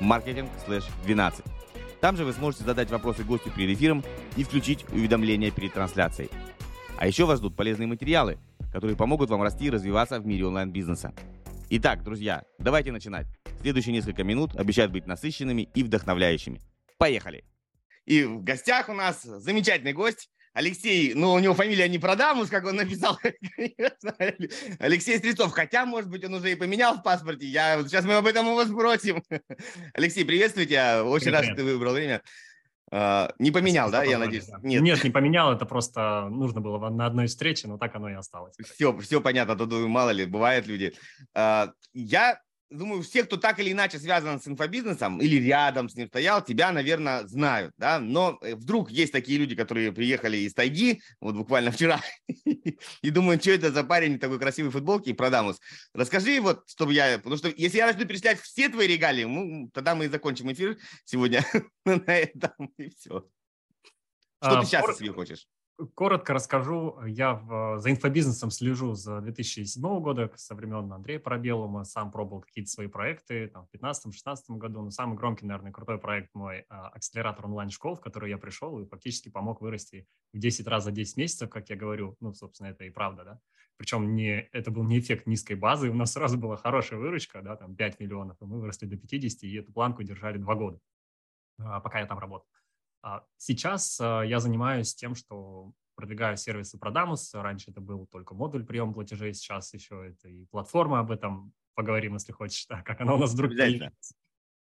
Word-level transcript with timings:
marketing/12. 0.00 1.44
Там 2.00 2.16
же 2.16 2.24
вы 2.24 2.32
сможете 2.32 2.64
задать 2.64 2.90
вопросы 2.90 3.22
гостю 3.22 3.50
перед 3.50 3.76
эфиром 3.76 4.04
и 4.36 4.44
включить 4.44 4.84
уведомления 4.90 5.50
перед 5.50 5.72
трансляцией. 5.72 6.30
А 6.98 7.06
еще 7.06 7.24
вас 7.26 7.38
ждут 7.38 7.56
полезные 7.56 7.86
материалы, 7.86 8.38
которые 8.72 8.96
помогут 8.96 9.30
вам 9.30 9.42
расти 9.42 9.66
и 9.66 9.70
развиваться 9.70 10.18
в 10.20 10.26
мире 10.26 10.46
онлайн-бизнеса. 10.46 11.12
Итак, 11.70 12.02
друзья, 12.02 12.42
давайте 12.58 12.92
начинать. 12.92 13.26
Следующие 13.60 13.92
несколько 13.92 14.24
минут 14.24 14.56
обещают 14.56 14.92
быть 14.92 15.06
насыщенными 15.06 15.68
и 15.74 15.82
вдохновляющими. 15.84 16.60
Поехали! 16.98 17.44
И 18.04 18.24
в 18.24 18.42
гостях 18.42 18.88
у 18.88 18.94
нас 18.94 19.22
замечательный 19.22 19.92
гость, 19.92 20.28
Алексей, 20.54 21.14
ну, 21.14 21.32
у 21.32 21.38
него 21.38 21.54
фамилия 21.54 21.88
не 21.88 21.98
Продамус, 21.98 22.48
как 22.48 22.66
он 22.66 22.76
написал, 22.76 23.18
Алексей 24.78 25.18
Стрельцов, 25.18 25.52
хотя, 25.52 25.86
может 25.86 26.10
быть, 26.10 26.24
он 26.24 26.34
уже 26.34 26.52
и 26.52 26.56
поменял 26.56 26.96
в 26.96 27.02
паспорте, 27.02 27.46
я, 27.46 27.82
сейчас 27.84 28.04
мы 28.04 28.14
об 28.14 28.26
этом 28.26 28.54
вас 28.54 28.68
спросим. 28.68 29.22
Алексей, 29.94 30.24
приветствую 30.24 30.66
тебя, 30.66 31.04
очень 31.04 31.26
Привет. 31.26 31.40
рад, 31.40 31.44
что 31.46 31.56
ты 31.56 31.64
выбрал 31.64 31.94
время. 31.94 32.22
Uh, 32.92 33.32
не 33.38 33.50
поменял, 33.50 33.88
Спасибо, 33.88 34.04
да, 34.04 34.10
я 34.10 34.18
надеюсь? 34.18 34.44
Да. 34.44 34.58
Нет. 34.62 34.82
Нет, 34.82 35.02
не 35.02 35.08
поменял, 35.08 35.50
это 35.50 35.64
просто 35.64 36.28
нужно 36.28 36.60
было 36.60 36.90
на 36.90 37.06
одной 37.06 37.26
встрече, 37.26 37.66
но 37.66 37.78
так 37.78 37.94
оно 37.94 38.10
и 38.10 38.12
осталось. 38.12 38.54
Все, 38.74 38.94
все 38.98 39.22
понятно, 39.22 39.56
тут 39.56 39.72
мало 39.72 40.10
ли, 40.10 40.26
бывают 40.26 40.66
люди. 40.66 40.92
Uh, 41.34 41.72
я 41.94 42.38
думаю, 42.72 43.02
все, 43.02 43.24
кто 43.24 43.36
так 43.36 43.58
или 43.60 43.72
иначе 43.72 43.98
связан 43.98 44.40
с 44.40 44.48
инфобизнесом 44.48 45.20
или 45.20 45.36
рядом 45.36 45.88
с 45.88 45.94
ним 45.94 46.08
стоял, 46.08 46.44
тебя, 46.44 46.72
наверное, 46.72 47.26
знают, 47.26 47.72
да, 47.76 48.00
но 48.00 48.38
э, 48.42 48.54
вдруг 48.54 48.90
есть 48.90 49.12
такие 49.12 49.38
люди, 49.38 49.54
которые 49.54 49.92
приехали 49.92 50.38
из 50.38 50.54
тайги, 50.54 51.02
вот 51.20 51.34
буквально 51.34 51.70
вчера, 51.72 52.00
и 52.44 53.10
думают, 53.10 53.42
что 53.42 53.52
это 53.52 53.72
за 53.72 53.84
парень 53.84 54.18
такой 54.18 54.38
красивой 54.38 54.70
футболке 54.70 55.10
и 55.10 55.14
продамус. 55.14 55.60
Расскажи 55.94 56.40
вот, 56.40 56.68
чтобы 56.68 56.94
я, 56.94 57.18
потому 57.18 57.36
что 57.36 57.48
если 57.56 57.78
я 57.78 57.86
начну 57.86 58.06
перечислять 58.06 58.40
все 58.40 58.68
твои 58.68 58.86
регалии, 58.86 59.24
ну, 59.24 59.70
тогда 59.72 59.94
мы 59.94 60.06
и 60.06 60.08
закончим 60.08 60.52
эфир 60.52 60.78
сегодня 61.04 61.44
на 61.84 62.16
этом, 62.16 62.72
и 62.78 62.88
все. 62.90 63.26
Что 64.42 64.58
а, 64.58 64.60
ты 64.60 64.66
сейчас 64.66 64.98
себе 64.98 65.12
хочешь? 65.12 65.46
Коротко 65.94 66.34
расскажу. 66.34 66.98
Я 67.06 67.34
в, 67.34 67.78
за 67.78 67.90
инфобизнесом 67.90 68.50
слежу 68.50 68.94
с 68.94 69.20
2007 69.20 69.82
года, 70.00 70.30
со 70.36 70.54
времен 70.54 70.92
Андрея 70.92 71.18
Парабелума. 71.18 71.84
Сам 71.84 72.10
пробовал 72.10 72.42
какие-то 72.42 72.70
свои 72.70 72.86
проекты 72.86 73.48
там, 73.48 73.66
в 73.66 73.74
2015-2016 73.74 74.36
году. 74.58 74.82
Но 74.82 74.90
самый 74.90 75.16
громкий, 75.16 75.46
наверное, 75.46 75.72
крутой 75.72 75.98
проект 75.98 76.34
мой 76.34 76.64
а,– 76.68 76.88
акселератор 76.94 77.46
онлайн-школ, 77.46 77.96
в 77.96 78.00
который 78.00 78.30
я 78.30 78.38
пришел 78.38 78.78
и 78.80 78.86
фактически 78.86 79.28
помог 79.28 79.60
вырасти 79.60 80.06
в 80.32 80.38
10 80.38 80.66
раз 80.66 80.84
за 80.84 80.92
10 80.92 81.16
месяцев, 81.16 81.50
как 81.50 81.68
я 81.70 81.76
говорю. 81.76 82.16
Ну, 82.20 82.32
собственно, 82.34 82.68
это 82.68 82.84
и 82.84 82.90
правда, 82.90 83.24
да. 83.24 83.40
Причем 83.76 84.14
не, 84.14 84.48
это 84.52 84.70
был 84.70 84.84
не 84.84 85.00
эффект 85.00 85.26
низкой 85.26 85.54
базы, 85.54 85.90
у 85.90 85.94
нас 85.94 86.12
сразу 86.12 86.38
была 86.38 86.56
хорошая 86.56 87.00
выручка, 87.00 87.42
да, 87.42 87.56
там 87.56 87.74
5 87.74 88.00
миллионов, 88.00 88.36
и 88.40 88.44
мы 88.44 88.60
выросли 88.60 88.86
до 88.86 88.96
50, 88.96 89.42
и 89.42 89.56
эту 89.56 89.72
планку 89.72 90.02
держали 90.02 90.38
2 90.38 90.54
года, 90.54 90.78
а, 91.58 91.80
пока 91.80 91.98
я 91.98 92.06
там 92.06 92.18
работал. 92.18 92.46
А 93.02 93.24
сейчас 93.36 94.00
а, 94.00 94.22
я 94.22 94.40
занимаюсь 94.40 94.94
тем, 94.94 95.14
что 95.14 95.72
продвигаю 95.94 96.36
сервисы 96.36 96.78
Prodamus. 96.78 97.30
Раньше 97.34 97.70
это 97.70 97.80
был 97.80 98.06
только 98.06 98.34
модуль 98.34 98.64
приема 98.64 98.92
платежей, 98.92 99.34
сейчас 99.34 99.74
еще 99.74 100.08
это 100.08 100.28
и 100.28 100.46
платформа 100.46 101.00
об 101.00 101.10
этом. 101.10 101.52
Поговорим, 101.74 102.14
если 102.14 102.32
хочешь, 102.32 102.66
да, 102.68 102.82
как 102.82 103.00
она 103.00 103.14
у 103.14 103.18
нас 103.18 103.32
вдруг 103.32 103.52
появилась. 103.56 104.12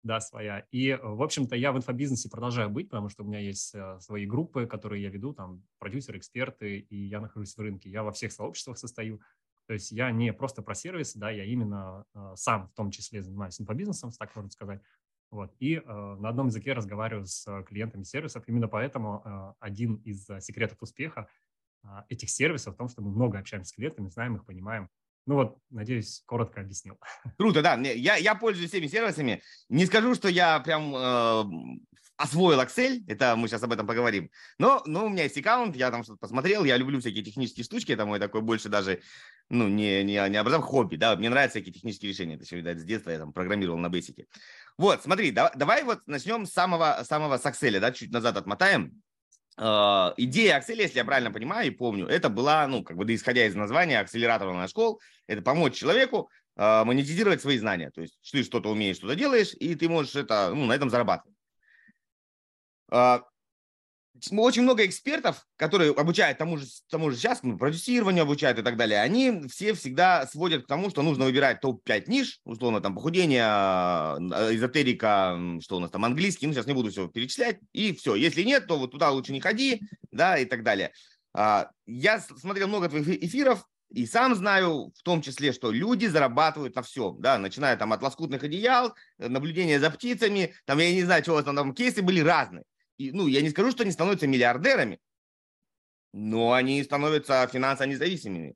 Да, 0.03 0.19
своя. 0.19 0.65
И, 0.71 0.97
в 0.99 1.21
общем-то, 1.21 1.55
я 1.55 1.71
в 1.71 1.77
инфобизнесе 1.77 2.27
продолжаю 2.27 2.71
быть, 2.71 2.89
потому 2.89 3.09
что 3.09 3.23
у 3.23 3.27
меня 3.27 3.37
есть 3.37 3.75
э, 3.75 3.99
свои 3.99 4.25
группы, 4.25 4.65
которые 4.65 5.03
я 5.03 5.09
веду, 5.09 5.31
там, 5.31 5.63
продюсеры, 5.77 6.17
эксперты, 6.17 6.79
и 6.79 7.05
я 7.05 7.21
нахожусь 7.21 7.55
в 7.55 7.61
рынке. 7.61 7.91
Я 7.91 8.01
во 8.01 8.11
всех 8.11 8.31
сообществах 8.31 8.79
состою. 8.79 9.21
То 9.67 9.73
есть 9.73 9.91
я 9.91 10.09
не 10.09 10.33
просто 10.33 10.63
про 10.63 10.73
сервисы, 10.73 11.19
да, 11.19 11.29
я 11.29 11.45
именно 11.45 12.03
э, 12.15 12.33
сам 12.35 12.67
в 12.69 12.73
том 12.73 12.89
числе 12.89 13.21
занимаюсь 13.21 13.61
инфобизнесом, 13.61 14.11
так 14.11 14.35
можно 14.35 14.49
сказать. 14.49 14.81
Вот. 15.31 15.53
И 15.59 15.75
э, 15.75 15.81
на 16.19 16.29
одном 16.29 16.47
языке 16.47 16.73
разговариваю 16.73 17.25
с 17.25 17.47
э, 17.47 17.63
клиентами 17.63 18.03
сервисов. 18.03 18.43
Именно 18.47 18.67
поэтому 18.67 19.21
э, 19.23 19.53
один 19.61 19.95
из 20.03 20.29
э, 20.29 20.41
секретов 20.41 20.81
успеха 20.81 21.29
э, 21.83 21.87
этих 22.09 22.29
сервисов 22.29 22.75
в 22.75 22.77
том, 22.77 22.89
что 22.89 23.01
мы 23.01 23.11
много 23.11 23.39
общаемся 23.39 23.69
с 23.69 23.73
клиентами, 23.73 24.09
знаем 24.09 24.35
их, 24.35 24.45
понимаем. 24.45 24.89
Ну 25.25 25.35
вот, 25.35 25.57
надеюсь, 25.69 26.21
коротко 26.25 26.59
объяснил. 26.59 26.99
Круто, 27.37 27.61
да. 27.61 27.75
Я, 27.75 28.17
я 28.17 28.35
пользуюсь 28.35 28.71
всеми 28.71 28.87
сервисами. 28.87 29.41
Не 29.69 29.85
скажу, 29.85 30.15
что 30.15 30.27
я 30.27 30.59
прям 30.59 30.93
э, 30.93 31.43
освоил 32.21 32.61
Excel, 32.61 33.03
это 33.07 33.35
мы 33.35 33.47
сейчас 33.47 33.63
об 33.63 33.71
этом 33.71 33.87
поговорим. 33.87 34.29
Но, 34.59 34.81
но 34.85 35.05
у 35.05 35.09
меня 35.09 35.23
есть 35.23 35.37
аккаунт, 35.37 35.75
я 35.75 35.91
там 35.91 36.03
что-то 36.03 36.19
посмотрел, 36.19 36.63
я 36.63 36.77
люблю 36.77 36.99
всякие 36.99 37.23
технические 37.23 37.63
штучки, 37.63 37.91
это 37.91 38.05
мой 38.05 38.19
такой 38.19 38.41
больше 38.41 38.69
даже, 38.69 39.01
ну, 39.49 39.67
не, 39.67 40.03
не, 40.03 40.29
не 40.29 40.39
образов 40.39 40.63
хобби, 40.63 40.95
да, 40.97 41.15
мне 41.15 41.29
нравятся 41.29 41.57
всякие 41.57 41.73
технические 41.73 42.11
решения, 42.11 42.35
это 42.35 42.43
еще, 42.43 42.57
видать, 42.57 42.79
с 42.79 42.83
детства 42.83 43.09
я 43.09 43.19
там 43.19 43.33
программировал 43.33 43.77
на 43.77 43.89
бейсике. 43.89 44.27
Вот, 44.77 45.03
смотри, 45.03 45.31
давай, 45.31 45.51
давай 45.55 45.83
вот 45.83 45.99
начнем 46.07 46.45
с 46.45 46.51
самого, 46.51 47.03
самого 47.03 47.37
с 47.37 47.45
Excel, 47.45 47.79
да, 47.79 47.91
чуть 47.91 48.11
назад 48.11 48.37
отмотаем. 48.37 49.01
Uh, 49.59 50.13
идея 50.17 50.59
Excel, 50.59 50.77
если 50.77 50.97
я 50.97 51.05
правильно 51.05 51.31
понимаю 51.31 51.67
и 51.67 51.71
помню, 51.71 52.07
это 52.07 52.29
была, 52.29 52.65
ну, 52.67 52.83
как 52.83 52.97
бы, 52.97 53.05
да, 53.05 53.13
исходя 53.13 53.45
из 53.45 53.53
названия 53.53 53.99
акселератора 53.99 54.53
на 54.53 54.67
школ, 54.67 55.01
это 55.27 55.41
помочь 55.41 55.75
человеку 55.75 56.29
uh, 56.57 56.83
монетизировать 56.85 57.41
свои 57.41 57.57
знания. 57.57 57.91
То 57.91 58.01
есть 58.01 58.17
ты 58.31 58.43
что-то 58.43 58.69
умеешь, 58.69 58.95
что-то 58.95 59.15
делаешь, 59.15 59.53
и 59.59 59.75
ты 59.75 59.89
можешь 59.89 60.15
это, 60.15 60.51
ну, 60.55 60.65
на 60.65 60.73
этом 60.73 60.89
зарабатывать. 60.89 61.35
Uh, 62.91 63.21
очень 64.31 64.63
много 64.63 64.85
экспертов, 64.85 65.45
которые 65.55 65.91
обучают 65.91 66.37
тому 66.37 66.57
же, 66.57 66.65
тому 66.89 67.11
же 67.11 67.17
сейчас, 67.17 67.43
ну, 67.43 67.57
продюсированию 67.57 68.23
обучают 68.23 68.59
и 68.59 68.61
так 68.61 68.77
далее, 68.77 69.01
они 69.01 69.47
все 69.49 69.73
всегда 69.73 70.25
сводят 70.27 70.65
к 70.65 70.67
тому, 70.67 70.89
что 70.89 71.01
нужно 71.01 71.25
выбирать 71.25 71.61
топ-5 71.61 72.03
ниш, 72.07 72.39
условно, 72.45 72.81
там, 72.81 72.95
похудение, 72.95 73.43
э, 73.43 74.55
эзотерика, 74.55 75.39
что 75.61 75.77
у 75.77 75.79
нас 75.79 75.91
там, 75.91 76.05
английский, 76.05 76.47
ну, 76.47 76.53
сейчас 76.53 76.67
не 76.67 76.73
буду 76.73 76.91
все 76.91 77.07
перечислять, 77.07 77.59
и 77.73 77.93
все. 77.93 78.15
Если 78.15 78.43
нет, 78.43 78.67
то 78.67 78.77
вот 78.77 78.91
туда 78.91 79.11
лучше 79.11 79.33
не 79.33 79.39
ходи, 79.39 79.81
да, 80.11 80.37
и 80.37 80.45
так 80.45 80.63
далее. 80.63 80.91
А, 81.33 81.69
я 81.85 82.19
смотрел 82.19 82.67
много 82.67 82.89
твоих 82.89 83.07
эфиров, 83.07 83.65
и 83.89 84.05
сам 84.05 84.35
знаю, 84.35 84.93
в 84.95 85.03
том 85.03 85.21
числе, 85.21 85.51
что 85.51 85.71
люди 85.71 86.05
зарабатывают 86.05 86.75
на 86.75 86.81
всем, 86.81 87.17
да, 87.19 87.37
начиная 87.37 87.75
там 87.75 87.91
от 87.91 88.01
лоскутных 88.01 88.41
одеял, 88.43 88.95
наблюдения 89.17 89.79
за 89.79 89.89
птицами, 89.91 90.53
там, 90.65 90.79
я 90.79 90.93
не 90.93 91.03
знаю, 91.03 91.23
чего 91.23 91.41
там, 91.41 91.55
там 91.55 91.73
кейсы 91.73 92.01
были 92.01 92.21
разные 92.21 92.63
и, 93.01 93.11
ну, 93.11 93.27
я 93.27 93.41
не 93.41 93.49
скажу, 93.49 93.71
что 93.71 93.83
они 93.83 93.91
становятся 93.91 94.27
миллиардерами, 94.27 94.99
но 96.13 96.53
они 96.53 96.83
становятся 96.83 97.47
финансово 97.47 97.87
независимыми, 97.87 98.55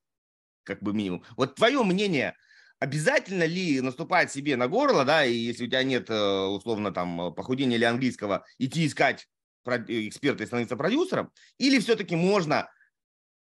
как 0.63 0.81
бы 0.83 0.93
минимум. 0.93 1.23
Вот 1.37 1.55
твое 1.55 1.83
мнение, 1.83 2.35
обязательно 2.79 3.45
ли 3.45 3.81
наступать 3.81 4.31
себе 4.31 4.55
на 4.55 4.67
горло, 4.67 5.05
да, 5.05 5.25
и 5.25 5.33
если 5.33 5.65
у 5.65 5.67
тебя 5.67 5.83
нет, 5.83 6.09
э, 6.09 6.45
условно, 6.45 6.91
там, 6.91 7.33
похудения 7.33 7.77
или 7.77 7.85
английского, 7.85 8.45
идти 8.59 8.85
искать 8.85 9.27
эксперта 9.65 10.43
и 10.43 10.47
становиться 10.47 10.75
продюсером, 10.75 11.31
или 11.57 11.79
все-таки 11.79 12.15
можно 12.15 12.69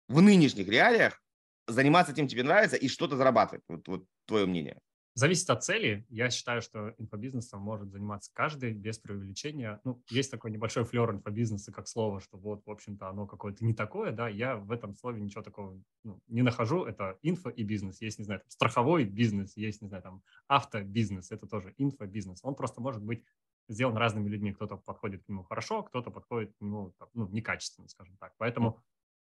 в 0.07 0.21
нынешних 0.21 0.67
реалиях 0.67 1.21
заниматься 1.67 2.13
тем, 2.13 2.27
тебе 2.27 2.41
нравится, 2.43 2.77
и 2.77 2.87
что-то 2.87 3.15
зарабатывать? 3.15 3.63
Вот, 3.67 3.87
вот 3.87 4.05
твое 4.25 4.47
мнение. 4.47 4.79
Зависит 5.19 5.49
от 5.49 5.65
цели. 5.65 6.05
Я 6.07 6.29
считаю, 6.29 6.61
что 6.61 6.95
инфобизнесом 6.97 7.59
может 7.59 7.91
заниматься 7.91 8.31
каждый 8.33 8.71
без 8.71 8.99
преувеличения. 8.99 9.81
Ну, 9.83 10.01
есть 10.09 10.31
такой 10.31 10.49
небольшой 10.49 10.85
флер 10.85 11.11
инфобизнеса, 11.11 11.73
как 11.73 11.89
слово, 11.89 12.21
что 12.21 12.37
вот, 12.37 12.65
в 12.65 12.71
общем-то, 12.71 13.09
оно 13.09 13.27
какое-то 13.27 13.65
не 13.65 13.73
такое, 13.73 14.13
да. 14.13 14.29
Я 14.29 14.55
в 14.55 14.71
этом 14.71 14.95
слове 14.95 15.19
ничего 15.19 15.43
такого 15.43 15.77
ну, 16.05 16.21
не 16.29 16.41
нахожу. 16.41 16.85
Это 16.85 17.17
инфо 17.21 17.49
и 17.49 17.63
бизнес. 17.63 17.99
Есть, 17.99 18.19
не 18.19 18.23
знаю, 18.23 18.39
там, 18.39 18.49
страховой 18.49 19.03
бизнес, 19.03 19.57
есть, 19.57 19.81
не 19.81 19.89
знаю, 19.89 20.03
там, 20.03 20.23
автобизнес. 20.47 21.31
Это 21.31 21.47
тоже 21.47 21.73
инфобизнес. 21.77 22.39
Он 22.43 22.55
просто 22.55 22.79
может 22.79 23.03
быть 23.03 23.25
сделан 23.67 23.97
разными 23.97 24.29
людьми. 24.29 24.53
Кто-то 24.53 24.77
подходит 24.77 25.25
к 25.25 25.27
нему 25.27 25.43
хорошо, 25.43 25.83
кто-то 25.83 26.11
подходит 26.11 26.53
к 26.53 26.61
нему 26.61 26.93
ну, 27.13 27.27
некачественно, 27.27 27.89
скажем 27.89 28.15
так. 28.21 28.35
Поэтому, 28.37 28.79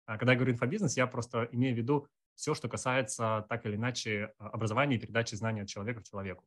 а, 0.06 0.18
когда 0.18 0.32
я 0.32 0.36
говорю 0.36 0.54
инфобизнес, 0.54 0.96
я 0.96 1.06
просто 1.06 1.48
имею 1.52 1.76
в 1.76 1.78
виду 1.78 2.08
все, 2.36 2.54
что 2.54 2.68
касается 2.68 3.44
так 3.48 3.66
или 3.66 3.74
иначе 3.74 4.32
а, 4.38 4.50
образования 4.50 4.96
и 4.96 4.98
передачи 5.00 5.34
знаний 5.34 5.62
от 5.62 5.68
человека 5.68 6.02
к 6.02 6.04
человеку. 6.04 6.44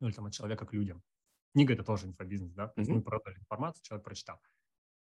Ну, 0.00 0.08
или 0.08 0.14
там 0.14 0.26
от 0.26 0.32
человека 0.32 0.66
к 0.66 0.72
людям. 0.72 1.02
Книга– 1.52 1.72
это 1.74 1.82
тоже 1.82 2.06
инфобизнес, 2.06 2.52
да? 2.52 2.68
То 2.68 2.80
есть 2.80 2.90
мы 2.90 3.02
продали 3.02 3.38
информацию, 3.38 3.82
человек 3.82 4.04
прочитал. 4.04 4.38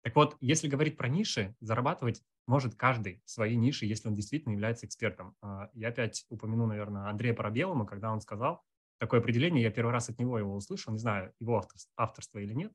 Так 0.03 0.15
вот, 0.17 0.35
если 0.41 0.67
говорить 0.67 0.97
про 0.97 1.07
ниши, 1.07 1.55
зарабатывать 1.61 2.21
может 2.45 2.75
каждый 2.75 3.21
в 3.25 3.29
своей 3.29 3.55
нише, 3.55 3.85
если 3.85 4.09
он 4.09 4.13
действительно 4.13 4.51
является 4.51 4.85
экспертом. 4.85 5.35
А, 5.41 5.69
я 5.73 5.87
опять 5.87 6.25
упомяну, 6.29 6.67
наверное, 6.67 7.09
Андрея 7.09 7.33
Парабелума, 7.33 7.85
когда 7.85 8.11
он 8.11 8.19
сказал 8.19 8.61
такое 8.99 9.21
определение, 9.21 9.63
я 9.63 9.71
первый 9.71 9.91
раз 9.91 10.09
от 10.09 10.19
него 10.19 10.37
его 10.37 10.53
услышал, 10.55 10.91
не 10.91 10.99
знаю, 10.99 11.33
его 11.39 11.65
авторство 11.95 12.39
или 12.39 12.53
нет. 12.53 12.73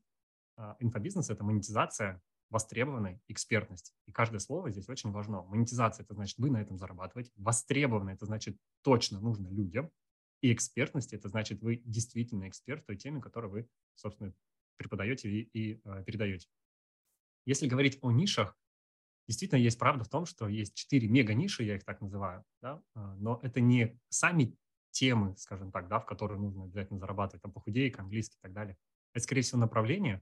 А, 0.57 0.75
инфобизнес– 0.79 1.29
это 1.31 1.43
монетизация 1.43 2.19
востребованной 2.49 3.21
экспертности. 3.27 3.93
И 4.05 4.11
каждое 4.11 4.39
слово 4.39 4.71
здесь 4.71 4.89
очень 4.89 5.11
важно. 5.11 5.43
Монетизация– 5.43 6.03
это 6.05 6.13
значит, 6.13 6.37
вы 6.37 6.49
на 6.49 6.61
этом 6.61 6.77
зарабатываете. 6.77 7.31
Востребованно– 7.35 8.09
это 8.11 8.25
значит, 8.25 8.57
точно 8.81 9.19
нужно 9.19 9.47
людям. 9.49 9.91
И 10.41 10.53
экспертность– 10.53 11.13
это 11.13 11.29
значит, 11.29 11.61
вы 11.61 11.81
действительно 11.85 12.47
эксперт 12.47 12.83
в 12.83 12.85
той 12.87 12.97
теме, 12.97 13.21
которую 13.21 13.51
вы, 13.51 13.69
собственно, 13.95 14.33
преподаете 14.77 15.29
и, 15.29 15.49
и 15.53 15.81
э, 15.83 16.03
передаете. 16.05 16.47
Если 17.45 17.67
говорить 17.67 17.99
о 18.01 18.11
нишах, 18.11 18.57
действительно 19.27 19.59
есть 19.59 19.77
правда 19.77 20.03
в 20.03 20.09
том, 20.09 20.25
что 20.25 20.47
есть 20.47 20.73
четыре 20.75 21.07
мега-ниши, 21.07 21.63
я 21.63 21.75
их 21.75 21.83
так 21.83 22.01
называю, 22.01 22.43
да? 22.61 22.81
А, 22.95 23.15
но 23.15 23.39
это 23.43 23.59
не 23.59 23.99
сами 24.09 24.55
темы, 24.91 25.35
скажем 25.37 25.71
так, 25.71 25.87
да, 25.87 25.99
в 25.99 26.05
которые 26.05 26.39
нужно 26.39 26.63
обязательно 26.63 26.99
зарабатывать, 26.99 27.41
там, 27.41 27.51
похудейка, 27.51 28.01
английский 28.01 28.37
и 28.37 28.41
так 28.41 28.53
далее. 28.53 28.77
Это, 29.13 29.23
скорее 29.23 29.41
всего, 29.41 29.59
направление, 29.59 30.21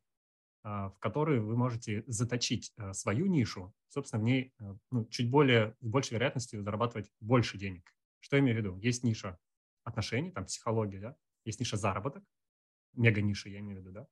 в 0.63 0.98
которые 1.00 1.39
вы 1.39 1.56
можете 1.56 2.04
заточить 2.07 2.74
а, 2.77 2.94
свою 2.94 3.27
нишу, 3.27 3.74
собственно, 3.88 4.21
в 4.21 4.25
ней 4.25 4.54
ну, 4.92 5.06
чуть 5.06 5.30
более, 5.30 5.75
с 5.80 5.88
большей 5.88 6.15
вероятностью 6.15 6.62
зарабатывать 6.62 7.09
больше 7.19 7.57
денег. 7.57 7.94
Что 8.19 8.36
я 8.36 8.42
имею 8.42 8.57
в 8.57 8.59
виду? 8.59 8.77
Есть 8.80 9.04
ниша 9.04 9.38
отношений, 9.83 10.31
там, 10.31 10.45
психология, 10.45 11.00
да? 11.00 11.15
есть 11.45 11.59
ниша 11.59 11.77
заработок, 11.77 12.24
мега-ниша, 12.94 13.50
я 13.50 13.59
имею 13.59 13.80
в 13.80 13.81
виду, 13.81 13.92
да? 13.92 14.07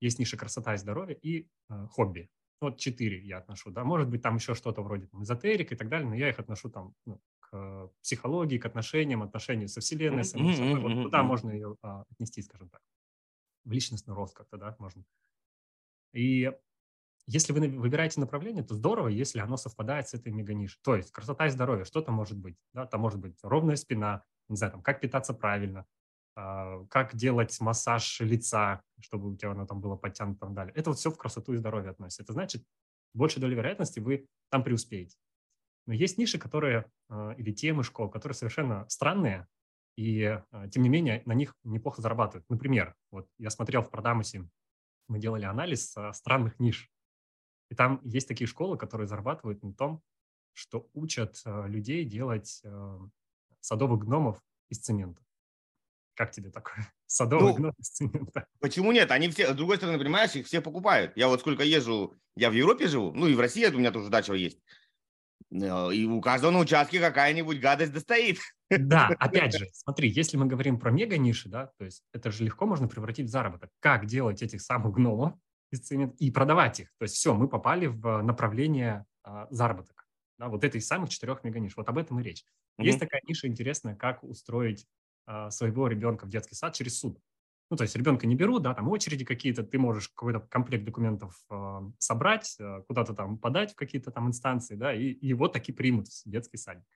есть 0.00 0.18
ниша 0.18 0.36
красота 0.36 0.74
и 0.74 0.78
здоровье 0.78 1.18
и 1.20 1.48
э, 1.68 1.86
хобби. 1.90 2.30
Вот 2.60 2.78
четыре 2.78 3.20
я 3.20 3.38
отношу, 3.38 3.70
да. 3.70 3.84
Может 3.84 4.08
быть, 4.08 4.22
там 4.22 4.36
еще 4.36 4.54
что-то 4.54 4.82
вроде 4.82 5.06
там, 5.06 5.22
эзотерик 5.22 5.72
и 5.72 5.76
так 5.76 5.88
далее, 5.88 6.08
но 6.08 6.14
я 6.14 6.28
их 6.28 6.38
отношу 6.38 6.70
там 6.70 6.94
ну, 7.06 7.20
к 7.38 7.90
психологии, 8.02 8.58
к 8.58 8.66
отношениям, 8.66 9.22
отношению 9.22 9.68
со 9.68 9.80
Вселенной, 9.80 10.24
самим 10.24 10.54
собой. 10.54 10.80
Вот 10.80 11.04
туда 11.04 11.22
можно 11.22 11.50
ее 11.50 11.76
а, 11.82 12.04
отнести, 12.10 12.42
скажем 12.42 12.68
так. 12.68 12.80
В 13.64 13.72
личностный 13.72 14.14
рост 14.14 14.34
как-то, 14.34 14.56
да, 14.56 14.74
можно. 14.78 15.04
И 16.12 16.52
если 17.26 17.52
вы 17.52 17.68
выбираете 17.68 18.20
направление, 18.20 18.64
то 18.64 18.74
здорово, 18.74 19.08
если 19.08 19.40
оно 19.40 19.56
совпадает 19.56 20.08
с 20.08 20.14
этой 20.14 20.32
меганишей. 20.32 20.78
То 20.82 20.96
есть 20.96 21.12
красота 21.12 21.46
и 21.46 21.50
здоровье, 21.50 21.84
что-то 21.84 22.10
может 22.10 22.38
быть. 22.38 22.56
Да? 22.72 22.86
Там 22.86 23.02
может 23.02 23.18
быть 23.18 23.38
ровная 23.42 23.76
спина, 23.76 24.24
не 24.48 24.56
знаю, 24.56 24.72
там, 24.72 24.82
как 24.82 25.00
питаться 25.00 25.34
правильно, 25.34 25.84
а, 26.36 26.84
как 26.86 27.14
делать 27.14 27.58
массаж 27.60 28.20
лица, 28.20 28.82
чтобы 29.00 29.30
у 29.30 29.36
тебя 29.36 29.50
оно 29.50 29.66
там 29.66 29.80
было 29.80 29.96
подтянуто 29.96 30.38
и 30.38 30.40
так 30.40 30.54
далее. 30.54 30.74
Это 30.74 30.90
вот 30.90 30.98
все 30.98 31.10
в 31.10 31.18
красоту 31.18 31.52
и 31.52 31.56
здоровье 31.56 31.90
относится. 31.90 32.22
Это 32.22 32.32
значит, 32.32 32.64
больше 33.12 33.40
доли 33.40 33.54
вероятности 33.54 34.00
вы 34.00 34.26
там 34.50 34.64
преуспеете. 34.64 35.16
Но 35.86 35.94
есть 35.94 36.16
ниши, 36.16 36.38
которые, 36.38 36.86
а, 37.10 37.32
или 37.32 37.52
темы 37.52 37.82
школ, 37.82 38.08
которые 38.08 38.36
совершенно 38.36 38.88
странные, 38.88 39.46
и 39.96 40.22
а, 40.24 40.68
тем 40.68 40.82
не 40.82 40.88
менее 40.88 41.22
на 41.26 41.32
них 41.32 41.54
неплохо 41.64 42.00
зарабатывают. 42.00 42.48
Например, 42.48 42.94
вот 43.10 43.28
я 43.36 43.50
смотрел 43.50 43.82
в 43.82 43.90
Продамусе, 43.90 44.48
мы 45.08 45.18
делали 45.18 45.44
анализ 45.44 45.94
странных 46.12 46.58
ниш. 46.58 46.90
И 47.70 47.74
там 47.74 48.00
есть 48.04 48.28
такие 48.28 48.46
школы, 48.46 48.78
которые 48.78 49.06
зарабатывают 49.06 49.62
на 49.62 49.74
том, 49.74 50.02
что 50.54 50.88
учат 50.94 51.42
людей 51.44 52.04
делать 52.04 52.62
садовых 53.60 54.00
гномов 54.00 54.42
из 54.68 54.78
цемента. 54.78 55.22
Как 56.18 56.32
тебе 56.32 56.50
такое? 56.50 56.92
Садовый 57.06 57.52
ну, 57.52 57.54
гном 57.54 57.74
из 57.78 57.90
цемента. 57.90 58.48
Почему 58.58 58.90
нет? 58.90 59.12
Они 59.12 59.28
все, 59.28 59.52
с 59.52 59.56
другой 59.56 59.76
стороны, 59.76 59.98
понимаешь, 59.98 60.34
их 60.34 60.46
все 60.46 60.60
покупают. 60.60 61.16
Я 61.16 61.28
вот 61.28 61.40
сколько 61.40 61.62
езжу, 61.62 62.16
я 62.34 62.50
в 62.50 62.54
Европе 62.54 62.88
живу, 62.88 63.12
ну 63.12 63.28
и 63.28 63.34
в 63.34 63.40
России 63.40 63.64
у 63.66 63.78
меня 63.78 63.92
тоже 63.92 64.10
дача 64.10 64.34
есть. 64.34 64.58
Э, 65.52 65.92
и 65.92 66.04
у 66.06 66.20
каждого 66.20 66.50
на 66.50 66.58
участке 66.58 66.98
какая-нибудь 66.98 67.60
гадость 67.60 67.92
достоит. 67.92 68.40
Да, 68.70 69.08
опять 69.18 69.56
же, 69.56 69.66
смотри, 69.72 70.08
если 70.08 70.36
мы 70.36 70.46
говорим 70.46 70.78
про 70.78 70.90
мега-ниши, 70.90 71.48
да, 71.48 71.72
то 71.78 71.84
есть 71.84 72.02
это 72.12 72.30
же 72.30 72.44
легко 72.44 72.66
можно 72.66 72.88
превратить 72.88 73.26
в 73.26 73.30
заработок. 73.30 73.70
Как 73.80 74.06
делать 74.06 74.42
этих 74.42 74.60
самых 74.60 74.94
гномов 74.94 75.34
из 75.70 75.80
цемента 75.80 76.16
и 76.18 76.30
продавать 76.30 76.80
их? 76.80 76.88
То 76.98 77.04
есть 77.04 77.14
все, 77.14 77.34
мы 77.34 77.48
попали 77.48 77.86
в 77.86 78.22
направление 78.22 79.06
а, 79.22 79.46
заработок. 79.50 80.06
Да, 80.38 80.48
вот 80.48 80.64
этой 80.64 80.80
самых 80.80 81.10
четырех 81.10 81.42
мега-ниш. 81.44 81.76
Вот 81.76 81.88
об 81.88 81.98
этом 81.98 82.20
и 82.20 82.22
речь. 82.22 82.44
Mm-hmm. 82.78 82.84
Есть 82.84 83.00
такая 83.00 83.20
ниша 83.26 83.48
интересная, 83.48 83.96
как 83.96 84.22
устроить 84.22 84.86
а, 85.26 85.50
своего 85.50 85.88
ребенка 85.88 86.26
в 86.26 86.28
детский 86.28 86.54
сад 86.54 86.74
через 86.74 86.98
суд. 86.98 87.18
Ну, 87.70 87.76
то 87.76 87.82
есть 87.82 87.94
ребенка 87.96 88.26
не 88.26 88.34
берут, 88.34 88.62
да, 88.62 88.72
там 88.72 88.88
очереди 88.88 89.26
какие-то, 89.26 89.62
ты 89.62 89.78
можешь 89.78 90.08
какой-то 90.08 90.40
комплект 90.40 90.84
документов 90.84 91.38
э, 91.50 91.80
собрать, 91.98 92.56
э, 92.58 92.82
куда-то 92.86 93.12
там 93.12 93.36
подать 93.36 93.72
в 93.72 93.76
какие-то 93.76 94.10
там 94.10 94.26
инстанции, 94.26 94.74
да, 94.74 94.94
и, 94.94 95.08
и 95.08 95.26
его 95.26 95.48
таки 95.48 95.70
примут 95.70 96.08
в 96.08 96.30
детский 96.30 96.56
садик. 96.56 96.86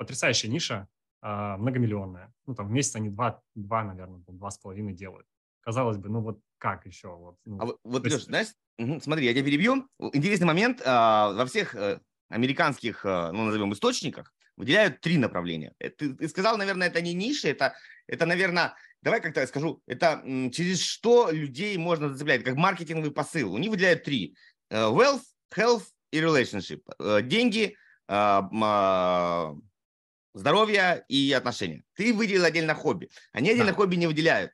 Потрясающая 0.00 0.48
ниша, 0.48 0.88
э, 1.22 1.56
многомиллионная. 1.58 2.32
Ну, 2.46 2.54
там 2.54 2.68
в 2.68 2.70
месяц 2.70 2.96
они 2.96 3.10
два, 3.10 3.42
два 3.54 3.84
наверное, 3.84 4.22
два 4.28 4.50
с 4.50 4.56
половиной 4.56 4.94
делают. 4.94 5.26
Казалось 5.60 5.98
бы, 5.98 6.08
ну 6.08 6.22
вот 6.22 6.40
как 6.56 6.86
еще? 6.86 7.14
Вот, 7.14 7.36
ну, 7.44 7.60
а 7.60 7.66
вот, 7.66 7.80
вот 7.84 8.04
Леш, 8.04 8.24
знаешь, 8.24 8.48
угу, 8.78 8.98
смотри, 9.00 9.26
я 9.26 9.34
тебя 9.34 9.44
перебью. 9.44 9.86
Интересный 9.98 10.46
момент. 10.46 10.80
Э, 10.80 11.34
во 11.34 11.44
всех 11.44 11.74
э, 11.74 12.00
американских, 12.30 13.04
э, 13.04 13.30
ну, 13.30 13.44
назовем, 13.44 13.74
источниках 13.74 14.32
выделяют 14.56 15.02
три 15.02 15.18
направления. 15.18 15.74
Э, 15.78 15.90
ты, 15.90 16.14
ты 16.14 16.28
сказал, 16.30 16.56
наверное, 16.56 16.88
это 16.88 17.02
не 17.02 17.12
ниши, 17.12 17.48
это, 17.48 17.74
это 18.06 18.24
наверное, 18.24 18.74
давай 19.02 19.20
как-то 19.20 19.46
скажу, 19.46 19.82
это 19.86 20.22
через 20.50 20.80
что 20.80 21.30
людей 21.30 21.76
можно 21.76 22.08
зацеплять, 22.08 22.42
как 22.42 22.54
маркетинговый 22.56 23.10
посыл. 23.10 23.52
У 23.52 23.58
них 23.58 23.68
выделяют 23.68 24.04
три. 24.04 24.34
Wealth, 24.70 25.24
health 25.54 25.84
и 26.10 26.20
relationship. 26.20 26.80
Деньги, 27.22 27.76
здоровье 30.34 31.04
и 31.08 31.32
отношения. 31.32 31.82
Ты 31.94 32.12
выделил 32.12 32.44
отдельно 32.44 32.74
хобби. 32.74 33.10
Они 33.32 33.50
отдельно 33.50 33.72
да. 33.72 33.76
хобби 33.76 33.96
не 33.96 34.06
выделяют. 34.06 34.52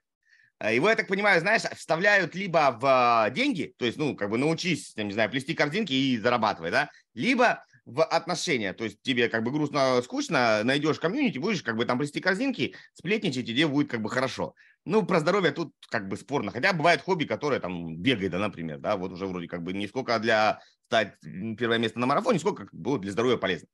Его, 0.60 0.88
я 0.88 0.96
так 0.96 1.06
понимаю, 1.06 1.38
знаешь, 1.40 1.62
вставляют 1.76 2.34
либо 2.34 2.78
в 2.80 3.30
деньги, 3.34 3.74
то 3.76 3.84
есть, 3.84 3.98
ну, 3.98 4.16
как 4.16 4.30
бы 4.30 4.38
научись, 4.38 4.96
не 4.96 5.12
знаю, 5.12 5.30
плести 5.30 5.54
корзинки 5.54 5.92
и 5.92 6.16
зарабатывай, 6.16 6.70
да, 6.70 6.88
либо 7.12 7.62
в 7.84 8.02
отношения. 8.02 8.72
То 8.72 8.84
есть 8.84 9.00
тебе 9.02 9.28
как 9.28 9.44
бы 9.44 9.52
грустно, 9.52 10.00
скучно, 10.02 10.62
найдешь 10.64 10.98
комьюнити, 10.98 11.38
будешь 11.38 11.62
как 11.62 11.76
бы 11.76 11.84
там 11.84 11.98
плести 11.98 12.20
корзинки, 12.20 12.74
сплетничать, 12.94 13.48
и 13.48 13.54
тебе 13.54 13.66
будет 13.66 13.90
как 13.90 14.02
бы 14.02 14.10
хорошо. 14.10 14.54
Ну, 14.84 15.04
про 15.04 15.20
здоровье 15.20 15.52
тут 15.52 15.74
как 15.88 16.08
бы 16.08 16.16
спорно. 16.16 16.50
Хотя 16.50 16.72
бывают 16.72 17.02
хобби, 17.02 17.24
которые 17.24 17.60
там 17.60 17.96
бегает, 17.98 18.32
да, 18.32 18.38
например, 18.38 18.78
да, 18.78 18.96
вот 18.96 19.12
уже 19.12 19.26
вроде 19.26 19.48
как 19.48 19.62
бы 19.62 19.72
не 19.72 19.86
сколько 19.86 20.18
для 20.18 20.60
стать 20.86 21.14
первое 21.58 21.78
место 21.78 21.98
на 21.98 22.06
марафоне, 22.06 22.38
сколько 22.38 22.64
как 22.64 22.74
бы 22.74 22.98
для 22.98 23.12
здоровья 23.12 23.36
полезно. 23.36 23.68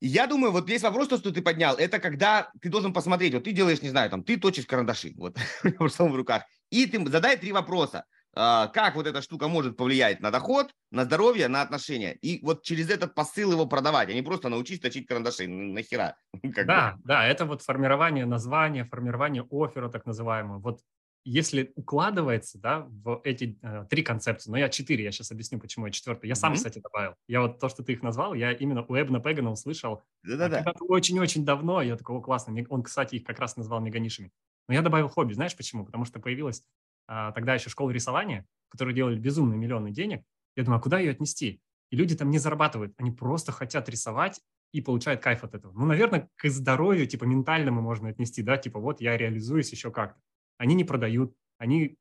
Я 0.00 0.26
думаю, 0.26 0.52
вот 0.52 0.68
есть 0.68 0.84
вопрос, 0.84 1.08
то, 1.08 1.16
что 1.16 1.30
ты 1.30 1.40
поднял, 1.40 1.76
это 1.76 1.98
когда 1.98 2.50
ты 2.60 2.68
должен 2.68 2.92
посмотреть, 2.92 3.34
вот 3.34 3.44
ты 3.44 3.52
делаешь, 3.52 3.82
не 3.82 3.88
знаю, 3.88 4.10
там, 4.10 4.22
ты 4.22 4.36
точишь 4.36 4.66
карандаши, 4.66 5.14
вот, 5.16 5.36
в 5.78 6.16
руках, 6.16 6.44
и 6.70 6.86
ты 6.86 7.04
задай 7.08 7.36
три 7.36 7.52
вопроса. 7.52 8.04
А, 8.36 8.66
как 8.68 8.96
вот 8.96 9.06
эта 9.06 9.22
штука 9.22 9.48
может 9.48 9.76
повлиять 9.76 10.20
на 10.20 10.30
доход, 10.30 10.72
на 10.90 11.04
здоровье, 11.04 11.48
на 11.48 11.62
отношения. 11.62 12.14
И 12.14 12.44
вот 12.44 12.64
через 12.64 12.90
этот 12.90 13.14
посыл 13.14 13.52
его 13.52 13.66
продавать, 13.66 14.08
а 14.08 14.12
не 14.12 14.22
просто 14.22 14.48
научись 14.48 14.80
точить 14.80 15.06
карандаши. 15.06 15.46
Нахера? 15.46 16.16
Да, 16.42 16.96
да, 17.04 17.26
это 17.26 17.44
вот 17.44 17.62
формирование 17.62 18.26
названия, 18.26 18.84
формирование 18.84 19.46
оффера 19.50 19.88
так 19.88 20.06
называемого. 20.06 20.58
Вот 20.58 20.80
если 21.24 21.72
укладывается 21.74 22.58
да, 22.58 22.80
в 22.80 23.20
эти 23.24 23.58
э, 23.62 23.86
три 23.88 24.02
концепции, 24.02 24.50
но 24.50 24.58
я 24.58 24.68
четыре, 24.68 25.04
я 25.04 25.12
сейчас 25.12 25.32
объясню, 25.32 25.58
почему 25.58 25.86
я 25.86 25.92
четвертый. 25.92 26.28
Я 26.28 26.34
сам, 26.34 26.52
mm-hmm. 26.52 26.56
кстати, 26.56 26.78
добавил. 26.80 27.14
Я 27.26 27.40
вот 27.40 27.58
то, 27.58 27.68
что 27.68 27.82
ты 27.82 27.92
их 27.92 28.02
назвал, 28.02 28.34
я 28.34 28.52
именно 28.52 28.84
у 28.86 28.94
Эбна 28.94 29.20
Пегана 29.20 29.50
услышал 29.50 30.04
Да-да-да. 30.22 30.64
очень-очень 30.80 31.44
давно. 31.44 31.80
Я 31.82 31.96
такого 31.96 32.20
классно. 32.20 32.54
Он, 32.68 32.82
кстати, 32.82 33.16
их 33.16 33.24
как 33.24 33.38
раз 33.38 33.56
назвал 33.56 33.80
меганишами. 33.80 34.30
Но 34.68 34.74
я 34.74 34.82
добавил 34.82 35.08
хобби. 35.08 35.32
Знаешь 35.32 35.56
почему? 35.56 35.84
Потому 35.84 36.04
что 36.04 36.20
появилась 36.20 36.62
а, 37.06 37.32
тогда 37.32 37.54
еще 37.54 37.70
школы 37.70 37.92
рисования, 37.92 38.46
которые 38.68 38.94
делали 38.94 39.18
безумные 39.18 39.58
миллионы 39.58 39.90
денег. 39.90 40.22
Я 40.56 40.64
думаю, 40.64 40.78
а 40.78 40.82
куда 40.82 40.98
ее 40.98 41.10
отнести? 41.10 41.60
И 41.90 41.96
люди 41.96 42.16
там 42.16 42.30
не 42.30 42.38
зарабатывают, 42.38 42.94
они 42.98 43.10
просто 43.10 43.52
хотят 43.52 43.88
рисовать 43.88 44.40
и 44.72 44.80
получают 44.80 45.22
кайф 45.22 45.44
от 45.44 45.54
этого. 45.54 45.72
Ну, 45.72 45.86
наверное, 45.86 46.28
к 46.36 46.48
здоровью, 46.48 47.06
типа, 47.06 47.24
ментальному 47.24 47.80
можно 47.80 48.08
отнести, 48.08 48.42
да, 48.42 48.56
типа, 48.56 48.80
вот 48.80 49.00
я 49.00 49.16
реализуюсь 49.16 49.70
еще 49.70 49.90
как-то. 49.90 50.20
Они 50.58 50.74
не 50.74 50.84
продают, 50.84 51.34
они, 51.58 51.96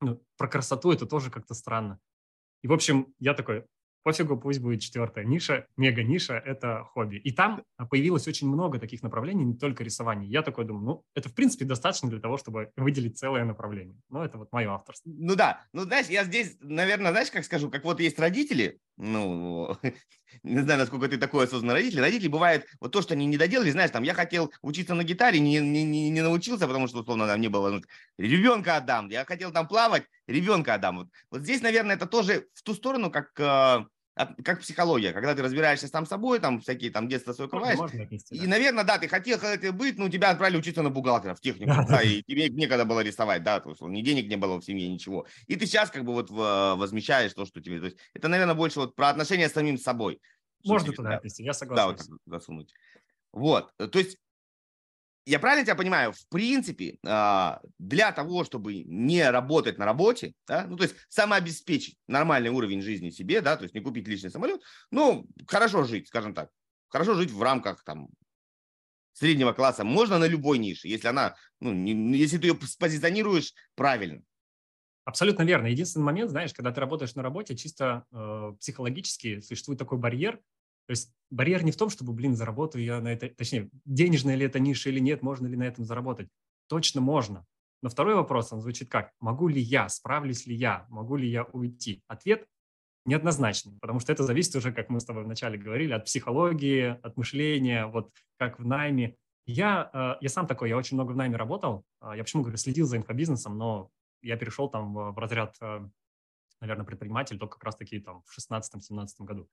ну, 0.00 0.22
про 0.36 0.48
красоту 0.48 0.92
это 0.92 1.06
тоже 1.06 1.30
как-то 1.30 1.54
странно. 1.54 1.98
И, 2.62 2.68
в 2.68 2.72
общем, 2.72 3.14
я 3.18 3.34
такой, 3.34 3.64
пофигу, 4.02 4.38
пусть 4.38 4.60
будет 4.60 4.80
четвертая 4.80 5.24
ниша, 5.24 5.66
мега-ниша– 5.76 6.34
это 6.46 6.84
хобби. 6.84 7.16
И 7.16 7.30
там 7.30 7.62
появилось 7.90 8.26
очень 8.26 8.48
много 8.48 8.78
таких 8.78 9.02
направлений, 9.02 9.44
не 9.44 9.54
только 9.54 9.84
рисование. 9.84 10.30
Я 10.30 10.42
такой 10.42 10.64
думаю, 10.64 10.84
ну, 10.84 11.04
это, 11.14 11.28
в 11.28 11.34
принципе, 11.34 11.64
достаточно 11.64 12.08
для 12.08 12.20
того, 12.20 12.38
чтобы 12.38 12.70
выделить 12.76 13.18
целое 13.18 13.44
направление. 13.44 14.00
Ну, 14.08 14.22
это 14.22 14.38
вот 14.38 14.50
мое 14.52 14.72
авторство. 14.72 15.10
Ну 15.10 15.34
да, 15.36 15.66
ну, 15.72 15.82
знаешь, 15.82 16.06
я 16.06 16.24
здесь, 16.24 16.56
наверное, 16.60 17.10
знаешь, 17.10 17.30
как 17.30 17.44
скажу, 17.44 17.70
как 17.70 17.84
вот 17.84 18.00
есть 18.00 18.18
родители, 18.18 18.80
ну, 18.98 19.76
не 20.42 20.60
знаю, 20.60 20.80
насколько 20.80 21.08
ты 21.08 21.18
такой 21.18 21.44
осознанный 21.44 21.74
родитель. 21.74 22.00
Родители 22.00 22.28
бывает, 22.28 22.66
вот 22.80 22.92
то, 22.92 23.00
что 23.00 23.14
они 23.14 23.26
не 23.26 23.36
доделали, 23.36 23.70
знаешь, 23.70 23.92
там, 23.92 24.02
я 24.02 24.12
хотел 24.12 24.52
учиться 24.60 24.94
на 24.94 25.04
гитаре, 25.04 25.38
не, 25.38 25.60
не, 25.60 25.84
не, 25.84 26.10
не 26.10 26.20
научился, 26.20 26.66
потому 26.66 26.88
что, 26.88 27.00
условно, 27.00 27.26
там 27.26 27.40
не 27.40 27.48
было, 27.48 27.70
ну, 27.70 27.80
ребенка 28.18 28.76
отдам. 28.76 29.08
Я 29.08 29.24
хотел 29.24 29.52
там 29.52 29.68
плавать, 29.68 30.04
ребенка 30.26 30.74
отдам. 30.74 30.98
Вот, 30.98 31.08
вот 31.30 31.42
здесь, 31.42 31.62
наверное, 31.62 31.96
это 31.96 32.06
тоже 32.06 32.48
в 32.54 32.62
ту 32.62 32.74
сторону, 32.74 33.10
как 33.10 33.30
э, 33.38 33.86
как 34.44 34.60
психология, 34.60 35.12
когда 35.12 35.34
ты 35.34 35.42
разбираешься 35.42 35.88
сам 35.88 36.06
собой, 36.06 36.40
там 36.40 36.60
всякие 36.60 36.90
там 36.90 37.08
детство 37.08 37.32
свое 37.32 37.46
открываешь. 37.46 37.78
Можно, 37.78 38.02
отнести, 38.02 38.34
и, 38.34 38.46
наверное, 38.46 38.84
да, 38.84 38.98
ты 38.98 39.08
хотел 39.08 39.38
это 39.38 39.72
быть, 39.72 39.98
но 39.98 40.08
тебя 40.08 40.30
отправили 40.30 40.58
учиться 40.58 40.82
на 40.82 40.90
бухгалтера 40.90 41.34
в 41.34 41.40
технику, 41.40 41.72
да, 41.72 41.86
да, 41.88 42.02
и 42.02 42.22
тебе 42.22 42.48
некогда 42.48 42.84
было 42.84 43.00
рисовать, 43.00 43.42
да, 43.42 43.60
то 43.60 43.70
есть 43.70 43.80
ни 43.80 44.02
денег 44.02 44.28
не 44.28 44.36
было 44.36 44.60
в 44.60 44.64
семье, 44.64 44.88
ничего. 44.88 45.26
И 45.46 45.56
ты 45.56 45.66
сейчас 45.66 45.90
как 45.90 46.04
бы 46.04 46.12
вот 46.12 46.30
возмещаешь 46.30 47.32
то, 47.32 47.46
что 47.46 47.60
тебе, 47.60 47.78
то 47.78 47.86
есть 47.86 47.98
это, 48.14 48.28
наверное, 48.28 48.54
больше 48.54 48.80
вот 48.80 48.94
про 48.94 49.08
отношения 49.08 49.48
с 49.48 49.52
самим 49.52 49.78
собой. 49.78 50.20
Можно 50.64 50.92
туда 50.92 51.16
отнести, 51.16 51.44
я 51.44 51.52
согласен. 51.52 51.76
Да, 51.76 51.86
вот 51.86 52.20
засунуть. 52.26 52.74
Вот, 53.32 53.72
то 53.76 53.98
есть 53.98 54.18
я 55.28 55.38
правильно 55.38 55.64
тебя 55.64 55.74
понимаю, 55.74 56.12
в 56.12 56.26
принципе, 56.28 56.98
а, 57.06 57.60
для 57.78 58.12
того, 58.12 58.44
чтобы 58.44 58.82
не 58.84 59.30
работать 59.30 59.76
на 59.76 59.84
работе, 59.84 60.32
да, 60.46 60.66
ну, 60.66 60.76
то 60.76 60.84
есть 60.84 60.96
самообеспечить 61.08 61.98
нормальный 62.06 62.48
уровень 62.48 62.80
жизни 62.80 63.10
себе, 63.10 63.42
да, 63.42 63.56
то 63.56 63.64
есть 63.64 63.74
не 63.74 63.80
купить 63.80 64.08
личный 64.08 64.30
самолет, 64.30 64.62
ну, 64.90 65.26
хорошо 65.46 65.84
жить, 65.84 66.08
скажем 66.08 66.34
так, 66.34 66.48
хорошо 66.88 67.14
жить 67.14 67.30
в 67.30 67.42
рамках 67.42 67.84
там 67.84 68.08
среднего 69.12 69.52
класса 69.52 69.84
можно 69.84 70.18
на 70.18 70.26
любой 70.26 70.58
нише, 70.58 70.88
если 70.88 71.08
она, 71.08 71.34
ну, 71.60 71.74
не, 71.74 71.92
ну, 71.92 72.14
если 72.14 72.38
ты 72.38 72.46
ее 72.46 72.54
позиционируешь 72.54 73.52
правильно. 73.74 74.22
Абсолютно 75.04 75.42
верно. 75.42 75.66
Единственный 75.66 76.04
момент, 76.04 76.30
знаешь, 76.30 76.54
когда 76.54 76.72
ты 76.72 76.80
работаешь 76.80 77.14
на 77.14 77.22
работе, 77.22 77.56
чисто 77.56 78.04
э, 78.12 78.52
психологически 78.60 79.40
существует 79.40 79.78
такой 79.78 79.98
барьер, 79.98 80.40
то 80.88 80.92
есть 80.92 81.12
барьер 81.28 81.64
не 81.64 81.70
в 81.70 81.76
том, 81.76 81.90
чтобы, 81.90 82.14
блин, 82.14 82.34
заработаю 82.34 82.82
я 82.82 82.98
на 83.02 83.08
это, 83.08 83.28
точнее, 83.28 83.68
денежная 83.84 84.36
ли 84.36 84.46
это 84.46 84.58
ниша 84.58 84.88
или 84.88 85.00
нет, 85.00 85.20
можно 85.20 85.46
ли 85.46 85.54
на 85.54 85.64
этом 85.64 85.84
заработать. 85.84 86.30
Точно 86.66 87.02
можно. 87.02 87.44
Но 87.82 87.90
второй 87.90 88.14
вопрос, 88.14 88.54
он 88.54 88.62
звучит 88.62 88.90
как, 88.90 89.12
могу 89.20 89.48
ли 89.48 89.60
я, 89.60 89.90
справлюсь 89.90 90.46
ли 90.46 90.54
я, 90.54 90.86
могу 90.88 91.16
ли 91.16 91.28
я 91.28 91.44
уйти? 91.44 92.02
Ответ 92.08 92.46
неоднозначный, 93.04 93.78
потому 93.78 94.00
что 94.00 94.12
это 94.12 94.22
зависит 94.22 94.56
уже, 94.56 94.72
как 94.72 94.88
мы 94.88 94.98
с 94.98 95.04
тобой 95.04 95.24
вначале 95.24 95.58
говорили, 95.58 95.92
от 95.92 96.06
психологии, 96.06 96.98
от 97.02 97.18
мышления, 97.18 97.86
вот 97.86 98.10
как 98.38 98.58
в 98.58 98.66
найме. 98.66 99.14
Я, 99.44 99.90
э, 99.92 100.14
я 100.22 100.28
сам 100.30 100.46
такой, 100.46 100.70
я 100.70 100.76
очень 100.78 100.96
много 100.96 101.12
в 101.12 101.16
найме 101.16 101.36
работал, 101.36 101.84
а, 102.00 102.16
я 102.16 102.24
почему 102.24 102.42
говорю, 102.42 102.56
следил 102.56 102.86
за 102.86 102.96
инфобизнесом, 102.96 103.58
но 103.58 103.90
я 104.22 104.38
перешел 104.38 104.70
там 104.70 104.94
в 104.94 105.18
разряд, 105.18 105.54
э, 105.60 105.86
наверное, 106.62 106.86
предприниматель 106.86 107.38
только 107.38 107.56
как 107.56 107.64
раз-таки 107.64 108.00
там 108.00 108.22
в 108.22 108.38
16-17 108.38 109.26
году. 109.26 109.48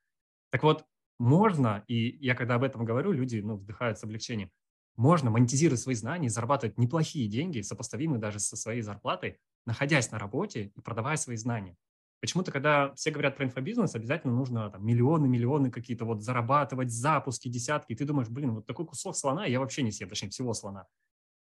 Так 0.49 0.63
вот, 0.63 0.85
можно, 1.19 1.83
и 1.87 2.17
я 2.25 2.35
когда 2.35 2.55
об 2.55 2.63
этом 2.63 2.85
говорю, 2.85 3.11
люди 3.11 3.39
ну, 3.39 3.55
вздыхают 3.55 3.97
с 3.97 4.03
облегчением, 4.03 4.51
можно 4.97 5.29
монетизировать 5.29 5.81
свои 5.81 5.95
знания 5.95 6.27
и 6.27 6.29
зарабатывать 6.29 6.77
неплохие 6.77 7.27
деньги, 7.27 7.61
сопоставимые 7.61 8.19
даже 8.19 8.39
со 8.39 8.55
своей 8.55 8.81
зарплатой, 8.81 9.37
находясь 9.65 10.11
на 10.11 10.19
работе 10.19 10.71
и 10.75 10.81
продавая 10.81 11.17
свои 11.17 11.35
знания. 11.35 11.75
Почему-то, 12.21 12.51
когда 12.51 12.93
все 12.95 13.11
говорят 13.11 13.35
про 13.35 13.45
инфобизнес, 13.45 13.93
обязательно 13.93 14.33
нужно 14.33 14.69
там, 14.69 14.85
миллионы, 14.85 15.27
миллионы 15.27 15.69
какие-то 15.69 16.05
вот 16.05 16.23
зарабатывать, 16.23 16.91
запуски, 16.91 17.49
десятки. 17.49 17.91
И 17.91 17.95
ты 17.95 18.05
думаешь, 18.05 18.29
блин, 18.29 18.55
вот 18.55 18.65
такой 18.65 18.85
кусок 18.85 19.15
слона 19.15 19.45
я 19.45 19.59
вообще 19.59 19.83
не 19.83 19.91
съем, 19.91 20.09
точнее, 20.09 20.29
всего 20.29 20.53
слона. 20.53 20.87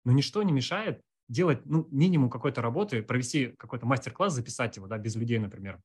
Но 0.06 0.14
ничто 0.14 0.42
не 0.42 0.52
мешает 0.52 1.02
делать 1.28 1.66
ну, 1.66 1.88
минимум 1.92 2.30
какой-то 2.30 2.62
работы, 2.62 3.04
провести 3.04 3.48
какой-то 3.58 3.86
мастер-класс, 3.86 4.34
записать 4.34 4.76
его, 4.78 4.88
да, 4.88 4.98
без 4.98 5.16
людей, 5.16 5.38
например, 5.38 5.82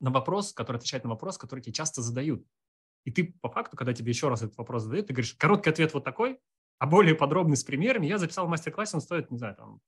на 0.00 0.10
вопрос, 0.10 0.52
который 0.52 0.76
отвечает 0.76 1.04
на 1.04 1.10
вопрос, 1.10 1.38
который 1.38 1.60
тебе 1.60 1.72
часто 1.72 2.02
задают. 2.02 2.44
И 3.08 3.10
ты 3.10 3.32
по 3.40 3.48
факту, 3.48 3.74
когда 3.74 3.94
тебе 3.94 4.10
еще 4.10 4.28
раз 4.28 4.42
этот 4.42 4.58
вопрос 4.58 4.82
задают, 4.82 5.06
ты 5.06 5.14
говоришь, 5.14 5.32
короткий 5.32 5.70
ответ 5.70 5.94
вот 5.94 6.04
такой, 6.04 6.38
а 6.78 6.86
более 6.86 7.14
подробный 7.14 7.56
с 7.56 7.64
примерами, 7.64 8.06
я 8.06 8.18
записал 8.18 8.46
в 8.46 8.50
мастер-классе, 8.50 8.96
он 8.96 9.00
стоит, 9.00 9.30
не 9.30 9.38
знаю, 9.38 9.56
там 9.56 9.80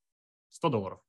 100 0.49 0.69
долларов, 0.71 1.01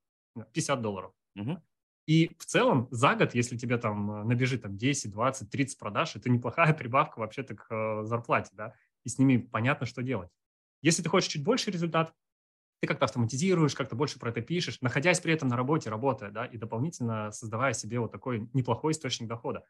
50 0.52 0.82
долларов. 0.82 1.14
Угу. 1.38 1.64
И 2.08 2.36
в 2.38 2.46
целом 2.46 2.90
за 2.92 3.16
год, 3.16 3.34
если 3.34 3.56
тебе 3.56 3.78
там 3.78 4.12
э, 4.12 4.24
набежит 4.26 4.64
там 4.64 4.78
10, 4.78 5.10
20, 5.10 5.50
30 5.50 5.80
продаж, 5.80 6.18
это 6.18 6.30
неплохая 6.30 6.74
прибавка 6.78 7.20
вообще-то 7.20 7.56
к 7.56 7.74
э, 7.74 8.04
зарплате, 8.04 8.50
да, 8.52 8.74
и 9.06 9.10
с 9.10 9.18
ними 9.18 9.38
понятно, 9.38 9.86
что 9.86 10.04
делать. 10.04 10.30
Если 10.82 11.02
ты 11.02 11.08
хочешь 11.08 11.32
чуть 11.32 11.46
больше 11.46 11.72
результат, 11.72 12.14
ты 12.82 12.88
как-то 12.88 13.06
автоматизируешь, 13.06 13.74
как-то 13.74 13.96
больше 13.96 14.20
про 14.20 14.32
это 14.32 14.42
пишешь, 14.42 14.82
находясь 14.82 15.22
при 15.22 15.34
этом 15.34 15.48
на 15.48 15.56
работе, 15.56 15.90
работая, 15.90 16.30
да, 16.30 16.46
и 16.46 16.58
дополнительно 16.58 17.32
создавая 17.32 17.72
себе 17.72 18.02
вот 18.02 18.12
такой 18.12 18.50
неплохой 18.52 18.92
источник 18.92 19.30
дохода. 19.30 19.64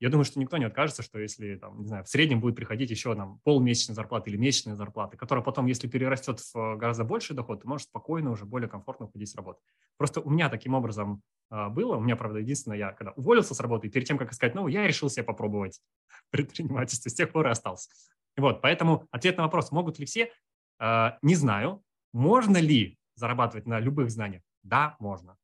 Я 0.00 0.10
думаю, 0.10 0.24
что 0.24 0.38
никто 0.38 0.56
не 0.58 0.64
откажется, 0.64 1.02
что 1.02 1.18
если, 1.18 1.56
там, 1.56 1.80
не 1.80 1.88
знаю, 1.88 2.04
в 2.04 2.08
среднем 2.08 2.40
будет 2.40 2.54
приходить 2.54 2.90
еще 2.90 3.14
там, 3.16 3.40
полмесячной 3.42 3.96
зарплаты 3.96 4.30
или 4.30 4.36
месячная 4.36 4.76
зарплата, 4.76 5.16
которая 5.16 5.44
потом, 5.44 5.66
если 5.66 5.88
перерастет 5.88 6.38
в 6.40 6.76
гораздо 6.76 7.02
больший 7.02 7.34
доход, 7.34 7.62
ты 7.62 7.68
можешь 7.68 7.86
спокойно, 7.88 8.30
уже 8.30 8.44
более 8.44 8.68
комфортно 8.68 9.06
уходить 9.06 9.28
с 9.28 9.34
работы. 9.34 9.60
Просто 9.96 10.20
у 10.20 10.30
меня 10.30 10.48
таким 10.48 10.74
образом 10.74 11.22
э, 11.50 11.68
было. 11.68 11.96
У 11.96 12.00
меня, 12.00 12.14
правда, 12.14 12.38
единственное, 12.38 12.78
я 12.78 12.92
когда 12.92 13.12
уволился 13.12 13.54
с 13.54 13.60
работы, 13.60 13.88
перед 13.88 14.06
тем, 14.06 14.18
как 14.18 14.32
искать 14.32 14.54
новую, 14.54 14.72
я 14.72 14.86
решил 14.86 15.10
себе 15.10 15.24
попробовать 15.24 15.80
предпринимательство. 16.30 17.08
С 17.08 17.14
тех 17.14 17.32
пор 17.32 17.48
и 17.48 17.50
остался. 17.50 17.90
Вот, 18.36 18.62
поэтому 18.62 19.08
ответ 19.10 19.36
на 19.36 19.42
вопрос, 19.44 19.72
могут 19.72 19.98
ли 19.98 20.06
все, 20.06 20.30
э, 20.78 21.10
не 21.22 21.34
знаю. 21.34 21.82
Можно 22.12 22.58
ли 22.58 22.98
зарабатывать 23.16 23.66
на 23.66 23.80
любых 23.80 24.10
знаниях? 24.10 24.42
Да, 24.62 24.96
можно. 25.00 25.36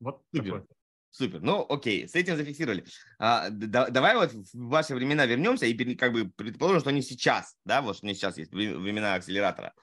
Вот 0.00 0.22
такой. 0.32 0.64
Супер. 1.10 1.40
Ну, 1.40 1.66
окей, 1.68 2.08
с 2.08 2.14
этим 2.14 2.36
зафиксировали. 2.36 2.84
А, 3.18 3.48
да, 3.50 3.88
давай 3.88 4.14
вот 4.14 4.32
в 4.32 4.68
ваши 4.68 4.94
времена 4.94 5.26
вернемся 5.26 5.66
и 5.66 5.94
как 5.96 6.12
бы 6.12 6.30
предположим, 6.36 6.80
что 6.80 6.90
они 6.90 7.02
сейчас, 7.02 7.56
да, 7.64 7.82
вот 7.82 7.96
что 7.96 8.06
не 8.06 8.14
сейчас 8.14 8.38
есть 8.38 8.52
времена 8.52 9.14
акселератора. 9.14 9.74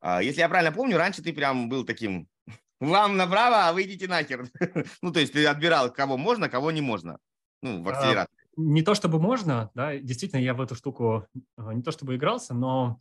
А, 0.00 0.22
если 0.22 0.40
я 0.40 0.48
правильно 0.48 0.72
помню, 0.72 0.96
раньше 0.96 1.22
ты 1.22 1.32
прям 1.32 1.68
был 1.68 1.84
таким, 1.84 2.28
вам 2.80 3.16
направо, 3.16 3.68
а 3.68 3.72
вы 3.72 3.82
идите 3.82 4.08
нахер. 4.08 4.48
ну, 5.02 5.12
то 5.12 5.20
есть 5.20 5.34
ты 5.34 5.46
отбирал, 5.46 5.92
кого 5.92 6.16
можно, 6.16 6.48
кого 6.48 6.70
не 6.70 6.80
можно. 6.80 7.18
Ну, 7.62 7.82
в 7.82 7.88
а, 7.88 7.92
акселераторе. 7.92 8.38
Не 8.56 8.82
то 8.82 8.94
чтобы 8.94 9.20
можно, 9.20 9.70
да, 9.74 9.98
действительно, 9.98 10.40
я 10.40 10.54
в 10.54 10.60
эту 10.62 10.74
штуку 10.74 11.26
а, 11.56 11.74
не 11.74 11.82
то 11.82 11.92
чтобы 11.92 12.16
игрался, 12.16 12.54
но 12.54 13.00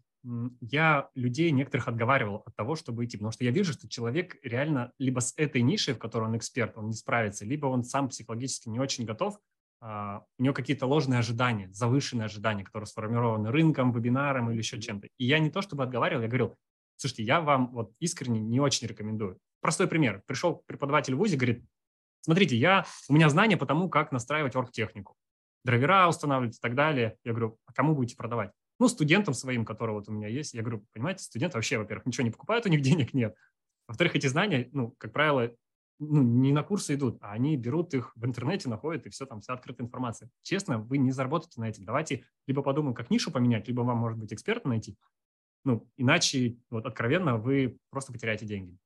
я 0.62 1.10
людей 1.16 1.52
некоторых 1.52 1.88
отговаривал 1.88 2.44
от 2.46 2.56
того, 2.56 2.76
чтобы 2.76 3.06
идти, 3.06 3.18
потому 3.18 3.32
что 3.32 3.44
я 3.44 3.52
вижу, 3.52 3.74
что 3.74 3.88
человек 3.88 4.38
реально 4.44 4.92
либо 5.00 5.20
с 5.20 5.34
этой 5.38 5.62
нишей, 5.62 5.94
в 5.94 6.00
которой 6.00 6.26
он 6.26 6.38
эксперт, 6.38 6.78
он 6.78 6.88
не 6.88 6.94
справится, 6.94 7.46
либо 7.46 7.68
он 7.68 7.84
сам 7.84 8.10
психологически 8.10 8.70
не 8.70 8.80
очень 8.80 9.06
готов, 9.06 9.40
а, 9.82 10.24
у 10.38 10.44
него 10.44 10.54
какие-то 10.54 10.86
ложные 10.86 11.20
ожидания, 11.20 11.70
завышенные 11.72 12.26
ожидания, 12.26 12.64
которые 12.64 12.88
сформированы 12.88 13.50
рынком, 13.52 13.94
вебинаром 13.94 14.52
или 14.52 14.58
еще 14.58 14.80
чем-то. 14.82 15.08
И 15.18 15.26
я 15.26 15.40
не 15.40 15.50
то 15.50 15.62
чтобы 15.62 15.84
отговаривал, 15.84 16.24
я 16.24 16.28
говорил, 16.28 16.56
слушайте, 16.98 17.24
я 17.24 17.40
вам 17.40 17.72
вот 17.72 17.94
искренне 18.00 18.42
не 18.42 18.60
очень 18.60 18.88
рекомендую. 18.88 19.38
Простой 19.62 19.88
пример. 19.88 20.22
Пришел 20.26 20.64
преподаватель 20.66 21.16
в 21.16 21.18
ВУЗе, 21.18 21.38
говорит, 21.38 21.66
смотрите, 22.22 22.58
я, 22.58 22.86
у 23.08 23.14
меня 23.14 23.30
знания 23.30 23.58
по 23.58 23.66
тому, 23.66 23.90
как 23.90 24.12
настраивать 24.12 24.56
оргтехнику, 24.56 25.16
драйвера 25.64 26.08
устанавливать 26.08 26.58
и 26.58 26.60
так 26.60 26.76
далее. 26.76 27.18
Я 27.24 27.32
говорю, 27.32 27.58
а 27.66 27.74
кому 27.74 27.96
будете 27.96 28.18
продавать? 28.18 28.52
Ну, 28.80 28.88
студентам 28.88 29.34
своим, 29.34 29.66
которые 29.66 29.96
вот 29.96 30.08
у 30.08 30.12
меня 30.12 30.28
есть, 30.28 30.54
я 30.54 30.62
говорю, 30.62 30.86
понимаете, 30.94 31.24
студенты 31.24 31.58
вообще, 31.58 31.78
во-первых, 31.78 32.06
ничего 32.06 32.24
не 32.24 32.32
покупают, 32.32 32.66
у 32.66 32.70
них 32.70 32.82
денег 32.82 33.14
нет. 33.14 33.36
Во-вторых, 33.88 34.16
эти 34.16 34.28
знания, 34.28 34.70
ну, 34.72 34.96
как 34.98 35.12
правило, 35.12 35.54
ну, 36.00 36.22
не 36.22 36.54
на 36.54 36.64
курсы 36.64 36.94
идут, 36.94 37.18
а 37.22 37.32
они 37.32 37.58
берут 37.58 37.94
их 37.94 38.16
в 38.16 38.26
интернете, 38.26 38.70
находят, 38.70 39.06
и 39.06 39.10
все, 39.10 39.26
там 39.26 39.42
вся 39.42 39.54
открытая 39.54 39.86
информация. 39.86 40.30
Честно, 40.44 40.80
вы 40.80 40.98
не 40.98 41.12
заработаете 41.12 41.60
на 41.60 41.68
этом. 41.68 41.84
Давайте 41.84 42.26
либо 42.48 42.62
подумаем, 42.62 42.96
как 42.96 43.10
нишу 43.10 43.32
поменять, 43.32 43.68
либо 43.68 43.82
вам, 43.82 43.98
может 43.98 44.18
быть, 44.18 44.32
эксперта 44.32 44.70
найти. 44.70 44.98
Ну, 45.66 45.90
иначе, 45.98 46.58
вот 46.70 46.86
откровенно, 46.86 47.38
вы 47.38 47.78
просто 47.90 48.14
потеряете 48.14 48.46
деньги. 48.46 48.78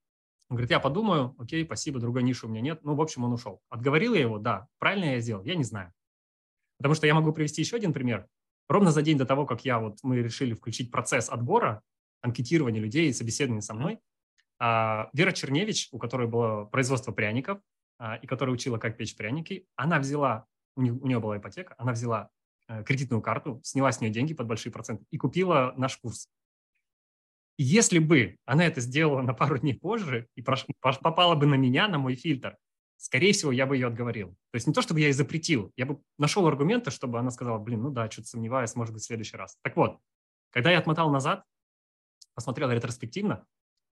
Он 0.49 0.55
говорит, 0.55 0.71
я 0.71 0.79
подумаю, 0.79 1.35
окей, 1.37 1.63
спасибо, 1.65 1.99
другой 1.99 2.23
ниши 2.23 2.47
у 2.47 2.49
меня 2.49 2.61
нет. 2.61 2.83
Ну, 2.83 2.95
в 2.95 3.01
общем, 3.01 3.23
он 3.23 3.33
ушел. 3.33 3.61
Отговорил 3.69 4.15
я 4.15 4.21
его, 4.21 4.39
да. 4.39 4.67
Правильно 4.79 5.05
я 5.05 5.19
сделал? 5.19 5.43
Я 5.43 5.55
не 5.55 5.63
знаю. 5.63 5.93
Потому 6.77 6.95
что 6.95 7.07
я 7.07 7.13
могу 7.13 7.31
привести 7.31 7.61
еще 7.61 7.75
один 7.75 7.93
пример. 7.93 8.27
Ровно 8.67 8.91
за 8.91 9.01
день 9.01 9.17
до 9.17 9.25
того, 9.25 9.45
как 9.45 9.65
я 9.65 9.79
вот 9.79 9.99
мы 10.03 10.17
решили 10.17 10.53
включить 10.53 10.91
процесс 10.91 11.29
отбора, 11.29 11.81
анкетирования 12.21 12.81
людей 12.81 13.09
и 13.09 13.13
собеседования 13.13 13.61
со 13.61 13.73
мной, 13.73 13.99
а, 14.59 15.09
Вера 15.13 15.31
Черневич, 15.31 15.89
у 15.91 15.99
которой 15.99 16.27
было 16.27 16.65
производство 16.65 17.11
пряников 17.11 17.59
а, 17.99 18.15
и 18.15 18.27
которая 18.27 18.53
учила, 18.53 18.77
как 18.77 18.97
печь 18.97 19.15
пряники, 19.15 19.67
она 19.75 19.99
взяла, 19.99 20.47
у 20.75 20.81
нее, 20.81 21.19
была 21.19 21.37
ипотека, 21.37 21.75
она 21.77 21.91
взяла 21.91 22.29
э, 22.67 22.83
кредитную 22.83 23.21
карту, 23.21 23.59
сняла 23.63 23.91
с 23.91 23.99
нее 23.99 24.11
деньги 24.11 24.33
под 24.33 24.47
большие 24.47 24.71
проценты 24.71 25.05
и 25.11 25.17
купила 25.17 25.73
наш 25.77 25.97
курс. 25.97 26.29
Если 27.57 27.99
бы 27.99 28.37
она 28.45 28.65
это 28.65 28.81
сделала 28.81 29.21
на 29.21 29.33
пару 29.33 29.57
дней 29.57 29.73
позже 29.73 30.27
и 30.35 30.41
попала 30.41 31.35
бы 31.35 31.45
на 31.45 31.55
меня, 31.55 31.87
на 31.87 31.99
мой 31.99 32.15
фильтр, 32.15 32.57
скорее 33.03 33.33
всего, 33.33 33.51
я 33.51 33.65
бы 33.65 33.75
ее 33.75 33.87
отговорил. 33.87 34.29
То 34.51 34.55
есть 34.55 34.65
не 34.65 34.73
то, 34.73 34.81
чтобы 34.81 35.01
я 35.01 35.07
ей 35.07 35.13
запретил, 35.13 35.73
я 35.75 35.85
бы 35.85 35.99
нашел 36.17 36.47
аргументы, 36.47 36.89
чтобы 36.89 37.19
она 37.19 37.31
сказала, 37.31 37.57
блин, 37.59 37.81
ну 37.81 37.91
да, 37.91 38.09
что-то 38.09 38.29
сомневаюсь, 38.29 38.75
может 38.75 38.93
быть, 38.93 39.03
в 39.03 39.05
следующий 39.05 39.35
раз. 39.35 39.57
Так 39.61 39.75
вот, 39.75 39.99
когда 40.51 40.71
я 40.71 40.79
отмотал 40.79 41.11
назад, 41.11 41.43
посмотрел 42.33 42.71
ретроспективно, 42.71 43.45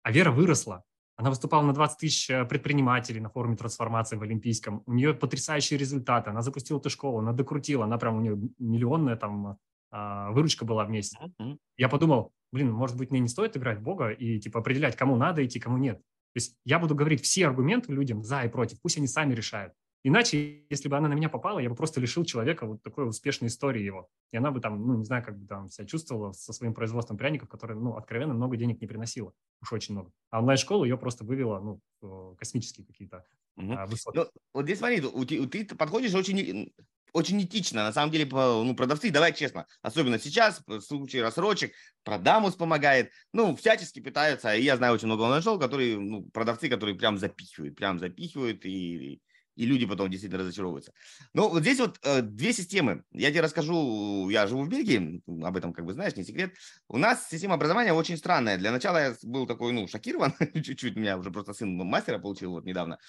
а 0.02 0.12
Вера 0.12 0.32
выросла. 0.32 0.84
Она 1.18 1.30
выступала 1.30 1.62
на 1.62 1.74
20 1.74 1.98
тысяч 2.00 2.30
э, 2.30 2.46
предпринимателей 2.46 3.22
на 3.22 3.30
форуме 3.30 3.56
трансформации 3.56 4.18
в 4.18 4.24
Олимпийском. 4.24 4.84
У 4.86 4.94
нее 4.94 5.14
потрясающие 5.14 5.80
результаты. 5.80 6.32
Она 6.32 6.42
запустила 6.42 6.80
эту 6.80 6.90
школу, 6.90 7.20
она 7.20 7.32
докрутила, 7.32 7.86
она 7.86 7.98
прям 7.98 8.18
у 8.18 8.22
нее 8.22 8.38
миллионная 8.58 9.16
там 9.16 9.58
а, 9.92 10.32
выручка 10.32 10.66
была 10.66 10.84
в 10.84 10.90
месяц. 10.90 11.16
Mm-hmm. 11.40 11.58
Я 11.78 11.90
подумал, 11.90 12.34
блин, 12.52 12.72
может 12.72 12.98
быть, 12.98 13.12
мне 13.12 13.22
не 13.22 13.30
стоит 13.30 13.56
играть 13.56 13.78
в 13.78 13.84
Бога 13.84 14.10
и 14.10 14.40
типа 14.40 14.60
определять, 14.60 14.98
кому 14.98 15.16
надо 15.16 15.46
идти, 15.46 15.60
кому 15.60 15.78
нет. 15.78 16.02
То 16.36 16.39
есть 16.39 16.58
я 16.65 16.80
буду 16.80 16.96
говорить 16.96 17.22
все 17.24 17.48
аргументы 17.48 17.94
людям 17.94 18.22
за 18.22 18.44
и 18.44 18.50
против, 18.50 18.82
пусть 18.82 18.98
они 18.98 19.08
сами 19.08 19.34
решают. 19.34 19.74
Иначе, 20.04 20.65
если 20.70 20.89
бы 20.89 20.98
она 20.98 21.08
на 21.08 21.13
меня 21.13 21.30
попала, 21.30 21.60
я 21.60 21.70
бы 21.70 21.75
просто 21.75 22.01
лишил 22.01 22.25
человека 22.25 22.68
вот 22.68 22.84
такой 22.84 23.08
успешной 23.08 23.48
истории 23.48 23.82
его. 23.82 24.10
И 24.34 24.38
она 24.38 24.51
бы 24.51 24.60
там, 24.60 24.86
ну, 24.86 24.98
не 24.98 25.06
знаю, 25.06 25.24
как 25.24 25.39
бы 25.39 25.48
там 25.48 25.70
себя 25.70 25.88
чувствовала 25.88 26.34
со 26.34 26.51
своим 26.51 26.74
производством 26.74 27.18
пряников, 27.18 27.48
которое, 27.48 27.75
ну, 27.75 27.96
откровенно 27.96 28.34
много 28.34 28.58
денег 28.58 28.82
не 28.82 28.88
приносило. 28.88 29.32
Уж 29.62 29.72
очень 29.72 29.94
много. 29.94 30.12
А 30.30 30.42
онлайн-школа 30.42 30.84
ее 30.84 30.98
просто 30.98 31.24
вывела, 31.24 31.80
ну, 32.01 32.36
космические 32.36 32.86
какие-то 32.86 33.25
угу. 33.56 33.74
высоты. 33.88 34.20
Ну, 34.20 34.25
вот 34.54 34.65
здесь 34.65 34.80
смотри, 34.80 35.01
ты, 35.01 35.48
ты 35.48 35.75
подходишь 35.75 36.13
очень 36.13 36.72
очень 37.16 37.42
этично. 37.42 37.84
На 37.84 37.94
самом 37.94 38.12
деле, 38.12 38.28
ну, 38.30 38.76
продавцы, 38.76 39.10
давай 39.10 39.34
честно, 39.34 39.68
особенно 39.82 40.20
сейчас, 40.20 40.62
в 40.68 40.82
случае 40.82 41.24
рассрочек, 41.24 41.72
продамус 42.04 42.56
помогает, 42.56 43.12
ну, 43.32 43.56
всячески 43.56 44.02
пытаются, 44.02 44.54
и 44.54 44.64
я 44.64 44.76
знаю 44.76 44.94
очень 44.94 45.08
много 45.08 45.22
онлайн 45.22 45.42
которые, 45.60 45.98
ну, 45.98 46.24
продавцы, 46.34 46.68
которые 46.68 46.96
прям 46.96 47.18
запихивают, 47.18 47.78
прям 47.78 48.00
запихивают, 48.00 48.66
и, 48.66 49.22
и 49.56 49.66
люди 49.66 49.86
потом 49.86 50.10
действительно 50.10 50.44
разочаровываются. 50.44 50.92
Но 51.34 51.48
вот 51.48 51.62
здесь 51.62 51.80
вот 51.80 52.00
э, 52.04 52.22
две 52.22 52.52
системы. 52.52 53.04
Я 53.12 53.32
тебе 53.32 53.42
расскажу, 53.42 54.28
я 54.30 54.46
живу 54.46 54.64
в 54.64 54.68
Бельгии, 54.68 55.22
об 55.42 55.56
этом 55.56 55.72
как 55.72 55.86
бы 55.86 55.94
знаешь, 55.94 56.18
не 56.18 56.26
секрет. 56.26 56.54
У 56.90 56.98
нас 56.98 57.30
система 57.30 57.54
образования 57.54 57.94
очень 57.94 58.18
странная. 58.18 58.58
Для 58.58 58.74
начала 58.74 58.98
я 58.98 59.16
был 59.24 59.48
такой, 59.48 59.72
ну, 59.72 59.88
шокирован, 59.88 60.34
чуть-чуть, 60.54 60.98
у 60.98 61.00
меня 61.00 61.18
уже 61.18 61.32
просто 61.32 61.54
сын 61.54 61.78
мастера 61.78 62.20
получил 62.20 62.52
вот 62.52 62.66
недавно. 62.66 63.00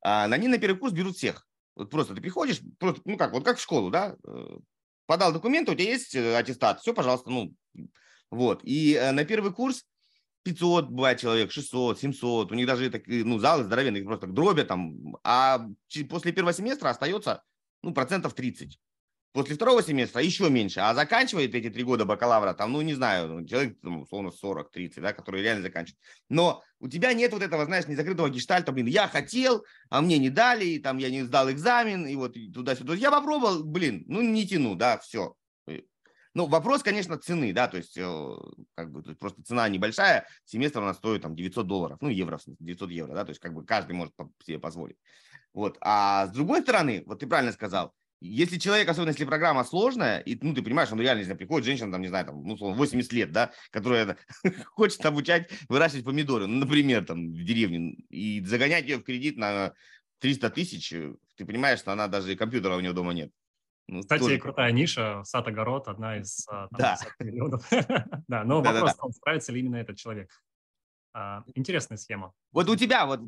А, 0.00 0.26
на 0.26 0.36
ней 0.36 0.48
на 0.48 0.58
первый 0.58 0.78
курс 0.78 0.92
берут 0.92 1.16
всех. 1.16 1.46
Вот 1.74 1.90
просто 1.90 2.14
ты 2.14 2.20
приходишь, 2.20 2.60
просто, 2.78 3.00
ну 3.04 3.16
как, 3.16 3.32
вот 3.32 3.44
как 3.44 3.58
в 3.58 3.62
школу, 3.62 3.90
да, 3.90 4.16
э, 4.26 4.58
подал 5.06 5.32
документы, 5.32 5.72
у 5.72 5.74
тебя 5.74 5.90
есть 5.90 6.14
э, 6.14 6.36
аттестат, 6.36 6.80
все, 6.80 6.92
пожалуйста, 6.92 7.30
ну, 7.30 7.54
вот. 8.30 8.60
И 8.62 8.94
э, 8.94 9.12
на 9.12 9.24
первый 9.24 9.52
курс 9.52 9.84
500 10.42 10.88
бывает 10.88 11.20
человек, 11.20 11.52
600, 11.52 12.00
700, 12.00 12.52
у 12.52 12.54
них 12.54 12.66
даже 12.66 12.90
такие, 12.90 13.24
ну, 13.24 13.38
залы 13.38 13.64
здоровенные, 13.64 14.04
просто 14.04 14.26
дробят 14.26 14.68
там, 14.68 15.16
а 15.24 15.66
после 16.08 16.32
первого 16.32 16.52
семестра 16.52 16.90
остается, 16.90 17.42
ну, 17.82 17.94
процентов 17.94 18.34
30. 18.34 18.78
После 19.32 19.54
второго 19.54 19.82
семестра 19.82 20.20
еще 20.20 20.50
меньше, 20.50 20.80
а 20.80 20.94
заканчивает 20.94 21.54
эти 21.54 21.70
три 21.70 21.84
года 21.84 22.04
бакалавра, 22.04 22.52
там, 22.52 22.72
ну, 22.72 22.82
не 22.82 22.92
знаю, 22.92 23.28
ну, 23.28 23.46
человек, 23.46 23.78
ну, 23.80 24.02
условно, 24.02 24.30
40-30, 24.30 25.00
да, 25.00 25.14
которые 25.14 25.42
реально 25.42 25.62
заканчивают. 25.62 25.98
Но 26.28 26.62
у 26.80 26.88
тебя 26.88 27.14
нет 27.14 27.32
вот 27.32 27.42
этого, 27.42 27.64
знаешь, 27.64 27.86
незакрытого 27.86 28.28
гештальта, 28.28 28.72
блин, 28.72 28.86
я 28.86 29.08
хотел, 29.08 29.64
а 29.88 30.02
мне 30.02 30.18
не 30.18 30.28
дали, 30.28 30.66
и 30.66 30.78
там 30.78 30.98
я 30.98 31.08
не 31.08 31.22
сдал 31.22 31.50
экзамен, 31.50 32.06
и 32.06 32.14
вот 32.14 32.36
туда-сюда. 32.52 32.94
Я 32.94 33.10
попробовал, 33.10 33.64
блин, 33.64 34.04
ну, 34.06 34.20
не 34.20 34.46
тяну, 34.46 34.74
да, 34.74 34.98
все. 34.98 35.34
Ну, 36.34 36.46
вопрос, 36.46 36.82
конечно, 36.82 37.18
цены, 37.18 37.52
да, 37.52 37.68
то 37.68 37.76
есть, 37.76 37.96
э, 37.96 38.34
как 38.74 38.90
бы, 38.90 39.02
просто 39.16 39.42
цена 39.42 39.68
небольшая, 39.68 40.26
семестр 40.44 40.80
у 40.80 40.84
нас 40.84 40.96
стоит 40.96 41.22
там 41.22 41.34
900 41.34 41.66
долларов, 41.66 41.98
ну, 42.00 42.08
евро, 42.08 42.38
900 42.58 42.90
евро, 42.90 43.14
да, 43.14 43.24
то 43.24 43.30
есть, 43.30 43.40
как 43.40 43.52
бы, 43.52 43.64
каждый 43.64 43.92
может 43.92 44.14
себе 44.44 44.58
позволить. 44.58 44.96
Вот, 45.52 45.76
а 45.82 46.26
с 46.26 46.30
другой 46.30 46.62
стороны, 46.62 47.02
вот 47.06 47.20
ты 47.20 47.26
правильно 47.26 47.52
сказал, 47.52 47.94
если 48.24 48.58
человек, 48.58 48.88
особенно 48.88 49.10
если 49.10 49.24
программа 49.24 49.64
сложная, 49.64 50.20
и 50.20 50.38
ну, 50.40 50.54
ты 50.54 50.62
понимаешь, 50.62 50.92
он 50.92 51.00
реально, 51.00 51.24
знаю, 51.24 51.38
приходит 51.38 51.66
женщина, 51.66 51.90
там, 51.90 52.02
не 52.02 52.08
знаю, 52.08 52.26
там, 52.26 52.42
ну, 52.44 52.56
80 52.56 53.12
лет, 53.12 53.32
да, 53.32 53.52
которая 53.70 54.16
хочет 54.66 55.04
обучать 55.04 55.50
выращивать 55.68 56.04
помидоры, 56.04 56.46
ну, 56.46 56.58
например, 56.58 57.04
там, 57.04 57.32
в 57.32 57.44
деревне, 57.44 57.94
и 58.10 58.44
загонять 58.44 58.84
ее 58.84 58.98
в 58.98 59.02
кредит 59.02 59.36
на 59.36 59.72
300 60.20 60.50
тысяч, 60.50 60.92
э, 60.92 61.14
ты 61.36 61.44
понимаешь, 61.44 61.80
что 61.80 61.92
она 61.92 62.06
даже 62.06 62.36
компьютера 62.36 62.76
у 62.76 62.80
нее 62.80 62.92
дома 62.92 63.12
нет. 63.12 63.32
Ну, 63.88 64.00
Кстати, 64.00 64.20
тоже... 64.20 64.38
крутая 64.38 64.70
ниша, 64.70 65.22
сад-огород, 65.24 65.88
одна 65.88 66.18
из 66.18 66.46
а, 66.48 66.68
там, 66.68 66.78
да. 66.78 66.98
миллионов. 67.18 67.68
да, 68.28 68.44
но 68.44 68.60
да, 68.60 68.72
вопрос, 68.72 68.96
да, 68.96 69.06
да. 69.08 69.12
справится 69.12 69.52
ли 69.52 69.60
именно 69.60 69.76
этот 69.76 69.96
человек. 69.96 70.30
А, 71.12 71.42
интересная 71.54 71.98
схема. 71.98 72.32
Вот 72.52 72.68
у 72.68 72.76
тебя, 72.76 73.04
вот 73.04 73.20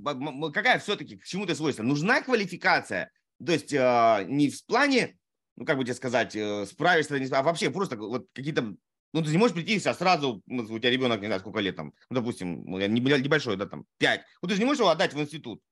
какая 0.54 0.78
все-таки, 0.78 1.16
к 1.16 1.24
чему 1.24 1.46
ты 1.46 1.56
свойство? 1.56 1.82
Нужна 1.82 2.22
квалификация 2.22 3.10
то 3.44 3.52
есть 3.52 3.72
э, 3.72 4.24
не 4.28 4.50
в 4.50 4.64
плане, 4.66 5.18
ну, 5.56 5.64
как 5.64 5.76
бы 5.76 5.84
тебе 5.84 5.94
сказать, 5.94 6.34
э, 6.36 6.66
справишься, 6.66 7.16
а 7.38 7.42
вообще 7.42 7.70
просто 7.70 7.96
вот 7.96 8.26
какие-то 8.32 8.76
ну, 9.14 9.22
ты 9.22 9.30
не 9.30 9.38
можешь 9.38 9.54
прийти 9.54 9.78
сейчас 9.78 9.98
сразу, 9.98 10.42
ну, 10.46 10.64
у 10.64 10.78
тебя 10.80 10.90
ребенок, 10.90 11.20
не 11.20 11.26
знаю, 11.26 11.40
сколько 11.40 11.60
лет 11.60 11.76
там, 11.76 11.92
ну, 12.10 12.16
допустим, 12.16 12.64
небольшой, 12.64 13.56
да, 13.56 13.66
там, 13.66 13.86
5. 13.98 14.24
Ну, 14.42 14.48
ты 14.48 14.54
же 14.54 14.60
не 14.60 14.66
можешь 14.66 14.80
его 14.80 14.88
отдать 14.88 15.14
в 15.14 15.20
институт. 15.20 15.62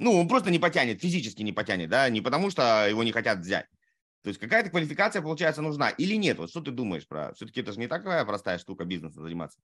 Ну, 0.00 0.18
он 0.18 0.26
просто 0.26 0.50
не 0.50 0.58
потянет, 0.58 1.00
физически 1.00 1.42
не 1.42 1.52
потянет, 1.52 1.88
да, 1.88 2.08
не 2.10 2.20
потому 2.20 2.50
что 2.50 2.88
его 2.88 3.04
не 3.04 3.12
хотят 3.12 3.38
взять. 3.38 3.66
То 4.22 4.30
есть 4.30 4.40
какая-то 4.40 4.70
квалификация, 4.70 5.22
получается, 5.22 5.62
нужна 5.62 5.90
или 5.90 6.16
нет? 6.16 6.38
Вот 6.38 6.50
что 6.50 6.60
ты 6.60 6.72
думаешь 6.72 7.06
про... 7.06 7.32
Все-таки 7.34 7.60
это 7.60 7.72
же 7.72 7.78
не 7.78 7.86
такая 7.86 8.24
простая 8.24 8.58
штука 8.58 8.84
бизнеса 8.84 9.20
заниматься. 9.20 9.60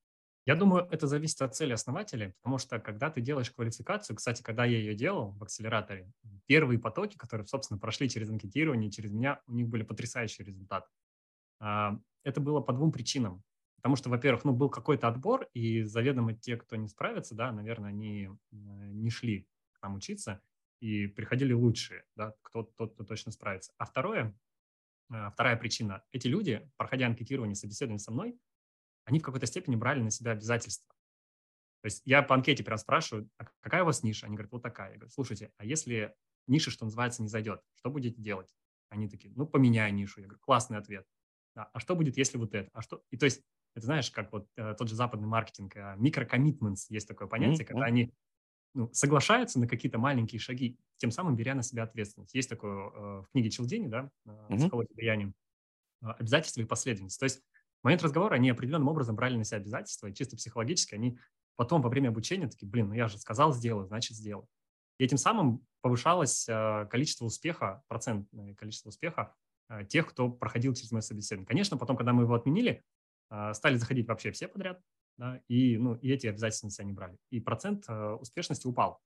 Я 0.46 0.56
думаю, 0.56 0.86
это 0.90 1.06
зависит 1.06 1.40
от 1.40 1.54
цели 1.54 1.72
основателя, 1.72 2.34
потому 2.42 2.58
что 2.58 2.78
когда 2.78 3.10
ты 3.10 3.22
делаешь 3.22 3.50
квалификацию, 3.50 4.14
кстати, 4.16 4.42
когда 4.42 4.66
я 4.66 4.76
ее 4.76 4.94
делал 4.94 5.32
в 5.32 5.42
акселераторе, 5.42 6.12
первые 6.46 6.78
потоки, 6.78 7.16
которые, 7.16 7.46
собственно, 7.46 7.80
прошли 7.80 8.10
через 8.10 8.28
анкетирование, 8.28 8.90
через 8.90 9.10
меня, 9.10 9.40
у 9.46 9.54
них 9.54 9.68
были 9.68 9.84
потрясающие 9.84 10.46
результаты. 10.46 10.88
А, 11.60 11.98
это 12.24 12.40
было 12.40 12.60
по 12.60 12.74
двум 12.74 12.92
причинам. 12.92 13.42
Потому 13.76 13.96
что, 13.96 14.10
во-первых, 14.10 14.44
ну, 14.44 14.52
был 14.52 14.68
какой-то 14.68 15.08
отбор, 15.08 15.48
и 15.54 15.82
заведомо 15.82 16.34
те, 16.34 16.56
кто 16.56 16.76
не 16.76 16.88
справится, 16.88 17.34
да, 17.34 17.50
наверное, 17.52 17.90
они 17.90 18.30
не 18.50 19.10
шли 19.10 19.46
к 19.72 19.82
нам 19.82 19.94
учиться, 19.94 20.42
и 20.80 21.06
приходили 21.06 21.54
лучшие, 21.54 22.04
да, 22.16 22.34
кто, 22.42 22.64
тот, 22.64 22.94
кто 22.94 23.04
точно 23.04 23.32
справится. 23.32 23.72
А 23.78 23.86
второе, 23.86 24.34
а, 25.10 25.30
вторая 25.30 25.56
причина, 25.56 26.02
эти 26.12 26.28
люди, 26.28 26.70
проходя 26.76 27.06
анкетирование, 27.06 27.54
собеседование 27.54 27.98
со 27.98 28.10
мной, 28.10 28.38
они 29.04 29.20
в 29.20 29.22
какой-то 29.22 29.46
степени 29.46 29.76
брали 29.76 30.00
на 30.00 30.10
себя 30.10 30.32
обязательства. 30.32 30.94
То 31.82 31.86
есть 31.86 32.02
я 32.06 32.22
по 32.22 32.34
анкете 32.34 32.64
прям 32.64 32.78
спрашиваю, 32.78 33.28
а 33.36 33.44
какая 33.60 33.82
у 33.82 33.86
вас 33.86 34.02
ниша? 34.02 34.26
Они 34.26 34.36
говорят, 34.36 34.52
вот 34.52 34.62
такая. 34.62 34.92
Я 34.92 34.96
говорю, 34.96 35.10
слушайте, 35.10 35.52
а 35.58 35.64
если 35.64 36.14
ниша, 36.46 36.70
что 36.70 36.86
называется, 36.86 37.22
не 37.22 37.28
зайдет, 37.28 37.60
что 37.74 37.90
будете 37.90 38.20
делать? 38.20 38.48
Они 38.88 39.08
такие, 39.08 39.32
ну, 39.36 39.46
поменяй 39.46 39.92
нишу. 39.92 40.20
Я 40.20 40.26
говорю, 40.26 40.40
классный 40.40 40.78
ответ. 40.78 41.06
Да, 41.54 41.64
а 41.72 41.80
что 41.80 41.94
будет, 41.94 42.16
если 42.16 42.38
вот 42.38 42.54
это? 42.54 42.70
А 42.72 42.82
что? 42.82 43.02
И 43.10 43.16
то 43.16 43.26
есть, 43.26 43.42
это 43.74 43.86
знаешь, 43.86 44.10
как 44.10 44.32
вот 44.32 44.48
э, 44.56 44.74
тот 44.78 44.88
же 44.88 44.94
западный 44.94 45.26
маркетинг, 45.26 45.76
э, 45.76 45.94
микрокоммитментс, 45.98 46.90
есть 46.90 47.06
такое 47.06 47.28
понятие, 47.28 47.64
mm-hmm. 47.64 47.68
когда 47.68 47.84
они 47.84 48.12
ну, 48.74 48.90
соглашаются 48.92 49.60
на 49.60 49.68
какие-то 49.68 49.98
маленькие 49.98 50.40
шаги, 50.40 50.76
тем 50.96 51.10
самым 51.10 51.36
беря 51.36 51.54
на 51.54 51.62
себя 51.62 51.84
ответственность. 51.84 52.34
Есть 52.34 52.48
такое 52.48 52.72
э, 52.72 53.22
в 53.22 53.28
книге 53.32 53.50
Челдини, 53.50 53.88
да, 53.88 54.10
э, 54.26 54.56
«Психология 54.56 54.94
влияния», 54.94 55.32
э, 56.02 56.06
обязательства 56.18 56.60
и 56.60 56.64
последовательность. 56.64 57.20
То 57.20 57.24
есть 57.24 57.42
момент 57.84 58.02
разговора 58.02 58.34
они 58.34 58.50
определенным 58.50 58.88
образом 58.88 59.14
брали 59.14 59.36
на 59.36 59.44
себя 59.44 59.58
обязательства, 59.58 60.08
и 60.08 60.14
чисто 60.14 60.36
психологически 60.36 60.94
они 60.94 61.18
потом 61.56 61.82
во 61.82 61.88
время 61.88 62.08
обучения 62.08 62.48
такие, 62.48 62.68
блин, 62.68 62.88
ну 62.88 62.94
я 62.94 63.08
же 63.08 63.18
сказал, 63.18 63.52
сделаю, 63.52 63.86
значит, 63.86 64.16
сделаю. 64.16 64.48
И 64.98 65.04
этим 65.04 65.16
самым 65.16 65.66
повышалось 65.80 66.48
э, 66.48 66.86
количество 66.90 67.24
успеха, 67.24 67.82
процентное 67.88 68.54
количество 68.54 68.88
успеха 68.88 69.34
э, 69.68 69.84
тех, 69.84 70.08
кто 70.08 70.30
проходил 70.30 70.74
через 70.74 70.92
мое 70.92 71.02
собеседование. 71.02 71.46
Конечно, 71.46 71.76
потом, 71.76 71.96
когда 71.96 72.12
мы 72.12 72.22
его 72.22 72.34
отменили, 72.34 72.82
э, 73.30 73.54
стали 73.54 73.76
заходить 73.76 74.08
вообще 74.08 74.30
все 74.30 74.48
подряд, 74.48 74.80
да, 75.16 75.40
и, 75.48 75.76
ну, 75.76 75.94
и 75.96 76.10
эти 76.10 76.26
обязательства 76.26 76.68
на 76.68 76.70
себя 76.70 76.86
не 76.86 76.92
брали. 76.92 77.18
И 77.30 77.40
процент 77.40 77.88
успешности 77.88 78.66
упал. 78.66 79.00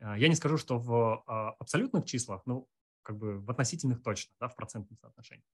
Я 0.00 0.28
не 0.28 0.34
скажу, 0.34 0.58
что 0.58 0.78
в 0.78 1.22
абсолютных 1.58 2.04
числах, 2.04 2.42
но 2.46 2.66
как 3.02 3.16
бы 3.16 3.38
в 3.38 3.50
относительных 3.50 4.02
точно, 4.02 4.32
да, 4.40 4.48
в 4.48 4.56
процентном 4.56 4.98
соотношении. 4.98 5.44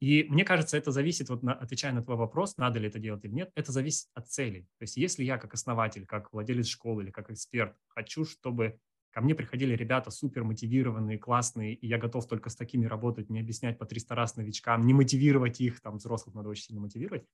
И 0.00 0.24
мне 0.28 0.44
кажется, 0.44 0.76
это 0.76 0.92
зависит, 0.92 1.28
вот 1.28 1.42
на, 1.42 1.54
отвечая 1.54 1.92
на 1.92 2.02
твой 2.02 2.16
вопрос, 2.16 2.56
надо 2.56 2.78
ли 2.78 2.88
это 2.88 3.00
делать 3.00 3.24
или 3.24 3.32
нет, 3.32 3.50
это 3.56 3.72
зависит 3.72 4.08
от 4.14 4.28
целей. 4.28 4.62
То 4.78 4.84
есть 4.84 4.96
если 4.96 5.24
я 5.24 5.38
как 5.38 5.54
основатель, 5.54 6.06
как 6.06 6.32
владелец 6.32 6.68
школы 6.68 7.02
или 7.02 7.10
как 7.10 7.30
эксперт 7.30 7.76
хочу, 7.88 8.24
чтобы 8.24 8.78
ко 9.10 9.20
мне 9.20 9.34
приходили 9.34 9.74
ребята 9.74 10.10
супер 10.10 10.44
мотивированные, 10.44 11.18
классные, 11.18 11.74
и 11.74 11.86
я 11.88 11.98
готов 11.98 12.28
только 12.28 12.48
с 12.48 12.54
такими 12.56 12.86
работать, 12.86 13.28
не 13.28 13.40
объяснять 13.40 13.76
по 13.78 13.86
300 13.86 14.14
раз 14.14 14.36
новичкам, 14.36 14.86
не 14.86 14.94
мотивировать 14.94 15.60
их, 15.60 15.80
там 15.80 15.96
взрослых 15.96 16.36
надо 16.36 16.48
очень 16.48 16.64
сильно 16.64 16.80
мотивировать, 16.80 17.24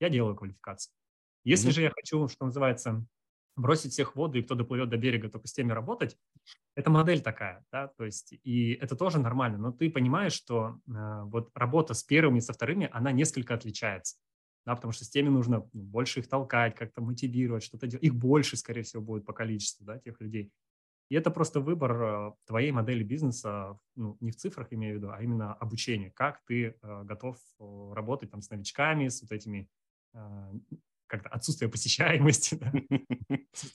я 0.00 0.08
делаю 0.08 0.34
квалификацию. 0.34 0.92
Если 1.44 1.70
mm-hmm. 1.70 1.74
же 1.74 1.82
я 1.82 1.90
хочу, 1.90 2.26
что 2.28 2.46
называется, 2.46 3.06
бросить 3.60 3.92
всех 3.92 4.12
в 4.12 4.16
воду, 4.16 4.38
и 4.38 4.42
кто 4.42 4.54
доплывет 4.54 4.88
до 4.88 4.96
берега, 4.96 5.28
только 5.28 5.46
с 5.46 5.52
теми 5.52 5.72
работать, 5.72 6.16
это 6.74 6.90
модель 6.90 7.20
такая, 7.20 7.64
да, 7.70 7.88
то 7.88 8.04
есть, 8.04 8.32
и 8.32 8.72
это 8.74 8.96
тоже 8.96 9.18
нормально, 9.18 9.58
но 9.58 9.72
ты 9.72 9.90
понимаешь, 9.90 10.32
что 10.32 10.78
э, 10.88 11.22
вот 11.24 11.50
работа 11.54 11.94
с 11.94 12.02
первыми 12.02 12.38
и 12.38 12.40
со 12.40 12.52
вторыми, 12.52 12.88
она 12.92 13.12
несколько 13.12 13.54
отличается, 13.54 14.16
да, 14.64 14.74
потому 14.74 14.92
что 14.92 15.04
с 15.04 15.10
теми 15.10 15.28
нужно 15.28 15.68
ну, 15.72 15.82
больше 15.82 16.20
их 16.20 16.28
толкать, 16.28 16.74
как-то 16.74 17.02
мотивировать, 17.02 17.62
что-то 17.62 17.86
делать, 17.86 18.04
их 18.04 18.14
больше, 18.14 18.56
скорее 18.56 18.82
всего, 18.82 19.02
будет 19.02 19.24
по 19.24 19.32
количеству, 19.32 19.84
да, 19.84 19.98
тех 19.98 20.20
людей. 20.20 20.52
И 21.10 21.16
это 21.16 21.32
просто 21.32 21.60
выбор 21.60 22.02
э, 22.02 22.32
твоей 22.46 22.70
модели 22.70 23.02
бизнеса, 23.02 23.78
ну, 23.96 24.16
не 24.20 24.30
в 24.30 24.36
цифрах 24.36 24.72
имею 24.72 24.94
в 24.94 24.98
виду, 24.98 25.10
а 25.10 25.20
именно 25.22 25.54
обучение, 25.54 26.10
как 26.12 26.40
ты 26.46 26.76
э, 26.80 27.02
готов 27.04 27.36
э, 27.58 27.92
работать 27.94 28.30
там 28.30 28.42
с 28.42 28.50
новичками, 28.50 29.08
с 29.08 29.20
вот 29.20 29.32
этими 29.32 29.68
э, 30.14 30.52
как-то 31.10 31.28
отсутствие 31.28 31.70
посещаемости. 31.70 32.58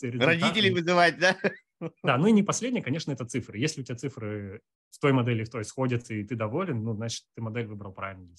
Да? 0.02 0.26
Родителей 0.26 0.72
вызывать, 0.72 1.20
да? 1.20 1.38
Да, 2.04 2.18
ну 2.18 2.28
и 2.28 2.32
не 2.32 2.42
последнее, 2.42 2.82
конечно, 2.82 3.12
это 3.12 3.26
цифры. 3.26 3.58
Если 3.58 3.82
у 3.82 3.84
тебя 3.84 3.98
цифры 3.98 4.62
в 4.90 5.00
той 5.00 5.12
модели, 5.12 5.44
в 5.44 5.50
той 5.50 5.66
сходятся, 5.66 6.14
и 6.14 6.24
ты 6.24 6.36
доволен, 6.36 6.84
ну, 6.84 6.96
значит, 6.96 7.26
ты 7.36 7.42
модель 7.42 7.68
выбрал 7.68 7.92
правильно. 7.92 8.34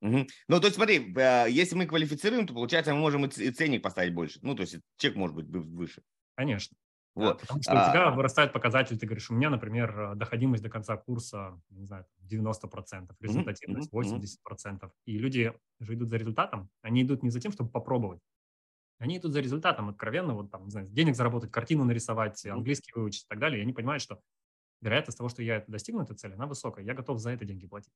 Угу. 0.00 0.26
Ну, 0.48 0.60
то 0.60 0.66
есть 0.66 0.76
смотри, 0.76 1.12
э, 1.16 1.46
если 1.50 1.74
мы 1.74 1.86
квалифицируем, 1.86 2.46
то, 2.46 2.54
получается, 2.54 2.94
мы 2.94 3.00
можем 3.00 3.26
и 3.26 3.50
ценник 3.50 3.82
поставить 3.82 4.14
больше. 4.14 4.38
Ну, 4.42 4.54
то 4.54 4.62
есть 4.62 4.76
чек 4.96 5.16
может 5.16 5.34
быть 5.34 5.46
выше. 5.46 6.02
Конечно. 6.36 6.76
Вот. 7.14 7.24
Да, 7.24 7.34
потому 7.34 7.62
что 7.62 7.72
а... 7.72 7.88
у 7.88 7.92
тебя 7.92 8.10
вырастает 8.10 8.52
показатель, 8.52 8.98
ты 8.98 9.06
говоришь, 9.06 9.30
у 9.30 9.34
меня, 9.34 9.50
например, 9.50 10.14
доходимость 10.14 10.62
до 10.62 10.70
конца 10.70 10.96
курса, 10.96 11.60
не 11.70 11.84
знаю, 11.84 12.06
90%, 12.30 13.14
результативность 13.20 13.92
mm-hmm. 13.92 14.28
80%. 14.54 14.90
И 15.04 15.18
люди 15.18 15.52
же 15.80 15.94
идут 15.94 16.08
за 16.08 16.16
результатом, 16.16 16.70
они 16.80 17.02
идут 17.02 17.22
не 17.22 17.30
за 17.30 17.40
тем, 17.40 17.52
чтобы 17.52 17.70
попробовать, 17.70 18.20
они 18.98 19.18
идут 19.18 19.32
за 19.32 19.40
результатом 19.40 19.88
откровенно, 19.90 20.34
вот 20.34 20.50
там, 20.50 20.64
не 20.64 20.70
знаю, 20.70 20.86
денег 20.88 21.16
заработать, 21.16 21.50
картину 21.50 21.84
нарисовать, 21.84 22.46
английский 22.46 22.92
выучить 22.94 23.24
и 23.24 23.28
так 23.28 23.38
далее, 23.38 23.58
и 23.58 23.62
они 23.62 23.72
понимают, 23.72 24.02
что 24.02 24.20
вероятность 24.80 25.18
того, 25.18 25.28
что 25.28 25.42
я 25.42 25.56
это 25.56 25.70
достигну, 25.70 26.02
этой 26.02 26.16
цели, 26.16 26.34
она 26.34 26.46
высокая, 26.46 26.84
я 26.84 26.94
готов 26.94 27.18
за 27.18 27.30
это 27.30 27.44
деньги 27.44 27.66
платить. 27.66 27.92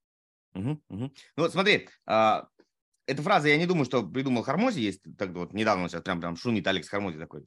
Угу, 0.55 0.71
угу. 0.89 1.13
Ну 1.37 1.43
вот 1.43 1.53
смотри, 1.53 1.89
а, 2.07 2.49
эта 3.07 3.23
фраза, 3.23 3.49
я 3.49 3.57
не 3.57 3.67
думаю, 3.67 3.85
что 3.85 4.07
придумал 4.07 4.43
Хармози, 4.43 4.81
есть 4.81 5.03
так 5.17 5.31
вот 5.31 5.53
недавно 5.53 5.89
сейчас 5.89 6.03
прям, 6.03 6.21
прям 6.21 6.37
шумит 6.37 6.67
Алекс 6.67 6.89
Хармози 6.89 7.19
такой, 7.19 7.47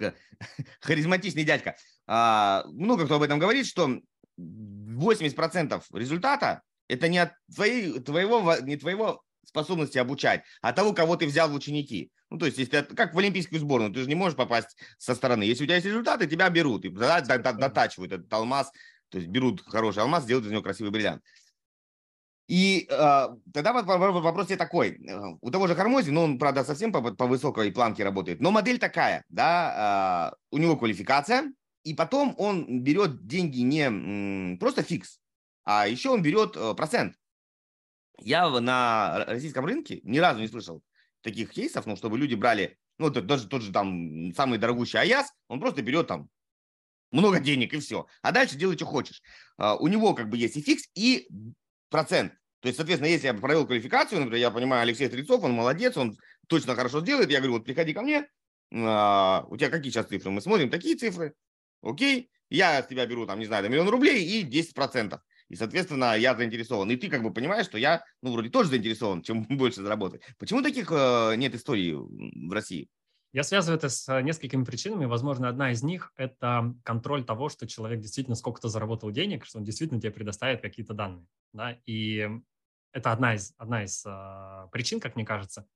харизматичный 0.80 1.44
дядька. 1.44 1.76
А, 2.06 2.64
много 2.66 3.04
кто 3.04 3.16
об 3.16 3.22
этом 3.22 3.38
говорит, 3.38 3.66
что 3.66 4.00
80% 4.38 5.82
результата 5.92 6.62
это 6.88 7.08
не 7.08 7.18
от 7.18 7.32
твоей, 7.54 8.00
твоего, 8.00 8.56
не 8.62 8.76
твоего 8.76 9.22
способности 9.44 9.98
обучать, 9.98 10.42
а 10.60 10.72
того, 10.72 10.92
кого 10.92 11.16
ты 11.16 11.26
взял 11.26 11.48
в 11.48 11.54
ученики. 11.54 12.10
Ну, 12.30 12.38
то 12.38 12.46
есть, 12.46 12.58
если 12.58 12.80
ты, 12.80 12.94
как 12.94 13.14
в 13.14 13.18
олимпийскую 13.18 13.60
сборную, 13.60 13.92
ты 13.92 14.02
же 14.02 14.08
не 14.08 14.14
можешь 14.14 14.36
попасть 14.36 14.76
со 14.98 15.14
стороны. 15.14 15.42
Если 15.42 15.64
у 15.64 15.66
тебя 15.66 15.76
есть 15.76 15.86
результаты, 15.86 16.26
тебя 16.26 16.48
берут 16.48 16.84
и 16.84 16.88
дотачивают 16.88 18.12
этот 18.12 18.32
алмаз, 18.32 18.70
то 19.08 19.18
есть 19.18 19.28
берут 19.28 19.62
хороший 19.66 20.02
алмаз, 20.02 20.24
делают 20.24 20.46
из 20.46 20.52
него 20.52 20.62
красивый 20.62 20.92
бриллиант. 20.92 21.22
И 22.50 22.88
э, 22.90 23.28
тогда 23.54 23.72
вопрос 23.72 24.48
такой. 24.48 25.00
У 25.40 25.52
того 25.52 25.68
же 25.68 25.76
Хормози, 25.76 26.10
ну, 26.10 26.22
он, 26.22 26.36
правда, 26.36 26.64
совсем 26.64 26.90
по, 26.90 27.00
по 27.00 27.28
высокой 27.28 27.70
планке 27.70 28.02
работает, 28.02 28.40
но 28.40 28.50
модель 28.50 28.80
такая, 28.80 29.24
да, 29.28 30.32
э, 30.32 30.56
у 30.56 30.58
него 30.58 30.76
квалификация, 30.76 31.52
и 31.84 31.94
потом 31.94 32.34
он 32.38 32.82
берет 32.82 33.24
деньги 33.24 33.60
не 33.60 34.56
просто 34.56 34.82
фикс, 34.82 35.20
а 35.62 35.86
еще 35.86 36.10
он 36.10 36.22
берет 36.22 36.56
э, 36.56 36.74
процент. 36.74 37.14
Я 38.18 38.48
на 38.48 39.24
российском 39.28 39.64
рынке 39.64 40.00
ни 40.02 40.18
разу 40.18 40.40
не 40.40 40.48
слышал 40.48 40.82
таких 41.20 41.52
кейсов, 41.52 41.86
ну, 41.86 41.94
чтобы 41.94 42.18
люди 42.18 42.34
брали, 42.34 42.76
ну, 42.98 43.10
даже 43.10 43.46
тот 43.46 43.62
же 43.62 43.70
там 43.70 44.34
самый 44.34 44.58
дорогущий 44.58 44.98
Аяз, 44.98 45.32
он 45.46 45.60
просто 45.60 45.82
берет 45.82 46.08
там 46.08 46.28
много 47.12 47.38
денег 47.38 47.72
и 47.74 47.78
все. 47.78 48.08
А 48.22 48.32
дальше 48.32 48.56
делай, 48.56 48.74
что 48.74 48.86
хочешь. 48.86 49.22
Э, 49.60 49.76
у 49.78 49.86
него 49.86 50.14
как 50.14 50.28
бы 50.28 50.36
есть 50.36 50.56
и 50.56 50.62
фикс, 50.62 50.88
и 50.94 51.28
процент. 51.90 52.32
То 52.60 52.68
есть, 52.68 52.76
соответственно, 52.76 53.10
если 53.10 53.26
я 53.26 53.34
провел 53.34 53.66
квалификацию, 53.66 54.20
например, 54.20 54.40
я 54.40 54.50
понимаю, 54.50 54.82
Алексей 54.82 55.06
Стрельцов, 55.06 55.42
он 55.42 55.52
молодец, 55.52 55.96
он 55.96 56.16
точно 56.46 56.74
хорошо 56.74 57.00
сделает, 57.00 57.30
я 57.30 57.38
говорю, 57.38 57.54
вот 57.54 57.64
приходи 57.64 57.92
ко 57.92 58.02
мне, 58.02 58.28
а, 58.72 59.46
у 59.48 59.56
тебя 59.56 59.70
какие 59.70 59.90
сейчас 59.90 60.06
цифры? 60.06 60.30
Мы 60.30 60.40
смотрим 60.40 60.70
такие 60.70 60.96
цифры, 60.96 61.34
окей, 61.82 62.30
я 62.50 62.82
с 62.82 62.86
тебя 62.86 63.06
беру, 63.06 63.26
там, 63.26 63.38
не 63.38 63.46
знаю, 63.46 63.68
миллион 63.68 63.88
рублей 63.88 64.24
и 64.24 64.44
10%. 64.44 65.18
И, 65.48 65.56
соответственно, 65.56 66.16
я 66.16 66.36
заинтересован. 66.36 66.90
И 66.90 66.96
ты 66.96 67.08
как 67.08 67.22
бы 67.22 67.32
понимаешь, 67.32 67.66
что 67.66 67.76
я, 67.76 68.04
ну, 68.22 68.32
вроде 68.32 68.50
тоже 68.50 68.70
заинтересован, 68.70 69.22
чем 69.22 69.42
больше 69.48 69.82
заработать. 69.82 70.22
Почему 70.38 70.62
таких 70.62 70.92
э, 70.92 71.34
нет 71.36 71.54
историй 71.54 71.94
в 71.94 72.52
России? 72.52 72.88
Я 73.32 73.44
связываю 73.44 73.78
это 73.78 73.88
с 73.88 74.20
несколькими 74.22 74.64
причинами. 74.64 75.04
Возможно, 75.06 75.48
одна 75.48 75.70
из 75.70 75.82
них– 75.82 76.12
это 76.16 76.74
контроль 76.84 77.24
того, 77.24 77.48
что 77.48 77.66
человек 77.66 78.00
действительно 78.00 78.34
сколько-то 78.34 78.68
заработал 78.68 79.12
денег, 79.12 79.44
что 79.44 79.58
он 79.58 79.64
действительно 79.64 80.00
тебе 80.00 80.10
предоставит 80.12 80.62
какие-то 80.62 80.94
данные. 80.94 81.26
Да? 81.52 81.78
И 81.86 82.28
это 82.92 83.12
одна 83.12 83.34
из, 83.34 83.54
одна 83.58 83.84
из 83.84 84.04
э, 84.06 84.68
причин, 84.72 85.00
как 85.00 85.16
мне 85.16 85.24
кажется. 85.24 85.66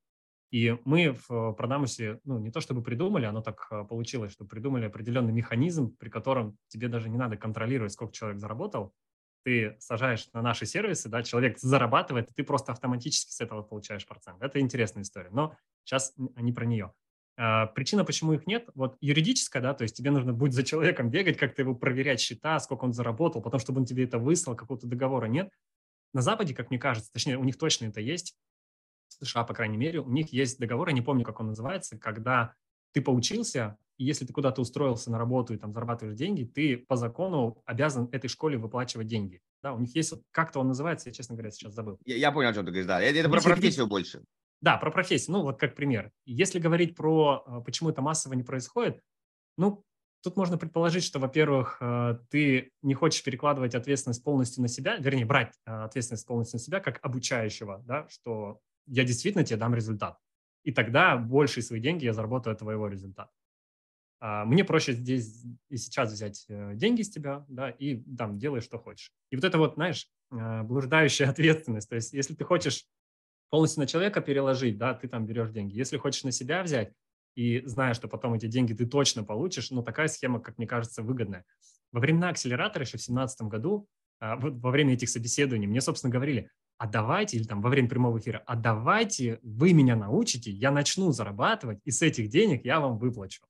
И 0.50 0.78
мы 0.84 1.16
в 1.26 1.52
Продамусе, 1.54 2.20
ну, 2.24 2.38
не 2.38 2.52
то 2.52 2.60
чтобы 2.60 2.82
придумали, 2.82 3.24
оно 3.24 3.42
так 3.42 3.66
а, 3.70 3.82
получилось, 3.82 4.30
что 4.30 4.44
придумали 4.44 4.84
определенный 4.84 5.32
механизм, 5.32 5.96
при 5.96 6.08
котором 6.08 6.56
тебе 6.68 6.86
даже 6.86 7.08
не 7.08 7.18
надо 7.18 7.36
контролировать, 7.36 7.92
сколько 7.92 8.12
человек 8.12 8.38
заработал. 8.38 8.94
Ты 9.42 9.76
сажаешь 9.80 10.28
на 10.32 10.42
наши 10.42 10.64
сервисы, 10.64 11.08
да, 11.08 11.24
человек 11.24 11.58
зарабатывает, 11.58 12.30
и 12.30 12.34
ты 12.34 12.44
просто 12.44 12.70
автоматически 12.70 13.32
с 13.32 13.40
этого 13.40 13.62
получаешь 13.62 14.06
процент. 14.06 14.40
Это 14.42 14.60
интересная 14.60 15.02
история, 15.02 15.30
но 15.30 15.56
сейчас 15.82 16.14
не 16.16 16.52
про 16.52 16.66
нее. 16.66 16.92
А, 17.36 17.66
причина, 17.66 18.04
почему 18.04 18.34
их 18.34 18.46
нет, 18.46 18.68
вот 18.76 18.96
юридическая, 19.00 19.60
да, 19.60 19.74
то 19.74 19.82
есть 19.82 19.96
тебе 19.96 20.12
нужно 20.12 20.32
будет 20.32 20.52
за 20.52 20.62
человеком 20.62 21.10
бегать, 21.10 21.36
как-то 21.36 21.62
его 21.62 21.74
проверять 21.74 22.20
счета, 22.20 22.60
сколько 22.60 22.84
он 22.84 22.92
заработал, 22.92 23.42
потом, 23.42 23.58
чтобы 23.58 23.80
он 23.80 23.86
тебе 23.86 24.04
это 24.04 24.18
выслал, 24.18 24.54
какого-то 24.54 24.86
договора 24.86 25.26
нет. 25.26 25.50
На 26.14 26.22
Западе, 26.22 26.54
как 26.54 26.70
мне 26.70 26.78
кажется, 26.78 27.12
точнее, 27.12 27.36
у 27.36 27.44
них 27.44 27.58
точно 27.58 27.86
это 27.86 28.00
есть, 28.00 28.34
в 29.08 29.26
США, 29.26 29.44
по 29.44 29.52
крайней 29.52 29.76
мере, 29.76 30.00
у 30.00 30.08
них 30.08 30.32
есть 30.32 30.58
договор, 30.58 30.88
я 30.88 30.94
не 30.94 31.02
помню, 31.02 31.24
как 31.24 31.40
он 31.40 31.48
называется, 31.48 31.98
когда 31.98 32.54
ты 32.92 33.02
поучился, 33.02 33.76
и 33.98 34.04
если 34.04 34.24
ты 34.24 34.32
куда-то 34.32 34.60
устроился 34.60 35.10
на 35.10 35.18
работу 35.18 35.54
и 35.54 35.56
там 35.56 35.72
зарабатываешь 35.72 36.16
деньги, 36.16 36.44
ты 36.44 36.78
по 36.78 36.96
закону 36.96 37.62
обязан 37.64 38.08
этой 38.12 38.28
школе 38.28 38.56
выплачивать 38.56 39.06
деньги. 39.06 39.40
Да, 39.62 39.72
у 39.72 39.78
них 39.78 39.94
есть, 39.94 40.14
как-то 40.30 40.60
он 40.60 40.68
называется, 40.68 41.08
я, 41.08 41.12
честно 41.12 41.34
говоря, 41.34 41.50
сейчас 41.50 41.74
забыл. 41.74 41.98
Я, 42.04 42.16
я 42.16 42.32
понял, 42.32 42.50
о 42.50 42.54
чем 42.54 42.64
ты 42.64 42.70
говоришь, 42.70 42.86
да. 42.86 43.00
Это, 43.00 43.18
это 43.18 43.28
про 43.28 43.40
профессию 43.40 43.86
больше. 43.86 44.22
Да, 44.60 44.76
про 44.78 44.90
профессию. 44.90 45.32
Ну, 45.32 45.42
вот 45.42 45.58
как 45.58 45.74
пример. 45.74 46.10
Если 46.24 46.58
говорить 46.58 46.96
про, 46.96 47.42
а, 47.46 47.60
почему 47.60 47.90
это 47.90 48.02
массово 48.02 48.34
не 48.34 48.42
происходит, 48.42 49.00
ну, 49.56 49.84
тут 50.24 50.36
можно 50.36 50.56
предположить, 50.56 51.04
что, 51.04 51.18
во-первых, 51.18 51.76
а, 51.80 52.14
ты 52.30 52.72
не 52.82 52.94
хочешь 52.94 53.22
перекладывать 53.22 53.74
ответственность 53.74 54.24
полностью 54.24 54.62
на 54.62 54.68
себя, 54.68 54.96
вернее, 54.96 55.26
брать 55.26 55.52
а, 55.66 55.84
ответственность 55.84 56.26
полностью 56.26 56.58
на 56.58 56.64
себя 56.64 56.80
как 56.80 56.98
обучающего, 57.02 57.82
да, 57.86 58.08
что 58.08 58.60
я 58.86 59.04
действительно 59.04 59.44
тебе 59.44 59.58
дам 59.58 59.74
результат. 59.74 60.18
И 60.64 60.72
тогда 60.72 61.16
большие 61.16 61.62
свои 61.62 61.78
деньги 61.78 62.06
я 62.06 62.14
заработаю 62.14 62.54
от 62.54 62.58
твоего 62.58 62.88
результата. 62.88 63.30
Мне 64.20 64.64
проще 64.64 64.94
здесь 64.94 65.44
и 65.68 65.76
сейчас 65.76 66.10
взять 66.10 66.46
э, 66.48 66.72
деньги 66.76 67.02
с 67.02 67.10
тебя, 67.10 67.44
да, 67.46 67.68
и 67.68 68.02
там 68.16 68.38
делай, 68.38 68.62
что 68.62 68.78
хочешь. 68.78 69.12
И 69.30 69.36
вот 69.36 69.44
это 69.44 69.58
вот, 69.58 69.74
знаешь, 69.74 70.08
блуждающая 70.30 71.28
ответственность. 71.28 71.90
То 71.90 71.96
есть, 71.96 72.14
если 72.14 72.34
ты 72.34 72.42
хочешь 72.42 72.86
полностью 73.50 73.82
на 73.82 73.86
человека 73.86 74.22
переложить, 74.22 74.78
да, 74.78 74.94
ты 74.94 75.08
там 75.08 75.26
берешь 75.26 75.50
деньги. 75.50 75.76
Если 75.76 75.98
хочешь 75.98 76.24
на 76.24 76.32
себя 76.32 76.62
взять 76.62 76.94
и 77.34 77.62
зная, 77.66 77.94
что 77.94 78.08
потом 78.08 78.34
эти 78.34 78.46
деньги 78.46 78.72
ты 78.72 78.86
точно 78.86 79.24
получишь, 79.24 79.70
ну, 79.70 79.82
такая 79.82 80.08
схема, 80.08 80.40
как 80.40 80.58
мне 80.58 80.66
кажется, 80.66 81.02
выгодная. 81.02 81.44
Во 81.92 82.00
времена 82.00 82.30
акселератора 82.30 82.84
еще 82.84 82.98
в 82.98 83.00
2017 83.00 83.42
году, 83.42 83.88
а, 84.20 84.36
во 84.36 84.70
время 84.70 84.94
этих 84.94 85.08
собеседований, 85.08 85.66
мне, 85.66 85.80
собственно, 85.80 86.12
говорили, 86.12 86.50
а 86.78 86.86
давайте, 86.86 87.36
или 87.36 87.44
там 87.44 87.60
во 87.60 87.70
время 87.70 87.88
прямого 87.88 88.18
эфира, 88.18 88.42
а 88.46 88.56
давайте 88.56 89.38
вы 89.42 89.72
меня 89.72 89.96
научите, 89.96 90.50
я 90.50 90.70
начну 90.70 91.12
зарабатывать, 91.12 91.80
и 91.84 91.90
с 91.90 92.02
этих 92.02 92.28
денег 92.28 92.64
я 92.64 92.80
вам 92.80 92.98
выплачу. 92.98 93.44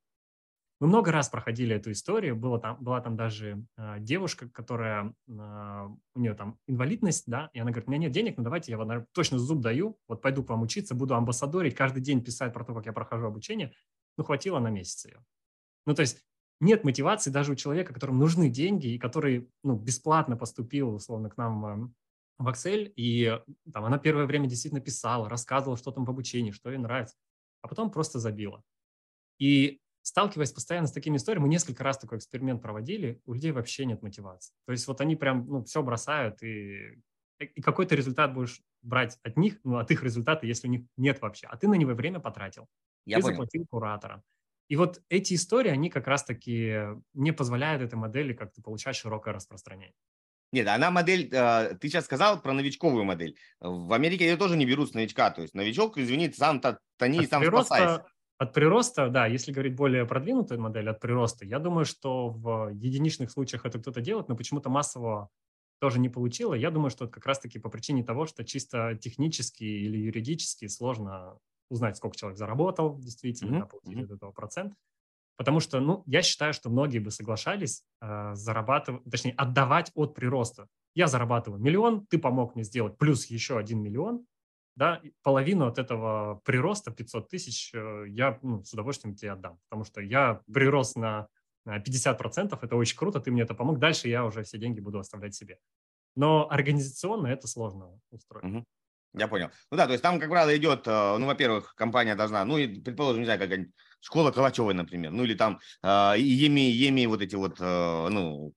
Мы 0.80 0.88
много 0.88 1.12
раз 1.12 1.28
проходили 1.28 1.76
эту 1.76 1.92
историю. 1.92 2.36
Было 2.36 2.58
там, 2.58 2.82
была 2.82 3.00
там 3.00 3.16
даже 3.16 3.64
э, 3.76 3.96
девушка, 4.00 4.48
которая, 4.48 5.14
э, 5.28 5.88
у 6.14 6.20
нее 6.20 6.34
там 6.34 6.58
инвалидность, 6.66 7.24
да, 7.26 7.48
и 7.52 7.60
она 7.60 7.70
говорит, 7.70 7.88
у 7.88 7.90
меня 7.92 8.02
нет 8.02 8.12
денег, 8.12 8.36
но 8.36 8.42
давайте 8.42 8.72
я 8.72 8.78
вам 8.78 9.06
точно 9.12 9.38
зуб 9.38 9.60
даю, 9.60 9.98
вот 10.08 10.20
пойду 10.20 10.42
к 10.42 10.50
вам 10.50 10.62
учиться, 10.62 10.94
буду 10.94 11.14
амбассадорить, 11.14 11.74
каждый 11.74 12.02
день 12.02 12.22
писать 12.22 12.52
про 12.52 12.64
то, 12.64 12.74
как 12.74 12.86
я 12.86 12.92
прохожу 12.92 13.26
обучение. 13.26 13.72
Ну, 14.16 14.24
хватило 14.24 14.58
на 14.58 14.68
месяц 14.68 15.06
ее. 15.06 15.24
Ну, 15.86 15.94
то 15.94 16.02
есть 16.02 16.24
нет 16.60 16.84
мотивации 16.84 17.30
даже 17.30 17.52
у 17.52 17.56
человека, 17.56 17.94
которому 17.94 18.18
нужны 18.18 18.48
деньги, 18.48 18.88
и 18.88 18.98
который, 18.98 19.50
ну, 19.62 19.76
бесплатно 19.76 20.36
поступил, 20.36 20.94
условно, 20.94 21.30
к 21.30 21.36
нам 21.36 21.66
э, 21.66 21.88
в 22.38 22.48
Excel, 22.48 22.92
и 22.96 23.40
там 23.72 23.84
она 23.84 23.98
первое 23.98 24.26
время 24.26 24.48
действительно 24.48 24.80
писала, 24.80 25.28
рассказывала, 25.28 25.76
что 25.76 25.92
там 25.92 26.04
в 26.04 26.10
обучении, 26.10 26.50
что 26.50 26.70
ей 26.70 26.78
нравится, 26.78 27.16
а 27.62 27.68
потом 27.68 27.90
просто 27.90 28.18
забила. 28.18 28.62
И 29.38 29.80
сталкиваясь 30.04 30.52
постоянно 30.52 30.86
с 30.86 30.92
такими 30.92 31.16
историями, 31.16 31.44
мы 31.44 31.48
несколько 31.48 31.82
раз 31.82 31.98
такой 31.98 32.18
эксперимент 32.18 32.60
проводили, 32.60 33.20
у 33.24 33.32
людей 33.32 33.52
вообще 33.52 33.86
нет 33.86 34.02
мотивации. 34.02 34.54
То 34.66 34.72
есть 34.72 34.86
вот 34.86 35.00
они 35.00 35.16
прям 35.16 35.46
ну, 35.46 35.64
все 35.64 35.82
бросают, 35.82 36.42
и, 36.42 37.00
и 37.38 37.62
какой-то 37.62 37.94
результат 37.94 38.34
будешь 38.34 38.60
брать 38.82 39.18
от 39.22 39.38
них, 39.38 39.58
ну, 39.64 39.78
от 39.78 39.90
их 39.90 40.02
результата, 40.02 40.46
если 40.46 40.68
у 40.68 40.70
них 40.70 40.82
нет 40.98 41.22
вообще. 41.22 41.46
А 41.46 41.56
ты 41.56 41.68
на 41.68 41.74
него 41.74 41.94
время 41.94 42.20
потратил. 42.20 42.66
Я 43.06 43.16
ты 43.16 43.22
понял. 43.22 43.34
заплатил 43.34 43.66
кураторам. 43.66 44.22
И 44.68 44.76
вот 44.76 45.00
эти 45.08 45.34
истории, 45.34 45.70
они 45.70 45.88
как 45.88 46.06
раз-таки 46.06 46.80
не 47.14 47.32
позволяют 47.32 47.82
этой 47.82 47.96
модели 47.96 48.34
как-то 48.34 48.60
получать 48.60 48.96
широкое 48.96 49.32
распространение. 49.32 49.94
Нет, 50.52 50.68
она 50.68 50.90
модель, 50.90 51.30
э, 51.32 51.76
ты 51.80 51.88
сейчас 51.88 52.04
сказал 52.04 52.40
про 52.40 52.52
новичковую 52.52 53.04
модель. 53.04 53.36
В 53.58 53.92
Америке 53.92 54.26
ее 54.26 54.36
тоже 54.36 54.56
не 54.56 54.66
берут 54.66 54.90
с 54.90 54.94
новичка. 54.94 55.30
То 55.30 55.42
есть 55.42 55.54
новичок, 55.54 55.96
извини, 55.96 56.30
сам-то 56.30 56.78
тони, 56.98 57.24
сам 57.26 57.42
спасайся. 57.44 58.04
От 58.36 58.52
прироста, 58.52 59.08
да, 59.08 59.26
если 59.26 59.52
говорить 59.52 59.76
более 59.76 60.06
продвинутую 60.06 60.60
модель 60.60 60.90
от 60.90 61.00
прироста, 61.00 61.44
я 61.44 61.60
думаю, 61.60 61.84
что 61.84 62.30
в 62.30 62.70
единичных 62.72 63.30
случаях 63.30 63.64
это 63.64 63.78
кто-то 63.78 64.00
делает, 64.00 64.28
но 64.28 64.36
почему-то 64.36 64.70
массово 64.70 65.28
тоже 65.80 66.00
не 66.00 66.08
получило. 66.08 66.54
Я 66.54 66.70
думаю, 66.70 66.90
что 66.90 67.04
это 67.04 67.14
как 67.14 67.26
раз-таки 67.26 67.58
по 67.58 67.68
причине 67.68 68.02
того, 68.02 68.26
что 68.26 68.44
чисто 68.44 68.96
технически 68.96 69.64
или 69.64 69.98
юридически 69.98 70.66
сложно 70.66 71.38
узнать, 71.70 71.96
сколько 71.96 72.16
человек 72.16 72.38
заработал, 72.38 72.98
действительно, 72.98 73.56
mm-hmm. 73.56 73.60
да, 73.60 73.66
получить 73.66 73.98
mm-hmm. 73.98 74.04
от 74.04 74.10
этого 74.10 74.32
процент. 74.32 74.74
Потому 75.36 75.60
что, 75.60 75.80
ну, 75.80 76.02
я 76.06 76.22
считаю, 76.22 76.52
что 76.52 76.70
многие 76.70 77.00
бы 77.00 77.10
соглашались 77.10 77.82
э, 78.00 78.34
зарабатывать, 78.34 79.02
точнее, 79.10 79.32
отдавать 79.32 79.90
от 79.94 80.14
прироста. 80.14 80.68
Я 80.94 81.08
зарабатываю 81.08 81.60
миллион, 81.60 82.06
ты 82.06 82.18
помог 82.18 82.54
мне 82.54 82.62
сделать 82.64 82.96
плюс 82.98 83.26
еще 83.26 83.58
один 83.58 83.82
миллион, 83.82 84.24
да, 84.76 85.00
половину 85.22 85.66
от 85.66 85.78
этого 85.78 86.40
прироста 86.44 86.90
500 86.90 87.28
тысяч 87.28 87.72
э, 87.74 88.04
я 88.08 88.38
ну, 88.42 88.62
с 88.64 88.72
удовольствием 88.72 89.14
тебе 89.14 89.32
отдам, 89.32 89.58
потому 89.68 89.84
что 89.84 90.00
я 90.00 90.40
прирос 90.52 90.96
на 90.96 91.28
50% 91.66 92.58
это 92.60 92.76
очень 92.76 92.96
круто, 92.96 93.20
ты 93.20 93.30
мне 93.30 93.42
это 93.42 93.54
помог, 93.54 93.78
дальше 93.78 94.08
я 94.08 94.24
уже 94.24 94.42
все 94.42 94.58
деньги 94.58 94.80
буду 94.80 94.98
оставлять 94.98 95.34
себе. 95.34 95.58
Но 96.16 96.48
организационно 96.50 97.28
это 97.28 97.46
сложно 97.46 97.98
устроить. 98.10 98.44
Угу. 98.44 98.64
Я 99.14 99.28
понял. 99.28 99.50
Ну 99.70 99.76
да, 99.76 99.86
то 99.86 99.92
есть 99.92 100.02
там, 100.02 100.18
как 100.18 100.28
правило, 100.28 100.56
идет, 100.56 100.86
э, 100.86 101.16
ну, 101.18 101.26
во-первых, 101.26 101.74
компания 101.76 102.16
должна, 102.16 102.44
ну, 102.44 102.58
и, 102.58 102.66
предположим, 102.66 103.20
не 103.20 103.26
знаю, 103.26 103.38
как 103.38 103.50
школа 104.00 104.32
Калачевой, 104.32 104.74
например, 104.74 105.12
ну, 105.12 105.24
или 105.24 105.34
там 105.34 105.60
э, 105.82 106.14
еми, 106.18 106.70
еми 106.70 107.06
вот 107.06 107.22
эти 107.22 107.36
вот, 107.36 107.56
э, 107.60 108.08
ну, 108.10 108.52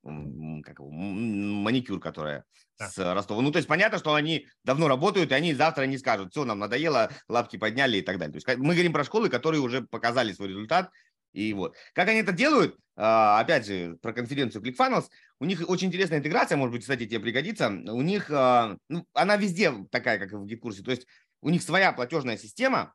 как 0.64 0.80
его, 0.80 0.90
маникюр, 0.90 2.00
которая 2.00 2.44
да. 2.80 2.90
с 2.90 2.98
Ростова. 2.98 3.42
Ну, 3.42 3.52
то 3.52 3.58
есть 3.58 3.68
понятно, 3.68 4.00
что 4.00 4.16
они 4.16 4.48
давно 4.64 4.88
работают, 4.88 5.32
и 5.32 5.36
они 5.36 5.54
завтра 5.54 5.84
не 5.84 5.98
скажут, 5.98 6.32
все, 6.32 6.44
нам 6.44 6.60
надоело, 6.60 7.12
лапки 7.30 7.58
подняли 7.58 7.98
и 7.98 8.02
так 8.02 8.18
далее. 8.18 8.34
То 8.40 8.52
есть 8.52 8.60
мы 8.60 8.74
говорим 8.74 8.94
про 8.94 9.04
школы, 9.04 9.30
которые 9.30 9.62
уже 9.62 9.84
показали 9.84 10.34
свой 10.34 10.50
результат, 10.50 10.90
и 11.34 11.54
вот. 11.54 11.76
Как 11.94 12.08
они 12.10 12.20
это 12.20 12.32
делают, 12.32 12.78
а, 12.96 13.40
опять 13.40 13.66
же, 13.66 13.98
про 14.02 14.12
конференцию 14.12 14.64
ClickFunnels, 14.64 15.10
у 15.40 15.46
них 15.46 15.64
очень 15.68 15.88
интересная 15.88 16.20
интеграция, 16.20 16.58
может 16.58 16.74
быть, 16.74 16.82
кстати, 16.82 17.06
тебе 17.06 17.20
пригодится. 17.20 17.68
У 17.68 18.02
них, 18.02 18.30
а, 18.32 18.76
ну, 18.90 19.06
она 19.14 19.38
везде 19.38 19.72
такая, 19.92 20.18
как 20.18 20.32
и 20.32 20.36
в 20.36 20.46
GitKурсе. 20.46 20.84
То 20.84 20.92
есть 20.92 21.06
у 21.42 21.50
них 21.50 21.62
своя 21.62 21.92
платежная 21.92 22.38
система, 22.38 22.94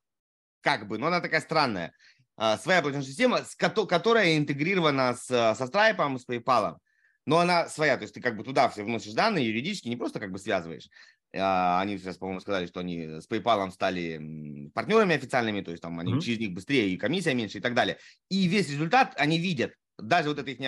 как 0.61 0.89
бы, 0.89 0.99
но 0.99 1.07
она 1.07 1.21
такая 1.21 1.41
странная. 1.41 1.95
А, 2.37 2.59
своя 2.59 2.83
платежная 2.83 3.07
система, 3.07 3.43
которая 3.87 4.37
интегрирована 4.37 5.15
с, 5.15 5.27
со 5.27 5.65
Stripe, 5.65 6.19
с 6.19 6.27
PayPal. 6.29 6.79
Но 7.25 7.39
она 7.39 7.69
своя, 7.69 7.97
то 7.97 8.03
есть 8.03 8.15
ты 8.15 8.21
как 8.21 8.37
бы 8.37 8.43
туда 8.43 8.69
все 8.69 8.83
вносишь 8.83 9.13
данные 9.13 9.47
юридически, 9.47 9.89
не 9.89 9.97
просто 9.97 10.19
как 10.19 10.33
бы 10.33 10.41
связываешь. 10.41 10.89
А, 11.35 11.81
они 11.81 11.99
сейчас, 11.99 12.19
по-моему, 12.19 12.41
сказали, 12.41 12.67
что 12.67 12.81
они 12.81 13.21
с 13.21 13.29
PayPal 13.29 13.71
стали 13.71 14.71
партнерами 14.75 15.15
официальными, 15.15 15.63
то 15.63 15.71
есть 15.71 15.83
там 15.83 15.99
они 15.99 16.15
mm-hmm. 16.15 16.21
через 16.21 16.39
них 16.39 16.53
быстрее 16.53 16.91
и 16.91 16.97
комиссия 16.97 17.35
меньше 17.35 17.59
и 17.59 17.61
так 17.61 17.75
далее. 17.75 17.99
И 18.29 18.47
весь 18.47 18.69
результат 18.69 19.15
они 19.17 19.39
видят. 19.39 19.73
Даже 19.99 20.29
вот 20.29 20.39
эта 20.39 20.51
их 20.51 20.59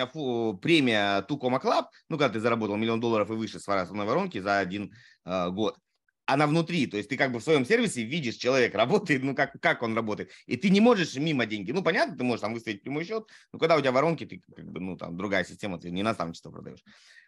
премия 0.61 1.25
Tucoma 1.27 1.61
Club, 1.61 1.85
ну, 2.09 2.17
когда 2.17 2.29
ты 2.29 2.39
заработал 2.39 2.77
миллион 2.77 2.99
долларов 2.99 3.29
и 3.29 3.33
выше 3.33 3.59
с 3.59 3.67
основной 3.67 4.05
воронки 4.05 4.39
за 4.39 4.59
один 4.59 4.93
э, 5.25 5.49
год, 5.49 5.77
она 6.25 6.47
внутри, 6.47 6.87
то 6.87 6.97
есть 6.97 7.09
ты 7.09 7.17
как 7.17 7.31
бы 7.31 7.39
в 7.39 7.43
своем 7.43 7.65
сервисе 7.65 8.03
видишь, 8.03 8.35
человек 8.35 8.73
работает, 8.73 9.23
ну 9.23 9.35
как, 9.35 9.59
как 9.61 9.83
он 9.83 9.95
работает, 9.95 10.31
и 10.47 10.57
ты 10.57 10.69
не 10.69 10.79
можешь 10.79 11.15
мимо 11.15 11.45
деньги, 11.45 11.71
ну 11.71 11.83
понятно, 11.83 12.17
ты 12.17 12.23
можешь 12.23 12.41
там 12.41 12.53
выставить 12.53 12.81
прямой 12.81 13.05
счет, 13.05 13.27
но 13.53 13.59
когда 13.59 13.75
у 13.75 13.79
тебя 13.79 13.91
воронки, 13.91 14.25
ты 14.25 14.41
как 14.55 14.65
бы, 14.65 14.79
ну 14.79 14.97
там 14.97 15.17
другая 15.17 15.43
система, 15.43 15.79
ты 15.79 15.91
не 15.91 16.01
наставничество 16.01 16.51
продаешь, 16.51 16.83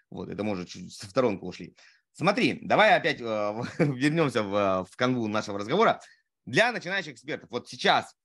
вот, 0.09 0.29
это 0.29 0.43
может 0.43 0.69
чуть 0.69 0.91
в 0.91 1.09
сторонку 1.09 1.47
ушли. 1.47 1.75
Смотри, 2.17 2.57
давай 2.63 2.95
опять 2.95 3.21
э, 3.21 3.23
вернемся 3.77 4.41
в, 4.41 4.87
в 4.89 4.95
канву 4.95 5.27
нашего 5.27 5.59
разговора. 5.59 6.01
Для 6.47 6.71
начинающих 6.71 7.13
экспертов, 7.13 7.49
вот 7.51 7.69
сейчас, 7.69 8.15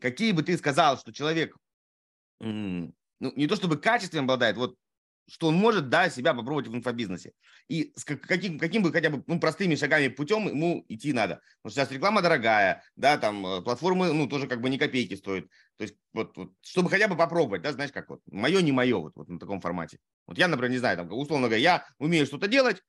какие 0.00 0.32
бы 0.32 0.42
ты 0.42 0.56
сказал, 0.56 0.96
что 0.96 1.12
человек, 1.12 1.54
ну, 2.40 2.92
не 3.20 3.46
то 3.46 3.56
чтобы 3.56 3.76
качеством 3.76 4.24
обладает, 4.24 4.56
вот 4.56 4.76
что 5.28 5.48
он 5.48 5.56
может, 5.56 5.88
да, 5.88 6.08
себя 6.08 6.32
попробовать 6.32 6.68
в 6.68 6.74
инфобизнесе. 6.74 7.32
И 7.68 7.92
с 7.96 8.04
каким, 8.04 8.58
каким 8.58 8.82
бы 8.82 8.92
хотя 8.92 9.10
бы 9.10 9.22
ну, 9.26 9.40
простыми 9.40 9.74
шагами 9.74 10.08
путем 10.08 10.48
ему 10.48 10.84
идти 10.88 11.12
надо. 11.12 11.40
Потому 11.62 11.70
что 11.70 11.80
сейчас 11.80 11.92
реклама 11.92 12.22
дорогая, 12.22 12.82
да, 12.96 13.18
там 13.18 13.46
э, 13.46 13.62
платформы, 13.62 14.12
ну, 14.12 14.26
тоже 14.26 14.46
как 14.46 14.60
бы 14.60 14.70
ни 14.70 14.76
копейки 14.76 15.16
стоят. 15.16 15.46
То 15.76 15.84
есть 15.84 15.96
вот, 16.12 16.36
вот 16.36 16.52
чтобы 16.62 16.90
хотя 16.90 17.08
бы 17.08 17.16
попробовать, 17.16 17.62
да, 17.62 17.72
знаешь, 17.72 17.92
как 17.92 18.08
вот, 18.08 18.20
мое, 18.26 18.60
не 18.62 18.72
мое, 18.72 18.98
вот, 18.98 19.12
вот 19.16 19.28
на 19.28 19.38
таком 19.38 19.60
формате. 19.60 19.98
Вот 20.26 20.38
я, 20.38 20.48
например, 20.48 20.70
не 20.70 20.78
знаю, 20.78 20.96
там, 20.96 21.12
условно 21.12 21.48
говоря, 21.48 21.62
я 21.62 21.86
умею 21.98 22.26
что-то 22.26 22.46
делать, 22.46 22.82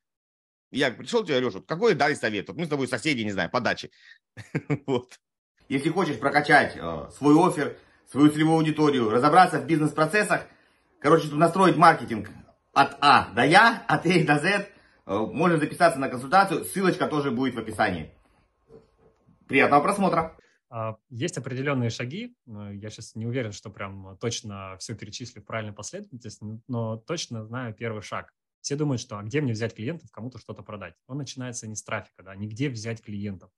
я 0.77 0.91
пришел 0.91 1.23
тебе, 1.23 1.39
Леша, 1.39 1.61
какой 1.61 1.95
дай 1.95 2.15
совет? 2.15 2.47
Вот 2.47 2.57
мы 2.57 2.65
с 2.65 2.69
тобой 2.69 2.87
соседи, 2.87 3.21
не 3.21 3.31
знаю, 3.31 3.49
по 3.49 3.61
даче. 3.61 3.89
вот. 4.85 5.19
Если 5.69 5.89
хочешь 5.89 6.19
прокачать 6.19 6.75
э, 6.75 7.09
свой 7.17 7.35
офер, 7.35 7.77
свою 8.11 8.29
целевую 8.29 8.57
аудиторию, 8.57 9.09
разобраться 9.09 9.59
в 9.59 9.65
бизнес-процессах, 9.65 10.45
короче, 10.99 11.29
тут 11.29 11.37
настроить 11.37 11.77
маркетинг 11.77 12.29
от 12.73 12.97
А 13.01 13.31
до 13.33 13.43
Я, 13.45 13.83
от 13.87 14.05
А 14.05 14.23
до 14.25 14.39
З, 14.39 14.45
э, 14.45 14.65
можно 15.05 15.57
записаться 15.57 15.97
на 15.99 16.09
консультацию, 16.09 16.65
ссылочка 16.65 17.07
тоже 17.07 17.31
будет 17.31 17.55
в 17.55 17.59
описании. 17.59 18.11
Приятного 19.47 19.81
просмотра! 19.81 20.37
А, 20.69 20.97
есть 21.09 21.37
определенные 21.37 21.89
шаги, 21.89 22.35
я 22.45 22.89
сейчас 22.89 23.15
не 23.15 23.25
уверен, 23.25 23.53
что 23.53 23.69
прям 23.69 24.17
точно 24.19 24.75
все 24.79 24.93
перечислю 24.93 25.41
в 25.41 25.45
правильной 25.45 25.73
последовательности, 25.73 26.43
но 26.67 26.97
точно 26.97 27.45
знаю 27.45 27.73
первый 27.73 28.01
шаг. 28.01 28.33
Все 28.65 28.75
думают, 28.75 28.99
что 28.99 29.19
а 29.19 29.21
где 29.21 29.41
мне 29.41 29.53
взять 29.53 29.75
клиентов, 29.75 30.09
кому-то 30.09 30.39
что-то 30.39 30.63
продать. 30.63 30.95
Он 31.05 31.19
начинается 31.19 31.67
не 31.67 31.75
с 31.75 31.83
трафика, 31.83 32.23
да, 32.23 32.35
нигде 32.35 32.67
взять 32.67 32.99
клиентов. 32.99 33.51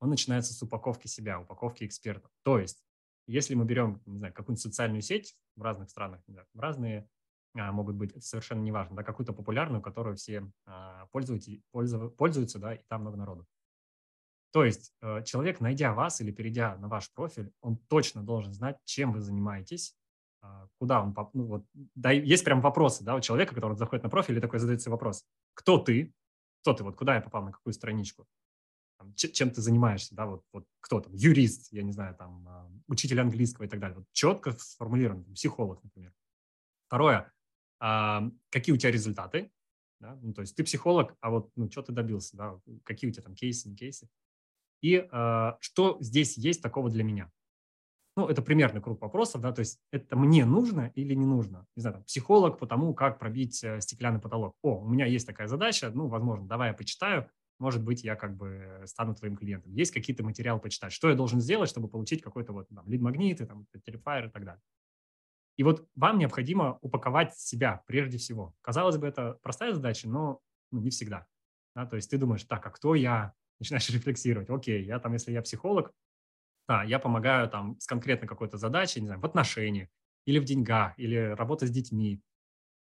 Он 0.00 0.10
начинается 0.10 0.52
с 0.52 0.60
упаковки 0.60 1.06
себя, 1.06 1.38
упаковки 1.40 1.84
экспертов. 1.84 2.32
То 2.42 2.58
есть, 2.58 2.82
если 3.28 3.54
мы 3.54 3.64
берем, 3.66 4.02
не 4.04 4.18
знаю, 4.18 4.34
какую-нибудь 4.34 4.60
социальную 4.60 5.00
сеть 5.00 5.36
в 5.54 5.62
разных 5.62 5.90
странах, 5.90 6.22
не 6.26 6.32
знаю, 6.32 6.48
разные 6.56 7.08
а, 7.54 7.70
могут 7.70 7.94
быть, 7.94 8.10
это 8.10 8.20
совершенно 8.20 8.60
неважно, 8.60 8.96
да, 8.96 9.04
какую-то 9.04 9.32
популярную, 9.32 9.80
которую 9.80 10.16
все 10.16 10.50
а, 10.66 11.06
пользуются, 11.12 11.52
пользуются, 11.70 12.58
да, 12.58 12.74
и 12.74 12.82
там 12.88 13.02
много 13.02 13.16
народу. 13.16 13.46
То 14.50 14.64
есть 14.64 14.92
э, 15.02 15.22
человек, 15.24 15.60
найдя 15.60 15.92
вас 15.92 16.20
или 16.20 16.32
перейдя 16.32 16.76
на 16.78 16.88
ваш 16.88 17.12
профиль, 17.12 17.52
он 17.60 17.76
точно 17.76 18.24
должен 18.24 18.52
знать, 18.54 18.78
чем 18.84 19.12
вы 19.12 19.20
занимаетесь, 19.20 19.94
куда 20.78 21.02
он, 21.02 21.14
ну 21.34 21.44
вот, 21.46 21.64
да, 21.94 22.10
есть 22.10 22.44
прям 22.44 22.60
вопросы, 22.60 23.04
да, 23.04 23.16
у 23.16 23.20
человека, 23.20 23.54
который 23.54 23.76
заходит 23.76 24.04
на 24.04 24.10
профиль 24.10 24.38
и 24.38 24.40
такой 24.40 24.58
задается 24.58 24.90
вопрос, 24.90 25.24
кто 25.54 25.78
ты, 25.78 26.12
кто 26.62 26.74
ты, 26.74 26.84
вот 26.84 26.96
куда 26.96 27.16
я 27.16 27.20
попал, 27.20 27.42
на 27.42 27.52
какую 27.52 27.72
страничку, 27.72 28.26
там, 28.98 29.14
чем 29.14 29.50
ты 29.50 29.60
занимаешься, 29.60 30.14
да, 30.14 30.26
вот, 30.26 30.44
вот 30.52 30.66
кто 30.80 31.00
там, 31.00 31.14
юрист, 31.14 31.72
я 31.72 31.82
не 31.82 31.92
знаю, 31.92 32.14
там, 32.16 32.46
а, 32.48 32.70
учитель 32.88 33.20
английского 33.20 33.64
и 33.64 33.68
так 33.68 33.80
далее, 33.80 33.98
вот 33.98 34.06
четко 34.12 34.52
сформулирован, 34.52 35.24
психолог, 35.34 35.82
например. 35.82 36.12
Второе, 36.86 37.32
а, 37.80 38.28
какие 38.50 38.74
у 38.74 38.78
тебя 38.78 38.90
результаты, 38.90 39.52
да? 40.00 40.18
ну, 40.22 40.32
то 40.32 40.40
есть 40.40 40.56
ты 40.56 40.64
психолог, 40.64 41.16
а 41.20 41.30
вот, 41.30 41.50
ну, 41.56 41.70
что 41.70 41.82
ты 41.82 41.92
добился, 41.92 42.36
да, 42.36 42.60
какие 42.84 43.10
у 43.10 43.12
тебя 43.12 43.22
там 43.22 43.34
кейсы, 43.34 43.68
не 43.68 43.76
кейсы, 43.76 44.08
и 44.80 45.08
а, 45.10 45.58
что 45.60 45.96
здесь 46.00 46.36
есть 46.36 46.62
такого 46.62 46.90
для 46.90 47.04
меня, 47.04 47.30
ну, 48.18 48.26
это 48.26 48.42
примерный 48.42 48.80
круг 48.80 49.00
вопросов, 49.00 49.40
да, 49.40 49.52
то 49.52 49.60
есть 49.60 49.78
это 49.92 50.16
мне 50.16 50.44
нужно 50.44 50.90
или 50.96 51.14
не 51.14 51.24
нужно. 51.24 51.64
Не 51.76 51.82
знаю, 51.82 51.94
там, 51.94 52.04
психолог 52.04 52.58
по 52.58 52.66
тому, 52.66 52.92
как 52.92 53.20
пробить 53.20 53.62
э, 53.62 53.80
стеклянный 53.80 54.20
потолок. 54.20 54.56
О, 54.60 54.80
у 54.80 54.88
меня 54.88 55.06
есть 55.06 55.24
такая 55.24 55.46
задача, 55.46 55.92
ну, 55.94 56.08
возможно, 56.08 56.48
давай 56.48 56.70
я 56.70 56.74
почитаю, 56.74 57.30
может 57.60 57.84
быть, 57.84 58.02
я 58.02 58.16
как 58.16 58.36
бы 58.36 58.82
стану 58.86 59.14
твоим 59.14 59.36
клиентом. 59.36 59.72
Есть 59.72 59.92
какие-то 59.92 60.24
материалы 60.24 60.58
почитать. 60.58 60.92
Что 60.92 61.08
я 61.08 61.14
должен 61.14 61.40
сделать, 61.40 61.70
чтобы 61.70 61.86
получить 61.86 62.20
какой-то 62.20 62.52
вот 62.52 62.68
там 62.74 62.88
лид-магниты, 62.88 63.46
там, 63.46 63.66
Terrifier 63.86 64.26
и 64.26 64.30
так 64.30 64.44
далее. 64.44 64.62
И 65.56 65.62
вот 65.62 65.86
вам 65.94 66.18
необходимо 66.18 66.78
упаковать 66.82 67.38
себя 67.38 67.84
прежде 67.86 68.18
всего. 68.18 68.52
Казалось 68.62 68.96
бы, 68.96 69.06
это 69.06 69.38
простая 69.42 69.74
задача, 69.74 70.08
но 70.08 70.40
ну, 70.72 70.80
не 70.80 70.90
всегда. 70.90 71.24
Да? 71.76 71.86
То 71.86 71.94
есть 71.94 72.10
ты 72.10 72.18
думаешь, 72.18 72.42
так, 72.42 72.66
а 72.66 72.70
кто 72.70 72.96
я? 72.96 73.32
Начинаешь 73.60 73.88
рефлексировать. 73.90 74.50
Окей, 74.50 74.84
я 74.84 74.98
там, 74.98 75.12
если 75.12 75.30
я 75.30 75.40
психолог, 75.40 75.92
да, 76.68 76.82
я 76.82 76.98
помогаю 76.98 77.48
там 77.48 77.80
с 77.80 77.86
конкретной 77.86 78.28
какой-то 78.28 78.58
задачей, 78.58 79.00
не 79.00 79.06
знаю, 79.06 79.20
в 79.20 79.24
отношениях 79.24 79.88
или 80.26 80.38
в 80.38 80.44
деньгах, 80.44 80.92
или 80.98 81.16
работа 81.16 81.66
с 81.66 81.70
детьми. 81.70 82.20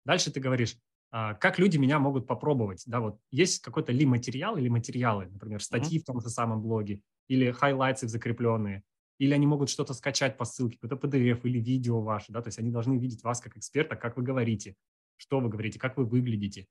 Дальше 0.05 0.33
ты 0.33 0.40
говоришь, 0.40 0.77
а, 1.12 1.35
как 1.35 1.59
люди 1.59 1.77
меня 1.77 2.01
могут 2.01 2.27
попробовать, 2.27 2.83
да, 2.87 3.01
вот 3.01 3.20
есть 3.31 3.62
какой-то 3.62 3.92
ли 3.92 4.05
материал 4.05 4.57
или 4.57 4.68
материалы, 4.68 5.27
например, 5.27 5.62
статьи 5.62 5.99
mm-hmm. 5.99 6.03
в 6.03 6.05
том 6.05 6.20
же 6.20 6.29
самом 6.29 6.61
блоге, 6.62 7.01
или 7.29 7.53
хайлайты 7.53 8.09
закрепленные, 8.09 8.83
или 9.18 9.33
они 9.33 9.46
могут 9.46 9.70
что-то 9.70 9.94
скачать 9.94 10.37
по 10.37 10.44
ссылке, 10.44 10.79
какой-то 10.81 11.07
PDF 11.07 11.40
или 11.44 11.61
видео 11.61 12.01
ваше, 12.01 12.33
да, 12.33 12.42
то 12.42 12.49
есть 12.49 12.59
они 12.59 12.70
должны 12.70 12.99
видеть 12.99 13.22
вас 13.22 13.40
как 13.40 13.57
эксперта, 13.57 13.94
как 13.94 14.16
вы 14.16 14.25
говорите, 14.25 14.75
что 15.16 15.38
вы 15.38 15.49
говорите, 15.49 15.79
как 15.79 15.96
вы 15.96 16.05
выглядите. 16.05 16.66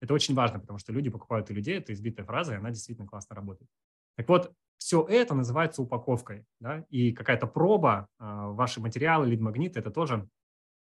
Это 0.00 0.14
очень 0.14 0.34
важно, 0.34 0.60
потому 0.60 0.78
что 0.78 0.92
люди 0.92 1.10
покупают 1.10 1.50
у 1.50 1.52
людей, 1.52 1.76
это 1.76 1.92
избитая 1.92 2.24
фраза, 2.24 2.54
и 2.54 2.56
она 2.56 2.70
действительно 2.70 3.06
классно 3.06 3.34
работает. 3.36 3.68
Так 4.16 4.28
вот, 4.28 4.52
все 4.78 5.06
это 5.06 5.34
называется 5.34 5.82
упаковкой, 5.82 6.46
да, 6.58 6.84
и 6.88 7.12
какая-то 7.12 7.46
проба, 7.46 8.08
а, 8.18 8.48
ваши 8.48 8.80
материалы, 8.80 9.26
лид-магниты, 9.26 9.78
это 9.78 9.90
тоже 9.90 10.28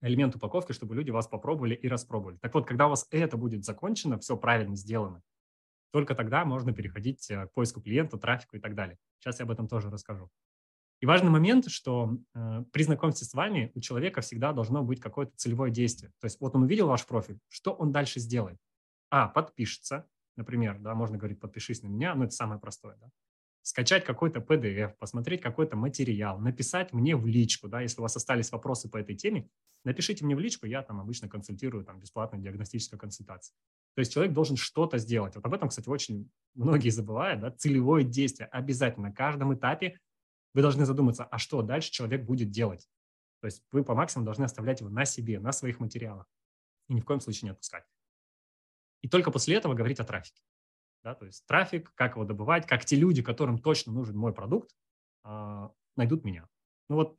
элемент 0.01 0.35
упаковки, 0.35 0.71
чтобы 0.71 0.95
люди 0.95 1.11
вас 1.11 1.27
попробовали 1.27 1.75
и 1.75 1.87
распробовали. 1.87 2.37
Так 2.37 2.53
вот, 2.53 2.65
когда 2.65 2.87
у 2.87 2.89
вас 2.89 3.05
это 3.11 3.37
будет 3.37 3.65
закончено, 3.65 4.17
все 4.17 4.37
правильно 4.37 4.75
сделано, 4.75 5.21
только 5.91 6.15
тогда 6.15 6.45
можно 6.45 6.73
переходить 6.73 7.29
э, 7.29 7.47
к 7.47 7.53
поиску 7.53 7.81
клиента, 7.81 8.17
трафику 8.17 8.55
и 8.55 8.59
так 8.59 8.75
далее. 8.75 8.97
Сейчас 9.19 9.39
я 9.39 9.45
об 9.45 9.51
этом 9.51 9.67
тоже 9.67 9.89
расскажу. 9.89 10.29
И 11.01 11.05
важный 11.05 11.29
момент, 11.29 11.69
что 11.69 12.17
э, 12.33 12.63
при 12.71 12.83
знакомстве 12.83 13.27
с 13.27 13.33
вами 13.33 13.71
у 13.75 13.81
человека 13.81 14.21
всегда 14.21 14.53
должно 14.53 14.83
быть 14.83 15.01
какое-то 15.01 15.33
целевое 15.35 15.71
действие. 15.71 16.11
То 16.19 16.25
есть 16.25 16.39
вот 16.39 16.55
он 16.55 16.63
увидел 16.63 16.87
ваш 16.87 17.05
профиль, 17.05 17.39
что 17.49 17.73
он 17.73 17.91
дальше 17.91 18.19
сделает? 18.19 18.57
А, 19.09 19.27
подпишется, 19.27 20.07
например, 20.35 20.79
да, 20.79 20.95
можно 20.95 21.17
говорить, 21.17 21.39
подпишись 21.39 21.83
на 21.83 21.87
меня, 21.87 22.15
но 22.15 22.25
это 22.25 22.33
самое 22.33 22.59
простое, 22.59 22.97
да 23.01 23.11
скачать 23.61 24.03
какой-то 24.03 24.39
PDF, 24.39 24.95
посмотреть 24.97 25.41
какой-то 25.41 25.75
материал, 25.75 26.39
написать 26.39 26.93
мне 26.93 27.15
в 27.15 27.25
личку, 27.25 27.67
да, 27.67 27.81
если 27.81 27.99
у 27.99 28.03
вас 28.03 28.15
остались 28.15 28.51
вопросы 28.51 28.89
по 28.89 28.97
этой 28.97 29.15
теме, 29.15 29.49
напишите 29.83 30.25
мне 30.25 30.35
в 30.35 30.39
личку, 30.39 30.65
я 30.65 30.81
там 30.81 30.99
обычно 30.99 31.29
консультирую, 31.29 31.85
там, 31.85 31.99
бесплатная 31.99 32.39
диагностическая 32.39 32.99
консультация. 32.99 33.55
То 33.95 33.99
есть 33.99 34.13
человек 34.13 34.33
должен 34.33 34.55
что-то 34.55 34.97
сделать. 34.97 35.35
Вот 35.35 35.45
об 35.45 35.53
этом, 35.53 35.69
кстати, 35.69 35.89
очень 35.89 36.29
многие 36.55 36.89
забывают, 36.89 37.41
да, 37.41 37.51
целевое 37.51 38.03
действие 38.03 38.47
обязательно. 38.47 39.09
На 39.09 39.13
каждом 39.13 39.53
этапе 39.53 39.99
вы 40.53 40.61
должны 40.61 40.85
задуматься, 40.85 41.23
а 41.23 41.37
что 41.37 41.61
дальше 41.61 41.91
человек 41.91 42.25
будет 42.25 42.49
делать. 42.49 42.87
То 43.41 43.45
есть 43.45 43.63
вы 43.71 43.83
по 43.83 43.95
максимуму 43.95 44.25
должны 44.25 44.43
оставлять 44.43 44.81
его 44.81 44.89
на 44.89 45.05
себе, 45.05 45.39
на 45.39 45.51
своих 45.51 45.79
материалах. 45.79 46.27
И 46.89 46.93
ни 46.93 47.01
в 47.01 47.05
коем 47.05 47.21
случае 47.21 47.47
не 47.47 47.51
отпускать. 47.51 47.85
И 49.01 49.07
только 49.07 49.31
после 49.31 49.55
этого 49.55 49.73
говорить 49.73 49.99
о 49.99 50.05
трафике. 50.05 50.41
Да, 51.03 51.15
то 51.15 51.25
есть 51.25 51.45
трафик, 51.47 51.91
как 51.95 52.13
его 52.13 52.25
добывать, 52.25 52.67
как 52.67 52.85
те 52.85 52.95
люди, 52.95 53.23
которым 53.23 53.57
точно 53.57 53.91
нужен 53.91 54.15
мой 54.15 54.33
продукт, 54.33 54.69
а, 55.23 55.71
найдут 55.95 56.23
меня. 56.23 56.47
Ну 56.89 56.97
вот 56.97 57.17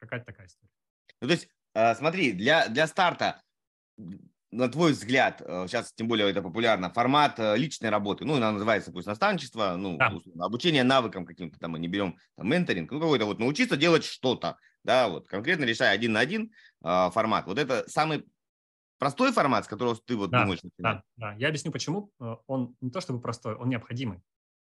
какая-то 0.00 0.26
такая 0.26 0.46
история. 0.46 0.70
Ну, 1.20 1.28
то 1.28 1.34
есть, 1.34 1.48
а, 1.74 1.94
смотри, 1.94 2.32
для, 2.32 2.68
для 2.68 2.86
старта, 2.86 3.42
на 4.50 4.68
твой 4.68 4.92
взгляд, 4.92 5.38
сейчас 5.40 5.90
э, 5.90 5.92
тем 5.96 6.06
более 6.08 6.30
это 6.30 6.40
популярно, 6.40 6.92
формат 6.92 7.38
э, 7.38 7.56
личной 7.56 7.90
работы, 7.90 8.24
ну, 8.24 8.36
она 8.36 8.52
называется 8.52 8.92
пусть 8.92 9.06
наставничество, 9.06 9.74
ну, 9.76 9.96
да. 9.96 10.12
обучение 10.40 10.84
навыкам 10.84 11.26
каким-то 11.26 11.58
там, 11.58 11.72
мы 11.72 11.80
не 11.80 11.88
берем 11.88 12.16
там, 12.36 12.48
менторинг, 12.48 12.90
ну, 12.90 13.00
какой-то 13.00 13.26
вот 13.26 13.40
научиться 13.40 13.76
делать 13.76 14.04
что-то, 14.04 14.56
да, 14.84 15.08
вот 15.08 15.26
конкретно 15.28 15.64
решая 15.64 15.92
один 15.92 16.12
на 16.12 16.20
один 16.20 16.52
э, 16.84 17.10
формат. 17.10 17.46
Вот 17.46 17.58
это 17.58 17.84
самый 17.88 18.24
простой 19.04 19.32
формат, 19.32 19.66
с 19.66 19.68
которого 19.68 19.96
ты 19.96 20.16
вот 20.16 20.30
да, 20.30 20.42
думаешь? 20.42 20.60
Да, 20.78 21.02
да, 21.18 21.34
я 21.34 21.48
объясню, 21.48 21.70
почему. 21.70 22.10
Э, 22.22 22.36
он 22.46 22.74
не 22.80 22.90
то 22.90 23.02
чтобы 23.02 23.20
простой, 23.20 23.54
он 23.54 23.68
необходимый. 23.68 24.22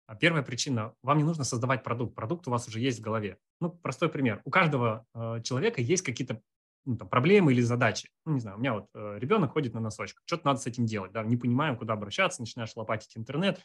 А 0.09 0.17
первая 0.17 0.43
причина, 0.43 0.93
вам 1.03 1.19
не 1.19 1.25
нужно 1.25 1.45
создавать 1.45 1.85
продукт, 1.85 2.17
продукт 2.17 2.49
у 2.49 2.51
вас 2.51 2.67
уже 2.67 2.81
есть 2.81 2.99
в 2.99 3.01
голове. 3.01 3.39
Ну, 3.61 3.71
простой 3.71 4.09
пример. 4.09 4.43
У 4.45 4.51
каждого 4.51 5.07
э, 5.15 5.41
человека 5.45 5.81
есть 5.81 6.03
какие-то 6.03 6.41
ну, 6.85 6.97
там, 6.97 7.09
проблемы 7.09 7.53
или 7.53 7.61
задачи. 7.61 8.11
Ну, 8.27 8.33
не 8.33 8.41
знаю, 8.41 8.57
у 8.57 8.61
меня 8.61 8.75
вот 8.75 8.89
э, 8.93 9.19
ребенок 9.21 9.53
ходит 9.53 9.73
на 9.73 9.81
носочках, 9.81 10.25
что-то 10.27 10.47
надо 10.47 10.59
с 10.59 10.67
этим 10.67 10.85
делать, 10.85 11.13
да, 11.13 11.23
не 11.23 11.37
понимаем, 11.37 11.77
куда 11.77 11.93
обращаться, 11.93 12.43
начинаешь 12.43 12.75
лопатить 12.75 13.17
интернет, 13.17 13.61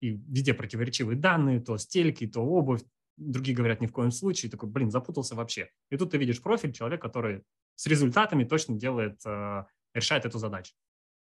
и 0.00 0.12
везде 0.12 0.54
противоречивые 0.54 1.18
данные, 1.18 1.60
то 1.60 1.76
стельки, 1.76 2.26
то 2.26 2.40
обувь, 2.40 2.80
другие 3.18 3.54
говорят 3.54 3.82
ни 3.82 3.86
в 3.86 3.92
коем 3.92 4.10
случае, 4.10 4.50
такой, 4.50 4.70
блин, 4.70 4.90
запутался 4.90 5.34
вообще. 5.34 5.68
И 5.90 5.98
тут 5.98 6.12
ты 6.12 6.16
видишь 6.16 6.40
профиль 6.40 6.72
человека, 6.72 7.08
который 7.08 7.42
с 7.74 7.86
результатами 7.86 8.44
точно 8.44 8.74
делает, 8.74 9.20
э, 9.24 9.64
решает 9.94 10.24
эту 10.24 10.38
задачу. 10.38 10.74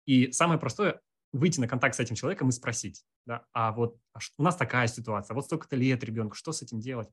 И 0.06 0.32
самое 0.32 0.58
простое 0.58 1.00
выйти 1.32 1.58
на 1.60 1.66
контакт 1.66 1.96
с 1.96 2.00
этим 2.00 2.14
человеком 2.14 2.48
и 2.48 2.52
спросить, 2.52 3.04
да, 3.26 3.44
а 3.52 3.72
вот 3.72 3.98
а 4.12 4.20
у 4.38 4.42
нас 4.42 4.56
такая 4.56 4.86
ситуация, 4.86 5.34
вот 5.34 5.44
столько-то 5.44 5.74
лет 5.74 6.04
ребенку, 6.04 6.36
что 6.36 6.52
с 6.52 6.62
этим 6.62 6.80
делать? 6.80 7.08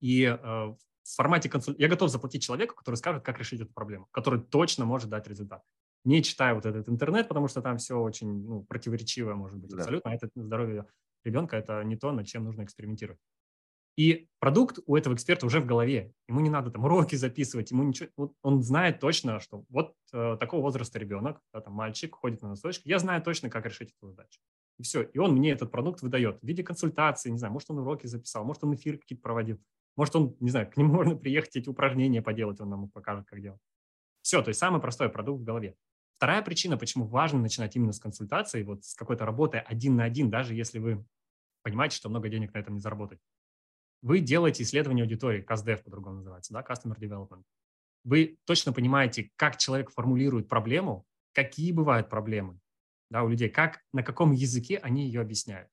И 0.00 0.24
э, 0.24 0.36
в 0.36 0.76
формате 1.04 1.48
консультации 1.48 1.82
я 1.82 1.88
готов 1.88 2.10
заплатить 2.10 2.42
человеку, 2.42 2.74
который 2.74 2.96
скажет, 2.96 3.24
как 3.24 3.38
решить 3.38 3.60
эту 3.60 3.72
проблему, 3.72 4.08
который 4.10 4.40
точно 4.40 4.84
может 4.84 5.08
дать 5.08 5.28
результат. 5.28 5.62
Не 6.04 6.22
читая 6.22 6.54
вот 6.54 6.66
этот 6.66 6.88
интернет, 6.88 7.28
потому 7.28 7.48
что 7.48 7.62
там 7.62 7.78
все 7.78 7.98
очень 7.98 8.44
ну, 8.44 8.64
противоречивое 8.64 9.34
может 9.34 9.58
быть 9.58 9.70
да. 9.70 9.78
абсолютно. 9.78 10.10
А 10.10 10.14
это 10.14 10.28
здоровье 10.34 10.86
ребенка– 11.24 11.56
это 11.58 11.82
не 11.84 11.96
то, 11.96 12.12
над 12.12 12.26
чем 12.26 12.44
нужно 12.44 12.64
экспериментировать. 12.64 13.20
И 13.96 14.28
продукт 14.40 14.78
у 14.86 14.94
этого 14.94 15.14
эксперта 15.14 15.46
уже 15.46 15.58
в 15.60 15.66
голове. 15.66 16.12
Ему 16.28 16.40
не 16.40 16.50
надо 16.50 16.70
там 16.70 16.84
уроки 16.84 17.16
записывать, 17.16 17.70
ему 17.70 17.82
ничего. 17.82 18.10
Вот 18.16 18.34
он 18.42 18.62
знает 18.62 19.00
точно, 19.00 19.40
что 19.40 19.64
вот 19.70 19.94
э, 20.12 20.36
такого 20.38 20.60
возраста 20.60 20.98
ребенок, 20.98 21.40
да, 21.54 21.62
там 21.62 21.72
мальчик 21.72 22.14
ходит 22.14 22.42
на 22.42 22.50
носочки, 22.50 22.86
я 22.88 22.98
знаю 22.98 23.22
точно, 23.22 23.48
как 23.48 23.64
решить 23.64 23.94
эту 23.96 24.08
задачу. 24.08 24.38
И 24.78 24.82
все. 24.82 25.02
И 25.02 25.18
он 25.18 25.32
мне 25.32 25.52
этот 25.52 25.70
продукт 25.70 26.02
выдает 26.02 26.38
в 26.42 26.46
виде 26.46 26.62
консультации, 26.62 27.30
не 27.30 27.38
знаю, 27.38 27.54
может, 27.54 27.70
он 27.70 27.78
уроки 27.78 28.06
записал, 28.06 28.44
может, 28.44 28.64
он 28.64 28.74
эфир 28.74 28.98
какие-то 28.98 29.22
проводил, 29.22 29.58
может, 29.96 30.14
он, 30.14 30.36
не 30.40 30.50
знаю, 30.50 30.70
к 30.70 30.76
нему 30.76 30.92
можно 30.96 31.16
приехать, 31.16 31.56
эти 31.56 31.70
упражнения 31.70 32.20
поделать, 32.20 32.60
он 32.60 32.68
нам 32.68 32.90
покажет, 32.90 33.26
как 33.26 33.40
делать. 33.40 33.60
Все, 34.20 34.42
то 34.42 34.48
есть 34.48 34.60
самый 34.60 34.82
простой 34.82 35.08
продукт 35.08 35.40
в 35.40 35.44
голове. 35.44 35.74
Вторая 36.16 36.42
причина, 36.42 36.76
почему 36.76 37.06
важно 37.06 37.38
начинать 37.38 37.76
именно 37.76 37.92
с 37.92 37.98
консультации, 37.98 38.62
вот 38.62 38.84
с 38.84 38.94
какой-то 38.94 39.24
работы 39.24 39.58
один 39.58 39.96
на 39.96 40.04
один, 40.04 40.28
даже 40.28 40.54
если 40.54 40.78
вы 40.78 41.06
понимаете, 41.62 41.96
что 41.96 42.10
много 42.10 42.28
денег 42.28 42.52
на 42.52 42.58
этом 42.58 42.74
не 42.74 42.80
заработать 42.80 43.20
вы 44.06 44.20
делаете 44.20 44.62
исследование 44.62 45.02
аудитории, 45.02 45.44
CastDev 45.44 45.82
по-другому 45.82 46.18
называется, 46.18 46.52
да, 46.52 46.62
Customer 46.62 46.96
Development. 46.96 47.42
Вы 48.04 48.38
точно 48.44 48.72
понимаете, 48.72 49.32
как 49.34 49.56
человек 49.56 49.90
формулирует 49.90 50.48
проблему, 50.48 51.04
какие 51.32 51.72
бывают 51.72 52.08
проблемы 52.08 52.60
да, 53.10 53.24
у 53.24 53.28
людей, 53.28 53.48
как, 53.48 53.80
на 53.92 54.04
каком 54.04 54.30
языке 54.30 54.78
они 54.78 55.06
ее 55.06 55.20
объясняют. 55.20 55.68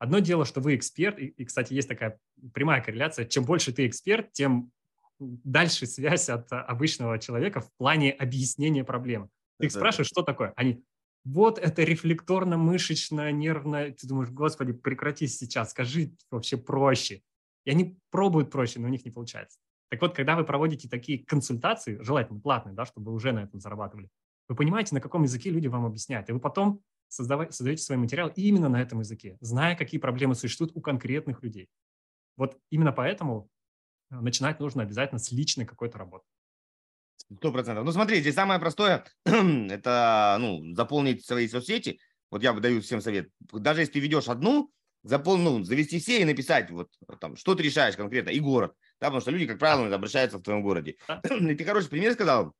Одно 0.00 0.18
дело, 0.18 0.44
что 0.44 0.60
вы 0.60 0.74
эксперт, 0.74 1.16
и, 1.20 1.26
и, 1.26 1.44
кстати, 1.44 1.72
есть 1.72 1.88
такая 1.88 2.18
прямая 2.52 2.82
корреляция, 2.82 3.24
чем 3.24 3.44
больше 3.44 3.72
ты 3.72 3.86
эксперт, 3.86 4.32
тем 4.32 4.72
дальше 5.20 5.86
связь 5.86 6.28
от 6.28 6.52
обычного 6.52 7.20
человека 7.20 7.60
в 7.60 7.70
плане 7.76 8.10
объяснения 8.10 8.82
проблемы. 8.82 9.28
Ты 9.60 9.66
их 9.66 9.72
спрашиваешь, 9.72 10.08
что 10.08 10.22
такое? 10.22 10.52
Они, 10.56 10.82
вот 11.22 11.58
это 11.58 11.82
рефлекторно-мышечное, 11.82 13.30
нервное. 13.30 13.92
Ты 13.92 14.08
думаешь, 14.08 14.30
господи, 14.30 14.72
прекрати 14.72 15.28
сейчас, 15.28 15.70
скажи 15.70 16.12
вообще 16.32 16.56
проще. 16.56 17.22
И 17.64 17.70
они 17.70 17.98
пробуют 18.10 18.50
проще, 18.50 18.80
но 18.80 18.86
у 18.86 18.90
них 18.90 19.04
не 19.04 19.10
получается. 19.10 19.58
Так 19.90 20.00
вот, 20.00 20.14
когда 20.14 20.36
вы 20.36 20.44
проводите 20.44 20.88
такие 20.88 21.24
консультации, 21.24 22.00
желательно 22.00 22.40
платные, 22.40 22.74
да, 22.74 22.86
чтобы 22.86 23.10
вы 23.10 23.16
уже 23.16 23.32
на 23.32 23.40
этом 23.40 23.60
зарабатывали, 23.60 24.08
вы 24.48 24.56
понимаете, 24.56 24.94
на 24.94 25.00
каком 25.00 25.22
языке 25.22 25.50
люди 25.50 25.66
вам 25.66 25.84
объясняют. 25.84 26.28
И 26.28 26.32
вы 26.32 26.40
потом 26.40 26.82
создаете 27.08 27.82
свой 27.82 27.98
материал 27.98 28.30
именно 28.36 28.68
на 28.68 28.80
этом 28.80 29.00
языке, 29.00 29.36
зная, 29.40 29.76
какие 29.76 30.00
проблемы 30.00 30.34
существуют 30.34 30.72
у 30.76 30.80
конкретных 30.80 31.42
людей. 31.42 31.68
Вот 32.36 32.56
именно 32.70 32.92
поэтому 32.92 33.48
э, 34.10 34.20
начинать 34.20 34.60
нужно 34.60 34.82
обязательно 34.82 35.18
с 35.18 35.32
личной 35.32 35.66
какой-то 35.66 35.98
работы. 35.98 36.24
Сто 37.36 37.52
процентов. 37.52 37.84
Ну, 37.84 37.92
смотри, 37.92 38.20
здесь 38.20 38.34
самое 38.34 38.58
простое– 38.60 39.04
это 39.24 40.36
ну, 40.40 40.74
заполнить 40.74 41.24
свои 41.24 41.48
соцсети. 41.48 42.00
Вот 42.30 42.42
я 42.42 42.52
бы 42.52 42.60
даю 42.60 42.80
всем 42.80 43.00
совет. 43.00 43.28
Даже 43.40 43.80
если 43.80 43.94
ты 43.94 44.00
ведешь 44.00 44.28
одну, 44.28 44.72
запол, 45.02 45.36
ну, 45.36 45.62
завести 45.62 45.98
все 45.98 46.20
и 46.20 46.24
написать, 46.24 46.70
вот 46.70 46.90
там, 47.20 47.36
что 47.36 47.54
ты 47.54 47.62
решаешь 47.62 47.96
конкретно, 47.96 48.30
и 48.30 48.40
город. 48.40 48.74
Да, 49.00 49.06
потому 49.06 49.20
что 49.20 49.30
люди, 49.30 49.46
как 49.46 49.58
правило, 49.58 49.94
обращаются 49.94 50.38
в 50.38 50.42
твоем 50.42 50.62
городе. 50.62 50.96
И 51.24 51.54
ты 51.54 51.64
хороший 51.64 51.88
пример 51.88 52.12
сказал. 52.12 52.52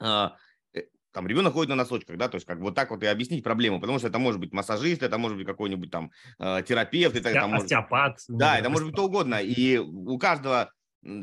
А, 0.00 0.36
э, 0.74 0.82
там 1.12 1.26
ребенок 1.28 1.52
ходит 1.52 1.70
на 1.70 1.76
носочках, 1.76 2.16
да, 2.16 2.28
то 2.28 2.36
есть 2.36 2.46
как 2.46 2.58
вот 2.58 2.74
так 2.74 2.90
вот 2.90 3.02
и 3.02 3.06
объяснить 3.06 3.44
проблему, 3.44 3.80
потому 3.80 3.98
что 3.98 4.08
это 4.08 4.18
может 4.18 4.40
быть 4.40 4.52
массажист, 4.52 5.02
это 5.02 5.18
может 5.18 5.36
быть 5.36 5.46
какой-нибудь 5.46 5.90
там 5.90 6.10
э, 6.38 6.62
терапевт, 6.66 7.16
это, 7.16 7.28
это 7.28 7.46
может... 7.46 7.64
остеопат. 7.64 8.18
Да, 8.28 8.58
это 8.58 8.70
может 8.70 8.86
быть 8.86 8.94
кто 8.94 9.06
угодно. 9.06 9.36
И 9.36 9.78
у 9.78 10.18
каждого 10.18 10.72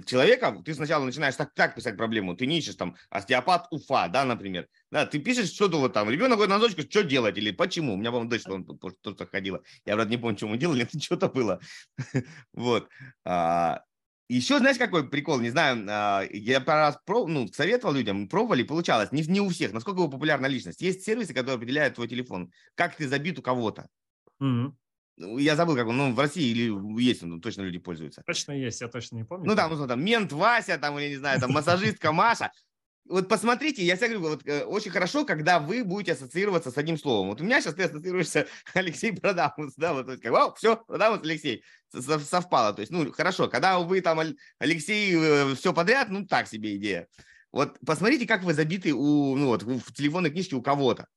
человека, 0.05 0.61
ты 0.63 0.73
сначала 0.73 1.03
начинаешь 1.03 1.35
так, 1.35 1.53
так 1.53 1.75
писать 1.75 1.97
проблему, 1.97 2.35
ты 2.35 2.45
не 2.45 2.59
ищешь 2.59 2.75
там 2.75 2.95
остеопат 3.09 3.67
Уфа, 3.71 4.07
да, 4.07 4.25
например, 4.25 4.67
да, 4.91 5.05
ты 5.05 5.19
пишешь 5.19 5.51
что-то 5.51 5.77
вот 5.77 5.93
там, 5.93 6.09
ребенок 6.09 6.37
ходит 6.37 6.49
на 6.49 6.57
носочку, 6.57 6.81
что 6.81 7.03
делать 7.03 7.37
или 7.37 7.51
почему, 7.51 7.93
у 7.93 7.97
меня, 7.97 8.11
по-моему, 8.11 8.29
дочь 8.29 8.47
он 8.47 8.65
тоже 8.65 9.25
ходила, 9.29 9.61
я, 9.85 9.95
правда, 9.95 10.11
не 10.11 10.17
помню, 10.17 10.37
что 10.37 10.47
мы 10.47 10.57
делали, 10.57 10.87
но 10.93 10.99
что-то 10.99 11.29
было, 11.29 11.59
вот. 12.53 12.89
А, 13.25 13.81
еще, 14.27 14.57
знаешь, 14.57 14.77
какой 14.77 15.07
прикол, 15.07 15.39
не 15.39 15.49
знаю, 15.49 15.85
а, 15.87 16.23
я 16.31 16.59
пару 16.61 16.79
раз 16.79 16.97
проб, 17.05 17.27
ну, 17.27 17.47
советовал 17.47 17.93
людям, 17.93 18.27
пробовали, 18.27 18.63
получалось, 18.63 19.11
не, 19.11 19.21
не 19.23 19.41
у 19.41 19.49
всех, 19.49 19.71
насколько 19.71 19.99
вы 19.99 20.09
популярна 20.09 20.47
личность. 20.47 20.81
Есть 20.81 21.03
сервисы, 21.03 21.33
которые 21.33 21.55
определяют 21.55 21.95
твой 21.95 22.07
телефон, 22.07 22.51
как 22.73 22.95
ты 22.95 23.07
забит 23.07 23.37
у 23.37 23.43
кого-то. 23.43 23.87
Mm-hmm. 24.41 24.71
Ну, 25.17 25.37
я 25.37 25.55
забыл, 25.55 25.75
как 25.75 25.87
он, 25.87 25.97
ну, 25.97 26.13
в 26.13 26.19
России 26.19 26.49
или 26.49 27.01
есть 27.01 27.23
он, 27.23 27.39
точно 27.39 27.61
люди 27.61 27.77
пользуются. 27.77 28.21
Точно 28.25 28.51
есть, 28.51 28.81
я 28.81 28.87
точно 28.87 29.17
не 29.17 29.23
помню. 29.23 29.45
Ну, 29.45 29.55
там, 29.55 29.73
ну, 29.73 29.87
там, 29.87 30.03
мент 30.03 30.31
Вася, 30.33 30.77
там, 30.77 30.97
я 30.97 31.09
не 31.09 31.15
знаю, 31.15 31.39
там, 31.39 31.51
массажистка 31.51 32.11
Маша. 32.11 32.51
Вот 33.07 33.29
посмотрите, 33.29 33.83
я 33.83 33.95
всегда 33.95 34.17
говорю, 34.17 34.35
вот, 34.35 34.47
э, 34.47 34.63
очень 34.65 34.89
хорошо, 34.89 35.25
когда 35.25 35.59
вы 35.59 35.83
будете 35.83 36.13
ассоциироваться 36.13 36.71
с 36.71 36.77
одним 36.77 36.97
словом. 36.97 37.29
Вот 37.29 37.39
у 37.39 37.43
меня 37.43 37.61
сейчас 37.61 37.75
ты 37.75 37.83
ассоциируешься 37.83 38.47
Алексей 38.73 39.13
Продамус, 39.13 39.75
да, 39.77 39.93
вот, 39.93 40.07
как, 40.07 40.31
вау, 40.31 40.55
все, 40.55 40.77
Продамус 40.77 41.21
Алексей, 41.23 41.63
совпало. 41.93 42.73
То 42.73 42.81
есть, 42.81 42.91
ну, 42.91 43.11
хорошо, 43.11 43.47
когда 43.47 43.79
вы 43.79 44.01
там, 44.01 44.19
Алексей, 44.57 45.15
э, 45.15 45.53
все 45.55 45.71
подряд, 45.71 46.09
ну, 46.09 46.25
так 46.25 46.47
себе 46.47 46.75
идея. 46.77 47.07
Вот 47.51 47.77
посмотрите, 47.85 48.25
как 48.25 48.43
вы 48.43 48.53
забиты 48.53 48.91
у, 48.91 49.35
ну, 49.37 49.47
вот, 49.47 49.61
в 49.63 49.93
телефонной 49.93 50.31
книжке 50.31 50.55
у 50.55 50.61
кого-то. 50.61 51.07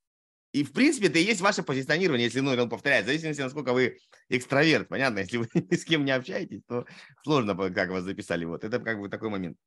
И, 0.52 0.64
в 0.64 0.72
принципе, 0.72 1.08
это 1.08 1.18
и 1.18 1.24
есть 1.24 1.40
ваше 1.40 1.62
позиционирование, 1.62 2.24
если 2.24 2.40
ну, 2.40 2.50
он 2.50 2.68
повторяет, 2.70 3.04
в 3.04 3.08
зависимости, 3.08 3.40
насколько 3.40 3.72
вы 3.72 3.98
экстраверт. 4.30 4.88
Понятно, 4.88 5.20
если 5.20 5.36
вы 5.36 5.48
ни 5.54 5.74
с 5.74 5.84
кем 5.84 6.04
не 6.04 6.12
общаетесь, 6.12 6.62
то 6.66 6.86
сложно, 7.22 7.54
как 7.70 7.90
вас 7.90 8.04
записали. 8.04 8.44
Вот 8.44 8.64
это 8.64 8.78
как 8.78 8.98
бы 8.98 9.08
такой 9.08 9.28
момент. 9.28 9.58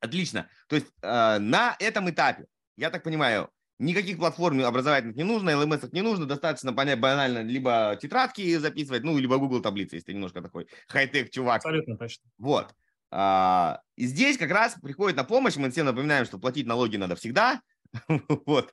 Отлично. 0.00 0.48
То 0.68 0.76
есть 0.76 0.88
э, 1.02 1.38
на 1.38 1.76
этом 1.78 2.10
этапе, 2.10 2.46
я 2.76 2.90
так 2.90 3.02
понимаю, 3.02 3.50
никаких 3.78 4.18
платформ 4.18 4.62
образовательных 4.64 5.16
не 5.16 5.24
нужно, 5.24 5.50
LMS 5.50 5.88
не 5.92 6.02
нужно, 6.02 6.26
достаточно 6.26 6.72
понять 6.72 7.00
банально 7.00 7.42
либо 7.42 7.98
тетрадки 8.00 8.56
записывать, 8.56 9.02
ну, 9.02 9.18
либо 9.18 9.38
Google 9.38 9.60
таблицы, 9.60 9.96
если 9.96 10.06
ты 10.06 10.14
немножко 10.14 10.40
такой 10.40 10.68
хай-тек 10.88 11.30
чувак. 11.30 11.56
Абсолютно 11.56 11.96
точно. 11.96 12.24
Вот. 12.38 12.74
А, 13.10 13.80
и 13.96 14.06
здесь 14.06 14.38
как 14.38 14.50
раз 14.50 14.76
приходит 14.80 15.16
на 15.16 15.24
помощь, 15.24 15.56
мы 15.56 15.70
всем 15.70 15.86
напоминаем, 15.86 16.24
что 16.24 16.38
платить 16.38 16.66
налоги 16.66 16.96
надо 16.96 17.16
всегда, 17.16 17.60
вот. 18.46 18.72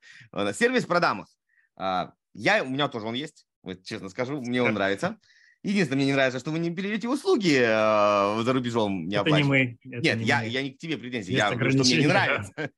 Сервис 0.54 0.86
Продамус. 0.86 1.38
А, 1.76 2.14
я, 2.34 2.64
у 2.64 2.70
меня 2.70 2.88
тоже 2.88 3.08
он 3.08 3.16
есть, 3.16 3.46
вот, 3.64 3.84
честно 3.84 4.10
скажу, 4.10 4.42
мне 4.42 4.62
он 4.62 4.74
нравится. 4.76 5.18
Единственное, 5.62 5.98
мне 5.98 6.06
не 6.06 6.14
нравится, 6.14 6.40
что 6.40 6.52
вы 6.52 6.60
не 6.60 6.70
берете 6.70 7.10
услуги 7.10 7.60
э, 7.60 8.44
за 8.44 8.54
рубежом. 8.54 9.08
Не 9.08 9.18
это 9.18 9.30
не 9.30 9.44
мы. 9.44 9.78
Это 9.84 10.02
Нет, 10.02 10.18
не 10.20 10.24
я, 10.24 10.40
мы. 10.40 10.48
я 10.48 10.64
не 10.64 10.72
к 10.72 10.78
тебе 10.78 10.98
претензии, 10.98 11.32
Есть 11.32 11.44
я 11.44 11.52
говорю, 11.52 11.72
что 11.72 11.84
мне 11.84 11.98
не 11.98 12.08
нравится. 12.08 12.54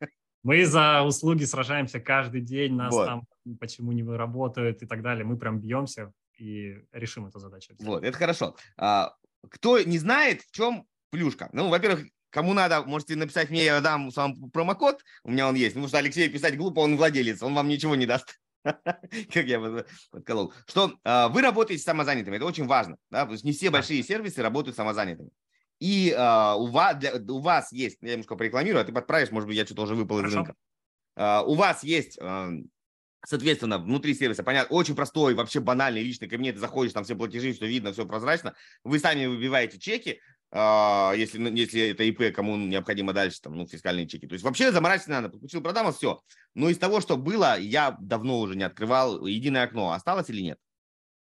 Мы 0.44 0.66
за 0.66 1.04
услуги 1.04 1.44
сражаемся 1.44 2.00
каждый 2.00 2.42
день, 2.42 2.74
нас 2.74 2.92
вот. 2.92 3.06
там 3.06 3.28
почему 3.60 3.92
не 3.92 4.02
работают 4.04 4.82
и 4.82 4.88
так 4.88 5.04
далее. 5.04 5.24
Мы 5.24 5.38
прям 5.38 5.60
бьемся 5.60 6.12
и 6.36 6.80
решим 6.92 7.28
эту 7.28 7.38
задачу. 7.38 7.76
Вот, 7.80 8.04
это 8.04 8.18
хорошо. 8.18 8.56
А, 8.76 9.14
кто 9.50 9.80
не 9.80 10.00
знает, 10.00 10.42
в 10.42 10.52
чем 10.52 10.88
плюшка? 11.12 11.50
Ну, 11.54 11.70
во-первых, 11.70 12.08
кому 12.32 12.53
надо, 12.53 12.84
можете 12.84 13.15
написать 13.15 13.49
мне, 13.49 13.65
я 13.65 13.82
дам 13.82 14.11
сам 14.11 14.49
промокод, 14.49 15.03
у 15.23 15.32
меня 15.32 15.47
он 15.47 15.55
есть, 15.55 15.73
потому 15.73 15.88
что 15.88 15.99
Алексей 15.99 16.29
писать 16.29 16.57
глупо, 16.57 16.79
он 16.79 16.97
владелец, 16.97 17.43
он 17.43 17.53
вам 17.53 17.67
ничего 17.67 17.95
не 17.95 18.05
даст. 18.05 18.39
Как 18.63 19.45
я 19.45 19.86
подколол. 20.11 20.53
Что 20.67 20.93
э, 21.03 21.27
вы 21.29 21.41
работаете 21.41 21.82
с 21.82 21.86
самозанятыми, 21.86 22.38
это 22.38 22.45
очень 22.45 22.67
важно. 22.67 22.97
Да? 23.09 23.27
Не 23.43 23.53
все 23.53 23.69
большие 23.69 24.03
сервисы 24.03 24.41
работают 24.41 24.75
с 24.75 24.77
самозанятыми. 24.77 25.29
И 25.79 26.11
э, 26.11 26.53
у, 26.55 26.67
вас, 26.67 26.97
для, 26.97 27.15
у 27.15 27.39
вас 27.39 27.71
есть, 27.71 27.97
я 28.01 28.11
немножко 28.11 28.36
порекламирую, 28.36 28.82
а 28.82 28.86
ты 28.86 28.91
подправишь, 28.91 29.32
может 29.32 29.47
быть, 29.47 29.57
я 29.57 29.65
что-то 29.65 29.84
уже 29.84 29.95
выпал 29.95 30.19
из 30.19 30.34
рынка. 30.34 30.55
Э, 31.15 31.41
у 31.45 31.55
вас 31.55 31.84
есть 31.84 32.17
э, 32.21 32.51
Соответственно, 33.23 33.77
внутри 33.77 34.15
сервиса, 34.15 34.41
понятно, 34.43 34.75
очень 34.75 34.95
простой, 34.95 35.36
вообще 35.36 35.59
банальный 35.59 36.01
личный 36.01 36.27
кабинет, 36.27 36.57
заходишь, 36.57 36.93
там 36.93 37.03
все 37.03 37.15
платежи, 37.15 37.53
все 37.53 37.67
видно, 37.67 37.93
все 37.93 38.05
прозрачно. 38.05 38.55
Вы 38.84 38.97
сами 38.97 39.27
выбиваете 39.27 39.77
чеки, 39.77 40.19
а, 40.41 40.41
если, 40.54 41.38
ну, 41.38 41.49
если 41.49 41.89
это 41.89 42.04
ИП, 42.04 42.36
кому 42.36 42.58
необходимо 42.58 43.14
дальше, 43.14 43.39
там, 43.41 43.56
ну, 43.56 43.66
фискальные 43.66 44.08
чеки. 44.08 44.28
То 44.28 44.34
есть 44.34 44.43
вообще 44.43 44.72
заморачиваться 44.72 45.12
надо, 45.12 45.30
подключил, 45.30 45.62
продам, 45.62 45.93
все. 45.93 46.20
Но 46.56 46.70
из 46.70 46.78
того, 46.78 46.99
что 46.99 47.16
было, 47.16 47.58
я 47.58 47.95
давно 48.02 48.39
уже 48.39 48.56
не 48.56 48.64
открывал 48.64 49.26
единое 49.26 49.64
окно. 49.64 49.93
Осталось 49.93 50.30
или 50.30 50.41
нет? 50.41 50.60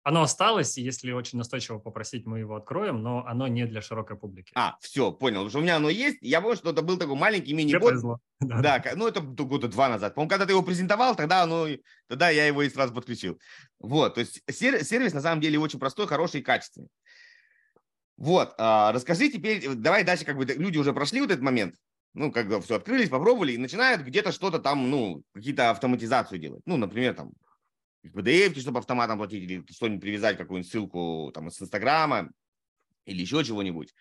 Оно 0.03 0.24
осталось, 0.24 0.78
и 0.78 0.82
если 0.82 1.12
очень 1.12 1.38
настойчиво 1.38 1.78
попросить, 1.78 2.26
мы 2.26 2.39
его 2.39 2.55
откроем, 2.55 3.03
но 3.03 3.24
оно 3.28 3.47
не 3.47 3.66
для 3.66 3.82
широкой 3.82 4.18
публики. 4.18 4.51
А, 4.55 4.76
все, 4.80 5.12
понял. 5.12 5.41
Потому 5.41 5.49
что 5.49 5.59
у 5.59 5.62
меня 5.62 5.76
оно 5.76 5.89
есть. 5.89 6.18
Я 6.22 6.41
помню, 6.41 6.57
что 6.57 6.72
это 6.72 6.82
был 6.82 6.97
такой 6.97 7.16
маленький 7.16 7.53
мини-бот. 7.53 8.20
Да, 8.41 8.59
да, 8.59 8.84
ну 8.95 9.07
это 9.07 9.22
года 9.22 9.68
два 9.68 9.88
назад. 9.88 10.16
По-моему, 10.16 10.28
когда 10.28 10.47
ты 10.47 10.53
его 10.53 10.64
презентовал, 10.64 11.16
тогда, 11.16 11.43
оно, 11.43 11.68
тогда 12.07 12.32
я 12.32 12.47
его 12.47 12.64
и 12.64 12.70
сразу 12.72 12.91
подключил. 12.91 13.39
Вот, 13.78 14.16
то 14.16 14.22
есть 14.22 14.41
сервис 14.49 15.14
на 15.14 15.22
самом 15.22 15.41
деле 15.41 15.59
очень 15.59 15.78
простой, 15.78 16.07
хороший 16.07 16.39
и 16.39 16.43
качественный. 16.43 16.88
Вот, 18.18 18.53
а, 18.57 18.91
расскажи 18.91 19.30
теперь, 19.30 19.68
давай 19.76 20.03
дальше, 20.03 20.26
как 20.26 20.38
бы 20.38 20.45
люди 20.45 20.78
уже 20.78 20.93
прошли 20.93 21.22
вот 21.22 21.32
этот 21.32 21.43
момент, 21.43 21.76
ну, 22.14 22.32
как 22.32 22.47
бы 22.47 22.62
все 22.62 22.76
открылись, 22.76 23.09
попробовали, 23.09 23.53
и 23.53 23.57
начинают 23.57 24.01
где-то 24.01 24.32
что-то 24.32 24.59
там, 24.59 24.89
ну, 24.89 25.24
какие-то 25.34 25.72
автоматизацию 25.72 26.39
делать. 26.39 26.62
Ну, 26.66 26.78
например, 26.78 27.16
там, 27.16 27.32
PDF, 28.03 28.59
чтобы 28.59 28.80
автоматом 28.80 29.18
платить, 29.18 29.43
или 29.43 29.66
что-нибудь 29.72 30.01
привязать, 30.01 30.38
какую-нибудь 30.38 30.72
ссылку 30.72 31.32
там 31.34 31.49
с 31.49 31.62
Инстаграма 31.62 32.32
или 33.05 33.22
еще 33.22 33.43
чего-нибудь. 33.43 33.93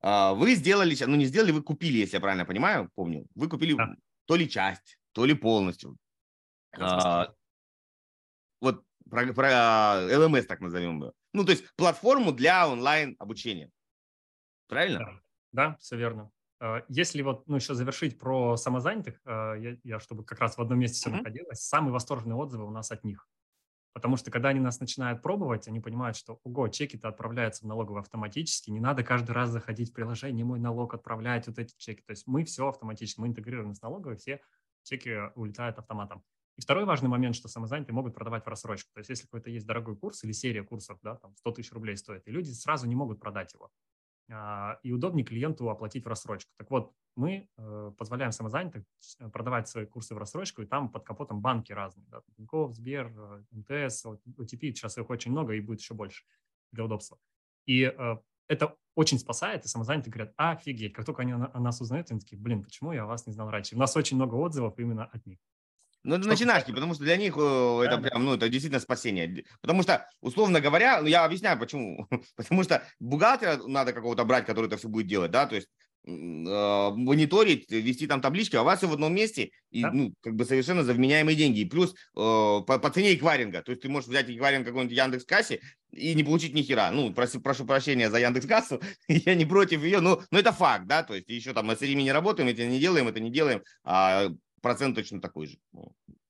А, 0.00 0.34
вы 0.34 0.54
сделали, 0.54 0.96
ну 1.06 1.16
не 1.16 1.26
сделали, 1.26 1.52
вы 1.52 1.62
купили, 1.62 1.98
если 1.98 2.16
я 2.16 2.20
правильно 2.20 2.44
понимаю, 2.44 2.90
помню, 2.94 3.26
вы 3.34 3.48
купили 3.48 3.74
да. 3.74 3.94
то 4.26 4.36
ли 4.36 4.48
часть, 4.48 4.98
то 5.12 5.24
ли 5.24 5.34
полностью. 5.34 5.96
А, 6.78 7.32
вот 8.60 8.84
про, 9.10 9.32
про 9.32 9.48
LMS 9.48 10.42
так 10.42 10.60
назовем 10.60 11.00
его. 11.00 11.12
Ну, 11.38 11.44
то 11.44 11.52
есть 11.52 11.64
платформу 11.76 12.32
для 12.32 12.68
онлайн 12.68 13.14
обучения. 13.20 13.70
Правильно? 14.66 14.98
Да, 15.52 15.70
да 15.70 15.76
все 15.76 15.96
верно. 15.96 16.32
А, 16.58 16.82
если 16.88 17.22
вот, 17.22 17.46
ну, 17.46 17.54
еще 17.54 17.74
завершить 17.74 18.18
про 18.18 18.56
самозанятых, 18.56 19.20
я, 19.24 19.76
я 19.84 20.00
чтобы 20.00 20.24
как 20.24 20.40
раз 20.40 20.58
в 20.58 20.60
одном 20.60 20.80
месте 20.80 20.96
все 20.96 21.10
uh-huh. 21.10 21.18
находилось, 21.18 21.60
самые 21.60 21.92
восторженные 21.92 22.34
отзывы 22.34 22.64
у 22.64 22.70
нас 22.70 22.90
от 22.90 23.04
них. 23.04 23.28
Потому 23.92 24.16
что 24.16 24.32
когда 24.32 24.48
они 24.48 24.58
нас 24.58 24.80
начинают 24.80 25.22
пробовать, 25.22 25.68
они 25.68 25.78
понимают, 25.78 26.16
что, 26.16 26.40
ого, 26.42 26.66
чеки-то 26.66 27.06
отправляются 27.06 27.64
в 27.64 27.68
налоговую 27.68 28.00
автоматически, 28.00 28.70
не 28.70 28.80
надо 28.80 29.04
каждый 29.04 29.30
раз 29.30 29.50
заходить 29.50 29.90
в 29.90 29.92
приложение, 29.92 30.44
мой 30.44 30.58
налог 30.58 30.92
отправлять 30.94 31.46
вот 31.46 31.60
эти 31.60 31.76
чеки. 31.78 32.02
То 32.02 32.10
есть 32.10 32.26
мы 32.26 32.44
все 32.44 32.68
автоматически, 32.68 33.20
мы 33.20 33.28
интегрированы 33.28 33.76
с 33.76 33.82
налоговой, 33.82 34.16
все 34.16 34.40
чеки 34.82 35.30
улетают 35.36 35.78
автоматом. 35.78 36.24
И 36.58 36.60
второй 36.60 36.84
важный 36.84 37.08
момент, 37.08 37.36
что 37.36 37.46
самозанятые 37.46 37.94
могут 37.94 38.14
продавать 38.14 38.44
в 38.44 38.48
рассрочку. 38.48 38.90
То 38.92 38.98
есть 38.98 39.10
если 39.10 39.24
какой-то 39.26 39.48
есть 39.48 39.64
дорогой 39.64 39.96
курс 39.96 40.24
или 40.24 40.32
серия 40.32 40.64
курсов, 40.64 40.98
да, 41.02 41.14
там 41.14 41.36
100 41.36 41.52
тысяч 41.52 41.72
рублей 41.72 41.96
стоит, 41.96 42.26
и 42.26 42.32
люди 42.32 42.50
сразу 42.50 42.88
не 42.88 42.96
могут 42.96 43.20
продать 43.20 43.54
его. 43.54 43.70
А, 44.30 44.80
и 44.82 44.92
удобнее 44.92 45.24
клиенту 45.24 45.70
оплатить 45.70 46.04
в 46.04 46.08
рассрочку. 46.08 46.50
Так 46.58 46.68
вот, 46.70 46.92
мы 47.14 47.48
э, 47.56 47.92
позволяем 47.96 48.32
самозанятым 48.32 48.84
э, 49.20 49.28
продавать 49.30 49.68
свои 49.68 49.86
курсы 49.86 50.16
в 50.16 50.18
рассрочку, 50.18 50.62
и 50.62 50.66
там 50.66 50.90
под 50.90 51.04
капотом 51.04 51.40
банки 51.40 51.72
разные. 51.72 52.06
Да, 52.08 52.22
Тинькофф, 52.36 52.74
Сбер, 52.74 53.12
э, 53.16 53.42
МТС, 53.52 54.04
OTP, 54.04 54.72
сейчас 54.72 54.98
их 54.98 55.08
очень 55.10 55.30
много 55.30 55.54
и 55.54 55.60
будет 55.60 55.80
еще 55.80 55.94
больше 55.94 56.24
для 56.72 56.84
удобства. 56.84 57.18
И 57.66 57.80
это 58.48 58.76
очень 58.94 59.18
спасает, 59.18 59.64
и 59.64 59.68
самозанятые 59.68 60.12
говорят, 60.12 60.34
офигеть, 60.36 60.92
как 60.92 61.04
только 61.04 61.22
они 61.22 61.32
о 61.32 61.60
нас 61.60 61.80
узнают, 61.80 62.10
они 62.10 62.20
такие, 62.20 62.40
блин, 62.40 62.62
почему 62.62 62.92
я 62.92 63.04
вас 63.04 63.26
не 63.26 63.32
знал 63.32 63.50
раньше? 63.50 63.76
У 63.76 63.78
нас 63.78 63.94
очень 63.96 64.16
много 64.16 64.34
отзывов 64.34 64.78
именно 64.78 65.04
от 65.04 65.24
них. 65.26 65.38
Ну, 66.04 66.14
это 66.14 66.28
начинашки, 66.28 66.72
потому 66.72 66.94
что 66.94 67.04
для 67.04 67.16
них 67.16 67.34
это 67.34 67.98
прям, 67.98 68.24
ну, 68.24 68.34
это 68.34 68.48
действительно 68.48 68.80
спасение. 68.80 69.44
Потому 69.60 69.82
что, 69.82 70.06
условно 70.20 70.60
говоря, 70.60 71.00
ну, 71.02 71.08
я 71.08 71.24
объясняю, 71.24 71.58
почему. 71.58 72.06
Потому 72.36 72.62
что 72.62 72.82
бухгалтера 73.00 73.58
надо 73.66 73.92
какого-то 73.92 74.24
брать, 74.24 74.46
который 74.46 74.66
это 74.66 74.76
все 74.76 74.88
будет 74.88 75.06
делать, 75.06 75.30
да, 75.30 75.46
то 75.46 75.56
есть 75.56 75.68
э, 76.06 76.10
мониторить, 76.10 77.70
вести 77.70 78.06
там 78.06 78.20
таблички, 78.20 78.56
а 78.56 78.62
у 78.62 78.64
вас 78.64 78.78
все 78.78 78.88
в 78.88 78.92
одном 78.92 79.14
месте, 79.14 79.50
и, 79.70 79.82
да. 79.82 79.90
ну, 79.92 80.14
как 80.20 80.34
бы 80.34 80.44
совершенно 80.44 80.84
за 80.84 80.94
вменяемые 80.94 81.36
деньги. 81.36 81.60
И 81.60 81.64
плюс 81.64 81.92
э, 81.92 81.94
по, 82.14 82.62
по 82.62 82.90
цене 82.90 83.14
эквайринга. 83.14 83.62
То 83.62 83.72
есть 83.72 83.82
ты 83.82 83.88
можешь 83.88 84.08
взять 84.08 84.30
эквайринг 84.30 84.66
какой-нибудь 84.66 84.96
Яндекс 84.96 85.24
Кассе 85.24 85.60
и 85.90 86.14
не 86.14 86.22
получить 86.22 86.54
ни 86.54 86.62
хера. 86.62 86.90
Ну, 86.90 87.12
прошу, 87.12 87.40
прошу 87.40 87.66
прощения 87.66 88.08
за 88.08 88.18
Яндекс 88.18 88.46
Кассу, 88.46 88.80
я 89.08 89.34
не 89.34 89.46
против 89.46 89.82
ее, 89.82 90.00
но, 90.00 90.22
но 90.30 90.38
это 90.38 90.52
факт, 90.52 90.86
да, 90.86 91.02
то 91.02 91.14
есть 91.14 91.28
еще 91.28 91.52
там 91.52 91.66
мы 91.66 91.76
с 91.76 91.80
ними 91.80 92.02
не 92.02 92.12
работаем, 92.12 92.48
это 92.48 92.64
не 92.64 92.78
делаем, 92.78 93.08
это 93.08 93.20
не 93.20 93.30
делаем, 93.30 93.62
а 93.84 94.28
процент 94.60 94.94
точно 94.96 95.20
такой 95.20 95.46
же. 95.46 95.58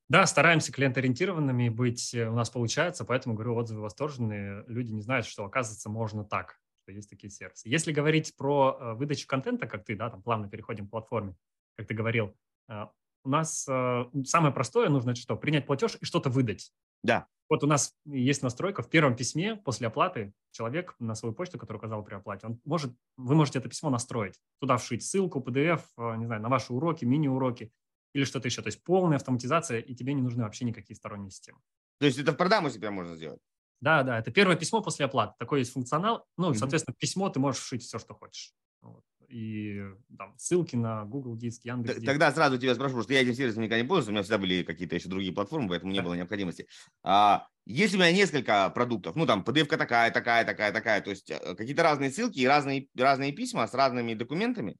Да, 0.09 0.25
стараемся 0.25 0.71
клиент-ориентированными 0.71 1.69
быть, 1.69 2.15
э, 2.15 2.27
у 2.27 2.33
нас 2.33 2.49
получается, 2.49 3.05
поэтому, 3.05 3.35
говорю, 3.35 3.55
отзывы 3.55 3.81
восторженные. 3.81 4.63
Люди 4.67 4.91
не 4.91 5.03
знают, 5.03 5.27
что, 5.27 5.45
оказывается, 5.45 5.87
можно 5.87 6.25
так, 6.25 6.59
что 6.81 6.91
есть 6.91 7.11
такие 7.11 7.29
сервисы. 7.29 7.69
Если 7.69 7.91
говорить 7.91 8.35
про 8.35 8.75
э, 8.79 8.93
выдачу 8.95 9.27
контента, 9.27 9.67
как 9.67 9.85
ты, 9.85 9.95
да, 9.95 10.09
там 10.09 10.23
плавно 10.23 10.49
переходим 10.49 10.87
к 10.87 10.89
платформе, 10.89 11.35
как 11.77 11.85
ты 11.85 11.93
говорил, 11.93 12.35
э, 12.69 12.87
у 13.25 13.29
нас 13.29 13.63
самое 13.63 14.53
простое 14.53 14.87
нужно 14.87 15.13
что? 15.13 15.35
Принять 15.35 15.67
платеж 15.67 15.97
и 15.99 16.05
что-то 16.05 16.29
выдать. 16.29 16.71
Да. 17.03 17.27
Вот 17.49 17.65
у 17.65 17.67
нас 17.67 17.93
есть 18.05 18.41
настройка 18.41 18.81
в 18.81 18.89
первом 18.89 19.17
письме 19.17 19.57
после 19.57 19.87
оплаты 19.87 20.33
человек 20.51 20.95
на 20.99 21.15
свою 21.15 21.35
почту, 21.35 21.59
которую 21.59 21.79
указал 21.79 22.01
при 22.01 22.15
оплате, 22.15 22.47
он 22.47 22.61
может, 22.63 22.95
вы 23.17 23.35
можете 23.35 23.59
это 23.59 23.67
письмо 23.67 23.89
настроить, 23.89 24.39
туда 24.61 24.77
вшить 24.77 25.03
ссылку, 25.03 25.41
PDF, 25.41 25.81
не 26.15 26.25
знаю, 26.25 26.41
на 26.41 26.47
ваши 26.47 26.71
уроки, 26.71 27.03
мини-уроки, 27.03 27.73
или 28.13 28.23
что-то 28.23 28.47
еще. 28.47 28.61
То 28.61 28.67
есть 28.67 28.83
полная 28.83 29.17
автоматизация, 29.17 29.79
и 29.79 29.95
тебе 29.95 30.13
не 30.13 30.21
нужны 30.21 30.43
вообще 30.43 30.65
никакие 30.65 30.95
сторонние 30.95 31.31
системы. 31.31 31.59
То 31.99 32.05
есть 32.05 32.17
это 32.17 32.31
в 32.31 32.37
продаму 32.37 32.69
себя 32.69 32.91
можно 32.91 33.15
сделать? 33.15 33.41
Да, 33.81 34.03
да, 34.03 34.19
это 34.19 34.31
первое 34.31 34.55
письмо 34.55 34.81
после 34.81 35.05
оплаты. 35.05 35.33
Такой 35.39 35.59
есть 35.59 35.71
функционал. 35.71 36.25
Ну, 36.37 36.51
mm-hmm. 36.51 36.55
соответственно, 36.55 36.95
письмо 36.97 37.29
ты 37.29 37.39
можешь 37.39 37.61
шить 37.61 37.83
все, 37.83 37.99
что 37.99 38.13
хочешь. 38.13 38.53
Вот. 38.81 39.03
И 39.29 39.83
там 40.17 40.33
ссылки 40.37 40.75
на 40.75 41.05
Google 41.05 41.37
Диск, 41.37 41.63
Яндекс 41.63 41.95
Диск. 41.95 42.05
Тогда 42.05 42.31
сразу 42.31 42.57
тебя 42.57 42.73
спрошу, 42.73 43.03
что 43.03 43.13
я 43.13 43.21
этим 43.21 43.35
сервисом 43.35 43.61
никогда 43.61 43.81
не 43.81 43.87
пользовался, 43.87 44.09
у 44.09 44.13
меня 44.13 44.23
всегда 44.23 44.37
были 44.39 44.63
какие-то 44.63 44.95
еще 44.95 45.07
другие 45.07 45.31
платформы, 45.31 45.69
поэтому 45.69 45.91
не 45.91 46.01
было 46.01 46.15
необходимости. 46.15 46.67
А, 47.03 47.47
если 47.65 47.97
у 47.97 47.99
меня 47.99 48.11
несколько 48.11 48.69
продуктов, 48.71 49.15
ну 49.15 49.27
там 49.27 49.43
PDF-ка 49.43 49.77
такая, 49.77 50.09
такая, 50.11 50.45
такая, 50.45 50.71
такая, 50.71 51.01
то 51.01 51.11
есть 51.11 51.29
э, 51.29 51.55
какие-то 51.55 51.83
разные 51.83 52.09
ссылки 52.09 52.39
и 52.39 52.47
разные, 52.47 52.87
разные 52.95 53.31
письма 53.31 53.67
с 53.67 53.73
разными 53.75 54.15
документами, 54.15 54.77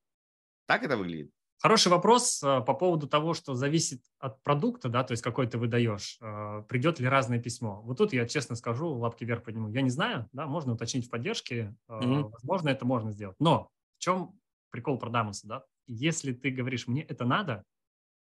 так 0.66 0.84
это 0.84 0.98
выглядит? 0.98 1.30
Хороший 1.62 1.90
вопрос 1.90 2.42
э, 2.42 2.62
по 2.62 2.74
поводу 2.74 3.06
того, 3.06 3.34
что 3.34 3.54
зависит 3.54 4.02
от 4.18 4.42
продукта, 4.44 4.88
да, 4.88 5.04
то 5.04 5.12
есть 5.12 5.22
какой 5.22 5.46
ты 5.46 5.58
выдаешь, 5.58 6.18
э, 6.22 6.64
придет 6.70 7.02
ли 7.02 7.08
разное 7.08 7.40
письмо. 7.40 7.82
Вот 7.82 7.98
тут 7.98 8.14
я 8.14 8.26
честно 8.26 8.56
скажу, 8.56 8.88
лапки 8.94 9.26
вверх 9.26 9.44
подниму. 9.44 9.68
Я 9.70 9.82
не 9.82 9.90
знаю, 9.90 10.30
да, 10.32 10.48
можно 10.48 10.74
уточнить 10.74 11.08
в 11.08 11.10
поддержке, 11.10 11.76
mm-hmm. 11.90 12.30
возможно, 12.32 12.70
это 12.70 12.86
можно 12.86 13.12
сделать. 13.12 13.36
Но 13.40 13.70
в 13.98 14.02
чем 14.02 14.40
прикол 14.72 14.98
продамуса, 14.98 15.48
да? 15.48 15.64
Если 15.86 16.32
ты 16.32 16.50
говоришь, 16.50 16.88
мне 16.88 17.02
это 17.02 17.26
надо, 17.26 17.66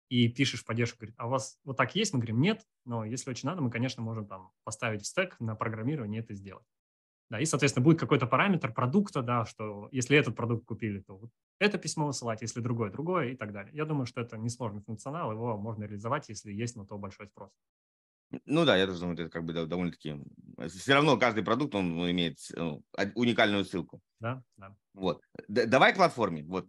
и 0.09 0.29
пишешь 0.29 0.61
в 0.61 0.65
поддержку, 0.65 0.99
говорит, 0.99 1.15
а 1.19 1.27
у 1.27 1.29
вас 1.29 1.59
вот 1.63 1.77
так 1.77 1.95
есть? 1.95 2.13
Мы 2.13 2.19
говорим, 2.19 2.39
нет, 2.39 2.65
но 2.85 3.03
если 3.03 3.29
очень 3.29 3.49
надо, 3.49 3.61
мы, 3.61 3.69
конечно, 3.69 4.01
можем 4.01 4.25
там 4.25 4.51
поставить 4.63 5.03
в 5.03 5.05
стек 5.05 5.35
на 5.39 5.55
программирование 5.55 6.21
это 6.21 6.33
сделать. 6.33 6.65
Да, 7.29 7.41
и, 7.41 7.45
соответственно, 7.45 7.83
будет 7.83 7.99
какой-то 7.99 8.25
параметр 8.25 8.73
продукта, 8.73 9.21
да, 9.21 9.45
что 9.45 9.89
если 9.91 10.17
этот 10.17 10.35
продукт 10.35 10.65
купили, 10.65 10.99
то 11.01 11.17
вот 11.17 11.29
это 11.59 11.77
письмо 11.77 12.07
высылать, 12.07 12.41
если 12.41 12.61
другое, 12.61 12.89
другое 12.89 13.31
и 13.31 13.35
так 13.35 13.51
далее. 13.51 13.75
Я 13.75 13.83
думаю, 13.83 14.05
что 14.05 14.21
это 14.21 14.37
несложный 14.37 14.81
функционал, 14.81 15.31
его 15.31 15.57
можно 15.57 15.83
реализовать, 15.83 16.29
если 16.29 16.53
есть 16.53 16.77
на 16.77 16.85
то 16.85 16.97
большой 16.97 17.27
спрос. 17.27 17.51
Ну 18.45 18.65
да, 18.65 18.77
я 18.77 18.87
тоже 18.87 18.99
думаю, 18.99 19.19
это 19.19 19.29
как 19.29 19.43
бы 19.43 19.53
довольно-таки... 19.53 20.15
Все 20.67 20.93
равно 20.93 21.17
каждый 21.17 21.43
продукт, 21.43 21.75
он 21.75 22.09
имеет 22.11 22.37
ну, 22.55 22.83
уникальную 23.15 23.65
ссылку. 23.65 24.01
Да, 24.19 24.43
да. 24.57 24.75
Вот. 24.93 25.21
Давай 25.47 25.93
к 25.93 25.97
платформе. 25.97 26.43
Вот. 26.43 26.67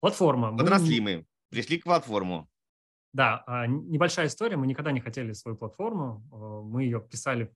Платформа. 0.00 0.56
Подросли 0.56 1.00
мы, 1.00 1.26
пришли 1.50 1.78
к 1.78 1.84
платформу. 1.84 2.48
Да, 3.14 3.42
а, 3.46 3.66
небольшая 3.66 4.26
история. 4.26 4.56
Мы 4.56 4.66
никогда 4.66 4.92
не 4.92 5.00
хотели 5.00 5.32
свою 5.32 5.56
платформу. 5.56 6.22
Мы 6.70 6.84
ее 6.84 7.00
писали 7.00 7.52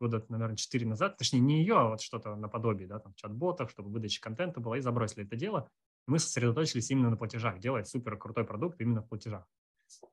года, 0.00 0.24
наверное, 0.28 0.56
4 0.56 0.86
назад. 0.86 1.16
Точнее, 1.16 1.40
не 1.40 1.60
ее, 1.60 1.78
а 1.78 1.88
вот 1.90 2.00
что-то 2.00 2.34
наподобие, 2.34 2.88
да, 2.88 2.98
там, 2.98 3.14
чат-ботов, 3.14 3.70
чтобы 3.70 3.90
выдача 3.90 4.20
контента 4.20 4.60
была, 4.60 4.76
и 4.76 4.80
забросили 4.80 5.24
это 5.24 5.36
дело. 5.36 5.68
Мы 6.06 6.18
сосредоточились 6.18 6.90
именно 6.90 7.10
на 7.10 7.16
платежах, 7.16 7.58
делать 7.58 7.86
супер 7.86 8.16
крутой 8.16 8.44
продукт 8.44 8.80
именно 8.80 9.02
в 9.02 9.08
платежах. 9.08 9.46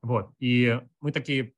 Вот. 0.01 0.31
И 0.39 0.79
мы 1.01 1.11
такие 1.11 1.53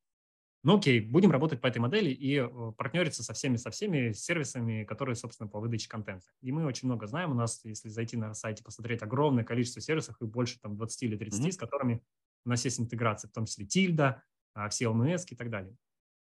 Ну 0.64 0.78
окей, 0.78 1.00
будем 1.00 1.32
работать 1.32 1.62
по 1.62 1.68
этой 1.68 1.78
модели 1.78 2.10
и 2.10 2.46
партнериться 2.78 3.24
со 3.24 3.34
всеми, 3.34 3.56
со 3.56 3.70
всеми 3.72 4.12
сервисами, 4.12 4.84
которые, 4.84 5.16
собственно, 5.16 5.48
по 5.48 5.62
выдаче 5.62 5.88
контента. 5.88 6.26
И 6.42 6.52
мы 6.52 6.66
очень 6.66 6.88
много 6.88 7.08
знаем. 7.08 7.32
У 7.32 7.36
нас, 7.36 7.64
если 7.64 7.90
зайти 7.90 8.18
на 8.18 8.34
сайте, 8.34 8.64
посмотреть 8.64 9.02
огромное 9.02 9.44
количество 9.44 9.82
сервисов, 9.82 10.18
и 10.20 10.26
больше 10.26 10.60
там 10.60 10.76
20 10.76 11.04
или 11.04 11.16
30, 11.16 11.40
mm-hmm. 11.40 11.52
с 11.52 11.58
которыми 11.58 12.04
у 12.48 12.50
нас 12.50 12.64
есть 12.64 12.80
интеграция, 12.80 13.30
в 13.30 13.34
том 13.34 13.46
числе 13.46 13.66
Тильда, 13.66 14.24
а, 14.54 14.70
все 14.70 14.86
LMS 14.86 15.26
и 15.30 15.36
так 15.36 15.50
далее. 15.50 15.76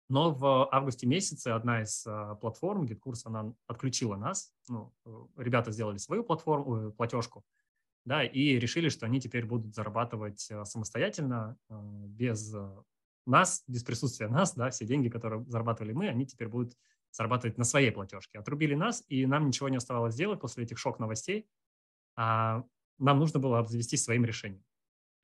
Но 0.09 0.33
в 0.33 0.75
августе 0.75 1.07
месяце 1.07 1.49
одна 1.49 1.83
из 1.83 2.07
а, 2.07 2.35
платформ, 2.37 2.85
GitKurs, 2.85 3.21
она 3.25 3.53
отключила 3.67 4.17
нас. 4.17 4.51
Ну, 4.69 4.95
э, 5.05 5.27
ребята 5.37 5.71
сделали 5.71 5.99
свою 5.99 6.25
платформу, 6.25 6.93
платежку, 6.93 7.45
да, 8.07 8.25
и 8.25 8.59
решили, 8.59 8.89
что 8.89 9.05
они 9.05 9.21
теперь 9.21 9.45
будут 9.45 9.75
зарабатывать 9.75 10.51
а, 10.51 10.65
самостоятельно, 10.65 11.59
без 11.69 12.55
нас, 13.27 13.63
без 13.67 13.85
присутствия 13.85 14.29
нас, 14.29 14.55
да, 14.55 14.71
все 14.71 14.87
деньги, 14.87 15.11
которые 15.11 15.45
зарабатывали 15.45 15.93
мы, 15.93 16.09
они 16.09 16.27
теперь 16.27 16.49
будут 16.49 16.75
зарабатывать 17.11 17.59
на 17.59 17.65
своей 17.65 17.91
платежке. 17.91 18.39
Отрубили 18.39 18.75
нас, 18.75 19.05
и 19.09 19.27
нам 19.27 19.47
ничего 19.47 19.69
не 19.69 19.77
оставалось 19.77 20.15
делать 20.15 20.41
после 20.41 20.65
этих 20.65 20.79
шок-новостей. 20.79 21.47
А 22.17 22.65
нам 22.99 23.19
нужно 23.19 23.41
было 23.41 23.59
обзавестись 23.59 24.03
своим 24.03 24.25
решением. 24.25 24.65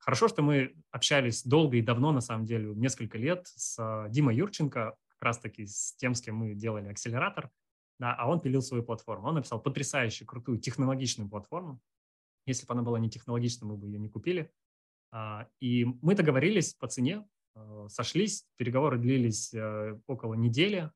Хорошо, 0.05 0.27
что 0.27 0.43
мы 0.43 0.75
общались 0.91 1.43
долго 1.43 1.77
и 1.77 1.81
давно, 1.81 2.11
на 2.11 2.21
самом 2.21 2.45
деле, 2.45 2.75
несколько 2.75 3.17
лет 3.17 3.47
с 3.47 3.75
а, 3.79 4.07
Димой 4.07 4.35
Юрченко, 4.35 4.95
как 5.07 5.21
раз-таки 5.23 5.65
с 5.65 5.95
тем, 5.95 6.13
с 6.13 6.21
кем 6.21 6.35
мы 6.35 6.53
делали 6.53 6.89
акселератор, 6.89 7.49
да, 7.97 8.13
а 8.13 8.29
он 8.29 8.39
пилил 8.39 8.61
свою 8.61 8.83
платформу. 8.83 9.29
Он 9.29 9.33
написал 9.33 9.59
потрясающую, 9.59 10.27
крутую, 10.27 10.59
технологичную 10.59 11.27
платформу. 11.27 11.81
Если 12.45 12.67
бы 12.67 12.73
она 12.73 12.83
была 12.83 12.99
не 12.99 13.09
технологичной, 13.09 13.67
мы 13.67 13.77
бы 13.77 13.87
ее 13.87 13.97
не 13.97 14.07
купили. 14.07 14.51
А, 15.11 15.47
и 15.59 15.85
мы 16.03 16.13
договорились 16.13 16.75
по 16.75 16.87
цене, 16.87 17.27
а, 17.55 17.87
сошлись, 17.89 18.45
переговоры 18.57 18.99
длились 18.99 19.55
э, 19.55 19.99
около 20.05 20.35
недели. 20.35 20.91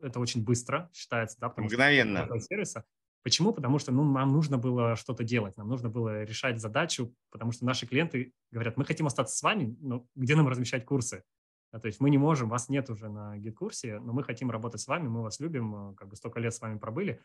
Это 0.00 0.18
очень 0.18 0.42
быстро 0.42 0.90
считается, 0.92 1.38
да, 1.38 1.48
потому 1.48 1.68
Мгновенно. 1.68 2.26
что 2.26 2.40
сервиса. 2.40 2.84
Почему? 3.26 3.52
Потому 3.52 3.80
что 3.80 3.90
ну, 3.90 4.04
нам 4.04 4.32
нужно 4.32 4.56
было 4.56 4.94
что-то 4.94 5.24
делать, 5.24 5.56
нам 5.56 5.66
нужно 5.66 5.88
было 5.88 6.22
решать 6.22 6.60
задачу, 6.60 7.12
потому 7.32 7.50
что 7.50 7.64
наши 7.64 7.84
клиенты 7.84 8.32
говорят, 8.52 8.76
мы 8.76 8.84
хотим 8.84 9.08
остаться 9.08 9.36
с 9.36 9.42
вами, 9.42 9.76
но 9.80 10.06
где 10.14 10.36
нам 10.36 10.46
размещать 10.46 10.84
курсы? 10.84 11.24
А, 11.72 11.80
то 11.80 11.88
есть 11.88 11.98
мы 11.98 12.10
не 12.10 12.18
можем, 12.18 12.48
вас 12.48 12.68
нет 12.68 12.88
уже 12.88 13.08
на 13.08 13.36
гид-курсе, 13.36 13.98
но 13.98 14.12
мы 14.12 14.22
хотим 14.22 14.52
работать 14.52 14.80
с 14.80 14.86
вами, 14.86 15.08
мы 15.08 15.24
вас 15.24 15.40
любим, 15.40 15.74
э, 15.74 15.94
как 15.96 16.06
бы 16.06 16.14
столько 16.14 16.38
лет 16.38 16.54
с 16.54 16.60
вами 16.60 16.78
пробыли, 16.78 17.20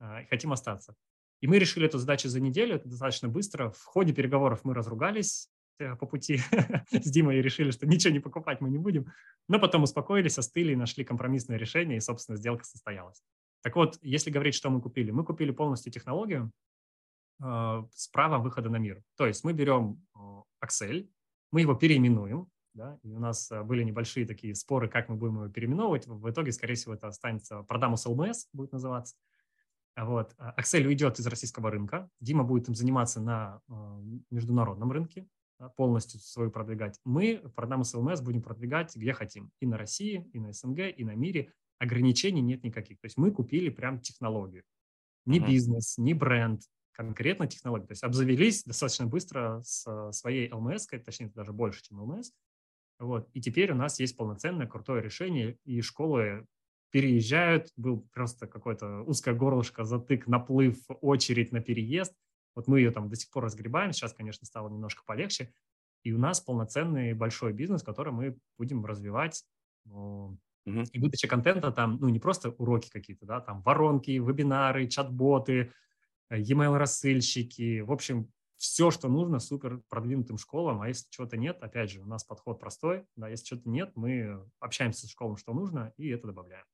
а, 0.00 0.22
и 0.22 0.26
хотим 0.26 0.52
остаться. 0.52 0.96
И 1.40 1.46
мы 1.46 1.60
решили 1.60 1.86
эту 1.86 1.98
задачу 1.98 2.28
за 2.28 2.40
неделю, 2.40 2.74
это 2.74 2.88
достаточно 2.88 3.28
быстро. 3.28 3.70
В 3.70 3.84
ходе 3.84 4.12
переговоров 4.12 4.64
мы 4.64 4.74
разругались 4.74 5.48
э, 5.78 5.94
по 5.94 6.06
пути 6.06 6.40
с 6.90 7.08
Димой 7.08 7.38
и 7.38 7.42
решили, 7.42 7.70
что 7.70 7.86
ничего 7.86 8.12
не 8.12 8.18
покупать 8.18 8.60
мы 8.60 8.68
не 8.68 8.78
будем. 8.78 9.12
Но 9.46 9.60
потом 9.60 9.84
успокоились, 9.84 10.38
остыли 10.38 10.72
и 10.72 10.76
нашли 10.76 11.04
компромиссное 11.04 11.56
решение, 11.56 11.98
и, 11.98 12.00
собственно, 12.00 12.36
сделка 12.36 12.64
состоялась. 12.64 13.22
Так 13.66 13.74
вот, 13.74 13.98
если 14.00 14.30
говорить, 14.30 14.54
что 14.54 14.70
мы 14.70 14.80
купили, 14.80 15.10
мы 15.10 15.24
купили 15.24 15.50
полностью 15.50 15.92
технологию 15.92 16.52
э, 17.42 17.84
с 17.92 18.06
правом 18.06 18.44
выхода 18.44 18.70
на 18.70 18.76
мир. 18.76 19.02
То 19.16 19.26
есть 19.26 19.42
мы 19.42 19.54
берем 19.54 20.06
э, 20.14 20.18
Excel, 20.64 21.10
мы 21.50 21.62
его 21.62 21.74
переименуем, 21.74 22.48
да, 22.74 22.96
и 23.02 23.12
у 23.12 23.18
нас 23.18 23.50
э, 23.50 23.64
были 23.64 23.82
небольшие 23.82 24.24
такие 24.24 24.54
споры, 24.54 24.88
как 24.88 25.08
мы 25.08 25.16
будем 25.16 25.42
его 25.42 25.48
переименовывать. 25.48 26.06
В 26.06 26.30
итоге, 26.30 26.52
скорее 26.52 26.74
всего, 26.74 26.94
это 26.94 27.08
останется 27.08 27.66
Prodamus 27.68 28.06
LMS 28.06 28.46
будет 28.52 28.70
называться. 28.70 29.16
Вот. 29.96 30.36
Excel 30.56 30.86
уйдет 30.86 31.18
из 31.18 31.26
российского 31.26 31.68
рынка. 31.72 32.08
Дима 32.20 32.44
будет 32.44 32.68
им 32.68 32.76
заниматься 32.76 33.20
на 33.20 33.60
э, 33.68 33.72
международном 34.30 34.92
рынке, 34.92 35.26
полностью 35.76 36.20
свою 36.20 36.52
продвигать. 36.52 37.00
Мы 37.02 37.42
Prodamus 37.56 37.96
LMS 37.96 38.22
будем 38.22 38.42
продвигать 38.42 38.94
где 38.94 39.12
хотим. 39.12 39.50
И 39.58 39.66
на 39.66 39.76
России, 39.76 40.30
и 40.32 40.38
на 40.38 40.52
СНГ, 40.52 40.96
и 40.96 41.02
на 41.02 41.16
мире 41.16 41.52
ограничений 41.78 42.42
нет 42.42 42.64
никаких. 42.64 42.98
То 43.00 43.06
есть 43.06 43.16
мы 43.16 43.30
купили 43.30 43.68
прям 43.68 44.00
технологию. 44.00 44.64
Не 45.24 45.40
бизнес, 45.40 45.98
не 45.98 46.14
бренд, 46.14 46.62
конкретно 46.92 47.46
технологию. 47.46 47.88
То 47.88 47.92
есть 47.92 48.04
обзавелись 48.04 48.62
достаточно 48.64 49.06
быстро 49.06 49.60
с 49.62 50.12
своей 50.12 50.48
LMS, 50.48 50.98
точнее, 51.00 51.30
даже 51.34 51.52
больше, 51.52 51.82
чем 51.82 52.00
LMS. 52.00 52.26
Вот. 52.98 53.28
И 53.34 53.40
теперь 53.40 53.72
у 53.72 53.74
нас 53.74 54.00
есть 54.00 54.16
полноценное 54.16 54.66
крутое 54.66 55.02
решение, 55.02 55.58
и 55.64 55.80
школы 55.82 56.46
переезжают, 56.90 57.70
был 57.76 58.08
просто 58.12 58.46
какое-то 58.46 59.02
узкое 59.02 59.34
горлышко, 59.34 59.84
затык, 59.84 60.26
наплыв, 60.26 60.78
очередь 61.02 61.52
на 61.52 61.60
переезд. 61.60 62.14
Вот 62.54 62.68
мы 62.68 62.78
ее 62.80 62.90
там 62.90 63.10
до 63.10 63.16
сих 63.16 63.30
пор 63.30 63.44
разгребаем, 63.44 63.92
сейчас, 63.92 64.14
конечно, 64.14 64.46
стало 64.46 64.70
немножко 64.70 65.02
полегче. 65.04 65.52
И 66.04 66.12
у 66.12 66.18
нас 66.18 66.40
полноценный 66.40 67.12
большой 67.12 67.52
бизнес, 67.52 67.82
который 67.82 68.12
мы 68.12 68.38
будем 68.56 68.86
развивать 68.86 69.44
И 70.66 70.98
выдача 70.98 71.28
контента 71.28 71.70
там, 71.70 71.98
ну, 72.00 72.08
не 72.08 72.18
просто 72.18 72.50
уроки 72.50 72.90
какие-то, 72.90 73.24
да, 73.24 73.40
там 73.40 73.62
воронки, 73.62 74.10
вебинары, 74.10 74.88
чат-боты, 74.88 75.72
э, 76.30 76.38
e-mail 76.40 76.76
рассыльщики, 76.76 77.80
в 77.80 77.92
общем, 77.92 78.32
все, 78.56 78.90
что 78.90 79.08
нужно 79.08 79.38
супер 79.38 79.82
продвинутым 79.88 80.38
школам, 80.38 80.80
а 80.80 80.88
если 80.88 81.06
чего-то 81.10 81.36
нет, 81.36 81.58
опять 81.62 81.90
же, 81.90 82.00
у 82.00 82.06
нас 82.06 82.24
подход 82.24 82.58
простой, 82.58 83.04
да, 83.14 83.28
если 83.28 83.46
что-то 83.46 83.68
нет, 83.68 83.92
мы 83.94 84.44
общаемся 84.58 85.06
с 85.06 85.10
школом, 85.10 85.36
что 85.36 85.52
нужно, 85.52 85.92
и 85.96 86.08
это 86.08 86.26
добавляем. 86.26 86.64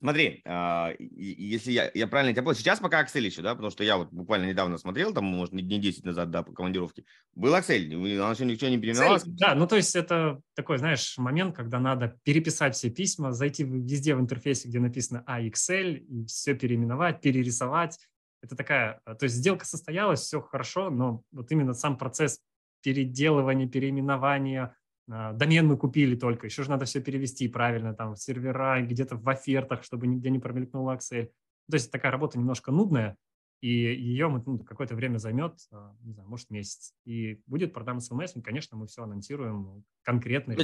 Смотри, 0.00 0.40
а, 0.46 0.94
если 0.98 1.72
я, 1.72 1.90
я 1.92 2.06
правильно 2.06 2.32
тебя 2.32 2.42
понял, 2.42 2.56
сейчас 2.56 2.80
пока 2.80 3.04
Excel 3.04 3.20
еще, 3.20 3.42
да, 3.42 3.54
потому 3.54 3.70
что 3.70 3.84
я 3.84 3.98
вот 3.98 4.10
буквально 4.10 4.46
недавно 4.46 4.78
смотрел, 4.78 5.12
там, 5.12 5.24
может, 5.24 5.52
не 5.52 5.62
10 5.62 6.06
назад, 6.06 6.30
да, 6.30 6.42
по 6.42 6.52
командировке, 6.52 7.04
был 7.34 7.54
Excel, 7.54 7.94
он 7.94 8.32
еще 8.32 8.46
ничего 8.46 8.70
не 8.70 8.78
переименовался. 8.78 9.26
Да, 9.28 9.54
ну 9.54 9.66
то 9.66 9.76
есть 9.76 9.94
это 9.94 10.40
такой, 10.54 10.78
знаешь, 10.78 11.18
момент, 11.18 11.54
когда 11.54 11.78
надо 11.80 12.18
переписать 12.22 12.74
все 12.74 12.88
письма, 12.88 13.32
зайти 13.32 13.62
везде 13.62 14.14
в 14.14 14.20
интерфейсе, 14.20 14.68
где 14.68 14.80
написано 14.80 15.22
а 15.26 15.42
Excel, 15.42 15.96
и 15.96 16.24
все 16.24 16.54
переименовать, 16.54 17.20
перерисовать. 17.20 17.98
Это 18.42 18.56
такая, 18.56 19.02
то 19.04 19.24
есть 19.24 19.34
сделка 19.34 19.66
состоялась, 19.66 20.20
все 20.20 20.40
хорошо, 20.40 20.88
но 20.88 21.22
вот 21.30 21.52
именно 21.52 21.74
сам 21.74 21.98
процесс 21.98 22.40
переделывания, 22.82 23.68
переименования, 23.68 24.64
а, 24.64 24.74
домен 25.10 25.66
мы 25.66 25.76
купили 25.76 26.14
только, 26.14 26.46
еще 26.46 26.62
же 26.62 26.70
надо 26.70 26.84
все 26.84 27.00
перевести 27.00 27.48
правильно, 27.48 27.94
там, 27.94 28.14
в 28.14 28.18
сервера, 28.18 28.80
где-то 28.80 29.16
в 29.16 29.28
офертах, 29.28 29.82
чтобы 29.82 30.06
нигде 30.06 30.30
не 30.30 30.38
промелькнул 30.38 30.90
Excel. 30.90 31.30
То 31.70 31.74
есть 31.74 31.90
такая 31.90 32.12
работа 32.12 32.38
немножко 32.38 32.72
нудная, 32.72 33.16
и 33.60 33.68
ее 33.68 34.28
ну, 34.28 34.58
какое-то 34.60 34.94
время 34.94 35.18
займет, 35.18 35.58
а, 35.70 35.94
не 36.02 36.14
знаю, 36.14 36.28
может, 36.28 36.48
месяц. 36.48 36.94
И 37.04 37.40
будет 37.46 37.74
продам 37.74 38.00
СМС, 38.00 38.34
и, 38.34 38.40
конечно, 38.40 38.76
мы 38.78 38.86
все 38.86 39.02
анонсируем 39.02 39.84
конкретно. 40.02 40.56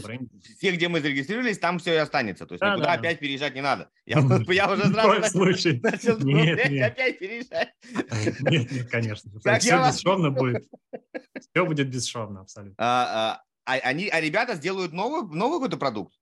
Все, 0.57 0.73
где 0.73 0.89
мы 0.89 1.01
зарегистрировались, 1.01 1.59
там 1.59 1.79
все 1.79 1.93
и 1.93 1.99
останется. 1.99 2.47
То 2.47 2.55
есть 2.55 2.63
да, 2.63 2.73
никуда 2.73 2.87
да, 2.87 2.93
опять 2.95 3.19
переезжать 3.19 3.55
не 3.55 3.61
надо. 3.61 3.91
Я, 4.07 4.21
я 4.49 4.73
уже 4.73 4.85
сразу 4.87 5.39
начал, 5.39 5.81
начал 5.83 6.19
нет, 6.21 6.71
нет. 6.71 6.93
опять 6.93 7.19
переезжать. 7.19 7.75
Нет, 8.41 8.71
нет, 8.71 8.89
конечно. 8.89 9.31
Все 9.41 9.77
бесшовно 9.77 10.31
будет. 10.31 10.67
Все 11.39 11.67
будет 11.67 11.91
бесшовно, 11.91 12.41
абсолютно. 12.43 13.43
А, 13.67 13.75
они, 13.75 14.09
а 14.09 14.21
ребята 14.21 14.55
сделают 14.55 14.93
новый, 14.93 15.23
новый 15.37 15.59
какой-то 15.59 15.77
продукт? 15.77 16.15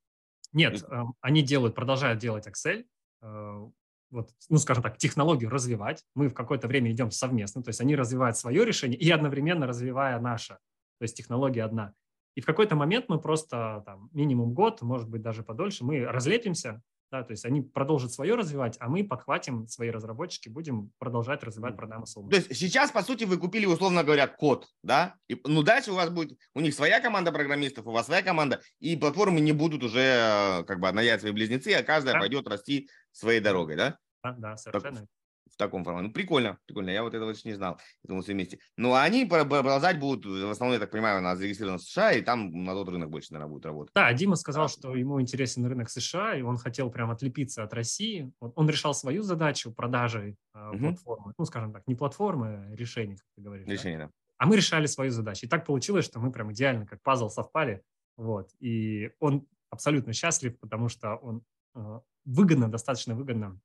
Нет, 0.53 0.83
э, 0.83 1.03
они 1.21 1.43
делают, 1.43 1.75
продолжают 1.75 2.19
делать 2.19 2.47
Excel, 2.47 2.85
э, 3.23 3.69
вот, 4.11 4.31
ну, 4.49 4.59
скажем 4.59 4.83
так, 4.83 4.97
технологию 4.97 5.51
развивать. 5.51 6.05
Мы 6.15 6.29
в 6.29 6.35
какое-то 6.35 6.69
время 6.69 6.91
идем 6.91 7.11
совместно, 7.11 7.63
то 7.63 7.69
есть 7.69 7.81
они 7.81 7.97
развивают 7.97 8.39
свое 8.39 8.65
решение 8.65 8.99
и 8.99 9.11
одновременно 9.11 9.67
развивая 9.67 10.19
наше, 10.21 10.55
то 10.99 11.03
есть 11.03 11.17
технология 11.17 11.65
одна. 11.65 11.93
И 12.35 12.41
в 12.41 12.47
какой-то 12.47 12.77
момент 12.77 13.07
мы 13.09 13.21
просто 13.21 13.83
там 13.85 14.09
минимум 14.13 14.55
год, 14.55 14.81
может 14.83 15.09
быть 15.09 15.23
даже 15.23 15.43
подольше, 15.43 15.85
мы 15.85 16.05
разлепимся, 16.05 16.83
да, 17.15 17.23
то 17.23 17.31
есть 17.31 17.45
они 17.45 17.61
продолжат 17.61 18.13
свое 18.13 18.35
развивать, 18.35 18.77
а 18.81 18.89
мы 18.89 19.05
подхватим 19.05 19.69
свои 19.69 19.91
разработчики, 19.91 20.49
будем 20.49 20.91
продолжать 20.99 21.45
развивать 21.45 21.77
программу 21.77 22.07
Soulmate. 22.07 22.31
То 22.31 22.37
есть 22.37 22.57
сейчас, 22.57 22.91
по 22.91 23.03
сути, 23.03 23.23
вы 23.23 23.37
купили, 23.37 23.67
условно 23.67 24.03
говоря, 24.03 24.27
код, 24.27 24.67
да? 24.83 25.15
И, 25.29 25.41
ну, 25.45 25.63
дальше 25.63 25.93
у 25.93 25.95
вас 25.95 26.11
будет, 26.11 26.37
у 26.55 26.61
них 26.61 26.75
своя 26.75 27.01
команда 27.01 27.31
программистов, 27.31 27.87
у 27.87 27.93
вас 27.93 28.07
своя 28.07 28.23
команда, 28.23 28.61
и 28.81 28.97
платформы 28.97 29.41
не 29.41 29.53
будут 29.53 29.85
уже 29.85 30.01
э, 30.01 30.65
как 30.65 30.81
бы 30.81 30.89
свои 30.89 31.31
близнецы, 31.31 31.69
а 31.75 31.85
каждая 31.85 32.15
да. 32.15 32.21
пойдет 32.21 32.49
расти 32.49 32.89
своей 33.13 33.39
дорогой, 33.39 33.77
да? 33.77 33.99
Да, 34.25 34.35
да, 34.37 34.57
совершенно. 34.57 35.01
Так, 35.01 35.09
в 35.55 35.57
таком 35.57 35.85
формате. 35.85 36.09
Ну, 36.09 36.13
прикольно, 36.13 36.59
прикольно. 36.67 36.91
Я 36.91 37.03
вот 37.03 37.15
этого 37.15 37.31
еще 37.31 37.49
не 37.49 37.55
знал. 37.55 37.79
Это 38.03 38.15
мы 38.15 38.23
все 38.23 38.33
вместе. 38.33 38.59
Ну, 38.77 38.93
а 38.93 39.03
они 39.03 39.25
продолжать 39.25 39.99
будут, 39.99 40.27
в 40.27 40.51
основном, 40.51 40.75
я 40.75 40.81
так 40.81 40.91
понимаю, 40.91 41.19
у 41.19 41.23
нас 41.23 41.39
зарегистрированы 41.39 41.79
в 41.79 41.83
США, 41.83 42.13
и 42.13 42.23
там 42.23 42.65
на 42.65 42.73
тот 42.73 42.89
рынок 42.89 43.11
больше, 43.11 43.33
наверное, 43.33 43.53
будет 43.53 43.67
работать. 43.67 43.93
Да, 43.95 44.13
Дима 44.13 44.37
сказал, 44.37 44.69
что 44.69 44.95
ему 44.95 45.21
интересен 45.21 45.65
рынок 45.67 45.89
США, 45.91 46.37
и 46.37 46.43
он 46.43 46.57
хотел 46.57 46.91
прям 46.91 47.11
отлепиться 47.11 47.63
от 47.63 47.73
России. 47.73 48.33
Он, 48.41 48.53
он 48.57 48.69
решал 48.69 48.95
свою 48.95 49.23
задачу 49.23 49.73
продажи 49.73 50.37
э, 50.55 50.69
угу. 50.71 50.79
платформы. 50.79 51.33
Ну, 51.39 51.45
скажем 51.45 51.73
так, 51.73 51.87
не 51.87 51.95
платформы, 51.95 52.69
а 52.73 52.75
решений, 52.75 53.17
как 53.17 53.27
ты 53.37 53.43
говоришь. 53.43 53.67
Решение, 53.67 53.99
да? 53.99 54.07
да. 54.07 54.13
А 54.39 54.47
мы 54.47 54.57
решали 54.57 54.87
свою 54.87 55.11
задачу. 55.11 55.47
И 55.47 55.49
так 55.49 55.65
получилось, 55.65 56.05
что 56.05 56.19
мы 56.19 56.33
прям 56.33 56.53
идеально, 56.53 56.87
как 56.87 57.01
пазл, 57.03 57.29
совпали. 57.29 57.83
Вот. 58.17 58.51
И 58.61 59.11
он 59.21 59.47
абсолютно 59.71 60.13
счастлив, 60.13 60.59
потому 60.59 60.89
что 60.89 61.15
он 61.17 61.43
э, 61.75 62.01
выгодно, 62.25 62.69
достаточно 62.69 63.15
выгодно 63.15 63.61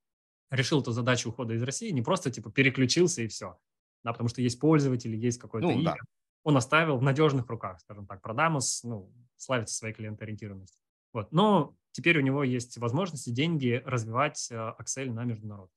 решил 0.49 0.81
эту 0.81 0.91
задачу 0.91 1.29
ухода 1.29 1.53
из 1.53 1.63
России, 1.63 1.89
не 1.91 2.01
просто 2.01 2.31
типа 2.31 2.51
переключился 2.51 3.21
и 3.21 3.27
все, 3.27 3.57
да, 4.03 4.11
потому 4.11 4.29
что 4.29 4.41
есть 4.41 4.59
пользователи, 4.59 5.15
есть 5.15 5.39
какой-то 5.39 5.67
ну, 5.67 5.73
имя. 5.73 5.83
Да. 5.83 5.95
Он 6.43 6.55
оставил 6.57 6.97
в 6.97 7.03
надежных 7.03 7.47
руках, 7.49 7.79
скажем 7.81 8.07
так. 8.07 8.21
Продамус, 8.21 8.83
ну, 8.83 9.11
славится 9.35 9.75
своей 9.75 9.93
клиентоориентированностью. 9.93 10.81
Вот. 11.11 11.31
Но 11.31 11.75
теперь 11.91 12.17
у 12.17 12.21
него 12.21 12.43
есть 12.43 12.77
возможности, 12.77 13.29
деньги 13.29 13.81
развивать 13.85 14.49
Excel 14.51 15.11
на 15.11 15.25
международке. 15.25 15.75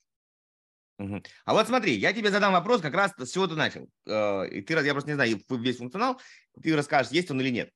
А 0.99 1.53
вот 1.53 1.67
смотри, 1.67 1.95
я 1.97 2.13
тебе 2.13 2.31
задам 2.31 2.53
вопрос 2.53 2.81
как 2.81 2.95
раз 2.95 3.13
с 3.19 3.33
чего 3.33 3.49
ты 3.49 3.57
начал. 3.57 3.89
И 4.07 4.63
ты, 4.63 4.75
я 4.75 4.93
просто 4.93 5.11
не 5.11 5.15
знаю 5.15 5.41
весь 5.51 5.79
функционал, 5.79 6.21
ты 6.63 6.77
расскажешь, 6.77 7.11
есть 7.11 7.31
он 7.31 7.41
или 7.41 7.51
нет. 7.51 7.71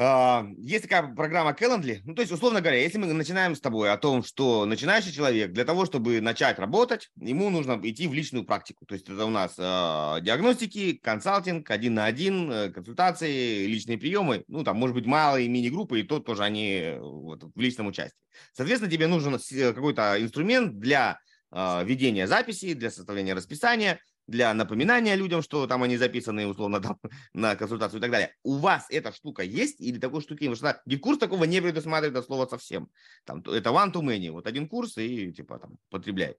А, 0.00 0.46
есть 0.58 0.84
такая 0.84 1.12
программа 1.12 1.50
Calendly. 1.50 2.02
Ну, 2.04 2.14
то 2.14 2.22
есть, 2.22 2.30
условно 2.30 2.60
говоря, 2.60 2.80
если 2.80 2.98
мы 2.98 3.12
начинаем 3.12 3.56
с 3.56 3.60
тобой 3.60 3.90
о 3.90 3.96
том, 3.96 4.22
что 4.22 4.64
начинающий 4.64 5.12
человек 5.12 5.50
для 5.50 5.64
того, 5.64 5.86
чтобы 5.86 6.20
начать 6.20 6.60
работать, 6.60 7.10
ему 7.16 7.50
нужно 7.50 7.80
идти 7.82 8.06
в 8.06 8.14
личную 8.14 8.44
практику. 8.44 8.86
То 8.86 8.94
есть 8.94 9.08
это 9.08 9.24
у 9.24 9.30
нас 9.30 9.54
э, 9.58 10.22
диагностики, 10.22 10.92
консалтинг, 11.02 11.68
один 11.68 11.94
на 11.94 12.04
один, 12.04 12.48
э, 12.48 12.70
консультации, 12.70 13.66
личные 13.66 13.98
приемы. 13.98 14.44
Ну, 14.46 14.62
там, 14.62 14.76
может 14.76 14.94
быть, 14.94 15.04
малые 15.04 15.48
мини-группы, 15.48 15.98
и 15.98 16.04
то 16.04 16.20
тоже 16.20 16.44
они 16.44 16.94
вот, 17.00 17.42
в 17.42 17.58
личном 17.58 17.88
участии. 17.88 18.14
Соответственно, 18.52 18.92
тебе 18.92 19.08
нужен 19.08 19.34
э, 19.34 19.72
какой-то 19.72 20.22
инструмент 20.22 20.78
для 20.78 21.18
э, 21.50 21.84
ведения 21.84 22.28
записи, 22.28 22.74
для 22.74 22.92
составления 22.92 23.34
расписания, 23.34 23.98
для 24.28 24.54
напоминания 24.54 25.16
людям, 25.16 25.42
что 25.42 25.66
там 25.66 25.82
они 25.82 25.96
записаны, 25.96 26.46
условно, 26.46 26.80
там, 26.82 26.98
на 27.32 27.56
консультацию 27.56 27.98
и 27.98 28.02
так 28.02 28.10
далее. 28.10 28.34
У 28.44 28.58
вас 28.58 28.86
эта 28.90 29.12
штука 29.12 29.42
есть 29.42 29.80
или 29.80 29.98
такой 29.98 30.20
штуки? 30.20 30.48
Потому 30.48 30.56
что 30.56 30.80
GetCourse 30.86 31.18
такого 31.18 31.44
не 31.44 31.60
предусматривает 31.60 32.16
от 32.16 32.26
слова 32.26 32.46
совсем. 32.46 32.88
Там, 33.24 33.40
это 33.40 33.70
one 33.70 33.92
to 33.92 34.02
many. 34.02 34.30
Вот 34.30 34.46
один 34.46 34.68
курс 34.68 34.96
и 34.98 35.32
типа 35.32 35.58
там 35.58 35.78
потребляй. 35.90 36.36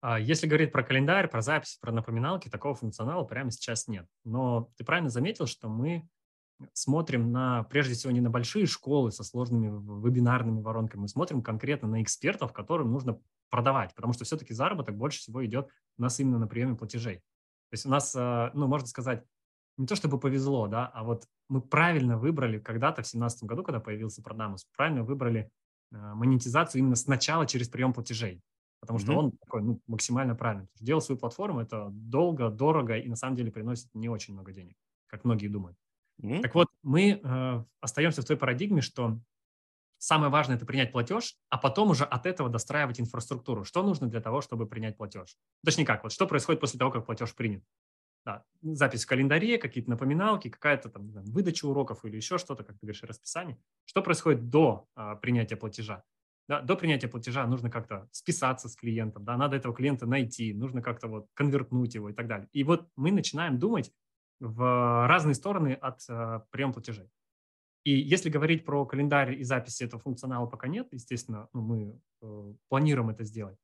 А 0.00 0.18
если 0.20 0.46
говорить 0.46 0.70
про 0.70 0.84
календарь, 0.84 1.28
про 1.28 1.42
запись, 1.42 1.76
про 1.80 1.90
напоминалки, 1.90 2.48
такого 2.48 2.74
функционала 2.74 3.24
прямо 3.24 3.50
сейчас 3.50 3.88
нет. 3.88 4.06
Но 4.24 4.70
ты 4.76 4.84
правильно 4.84 5.10
заметил, 5.10 5.46
что 5.46 5.68
мы 5.68 6.08
смотрим 6.72 7.30
на, 7.32 7.64
прежде 7.64 7.94
всего, 7.94 8.12
не 8.12 8.20
на 8.20 8.30
большие 8.30 8.66
школы 8.66 9.12
со 9.12 9.24
сложными 9.24 9.68
вебинарными 10.04 10.60
воронками, 10.60 11.02
мы 11.02 11.08
смотрим 11.08 11.42
конкретно 11.42 11.88
на 11.88 12.02
экспертов, 12.02 12.52
которым 12.52 12.90
нужно 12.90 13.20
продавать, 13.50 13.94
потому 13.94 14.12
что 14.12 14.24
все-таки 14.24 14.54
заработок 14.54 14.96
больше 14.96 15.20
всего 15.20 15.44
идет 15.44 15.68
у 15.96 16.02
нас 16.02 16.18
именно 16.20 16.38
на 16.38 16.46
приеме 16.46 16.74
платежей. 16.74 17.16
То 17.70 17.74
есть 17.74 17.86
у 17.86 17.90
нас, 17.90 18.14
э, 18.14 18.50
ну, 18.54 18.66
можно 18.66 18.86
сказать, 18.86 19.24
не 19.76 19.86
то 19.86 19.94
чтобы 19.94 20.18
повезло, 20.18 20.66
да, 20.66 20.86
а 20.86 21.04
вот 21.04 21.26
мы 21.48 21.60
правильно 21.60 22.18
выбрали 22.18 22.58
когда-то 22.58 23.02
в 23.02 23.06
2017 23.06 23.44
году, 23.44 23.62
когда 23.62 23.80
появился 23.80 24.22
Продамус, 24.22 24.66
правильно 24.76 25.04
выбрали 25.04 25.50
э, 25.92 25.96
монетизацию 25.96 26.80
именно 26.80 26.96
сначала 26.96 27.46
через 27.46 27.68
прием 27.68 27.92
платежей, 27.92 28.42
потому 28.80 28.98
что 28.98 29.12
mm-hmm. 29.12 29.16
он 29.16 29.32
такой 29.32 29.62
ну, 29.62 29.80
максимально 29.86 30.34
правильный. 30.34 30.68
Делать 30.80 31.04
свою 31.04 31.18
платформу– 31.18 31.60
это 31.62 31.88
долго, 31.90 32.50
дорого 32.50 32.96
и 32.96 33.08
на 33.08 33.16
самом 33.16 33.36
деле 33.36 33.52
приносит 33.52 33.88
не 33.94 34.08
очень 34.08 34.34
много 34.34 34.52
денег, 34.52 34.76
как 35.06 35.24
многие 35.24 35.48
думают. 35.48 35.76
Mm-hmm. 36.22 36.40
Так 36.40 36.54
вот, 36.54 36.68
мы 36.82 37.20
э, 37.22 37.64
остаемся 37.80 38.22
в 38.22 38.24
той 38.24 38.36
парадигме, 38.36 38.80
что 38.80 39.20
Самое 39.98 40.30
важное– 40.30 40.56
это 40.56 40.64
принять 40.64 40.92
платеж, 40.92 41.34
а 41.50 41.58
потом 41.58 41.90
уже 41.90 42.04
от 42.04 42.24
этого 42.24 42.48
достраивать 42.48 43.00
инфраструктуру. 43.00 43.64
Что 43.64 43.82
нужно 43.82 44.06
для 44.06 44.20
того, 44.20 44.40
чтобы 44.40 44.68
принять 44.68 44.96
платеж? 44.96 45.36
Точнее 45.64 45.84
как, 45.84 46.04
вот 46.04 46.12
что 46.12 46.28
происходит 46.28 46.60
после 46.60 46.78
того, 46.78 46.92
как 46.92 47.04
платеж 47.04 47.34
принят? 47.34 47.64
Да, 48.24 48.44
запись 48.62 49.04
в 49.04 49.08
календаре, 49.08 49.58
какие-то 49.58 49.90
напоминалки, 49.90 50.50
какая-то 50.50 50.88
там 50.88 51.10
выдача 51.10 51.66
уроков 51.66 52.04
или 52.04 52.16
еще 52.16 52.38
что-то, 52.38 52.62
как 52.62 52.78
ты 52.78 52.86
говоришь, 52.86 53.02
расписание. 53.02 53.58
Что 53.86 54.02
происходит 54.02 54.50
до 54.50 54.86
а, 54.94 55.16
принятия 55.16 55.56
платежа? 55.56 56.04
Да, 56.46 56.60
до 56.60 56.76
принятия 56.76 57.08
платежа 57.08 57.46
нужно 57.46 57.70
как-то 57.70 58.08
списаться 58.12 58.68
с 58.68 58.76
клиентом, 58.76 59.24
да, 59.24 59.36
надо 59.36 59.56
этого 59.56 59.74
клиента 59.74 60.06
найти, 60.06 60.54
нужно 60.54 60.80
как-то 60.80 61.08
вот 61.08 61.26
конвертнуть 61.34 61.94
его 61.94 62.10
и 62.10 62.12
так 62.12 62.26
далее. 62.28 62.48
И 62.52 62.64
вот 62.64 62.88
мы 62.96 63.12
начинаем 63.12 63.58
думать 63.58 63.92
в 64.40 65.06
разные 65.08 65.34
стороны 65.34 65.74
от 65.74 66.04
а, 66.08 66.46
приема 66.50 66.72
платежей. 66.72 67.10
И 67.84 67.92
если 67.92 68.28
говорить 68.28 68.64
про 68.64 68.84
календарь 68.84 69.34
и 69.38 69.44
записи 69.44 69.84
этого 69.84 70.02
функционала 70.02 70.46
пока 70.46 70.68
нет, 70.68 70.88
естественно, 70.92 71.48
ну, 71.52 71.62
мы 71.62 72.00
э, 72.20 72.54
планируем 72.68 73.10
это 73.10 73.24
сделать. 73.24 73.58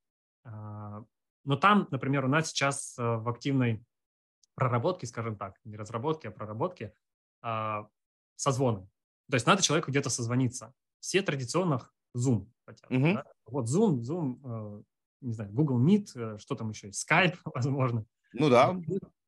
А, 0.44 1.04
но 1.44 1.56
там, 1.56 1.88
например, 1.90 2.24
у 2.24 2.28
нас 2.28 2.48
сейчас 2.48 2.98
э, 2.98 3.02
в 3.02 3.28
активной 3.28 3.84
проработке, 4.54 5.06
скажем 5.06 5.36
так, 5.36 5.58
не 5.64 5.76
разработке, 5.76 6.28
а 6.28 6.30
проработке, 6.30 6.94
э, 7.42 7.84
созвоны. 8.36 8.88
То 9.30 9.34
есть 9.34 9.46
надо 9.46 9.62
человеку 9.62 9.90
где-то 9.90 10.10
созвониться. 10.10 10.72
Все 11.00 11.22
традиционных 11.22 11.92
Zoom 12.16 12.46
хотят. 12.66 12.90
Mm-hmm. 12.90 13.14
Да? 13.14 13.24
Вот 13.46 13.66
Zoom, 13.66 14.00
Zoom, 14.00 14.40
э, 14.42 14.82
не 15.20 15.32
знаю, 15.32 15.52
Google 15.52 15.84
Meet, 15.84 16.06
э, 16.14 16.38
что 16.38 16.54
там 16.54 16.70
еще 16.70 16.88
есть, 16.88 17.06
Skype, 17.06 17.36
возможно. 17.44 18.06
Ну 18.32 18.48
да. 18.48 18.74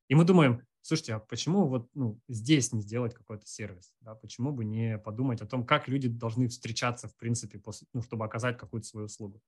И 0.08 0.14
мы 0.14 0.24
думаем, 0.24 0.62
слушайте, 0.86 1.14
а 1.14 1.18
почему 1.18 1.66
вот 1.66 1.90
ну, 1.94 2.20
здесь 2.28 2.72
не 2.72 2.80
сделать 2.80 3.12
какой-то 3.12 3.46
сервис? 3.46 3.92
Да? 4.00 4.14
Почему 4.14 4.52
бы 4.52 4.64
не 4.64 4.98
подумать 4.98 5.40
о 5.40 5.46
том, 5.46 5.66
как 5.66 5.88
люди 5.88 6.08
должны 6.08 6.46
встречаться, 6.48 7.08
в 7.08 7.16
принципе, 7.16 7.58
после, 7.58 7.88
ну, 7.92 8.02
чтобы 8.02 8.24
оказать 8.24 8.56
какую-то 8.56 8.86
свою 8.86 9.06
услугу? 9.06 9.42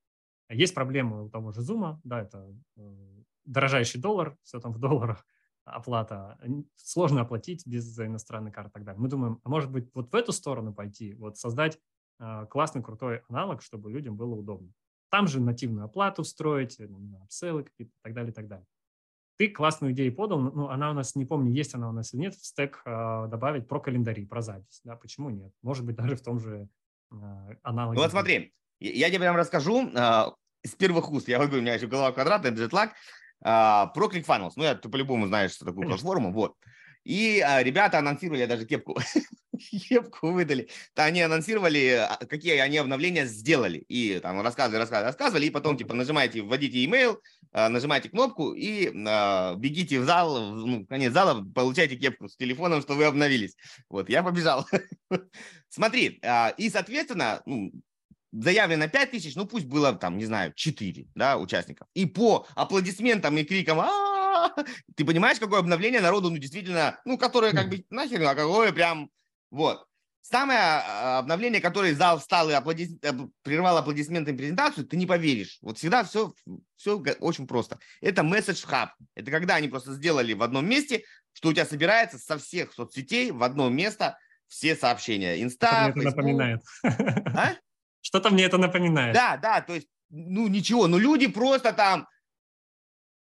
Есть 0.50 0.74
проблемы 0.74 1.24
у 1.24 1.30
того 1.30 1.52
же 1.52 1.60
Zoom, 1.60 1.98
да, 2.04 2.22
это 2.22 2.52
э, 2.76 3.22
дорожающий 3.44 4.00
доллар, 4.00 4.36
все 4.42 4.58
там 4.60 4.72
в 4.72 4.78
долларах, 4.80 5.24
оплата. 5.64 6.40
Сложно 6.74 7.20
оплатить 7.20 7.66
без 7.66 7.98
иностранной 7.98 8.50
карты 8.50 8.70
и 8.70 8.72
так 8.72 8.84
далее. 8.84 9.00
Мы 9.00 9.08
думаем, 9.08 9.40
а 9.44 9.48
может 9.48 9.70
быть 9.70 9.90
вот 9.94 10.10
в 10.10 10.14
эту 10.16 10.32
сторону 10.32 10.74
пойти, 10.74 11.14
вот 11.14 11.36
создать 11.36 11.78
э, 12.18 12.46
классный, 12.50 12.82
крутой 12.82 13.22
аналог, 13.28 13.62
чтобы 13.62 13.92
людям 13.92 14.16
было 14.16 14.34
удобно. 14.34 14.72
Там 15.10 15.28
же 15.28 15.40
нативную 15.40 15.84
оплату 15.84 16.24
встроить, 16.24 16.80
апселлы 17.22 17.62
какие-то 17.62 17.92
и 17.92 18.00
так 18.02 18.14
далее, 18.14 18.32
и 18.32 18.34
так 18.34 18.48
далее 18.48 18.66
ты 19.38 19.48
классную 19.48 19.92
идею 19.92 20.14
подал, 20.14 20.40
ну, 20.40 20.68
она 20.68 20.90
у 20.90 20.94
нас, 20.94 21.14
не 21.14 21.24
помню, 21.24 21.52
есть 21.52 21.74
она 21.74 21.88
у 21.88 21.92
нас 21.92 22.12
или 22.12 22.22
нет, 22.22 22.34
в 22.34 22.44
стек 22.44 22.82
э, 22.84 23.26
добавить 23.30 23.68
про 23.68 23.78
календари, 23.80 24.26
про 24.26 24.42
запись, 24.42 24.80
да, 24.82 24.96
почему 24.96 25.30
нет? 25.30 25.52
Может 25.62 25.86
быть, 25.86 25.96
даже 25.96 26.16
в 26.16 26.22
том 26.22 26.40
же 26.40 26.68
э, 27.12 27.14
аналоге. 27.62 28.00
Вот 28.00 28.10
смотри, 28.10 28.52
я 28.80 29.08
тебе 29.08 29.20
прям 29.20 29.36
расскажу 29.36 29.88
э, 29.88 30.24
с 30.64 30.74
первых 30.76 31.10
уст, 31.12 31.28
я 31.28 31.38
говорю, 31.38 31.58
у 31.58 31.60
меня 31.60 31.74
еще 31.74 31.86
голова 31.86 32.10
квадратная, 32.10 32.50
джетлаг, 32.50 32.90
э, 32.90 32.94
про 33.44 34.08
ClickFunnels, 34.08 34.52
ну, 34.56 34.64
я, 34.64 34.74
ты 34.74 34.88
по-любому 34.88 35.28
знаешь 35.28 35.52
что 35.52 35.66
Конечно. 35.66 35.86
платформу, 35.86 36.32
вот. 36.32 36.54
И 37.04 37.38
э, 37.38 37.62
ребята 37.62 38.00
анонсировали, 38.00 38.40
я 38.40 38.48
даже 38.48 38.66
кепку 38.66 38.98
кепку 39.58 40.30
выдали. 40.30 40.68
То 40.94 41.04
они 41.04 41.22
анонсировали, 41.22 42.06
а, 42.08 42.16
какие 42.28 42.58
они 42.58 42.78
обновления 42.78 43.26
сделали. 43.26 43.78
И 43.88 44.18
там 44.20 44.40
рассказывали, 44.40 44.80
рассказывали, 44.80 45.06
рассказывали. 45.06 45.46
И 45.46 45.50
потом, 45.50 45.76
типа, 45.76 45.94
нажимаете, 45.94 46.42
вводите 46.42 46.84
email, 46.84 47.18
а, 47.52 47.68
нажимаете 47.68 48.10
кнопку 48.10 48.52
и 48.52 48.88
э, 48.88 49.54
бегите 49.56 50.00
в 50.00 50.04
зал, 50.04 50.54
ну, 50.54 50.82
в 50.82 50.86
конец 50.86 51.12
зала, 51.12 51.44
получайте 51.54 51.96
кепку 51.96 52.28
с 52.28 52.36
телефоном, 52.36 52.82
что 52.82 52.94
вы 52.94 53.04
обновились. 53.04 53.56
Вот, 53.88 54.08
я 54.10 54.22
побежал. 54.22 54.66
Смотри, 55.68 56.18
э, 56.22 56.54
и, 56.58 56.68
соответственно, 56.68 57.42
ну, 57.46 57.72
заявлено 58.32 58.88
5 58.88 59.10
тысяч, 59.10 59.34
ну 59.34 59.46
пусть 59.46 59.66
было 59.66 59.92
там, 59.94 60.18
не 60.18 60.26
знаю, 60.26 60.52
4 60.54 61.06
да, 61.14 61.38
участников. 61.38 61.88
И 61.94 62.06
по 62.06 62.46
аплодисментам 62.54 63.36
и 63.38 63.44
крикам 63.44 63.80
ты 64.94 65.04
понимаешь, 65.04 65.38
какое 65.38 65.60
обновление 65.60 66.00
народу, 66.00 66.30
ну, 66.30 66.36
действительно, 66.36 67.00
ну, 67.04 67.18
которое 67.18 67.52
как 67.52 67.68
бы 67.68 67.84
нахер, 67.90 68.22
а 68.22 68.34
какое 68.34 68.72
прям 68.72 69.10
вот. 69.50 69.84
Самое 70.20 70.58
а, 70.60 71.20
обновление, 71.20 71.60
которое 71.60 71.94
зал 71.94 72.18
встал 72.18 72.50
и 72.50 72.52
аплодис... 72.52 72.90
Э, 73.02 73.12
прервал 73.42 73.78
аплодисментами 73.78 74.36
презентацию, 74.36 74.86
ты 74.86 74.98
не 74.98 75.06
поверишь. 75.06 75.58
Вот 75.62 75.78
всегда 75.78 76.04
все, 76.04 76.34
все 76.76 77.02
очень 77.20 77.46
просто. 77.46 77.78
Это 78.02 78.20
Message 78.22 78.68
Hub. 78.68 78.90
Это 79.14 79.30
когда 79.30 79.54
они 79.54 79.68
просто 79.68 79.94
сделали 79.94 80.34
в 80.34 80.42
одном 80.42 80.68
месте, 80.68 81.04
что 81.32 81.48
у 81.48 81.52
тебя 81.52 81.64
собирается 81.64 82.18
со 82.18 82.36
всех 82.36 82.74
соцсетей 82.74 83.30
в 83.30 83.42
одно 83.42 83.70
место 83.70 84.18
все 84.48 84.76
сообщения. 84.76 85.42
Инста, 85.42 85.92
Что-то 85.92 85.96
мне 85.96 86.08
это 86.08 86.16
напоминает. 86.16 86.62
А? 86.82 87.54
Что-то 88.00 88.30
мне 88.30 88.44
это 88.44 88.58
напоминает. 88.58 89.14
Да, 89.14 89.36
да, 89.36 89.60
то 89.60 89.74
есть, 89.74 89.88
ну 90.10 90.48
ничего, 90.48 90.88
ну 90.88 90.98
люди 90.98 91.26
просто 91.26 91.72
там 91.72 92.06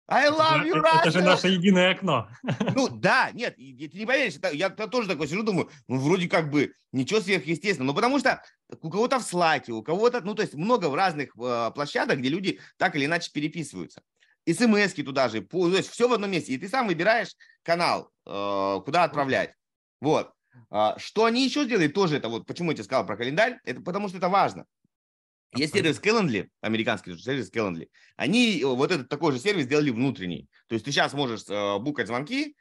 I 0.10 0.30
love 0.30 0.66
you, 0.66 0.76
Russia! 0.76 1.01
Это 1.01 1.12
же 1.12 1.22
наше 1.22 1.47
единое 1.49 1.91
окно. 1.91 2.30
Ну 2.76 2.88
да, 2.88 3.32
нет, 3.34 3.55
ты 3.55 3.89
не 3.93 4.05
поверишь, 4.05 4.36
я 4.53 4.70
тоже 4.70 5.08
такой 5.08 5.28
сижу, 5.28 5.43
думаю, 5.43 5.70
ну 5.88 5.97
вроде 5.97 6.30
как 6.30 6.49
бы 6.49 6.74
ничего 6.93 7.20
сверхъестественного, 7.20 7.91
но 7.91 7.95
потому 7.95 8.20
что 8.20 8.41
у 8.82 8.89
кого-то 8.89 9.20
в 9.20 9.24
Slack, 9.24 9.70
у 9.70 9.84
кого-то, 9.84 10.22
ну 10.22 10.34
то 10.34 10.43
есть 10.43 10.53
много 10.53 10.88
в 10.88 10.95
разных 10.95 11.32
э, 11.38 11.72
площадок, 11.76 12.20
где 12.20 12.30
люди 12.30 12.60
так 12.78 12.95
или 12.95 13.05
иначе 13.05 13.32
переписываются. 13.34 14.01
смс 14.47 14.93
туда 14.93 15.28
же, 15.28 15.41
то 15.41 15.68
есть 15.76 15.89
все 15.89 16.08
в 16.08 16.14
одном 16.14 16.32
месте, 16.32 16.53
и 16.53 16.58
ты 16.58 16.70
сам 16.70 16.88
выбираешь 16.88 17.36
канал, 17.64 18.10
э, 18.26 18.82
куда 18.86 19.03
отправлять. 19.03 19.53
Вот. 19.99 20.32
А, 20.70 20.97
что 20.97 21.26
они 21.26 21.45
еще 21.45 21.66
сделали, 21.66 21.88
тоже 21.88 22.18
это 22.18 22.30
вот, 22.30 22.45
почему 22.45 22.72
я 22.72 22.78
тебе 22.78 22.84
сказал 22.86 23.05
про 23.05 23.18
календарь, 23.18 23.60
это 23.64 23.82
потому 23.82 24.08
что 24.10 24.18
это 24.18 24.30
важно. 24.30 24.66
Есть 25.56 25.74
сервис 25.74 26.00
Calendly, 26.00 26.48
американский 26.62 27.18
сервис 27.18 27.52
Calendly. 27.52 27.88
Они 28.16 28.60
э, 28.62 28.66
вот 28.66 28.91
этот 28.91 29.10
такой 29.10 29.32
же 29.32 29.39
сервис 29.39 29.66
сделали 29.66 29.89
внутренний. 29.89 30.48
То 30.68 30.74
есть 30.74 30.86
ты 30.86 30.91
сейчас 30.91 31.14
можешь 31.14 31.43
э, 31.48 31.80
букать 31.80 32.08
звонки, 32.08 32.56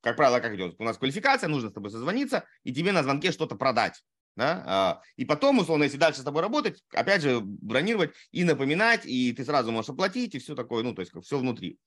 как 0.00 0.16
правило, 0.16 0.40
как 0.40 0.54
идет? 0.54 0.74
У 0.78 0.84
нас 0.84 0.98
квалификация, 0.98 1.48
нужно 1.48 1.70
с 1.70 1.72
тобой 1.72 1.90
созвониться, 1.90 2.44
и 2.64 2.72
тебе 2.72 2.92
на 2.92 3.02
звонке 3.02 3.32
что-то 3.32 3.54
продать. 3.54 4.02
Да? 4.34 4.64
А, 4.66 5.00
и 5.16 5.24
потом, 5.24 5.58
условно, 5.58 5.84
если 5.84 5.98
дальше 5.98 6.20
с 6.20 6.24
тобой 6.24 6.42
работать, 6.42 6.82
опять 6.92 7.22
же, 7.22 7.40
бронировать 7.40 8.12
и 8.30 8.44
напоминать, 8.44 9.04
и 9.04 9.32
ты 9.32 9.44
сразу 9.44 9.70
можешь 9.70 9.90
оплатить, 9.90 10.34
и 10.34 10.38
все 10.38 10.54
такое, 10.54 10.82
ну, 10.82 10.94
то 10.94 11.00
есть 11.00 11.12
все 11.22 11.38
внутри. 11.38 11.78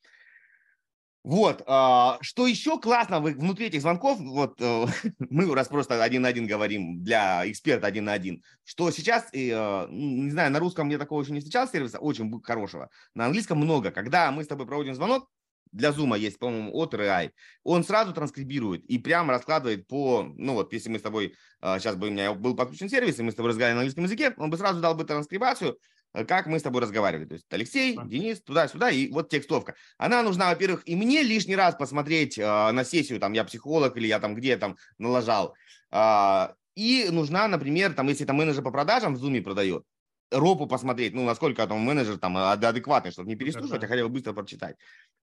Вот, 1.26 1.64
а, 1.66 2.20
что 2.22 2.46
еще 2.46 2.80
классно 2.80 3.20
внутри 3.20 3.66
этих 3.66 3.82
звонков, 3.82 4.20
вот 4.20 4.62
э, 4.62 4.86
мы 5.32 5.52
раз 5.56 5.68
просто 5.68 6.04
один 6.04 6.22
на 6.22 6.28
один 6.28 6.46
говорим 6.46 7.04
для 7.04 7.50
эксперта 7.50 7.88
один 7.88 8.06
на 8.06 8.14
один, 8.14 8.44
что 8.64 8.92
сейчас, 8.92 9.30
э, 9.34 9.88
не 9.90 10.30
знаю, 10.30 10.52
на 10.52 10.60
русском 10.60 10.88
я 10.88 11.00
такого 11.00 11.24
еще 11.24 11.32
не 11.32 11.40
встречал 11.40 11.68
сервиса, 11.68 11.98
очень 11.98 12.32
хорошего, 12.44 12.92
на 13.16 13.26
английском 13.26 13.58
много. 13.58 13.90
Когда 13.90 14.32
мы 14.32 14.44
с 14.44 14.48
тобой 14.48 14.68
проводим 14.68 14.94
звонок, 14.94 15.28
для 15.72 15.90
Zoom 15.90 16.16
есть, 16.16 16.38
по-моему, 16.38 16.72
от 16.76 16.94
RI, 16.94 17.32
он 17.64 17.84
сразу 17.84 18.14
транскрибирует 18.14 18.86
и 18.86 19.00
прямо 19.00 19.34
раскладывает 19.34 19.88
по, 19.88 20.32
ну 20.38 20.54
вот, 20.54 20.74
если 20.74 20.92
мы 20.92 21.00
с 21.00 21.02
тобой, 21.02 21.34
сейчас 21.60 21.96
бы 21.96 22.10
у 22.10 22.12
меня 22.12 22.36
был 22.36 22.56
подключен 22.56 22.88
сервис, 22.88 23.18
и 23.18 23.24
мы 23.24 23.32
с 23.32 23.36
тобой 23.36 23.50
разговаривали 23.50 23.78
на 23.78 23.82
английском 23.82 24.04
языке, 24.04 24.36
он 24.38 24.52
бы 24.52 24.58
сразу 24.58 24.80
дал 24.80 24.94
бы 24.94 25.04
транскрибацию, 25.06 25.76
как 26.24 26.48
мы 26.48 26.60
с 26.60 26.64
тобой 26.64 26.82
разговаривали. 26.82 27.26
То 27.26 27.34
есть 27.34 27.46
Алексей. 27.52 27.98
Денис, 28.06 28.42
туда-сюда, 28.42 28.90
и 28.90 29.10
вот 29.12 29.30
текстовка. 29.30 29.76
Она 29.98 30.24
нужна, 30.24 30.50
во-первых, 30.50 30.84
и 30.86 30.96
мне 30.96 31.24
лишний 31.24 31.56
раз 31.56 31.76
посмотреть 31.76 32.38
э, 32.38 32.72
на 32.72 32.84
сессию, 32.84 33.20
там, 33.20 33.34
я 33.34 33.44
психолог 33.44 33.98
или 33.98 34.08
я 34.08 34.20
там 34.20 34.36
где 34.36 34.58
там 34.58 34.78
налажал. 34.98 35.56
Э, 35.92 36.54
и 36.76 37.08
нужна, 37.12 37.48
например, 37.48 37.94
там, 37.94 38.08
если 38.08 38.26
там 38.26 38.38
менеджер 38.38 38.64
по 38.64 38.72
продажам 38.72 39.16
в 39.16 39.24
Zoom 39.24 39.42
продает, 39.42 39.84
ропу 40.32 40.68
посмотреть, 40.68 41.14
ну, 41.14 41.24
насколько 41.26 41.66
там 41.68 41.80
менеджер 41.80 42.18
там 42.18 42.38
адекватный, 42.38 43.12
чтобы 43.12 43.30
не 43.30 43.36
переслушивать, 43.36 43.84
а 43.84 43.88
хотя 43.88 44.04
бы 44.04 44.10
быстро 44.10 44.34
прочитать. 44.34 44.76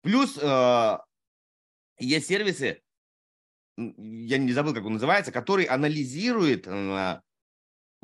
Плюс 0.01 0.37
э, 0.41 0.97
есть 1.99 2.27
сервисы, 2.27 2.81
я 3.77 4.37
не 4.37 4.53
забыл, 4.53 4.73
как 4.73 4.85
он 4.85 4.93
называется, 4.93 5.31
который 5.31 5.65
анализирует 5.65 6.67
э, 6.67 7.21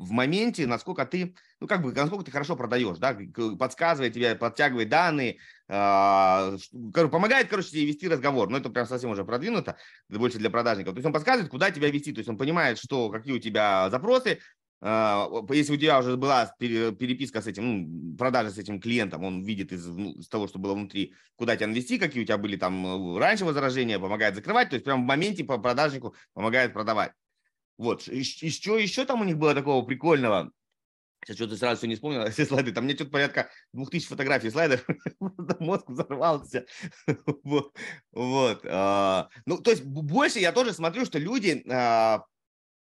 в 0.00 0.12
моменте, 0.12 0.66
насколько 0.66 1.04
ты, 1.04 1.34
ну, 1.60 1.66
как 1.66 1.82
бы, 1.82 1.92
насколько 1.92 2.24
ты 2.24 2.30
хорошо 2.30 2.56
продаешь, 2.56 2.96
да, 2.98 3.16
подсказывает 3.58 4.14
тебе, 4.14 4.34
подтягивает 4.34 4.88
данные, 4.88 5.36
э, 5.68 6.56
помогает, 6.92 7.48
короче, 7.48 7.70
тебе 7.70 7.84
вести 7.84 8.08
разговор. 8.08 8.48
Но 8.48 8.56
это 8.56 8.70
прям 8.70 8.86
совсем 8.86 9.10
уже 9.10 9.24
продвинуто, 9.24 9.76
больше 10.08 10.38
для 10.38 10.48
продажников. 10.48 10.94
То 10.94 10.98
есть 10.98 11.06
он 11.06 11.12
подсказывает, 11.12 11.50
куда 11.50 11.70
тебя 11.70 11.90
вести, 11.90 12.12
то 12.12 12.18
есть 12.20 12.30
он 12.30 12.38
понимает, 12.38 12.78
что, 12.78 13.10
какие 13.10 13.34
у 13.34 13.38
тебя 13.38 13.90
запросы, 13.90 14.38
э, 14.80 15.26
если 15.50 15.74
у 15.74 15.76
тебя 15.76 15.98
уже 15.98 16.16
была 16.16 16.46
переписка 16.58 17.42
с 17.42 17.46
этим, 17.46 17.64
ну, 17.66 18.16
продажа 18.16 18.50
с 18.50 18.58
этим 18.58 18.80
клиентом, 18.80 19.22
он 19.22 19.42
видит 19.42 19.70
из, 19.72 19.86
ну, 19.86 20.12
из 20.12 20.28
того, 20.28 20.48
что 20.48 20.58
было 20.58 20.72
внутри, 20.72 21.14
куда 21.36 21.56
тебя 21.56 21.66
навести, 21.66 21.98
какие 21.98 22.22
у 22.22 22.26
тебя 22.26 22.38
были 22.38 22.56
там 22.56 23.18
раньше 23.18 23.44
возражения, 23.44 23.98
помогает 23.98 24.34
закрывать, 24.34 24.70
то 24.70 24.76
есть 24.76 24.84
прям 24.84 25.02
в 25.02 25.06
моменте 25.06 25.44
по 25.44 25.58
продажнику 25.58 26.14
помогает 26.32 26.72
продавать. 26.72 27.12
Вот, 27.80 28.02
еще, 28.08 28.82
еще 28.82 29.06
там 29.06 29.22
у 29.22 29.24
них 29.24 29.38
было 29.38 29.54
такого 29.54 29.82
прикольного, 29.82 30.52
Сейчас 31.24 31.36
что-то 31.36 31.56
сразу 31.56 31.78
все 31.78 31.86
не 31.86 31.94
вспомнил, 31.94 32.26
все 32.30 32.44
слайды. 32.44 32.72
Там 32.72 32.84
мне 32.84 32.94
что-то 32.94 33.10
порядка 33.10 33.48
двух 33.72 33.90
тысяч 33.90 34.06
фотографий 34.06 34.50
слайдов. 34.50 34.84
Мозг 35.60 35.88
взорвался. 35.88 36.66
вот. 37.42 37.74
вот. 38.12 38.60
А, 38.64 39.28
ну, 39.46 39.58
то 39.58 39.70
есть 39.70 39.82
больше 39.82 40.40
я 40.40 40.52
тоже 40.52 40.74
смотрю, 40.74 41.06
что 41.06 41.18
люди 41.18 41.62
а, 41.70 42.24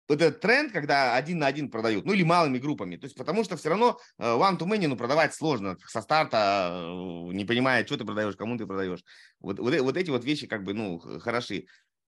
этот 0.09 0.41
тренд, 0.41 0.73
когда 0.73 1.17
один 1.17 1.39
на 1.39 1.47
один 1.47 1.71
продают, 1.71 2.05
ну 2.05 2.13
или 2.13 2.23
малыми 2.23 2.59
группами. 2.59 2.97
То 2.97 3.07
есть 3.07 3.17
потому 3.17 3.45
что 3.45 3.57
все 3.57 3.71
равно 3.71 3.99
э, 4.19 4.25
one 4.25 4.59
to 4.59 4.67
many 4.67 4.87
ну, 4.87 4.97
продавать 4.97 5.35
сложно 5.35 5.77
со 5.87 6.01
старта, 6.01 6.71
э, 6.73 7.33
не 7.33 7.45
понимая, 7.45 7.85
что 7.85 7.97
ты 7.97 8.05
продаешь, 8.05 8.37
кому 8.37 8.57
ты 8.57 8.67
продаешь. 8.67 9.03
Вот, 9.41 9.59
вот, 9.59 9.79
вот 9.81 9.97
эти 9.97 10.11
вот 10.11 10.25
вещи 10.25 10.47
как 10.47 10.63
бы, 10.63 10.75
ну, 10.75 10.99
хороши. 11.21 11.67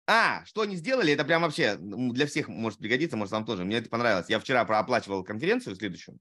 А, 0.07 0.45
что 0.45 0.61
они 0.61 0.77
сделали, 0.77 1.11
это 1.13 1.25
прям 1.25 1.41
вообще 1.41 1.75
для 1.77 2.25
всех 2.27 2.47
может 2.47 2.79
пригодиться, 2.79 3.17
может 3.17 3.33
вам 3.33 3.45
тоже. 3.45 3.65
Мне 3.65 3.77
это 3.77 3.89
понравилось. 3.89 4.29
Я 4.29 4.39
вчера 4.39 4.63
прооплачивал 4.63 5.23
конференцию 5.23 5.75
следующую. 5.75 6.17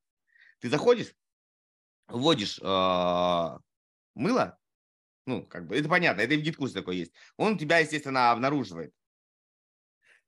Ты 0.58 0.68
заходишь, 0.68 1.14
вводишь 2.08 2.58
э, 2.60 3.58
мыло, 4.14 4.58
ну, 5.26 5.46
как 5.46 5.68
бы, 5.68 5.76
это 5.78 5.88
понятно, 5.88 6.20
это 6.22 6.34
в 6.34 6.40
гид-курсе 6.40 6.74
такое 6.74 6.96
есть. 6.96 7.12
Он 7.36 7.56
тебя, 7.58 7.78
естественно, 7.78 8.32
обнаруживает 8.32 8.92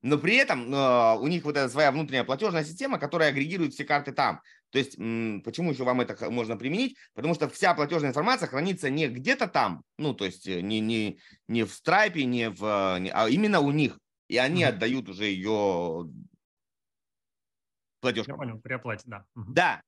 но 0.03 0.19
при 0.19 0.37
этом 0.37 0.73
э, 0.73 1.19
у 1.19 1.27
них 1.27 1.45
вот 1.45 1.57
эта 1.57 1.69
своя 1.69 1.91
внутренняя 1.91 2.25
платежная 2.25 2.65
система, 2.65 2.99
которая 2.99 3.31
агрегирует 3.31 3.75
все 3.75 3.85
карты 3.85 4.13
там. 4.13 4.41
То 4.71 4.79
есть, 4.79 4.97
почему 4.97 5.73
еще 5.73 5.85
вам 5.85 6.01
это 6.01 6.31
можно 6.31 6.57
применить? 6.57 6.97
Потому 7.15 7.35
что 7.35 7.49
вся 7.49 7.75
платежная 7.75 8.11
информация 8.11 8.49
хранится 8.49 8.91
не 8.91 9.09
где-то 9.09 9.49
там, 9.49 9.83
ну, 9.97 10.15
то 10.15 10.25
есть 10.25 10.47
э, 10.47 10.61
не, 10.61 10.81
не, 10.81 11.19
не 11.47 11.65
в 11.65 11.71
Stripe, 11.71 12.23
не 12.23 12.51
в, 12.51 12.63
э, 12.65 13.11
а 13.13 13.29
именно 13.29 13.61
у 13.61 13.71
них. 13.71 13.99
И 14.29 14.37
они 14.37 14.63
mm-hmm. 14.63 14.69
отдают 14.69 15.09
уже 15.09 15.25
ее 15.25 16.11
платежкам. 18.01 18.35
Я 18.35 18.39
понял, 18.39 18.61
при 18.61 18.75
оплате, 18.75 19.05
да. 19.07 19.25
Да, 19.35 19.83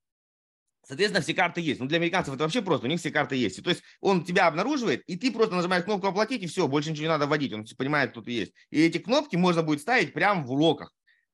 Соответственно, 0.83 1.21
все 1.21 1.33
карты 1.33 1.61
есть. 1.61 1.79
Но 1.79 1.85
ну, 1.85 1.89
для 1.89 1.99
американцев 1.99 2.33
это 2.33 2.43
вообще 2.43 2.61
просто, 2.61 2.87
у 2.87 2.89
них 2.89 2.99
все 2.99 3.11
карты 3.11 3.35
есть. 3.35 3.59
И, 3.59 3.61
то 3.61 3.69
есть 3.69 3.83
он 3.99 4.25
тебя 4.25 4.47
обнаруживает, 4.47 5.03
и 5.05 5.15
ты 5.15 5.31
просто 5.31 5.55
нажимаешь 5.55 5.83
кнопку 5.83 6.07
«Оплатить», 6.07 6.41
и 6.41 6.47
все, 6.47 6.67
больше 6.67 6.91
ничего 6.91 7.03
не 7.03 7.09
надо 7.09 7.27
вводить. 7.27 7.53
Он 7.53 7.65
понимает, 7.77 8.11
кто 8.11 8.21
ты 8.21 8.31
есть. 8.31 8.53
И 8.71 8.81
эти 8.81 8.97
кнопки 8.97 9.35
можно 9.35 9.63
будет 9.63 9.81
ставить 9.81 10.13
прямо 10.13 10.43
в 10.43 10.51
уроках. 10.51 10.91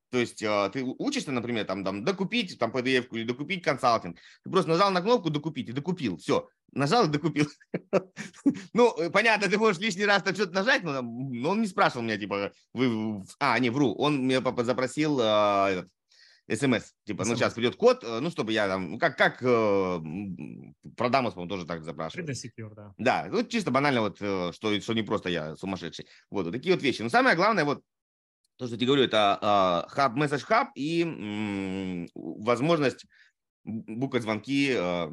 То 0.09 0.17
есть 0.17 0.41
э, 0.41 0.69
ты 0.71 0.83
учишься, 0.83 1.31
например, 1.31 1.65
там, 1.65 1.83
там 1.83 2.03
докупить 2.03 2.57
там 2.57 2.71
PDF 2.71 3.07
или 3.11 3.23
докупить 3.23 3.63
консалтинг. 3.63 4.17
Ты 4.43 4.49
просто 4.49 4.71
нажал 4.71 4.91
на 4.91 5.01
кнопку 5.01 5.29
«Докупить» 5.29 5.69
и 5.69 5.73
докупил. 5.73 6.17
Все. 6.17 6.47
Нажал 6.71 7.05
и 7.05 7.11
докупил. 7.11 7.47
ну, 8.73 8.95
понятно, 9.11 9.49
ты 9.49 9.57
можешь 9.57 9.81
лишний 9.81 10.05
раз 10.05 10.23
там 10.23 10.33
что-то 10.35 10.53
нажать, 10.53 10.83
но, 10.83 10.99
он 10.99 11.61
не 11.61 11.67
спрашивал 11.67 12.03
меня, 12.03 12.17
типа, 12.17 12.51
вы... 12.73 13.23
А, 13.39 13.57
не, 13.59 13.69
вру. 13.69 13.93
Он 13.93 14.27
меня 14.27 14.41
запросил 14.63 15.19
э, 15.19 15.83
смс. 16.55 16.93
Типа, 17.05 17.25
ну, 17.25 17.35
сейчас 17.35 17.53
придет 17.53 17.75
код, 17.75 18.03
э, 18.03 18.19
ну, 18.19 18.29
чтобы 18.29 18.53
я 18.53 18.67
там, 18.67 18.91
ну, 18.91 18.99
как, 18.99 19.17
как 19.17 19.39
э, 19.41 19.99
про 20.95 21.09
Дамос, 21.09 21.33
по 21.33 21.45
тоже 21.47 21.65
так 21.65 21.83
запрашивают. 21.83 22.29
Secure, 22.29 22.73
да. 22.73 22.93
Да, 22.97 23.27
ну, 23.29 23.43
чисто 23.43 23.71
банально 23.71 24.01
вот, 24.01 24.17
э, 24.21 24.51
что, 24.53 24.79
что 24.79 24.93
не 24.93 25.03
просто 25.03 25.29
я 25.29 25.55
сумасшедший. 25.55 26.07
Вот, 26.29 26.45
вот 26.45 26.53
такие 26.53 26.73
вот 26.73 26.83
вещи. 26.83 27.01
Но 27.01 27.09
самое 27.09 27.35
главное, 27.35 27.65
вот, 27.65 27.81
то, 28.57 28.65
что 28.65 28.75
я 28.75 28.79
тебе 28.79 28.87
говорю, 28.87 29.03
это 29.03 29.85
э, 29.87 29.89
хаб, 29.89 30.15
месседж 30.15 30.43
хаб 30.43 30.69
и 30.75 31.03
м, 31.03 32.07
возможность 32.15 33.05
букать 33.63 34.23
звонки 34.23 34.73
э, 34.75 35.09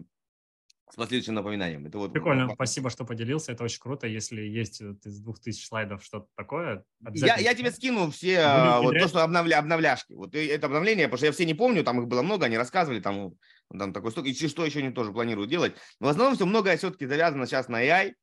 с 0.91 0.97
последующим 0.97 1.35
напоминанием. 1.35 1.87
Это 1.87 1.99
вот 1.99 2.13
Прикольно, 2.13 2.49
спасибо, 2.55 2.89
что 2.89 3.05
поделился. 3.05 3.53
Это 3.53 3.65
очень 3.65 3.81
круто. 3.81 4.07
Если 4.07 4.41
есть 4.41 4.81
вот 4.81 5.05
из 5.05 5.19
двух 5.21 5.41
тысяч 5.41 5.67
слайдов 5.67 6.03
что-то 6.03 6.29
такое, 6.37 6.85
я, 7.13 7.37
я 7.37 7.55
тебе 7.55 7.71
скину 7.71 8.11
все 8.11 8.41
а, 8.41 8.81
вот 8.81 8.95
то, 8.99 9.09
что 9.09 9.23
обновля, 9.23 9.59
обновляшки. 9.59 10.15
Вот 10.15 10.35
это 10.35 10.67
обновление, 10.67 11.07
потому 11.07 11.19
что 11.19 11.27
я 11.27 11.33
все 11.33 11.45
не 11.45 11.55
помню, 11.55 11.85
там 11.85 12.01
их 12.01 12.07
было 12.07 12.23
много, 12.23 12.47
они 12.47 12.57
рассказывали, 12.57 13.01
там, 13.01 13.35
там 13.77 13.93
такой 13.93 14.11
сток, 14.11 14.27
и 14.27 14.49
что 14.49 14.65
еще 14.65 14.79
они 14.79 14.91
тоже 14.91 15.13
планируют 15.13 15.51
делать. 15.51 15.75
Но 16.01 16.07
в 16.07 16.11
основном 16.11 16.37
все 16.37 16.47
многое 16.47 16.77
все-таки 16.77 17.07
завязано 17.07 17.47
сейчас 17.47 17.69
на 17.69 17.85
AI, 17.85 18.15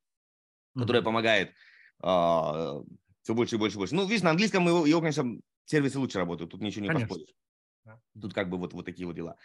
которая 0.74 1.02
mm-hmm. 1.02 1.04
помогает 1.04 1.52
а, 2.02 2.80
все 3.22 3.34
больше 3.34 3.56
и 3.56 3.58
больше 3.58 3.76
и 3.76 3.78
больше. 3.78 3.94
Ну, 3.94 4.06
видишь, 4.06 4.22
на 4.22 4.30
английском 4.30 4.66
его, 4.66 4.86
его 4.86 5.00
конечно, 5.00 5.38
сервисы 5.64 5.98
лучше 5.98 6.18
работают, 6.18 6.50
тут 6.50 6.60
ничего 6.60 6.82
не 6.82 6.88
конечно. 6.88 7.08
поспоришь. 7.08 7.34
Тут 8.20 8.34
как 8.34 8.48
бы 8.48 8.58
вот, 8.58 8.72
вот 8.72 8.84
такие 8.84 9.06
вот 9.06 9.14
дела. 9.16 9.36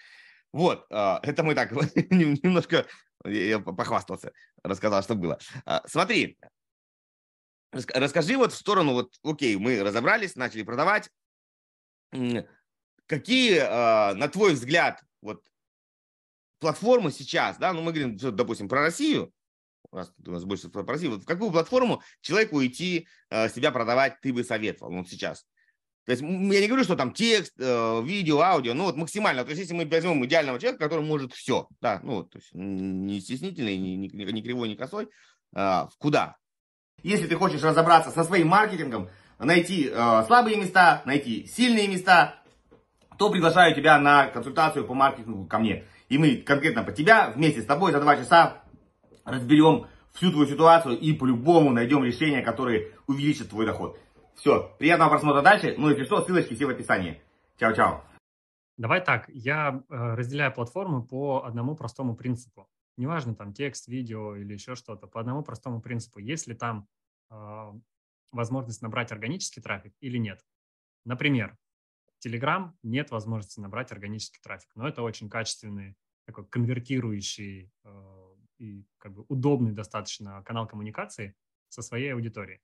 Вот, 0.54 0.86
а, 0.90 1.20
это 1.24 1.44
мы 1.44 1.56
так 1.56 1.72
немножко, 2.12 2.88
я 3.26 3.60
похвастался, 3.60 4.32
рассказал, 4.64 5.04
что 5.04 5.16
было. 5.16 5.40
А, 5.66 5.84
смотри, 5.88 6.38
расскажи 7.72 8.38
вот 8.38 8.54
в 8.54 8.58
сторону, 8.58 8.94
вот, 8.94 9.14
окей, 9.24 9.56
мы 9.58 9.82
разобрались, 9.84 10.36
начали 10.36 10.64
продавать. 10.64 11.10
Какие, 13.06 13.60
а, 13.60 14.14
на 14.16 14.28
твой 14.28 14.54
взгляд, 14.54 15.02
вот 15.22 15.44
платформы 16.60 17.12
сейчас, 17.12 17.58
да, 17.58 17.74
ну 17.74 17.82
мы 17.82 17.92
говорим, 17.92 18.18
допустим, 18.18 18.68
про 18.68 18.82
Россию, 18.82 19.32
у 19.92 20.32
нас 20.32 20.44
больше 20.44 20.70
про 20.70 20.84
Россию, 20.84 21.12
вот 21.12 21.24
в 21.24 21.26
какую 21.26 21.52
платформу 21.52 22.02
человеку 22.22 22.64
идти, 22.64 23.08
себя 23.32 23.72
продавать 23.72 24.20
ты 24.22 24.34
бы 24.34 24.44
советовал, 24.44 24.92
вот 24.92 25.10
сейчас? 25.10 25.46
То 26.08 26.12
есть 26.12 26.22
я 26.22 26.30
не 26.62 26.68
говорю, 26.68 26.86
что 26.86 26.96
там 26.96 27.12
текст, 27.12 27.54
э, 27.60 28.02
видео, 28.02 28.40
аудио, 28.40 28.74
ну 28.74 28.86
вот 28.86 28.96
максимально. 28.96 29.44
То 29.44 29.50
есть 29.50 29.64
если 29.64 29.74
мы 29.74 29.86
возьмем 29.86 30.24
идеального 30.24 30.58
человека, 30.58 30.86
который 30.86 31.04
может 31.04 31.34
все, 31.34 31.68
да, 31.82 32.00
ну 32.02 32.16
вот, 32.16 32.32
то 32.32 32.38
есть 32.38 32.50
не 32.54 33.20
стеснительный, 33.20 33.76
не, 33.76 33.98
не, 33.98 34.08
не 34.08 34.42
кривой, 34.42 34.70
не 34.70 34.78
косой, 34.78 35.10
а, 35.54 35.90
куда? 36.00 36.38
Если 37.04 37.28
ты 37.28 37.36
хочешь 37.36 37.62
разобраться 37.62 38.12
со 38.12 38.24
своим 38.24 38.48
маркетингом, 38.48 39.10
найти 39.38 39.90
э, 39.92 40.24
слабые 40.28 40.56
места, 40.56 41.02
найти 41.04 41.46
сильные 41.46 41.90
места, 41.90 42.36
то 43.18 43.30
приглашаю 43.30 43.76
тебя 43.76 44.00
на 44.00 44.28
консультацию 44.28 44.86
по 44.86 44.94
маркетингу 44.94 45.46
ко 45.46 45.60
мне. 45.60 45.84
И 46.08 46.18
мы 46.18 46.38
конкретно 46.38 46.84
по 46.84 46.94
тебя 46.94 47.32
вместе 47.36 47.62
с 47.62 47.66
тобой 47.66 47.92
за 47.92 48.00
два 48.00 48.16
часа 48.16 48.64
разберем 49.28 49.88
всю 50.14 50.32
твою 50.32 50.48
ситуацию 50.48 50.98
и 50.98 51.14
по-любому 51.14 51.72
найдем 51.72 52.04
решение, 52.04 52.42
которое 52.42 52.92
увеличит 53.06 53.50
твой 53.50 53.66
доход. 53.66 54.00
Все, 54.36 54.74
приятного 54.80 55.10
просмотра 55.10 55.42
дальше. 55.42 55.76
Ну, 55.78 55.90
если 55.90 56.06
что, 56.06 56.24
ссылочки 56.24 56.56
все 56.56 56.66
в 56.66 56.70
описании. 56.70 57.22
Чао-чао. 57.60 58.02
Давай 58.78 59.04
так, 59.04 59.30
я 59.30 59.84
э, 59.90 59.96
разделяю 60.16 60.54
платформы 60.54 61.04
по 61.04 61.44
одному 61.46 61.76
простому 61.76 62.16
принципу. 62.16 62.68
Неважно, 62.96 63.36
там 63.36 63.54
текст, 63.54 63.88
видео 63.88 64.36
или 64.36 64.54
еще 64.54 64.76
что-то, 64.76 65.08
по 65.08 65.20
одному 65.20 65.44
простому 65.44 65.82
принципу. 65.82 66.20
Есть 66.20 66.48
ли 66.48 66.54
там 66.54 66.88
э, 67.32 67.72
возможность 68.32 68.82
набрать 68.82 69.12
органический 69.12 69.62
трафик 69.62 69.94
или 70.00 70.18
нет. 70.18 70.46
Например, 71.06 71.58
Telegram 72.26 72.72
нет 72.84 73.12
возможности 73.12 73.60
набрать 73.60 73.92
органический 73.92 74.40
трафик, 74.42 74.70
но 74.76 74.88
это 74.88 75.02
очень 75.02 75.30
качественный, 75.30 75.96
такой 76.26 76.46
конвертирующий 76.46 77.72
э, 77.84 78.27
и 78.60 78.86
как 78.98 79.14
бы 79.14 79.26
удобный 79.28 79.72
достаточно 79.72 80.44
канал 80.44 80.68
коммуникации. 80.68 81.36
со 81.70 81.82
своей 81.82 82.14
аудиторией. 82.14 82.62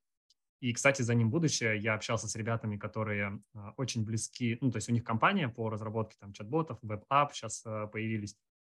И, 0.59 0.71
кстати, 0.71 1.01
за 1.01 1.13
ним 1.13 1.29
будущее. 1.29 1.77
Я 1.77 1.95
общался 1.95 2.27
с 2.27 2.35
ребятами, 2.37 2.77
которые 2.77 3.41
а, 3.53 3.73
очень 3.75 4.05
близки, 4.05 4.57
ну, 4.61 4.71
то 4.71 4.77
есть 4.77 4.87
у 4.87 4.93
них 4.93 5.03
компания 5.03 5.49
по 5.49 5.69
разработке 5.69 6.15
там 6.19 6.31
чат-ботов, 6.31 6.79
web 6.81 7.07
app 7.07 7.33
сейчас 7.33 7.63
а, 7.65 7.87
появились, 7.87 8.37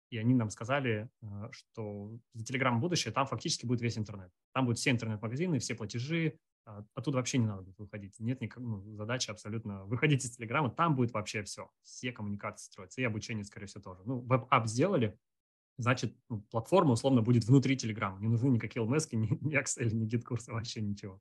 и 0.09 0.17
они 0.17 0.33
нам 0.33 0.49
сказали, 0.49 1.11
а, 1.23 1.51
что 1.53 2.19
за 2.33 2.43
Telegram 2.43 2.79
будущее, 2.79 3.13
там 3.13 3.27
фактически 3.27 3.67
будет 3.67 3.83
весь 3.83 3.99
интернет. 3.99 4.31
Там 4.55 4.65
будут 4.65 4.79
все 4.79 4.93
интернет-магазины, 4.93 5.59
все 5.59 5.75
платежи, 5.75 6.39
оттуда 6.95 7.19
вообще 7.19 7.37
не 7.37 7.47
надо 7.47 7.61
будет 7.61 7.79
выходить. 7.79 8.19
Нет 8.19 8.41
никак, 8.41 8.61
ну, 8.61 8.81
задачи 8.95 9.31
абсолютно 9.31 9.85
выходить 9.85 10.25
из 10.25 10.31
Телеграма, 10.31 10.71
там 10.71 10.97
будет 10.97 11.13
вообще 11.13 11.43
все, 11.43 11.71
все 11.83 12.13
коммуникации 12.13 12.65
строятся, 12.65 13.03
и 13.03 13.05
обучение, 13.05 13.45
скорее 13.45 13.67
всего, 13.67 13.83
тоже. 13.83 14.01
Ну, 14.07 14.21
web 14.21 14.44
app 14.44 14.67
сделали, 14.67 15.19
значит, 15.79 16.17
ну, 16.29 16.43
платформа 16.51 16.93
условно 16.93 17.23
будет 17.23 17.45
внутри 17.45 17.77
Телеграма. 17.77 18.21
Не 18.21 18.29
нужны 18.29 18.49
никакие 18.49 18.85
LMS, 18.85 19.09
ни, 19.13 19.27
ни 19.45 19.59
Excel, 19.59 19.93
ни 19.93 20.07
гид-курсы, 20.07 20.53
вообще 20.53 20.81
ничего. 20.81 21.21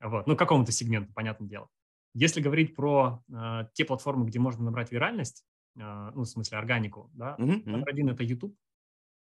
Вот. 0.00 0.26
Ну, 0.26 0.36
какому-то 0.36 0.72
сегменту, 0.72 1.12
понятное 1.12 1.48
дело. 1.48 1.68
Если 2.14 2.40
говорить 2.40 2.74
про 2.74 3.22
э, 3.32 3.66
те 3.72 3.84
платформы, 3.84 4.26
где 4.26 4.38
можно 4.38 4.64
набрать 4.64 4.92
виральность, 4.92 5.44
э, 5.76 6.10
ну, 6.14 6.22
в 6.22 6.26
смысле 6.26 6.58
органику, 6.58 7.10
да, 7.14 7.36
mm-hmm. 7.38 7.62
номер 7.68 7.88
один– 7.88 8.08
это 8.10 8.22
YouTube. 8.22 8.54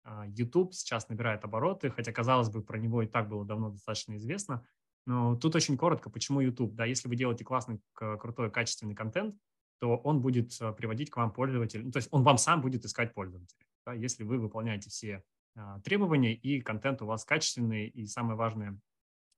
Э, 0.06 0.24
YouTube 0.28 0.74
сейчас 0.74 1.10
набирает 1.10 1.44
обороты, 1.44 1.90
хотя, 1.90 2.14
казалось 2.14 2.50
бы, 2.50 2.62
про 2.62 2.78
него 2.78 3.02
и 3.02 3.08
так 3.08 3.28
было 3.28 3.46
давно 3.46 3.72
достаточно 3.72 4.16
известно. 4.16 4.66
Но 5.06 5.36
тут 5.36 5.56
очень 5.56 5.78
коротко, 5.78 6.10
почему 6.10 6.42
YouTube. 6.42 6.76
Да, 6.76 6.86
если 6.86 7.10
вы 7.10 7.16
делаете 7.16 7.44
классный, 7.44 7.80
крутой, 7.94 8.52
качественный 8.52 8.96
контент, 8.96 9.36
то 9.80 9.96
он 9.98 10.22
будет 10.22 10.52
приводить 10.78 11.10
к 11.10 11.18
вам 11.18 11.32
пользователей, 11.32 11.86
ну, 11.86 11.92
то 11.92 11.98
есть 11.98 12.10
он 12.12 12.24
вам 12.24 12.38
сам 12.38 12.62
будет 12.62 12.84
искать 12.84 13.14
пользователей, 13.14 13.66
да, 13.88 13.94
если 13.94 14.24
вы 14.24 14.38
выполняете 14.38 14.90
все 14.90 15.24
а, 15.56 15.80
требования 15.80 16.34
и 16.34 16.60
контент 16.60 17.02
у 17.02 17.06
вас 17.06 17.24
качественный, 17.24 17.88
и 17.88 18.06
самое 18.06 18.36
важное, 18.36 18.78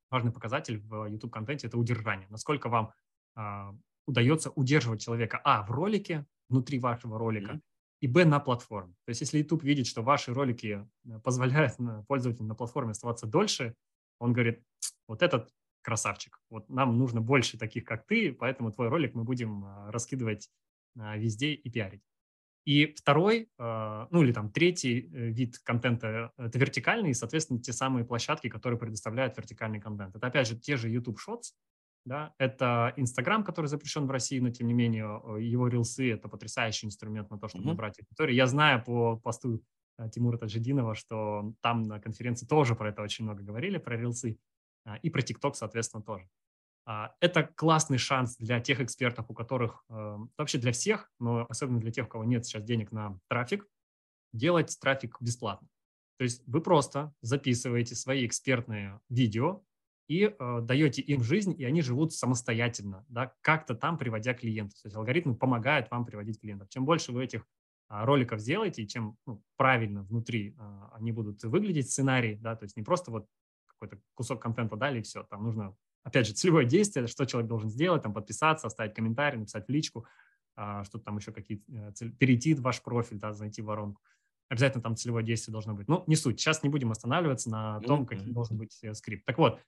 важный 0.10 0.32
показатель 0.32 0.80
в 0.80 1.06
YouTube-контенте– 1.06 1.68
это 1.68 1.78
удержание. 1.78 2.28
Насколько 2.30 2.68
вам 2.68 2.92
а, 3.36 3.76
удается 4.08 4.50
удерживать 4.50 5.02
человека, 5.02 5.40
а, 5.44 5.62
в 5.62 5.70
ролике, 5.70 6.26
внутри 6.50 6.80
вашего 6.80 7.20
ролика, 7.20 7.54
mm-hmm. 7.54 7.62
и, 8.02 8.08
б, 8.08 8.26
на 8.26 8.40
платформе. 8.40 8.96
То 9.06 9.12
есть 9.12 9.22
если 9.22 9.38
YouTube 9.38 9.64
видит, 9.64 9.86
что 9.86 10.02
ваши 10.02 10.34
ролики 10.34 10.90
э, 11.06 11.20
позволяют 11.20 11.78
пользователям 12.08 12.48
на 12.48 12.56
платформе 12.56 12.92
оставаться 12.92 13.28
дольше, 13.28 13.76
он 14.18 14.34
говорит, 14.34 14.64
вот 15.08 15.22
этот 15.22 15.54
красавчик, 15.84 16.42
вот 16.50 16.68
нам 16.70 16.98
нужно 16.98 17.22
больше 17.22 17.60
таких, 17.60 17.86
как 17.86 18.08
ты, 18.08 18.34
поэтому 18.34 18.72
твой 18.72 18.88
ролик 18.88 19.14
мы 19.14 19.24
будем 19.24 19.64
а, 19.64 19.92
раскидывать 19.92 20.50
а, 20.98 21.18
везде 21.18 21.54
и 21.54 21.70
пиарить. 21.70 22.04
И 22.66 22.94
второй, 22.96 23.50
а, 23.58 24.08
ну 24.12 24.22
или 24.22 24.32
там 24.32 24.52
третий 24.52 25.10
э, 25.12 25.30
вид 25.30 25.60
контента– 25.60 26.32
это 26.38 26.60
вертикальный, 26.60 27.12
и, 27.12 27.14
соответственно, 27.14 27.60
те 27.60 27.74
самые 27.74 28.06
площадки, 28.06 28.50
которые 28.50 28.80
предоставляют 28.80 29.38
вертикальный 29.38 29.80
контент. 29.80 30.16
Это, 30.16 30.28
опять 30.28 30.48
же, 30.48 30.58
те 30.58 30.78
же 30.78 30.90
YouTube 30.90 31.18
Shorts, 31.18 31.54
да, 32.06 32.34
это 32.38 32.94
Инстаграм, 32.98 33.44
который 33.44 33.68
запрещен 33.68 34.06
в 34.06 34.12
России, 34.12 34.40
но, 34.40 34.50
тем 34.50 34.68
не 34.68 34.74
менее, 34.74 35.22
его 35.40 35.68
рилсы– 35.68 36.12
это 36.14 36.28
потрясающий 36.28 36.88
инструмент 36.88 37.30
на 37.30 37.40
то, 37.40 37.48
чтобы 37.48 37.64
mm-hmm. 37.64 37.68
набрать 37.68 38.00
аудиторию. 38.00 38.36
Я 38.36 38.48
знаю 38.48 38.84
по 38.84 39.18
посту 39.18 39.64
э, 39.98 40.10
Тимура 40.10 40.38
Таджидинова, 40.38 40.96
что 40.96 41.54
там 41.62 41.84
на 41.84 42.00
конференции 42.00 42.46
тоже 42.46 42.76
про 42.76 42.90
это 42.90 43.02
очень 43.02 43.26
много 43.26 43.42
говорили, 43.42 43.78
про 43.78 43.98
рилсы, 43.98 44.38
и 45.02 45.10
про 45.10 45.22
TikTok, 45.22 45.54
соответственно, 45.54 46.04
тоже. 46.04 46.28
А, 46.90 47.14
это 47.20 47.44
классный 47.44 48.00
шанс 48.00 48.36
для 48.38 48.60
тех 48.60 48.82
экспертов, 48.82 49.30
у 49.30 49.36
которых, 49.36 49.84
э, 49.90 50.18
вообще 50.40 50.58
для 50.58 50.72
всех, 50.72 51.12
но 51.20 51.46
особенно 51.48 51.80
для 51.80 51.92
тех, 51.92 52.08
у 52.08 52.10
кого 52.10 52.24
нет 52.24 52.48
сейчас 52.48 52.64
денег 52.64 52.92
на 52.92 53.20
трафик, 53.28 53.68
делать 54.34 54.76
трафик 54.82 55.16
бесплатно. 55.22 55.68
То 56.18 56.24
есть 56.24 56.42
вы 56.48 56.62
просто 56.62 57.14
записываете 57.22 57.94
свои 57.94 58.26
экспертные 58.26 59.00
видео 59.08 59.62
и 60.08 60.36
э, 60.36 60.60
даете 60.64 61.04
им 61.04 61.22
жизнь, 61.22 61.54
и 61.56 61.64
они 61.64 61.84
живут 61.84 62.12
самостоятельно, 62.12 63.06
да, 63.08 63.36
как-то 63.42 63.76
там 63.76 64.00
приводя 64.00 64.34
клиентов. 64.34 64.82
То 64.82 64.88
есть 64.88 64.96
алгоритмы 64.96 65.36
помогают 65.36 65.92
вам 65.92 66.06
приводить 66.06 66.42
клиентов. 66.42 66.70
Чем 66.70 66.86
больше 66.86 67.12
вы 67.12 67.24
этих 67.24 67.46
а, 67.88 68.04
роликов 68.04 68.40
сделаете, 68.40 68.82
и 68.82 68.88
чем 68.88 69.16
ну, 69.28 69.44
правильно 69.58 70.02
внутри 70.02 70.56
а, 70.58 70.92
они 70.96 71.12
будут 71.12 71.44
выглядеть, 71.44 71.92
сценарий, 71.92 72.38
да, 72.38 72.56
то 72.56 72.64
есть 72.64 72.76
не 72.78 72.82
просто 72.82 73.12
вот 73.12 73.28
какой-то 73.68 74.00
кусок 74.16 74.42
контента 74.42 74.76
дали, 74.76 75.00
и 75.00 75.04
все. 75.04 75.22
Там 75.22 75.44
нужно 75.44 75.76
опять 76.04 76.28
же, 76.28 76.34
целевое 76.34 76.66
действие, 76.66 77.08
что 77.08 77.26
человек 77.26 77.50
должен 77.50 77.70
сделать, 77.70 78.04
там, 78.04 78.14
подписаться, 78.14 78.68
оставить 78.68 78.94
комментарий, 78.94 79.40
написать 79.40 79.68
в 79.68 79.70
личку, 79.70 80.06
а, 80.56 80.84
что-то 80.84 81.06
там 81.06 81.18
еще 81.18 81.32
какие-то, 81.32 81.64
э, 81.72 82.10
перейти 82.20 82.54
в 82.54 82.62
ваш 82.62 82.82
профиль, 82.82 83.18
да, 83.18 83.34
зайти 83.34 83.62
в 83.62 83.66
воронку. 83.66 84.02
Обязательно 84.50 84.82
там 84.82 84.96
целевое 84.96 85.24
действие 85.24 85.54
должно 85.54 85.74
быть. 85.74 85.88
Ну, 85.88 86.04
не 86.08 86.16
суть. 86.16 86.40
Сейчас 86.40 86.64
не 86.64 86.70
будем 86.70 86.92
останавливаться 86.92 87.50
на 87.50 87.80
том, 87.82 88.06
каким 88.06 88.34
должен 88.34 88.58
быть 88.58 88.78
э, 88.84 88.94
скрипт. 88.94 89.26
Так 89.26 89.38
вот, 89.38 89.62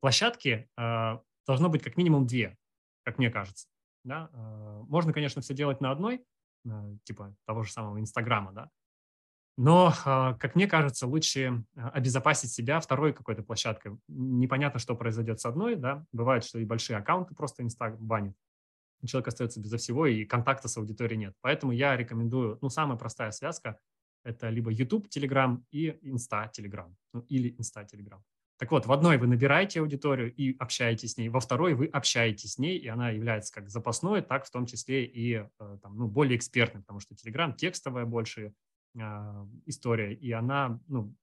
площадки 0.00 0.70
э, 0.76 1.18
должно 1.46 1.68
быть 1.68 1.82
как 1.82 1.96
минимум 1.96 2.26
две, 2.26 2.56
как 3.04 3.18
мне 3.18 3.30
кажется. 3.30 3.68
Да? 4.04 4.30
Э, 4.32 4.82
можно, 4.88 5.12
конечно, 5.12 5.42
все 5.42 5.54
делать 5.54 5.80
на 5.80 5.90
одной, 5.90 6.24
э, 6.64 6.96
типа 7.04 7.34
того 7.46 7.64
же 7.64 7.72
самого 7.72 8.00
Инстаграма, 8.00 8.52
да, 8.52 8.70
но, 9.58 9.92
а, 10.04 10.34
как 10.34 10.54
мне 10.54 10.68
кажется, 10.68 11.08
лучше 11.08 11.64
а, 11.76 11.88
обезопасить 11.88 12.52
себя 12.52 12.78
второй 12.78 13.12
какой-то 13.12 13.42
площадкой. 13.42 13.98
Непонятно, 14.06 14.78
что 14.78 14.94
произойдет 14.94 15.40
с 15.40 15.46
одной, 15.46 15.74
да. 15.74 16.04
Бывает, 16.12 16.44
что 16.44 16.60
и 16.60 16.64
большие 16.64 16.96
аккаунты 16.96 17.34
просто 17.34 17.64
инста 17.64 17.90
банит. 17.98 18.36
Человек 19.04 19.26
остается 19.26 19.60
безо 19.60 19.76
всего, 19.76 20.06
и 20.06 20.24
контакта 20.24 20.68
с 20.68 20.76
аудиторией 20.76 21.18
нет. 21.18 21.34
Поэтому 21.40 21.72
я 21.72 21.96
рекомендую, 21.96 22.58
ну, 22.62 22.68
самая 22.68 22.96
простая 22.96 23.32
связка– 23.32 23.80
это 24.24 24.48
либо 24.48 24.70
YouTube, 24.70 25.08
Telegram 25.08 25.60
и 25.72 25.88
Insta, 26.02 26.48
Telegram. 26.56 26.94
Ну, 27.12 27.22
или 27.22 27.52
Insta, 27.58 27.84
Telegram. 27.84 28.20
Так 28.58 28.70
вот, 28.70 28.86
в 28.86 28.92
одной 28.92 29.18
вы 29.18 29.26
набираете 29.26 29.80
аудиторию 29.80 30.32
и 30.32 30.56
общаетесь 30.58 31.12
с 31.12 31.16
ней, 31.16 31.30
во 31.30 31.40
второй 31.40 31.74
вы 31.74 31.86
общаетесь 31.86 32.54
с 32.54 32.58
ней, 32.58 32.78
и 32.78 32.86
она 32.86 33.10
является 33.10 33.52
как 33.52 33.70
запасной, 33.70 34.22
так 34.22 34.44
в 34.44 34.50
том 34.50 34.66
числе 34.66 35.04
и 35.04 35.34
э, 35.34 35.78
там, 35.82 35.96
ну, 35.96 36.06
более 36.06 36.36
экспертной, 36.36 36.82
потому 36.82 37.00
что 37.00 37.14
Telegram 37.14 37.54
текстовая 37.54 38.04
больше, 38.04 38.52
история, 39.66 40.14
и 40.14 40.32
она, 40.32 40.80
ну, 40.88 41.14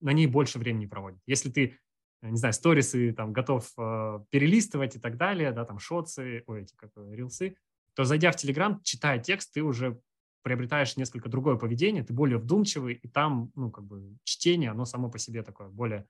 на 0.00 0.12
ней 0.12 0.26
больше 0.26 0.58
времени 0.58 0.86
проводит. 0.86 1.20
Если 1.26 1.50
ты, 1.50 1.78
не 2.22 2.36
знаю, 2.36 2.52
сторисы 2.52 3.12
там 3.12 3.32
готов 3.32 3.70
э, 3.78 4.24
перелистывать 4.30 4.96
и 4.96 4.98
так 4.98 5.16
далее, 5.16 5.52
да, 5.52 5.64
там 5.64 5.78
шотсы, 5.78 6.42
ой, 6.46 6.62
эти 6.62 6.74
как 6.74 6.90
рилсы, 6.96 7.56
то 7.94 8.04
зайдя 8.04 8.32
в 8.32 8.36
Телеграм, 8.36 8.80
читая 8.82 9.18
текст, 9.18 9.52
ты 9.52 9.62
уже 9.62 10.00
приобретаешь 10.42 10.96
несколько 10.96 11.28
другое 11.28 11.56
поведение, 11.56 12.02
ты 12.02 12.12
более 12.12 12.38
вдумчивый, 12.38 12.94
и 12.94 13.08
там, 13.08 13.52
ну, 13.54 13.70
как 13.70 13.84
бы 13.84 14.16
чтение, 14.24 14.70
оно 14.70 14.84
само 14.84 15.08
по 15.08 15.18
себе 15.18 15.42
такое 15.42 15.68
более, 15.68 16.06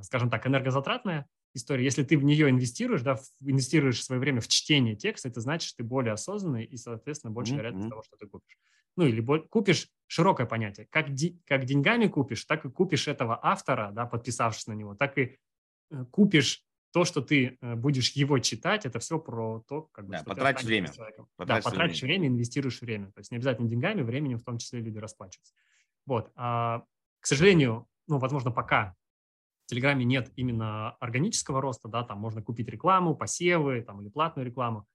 скажем 0.00 0.30
так, 0.30 0.46
энергозатратное 0.46 1.28
история. 1.54 1.84
Если 1.84 2.02
ты 2.02 2.16
в 2.16 2.24
нее 2.24 2.50
инвестируешь, 2.50 3.02
да, 3.02 3.18
инвестируешь 3.40 4.04
свое 4.04 4.20
время 4.20 4.40
в 4.40 4.48
чтение 4.48 4.96
текста, 4.96 5.28
это 5.28 5.40
значит, 5.40 5.68
что 5.68 5.78
ты 5.78 5.84
более 5.84 6.12
осознанный 6.12 6.64
и, 6.64 6.76
соответственно, 6.76 7.32
больше 7.32 7.52
mm-hmm. 7.52 7.56
вероятность 7.56 7.88
того, 7.88 8.02
что 8.02 8.16
ты 8.16 8.26
купишь 8.26 8.58
ну 8.98 9.06
или 9.06 9.20
купишь 9.20 9.88
широкое 10.08 10.44
понятие, 10.44 10.88
как, 10.90 11.14
де, 11.14 11.38
как 11.46 11.64
деньгами 11.64 12.08
купишь, 12.08 12.44
так 12.44 12.64
и 12.64 12.68
купишь 12.68 13.06
этого 13.06 13.38
автора, 13.40 13.92
да, 13.92 14.06
подписавшись 14.06 14.66
на 14.66 14.72
него, 14.72 14.96
так 14.96 15.16
и 15.18 15.38
э, 15.92 16.04
купишь 16.10 16.64
то, 16.90 17.04
что 17.04 17.22
ты 17.22 17.58
э, 17.60 17.74
будешь 17.76 18.10
его 18.12 18.40
читать, 18.40 18.86
это 18.86 18.98
все 18.98 19.20
про 19.20 19.62
то, 19.68 19.82
как 19.92 20.06
бы, 20.06 20.14
да, 20.14 20.24
потратишь 20.24 20.64
время. 20.64 20.88
Потратишь 20.88 21.24
да, 21.36 21.70
потратишь 21.70 22.02
время. 22.02 22.18
время, 22.22 22.34
инвестируешь 22.34 22.80
время. 22.80 23.12
То 23.12 23.20
есть 23.20 23.30
не 23.30 23.36
обязательно 23.36 23.68
деньгами, 23.68 24.02
временем 24.02 24.38
в 24.38 24.42
том 24.42 24.58
числе 24.58 24.80
люди 24.80 24.98
расплачиваются. 24.98 25.54
Вот. 26.04 26.32
А, 26.34 26.82
к 27.20 27.26
сожалению, 27.26 27.86
ну, 28.08 28.18
возможно, 28.18 28.50
пока 28.50 28.96
в 29.68 29.70
Телеграме 29.70 30.06
нет 30.06 30.32
именно 30.34 30.92
органического 30.92 31.60
роста, 31.60 31.88
да, 31.88 32.02
там 32.02 32.18
можно 32.18 32.40
купить 32.40 32.68
рекламу, 32.68 33.14
посевы, 33.14 33.82
там, 33.82 34.00
или 34.00 34.08
платную 34.08 34.46
рекламу. 34.46 34.86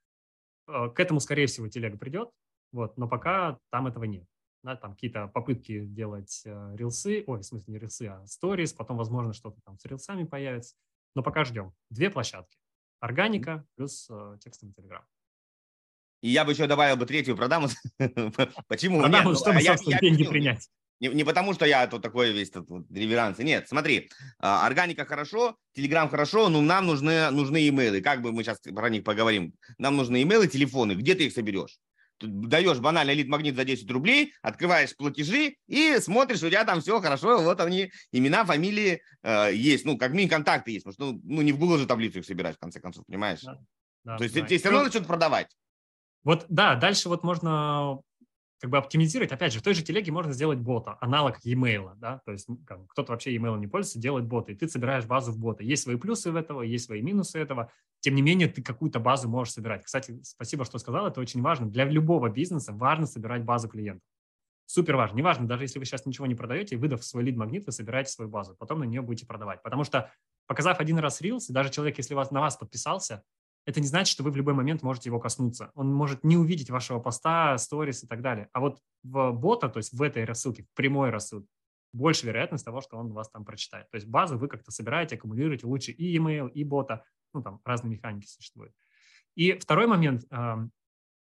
Э, 0.67 0.89
к 0.89 0.99
этому, 0.99 1.19
скорее 1.19 1.45
всего, 1.45 1.67
телега 1.67 1.95
придет, 1.95 2.31
вот, 2.71 2.97
но 2.97 3.07
пока 3.07 3.59
там 3.69 3.85
этого 3.85 4.05
нет. 4.05 4.25
Да, 4.63 4.75
там 4.75 4.95
какие-то 4.95 5.27
попытки 5.27 5.85
делать 5.85 6.41
э, 6.45 6.75
рилсы, 6.75 7.23
ой, 7.27 7.41
в 7.41 7.43
смысле 7.43 7.73
не 7.73 7.79
рилсы, 7.79 8.07
а 8.07 8.25
сторис, 8.25 8.73
потом, 8.73 8.97
возможно, 8.97 9.31
что-то 9.33 9.61
там 9.63 9.77
с 9.77 9.85
рилсами 9.85 10.23
появится. 10.23 10.75
Но 11.13 11.21
пока 11.21 11.43
ждем. 11.43 11.71
Две 11.91 12.09
площадки. 12.09 12.57
Органика 12.99 13.67
плюс 13.75 14.07
э, 14.09 14.37
текстовый 14.41 14.73
телеграм. 14.73 15.05
И 16.23 16.29
я 16.29 16.45
бы 16.45 16.53
еще 16.53 16.65
добавил 16.65 16.97
бы 16.97 17.05
третью 17.05 17.37
продаму. 17.37 17.67
Почему? 18.67 19.01
Продаму, 19.01 19.29
Нет, 19.29 19.37
чтобы, 19.37 19.61
я, 19.61 19.77
собственно, 19.77 19.99
деньги 19.99 20.27
принять. 20.27 20.67
Не, 21.03 21.09
не 21.09 21.25
потому, 21.25 21.53
что 21.53 21.65
я 21.65 21.85
тут 21.87 22.01
такой 22.01 22.31
весь 22.31 22.49
тут 22.49 22.69
вот, 22.69 22.85
реверанс. 22.89 23.37
Нет, 23.37 23.67
смотри, 23.67 24.09
а, 24.39 24.65
органика 24.65 25.03
хорошо, 25.03 25.57
телеграм 25.73 26.07
хорошо, 26.07 26.47
но 26.47 26.61
нам 26.61 26.87
нужны, 26.87 27.29
нужны 27.29 27.67
имейлы. 27.67 27.99
Как 27.99 28.21
бы 28.21 28.31
мы 28.31 28.43
сейчас 28.43 28.59
про 28.61 28.89
них 28.89 29.03
поговорим. 29.03 29.53
Нам 29.77 29.97
нужны 29.97 30.23
имейлы, 30.23 30.47
телефоны. 30.47 30.93
Где 30.93 31.13
ты 31.15 31.25
их 31.25 31.33
соберешь? 31.33 31.77
даешь 32.21 32.79
банальный 32.79 33.15
лид-магнит 33.15 33.53
за 33.53 33.65
10 33.65 33.91
рублей, 33.91 34.33
открываешь 34.41 34.95
платежи 34.95 35.57
и 35.67 35.97
смотришь, 35.99 36.41
у 36.41 36.47
тебя 36.47 36.63
там 36.63 36.79
все 36.79 37.01
хорошо, 37.01 37.41
вот 37.41 37.59
они, 37.59 37.91
имена, 38.13 38.45
фамилии 38.45 39.01
э, 39.23 39.53
есть, 39.53 39.83
ну, 39.83 39.97
как 39.97 40.11
минимум 40.11 40.29
контакты 40.29 40.71
есть, 40.71 40.85
потому 40.85 40.93
что, 40.93 41.17
ну, 41.17 41.35
ну, 41.35 41.41
не 41.41 41.51
в 41.51 41.59
Google 41.59 41.79
же 41.79 41.85
таблицу 41.85 42.19
их 42.19 42.25
собирать, 42.25 42.55
в 42.55 42.59
конце 42.59 42.79
концов, 42.79 43.03
понимаешь? 43.07 43.41
Да, 43.41 43.59
да, 44.05 44.17
То 44.17 44.23
есть 44.23 44.35
да. 44.35 44.41
тебе 44.41 44.57
все 44.57 44.69
равно 44.69 44.85
начнут 44.85 45.05
продавать. 45.05 45.49
Вот, 46.23 46.45
да, 46.47 46.75
дальше 46.75 47.09
вот 47.09 47.23
можно 47.23 47.99
как 48.59 48.69
бы 48.69 48.77
оптимизировать, 48.77 49.31
опять 49.31 49.51
же, 49.51 49.59
в 49.59 49.61
той 49.61 49.73
же 49.73 49.83
телеге 49.83 50.11
можно 50.11 50.31
сделать 50.31 50.59
бота, 50.59 50.97
аналог 51.01 51.39
e-mail, 51.43 51.93
да, 51.97 52.21
то 52.25 52.31
есть 52.31 52.47
кто-то 52.89 53.11
вообще 53.11 53.33
e-mail 53.33 53.59
не 53.59 53.67
пользуется, 53.67 53.99
делает 53.99 54.25
боты, 54.25 54.53
и 54.53 54.55
ты 54.55 54.69
собираешь 54.69 55.05
базу 55.05 55.31
в 55.31 55.37
бота. 55.37 55.63
Есть 55.63 55.83
свои 55.83 55.97
плюсы 55.97 56.31
в 56.31 56.35
этого, 56.35 56.61
есть 56.61 56.85
свои 56.85 57.01
минусы 57.01 57.39
этого, 57.39 57.71
тем 57.99 58.15
не 58.15 58.21
менее 58.21 58.47
ты 58.47 58.61
какую-то 58.61 58.99
базу 58.99 59.29
можешь 59.29 59.53
собирать. 59.53 59.83
Кстати, 59.83 60.19
спасибо, 60.23 60.63
что 60.65 60.77
сказал, 60.77 61.07
это 61.07 61.19
очень 61.19 61.41
важно. 61.41 61.69
Для 61.69 61.85
любого 61.85 62.29
бизнеса 62.29 62.71
важно 62.73 63.05
собирать 63.05 63.43
базу 63.43 63.67
клиентов. 63.67 64.07
Супер 64.65 64.95
важно. 64.95 65.17
Неважно, 65.17 65.45
даже 65.45 65.65
если 65.65 65.79
вы 65.79 65.85
сейчас 65.85 66.05
ничего 66.05 66.25
не 66.25 66.35
продаете, 66.35 66.77
выдав 66.77 67.03
свой 67.03 67.23
лид-магнит, 67.23 67.65
вы 67.65 67.71
собираете 67.71 68.11
свою 68.11 68.31
базу, 68.31 68.55
потом 68.57 68.79
на 68.79 68.85
нее 68.85 69.01
будете 69.01 69.27
продавать. 69.27 69.61
Потому 69.61 69.83
что, 69.83 70.11
показав 70.47 70.79
один 70.79 70.99
раз 70.99 71.21
Reels, 71.21 71.45
даже 71.49 71.69
человек, 71.69 71.97
если 71.97 72.13
вас, 72.13 72.31
на 72.31 72.39
вас 72.39 72.55
подписался, 72.55 73.23
это 73.65 73.79
не 73.79 73.87
значит, 73.87 74.11
что 74.11 74.23
вы 74.23 74.31
в 74.31 74.35
любой 74.35 74.53
момент 74.53 74.81
можете 74.81 75.09
его 75.09 75.19
коснуться. 75.19 75.71
Он 75.73 75.93
может 75.93 76.23
не 76.23 76.37
увидеть 76.37 76.69
вашего 76.69 76.99
поста, 76.99 77.57
сторис 77.57 78.03
и 78.03 78.07
так 78.07 78.21
далее. 78.21 78.49
А 78.53 78.59
вот 78.59 78.79
в 79.03 79.31
бота, 79.31 79.69
то 79.69 79.77
есть 79.77 79.93
в 79.93 80.01
этой 80.01 80.25
рассылке, 80.25 80.63
в 80.63 80.73
прямой 80.73 81.09
рассылке, 81.09 81.47
больше 81.93 82.25
вероятность 82.25 82.65
того, 82.65 82.81
что 82.81 82.97
он 82.97 83.13
вас 83.13 83.29
там 83.29 83.45
прочитает. 83.45 83.89
То 83.91 83.95
есть 83.95 84.07
базу 84.07 84.37
вы 84.37 84.47
как-то 84.47 84.71
собираете, 84.71 85.15
аккумулируете 85.15 85.67
лучше 85.67 85.91
и 85.91 86.17
email, 86.17 86.51
и 86.51 86.63
бота. 86.63 87.05
Ну, 87.33 87.41
там 87.41 87.61
разные 87.63 87.91
механики 87.91 88.27
существуют. 88.27 88.73
И 89.35 89.53
второй 89.53 89.87
момент, 89.87 90.25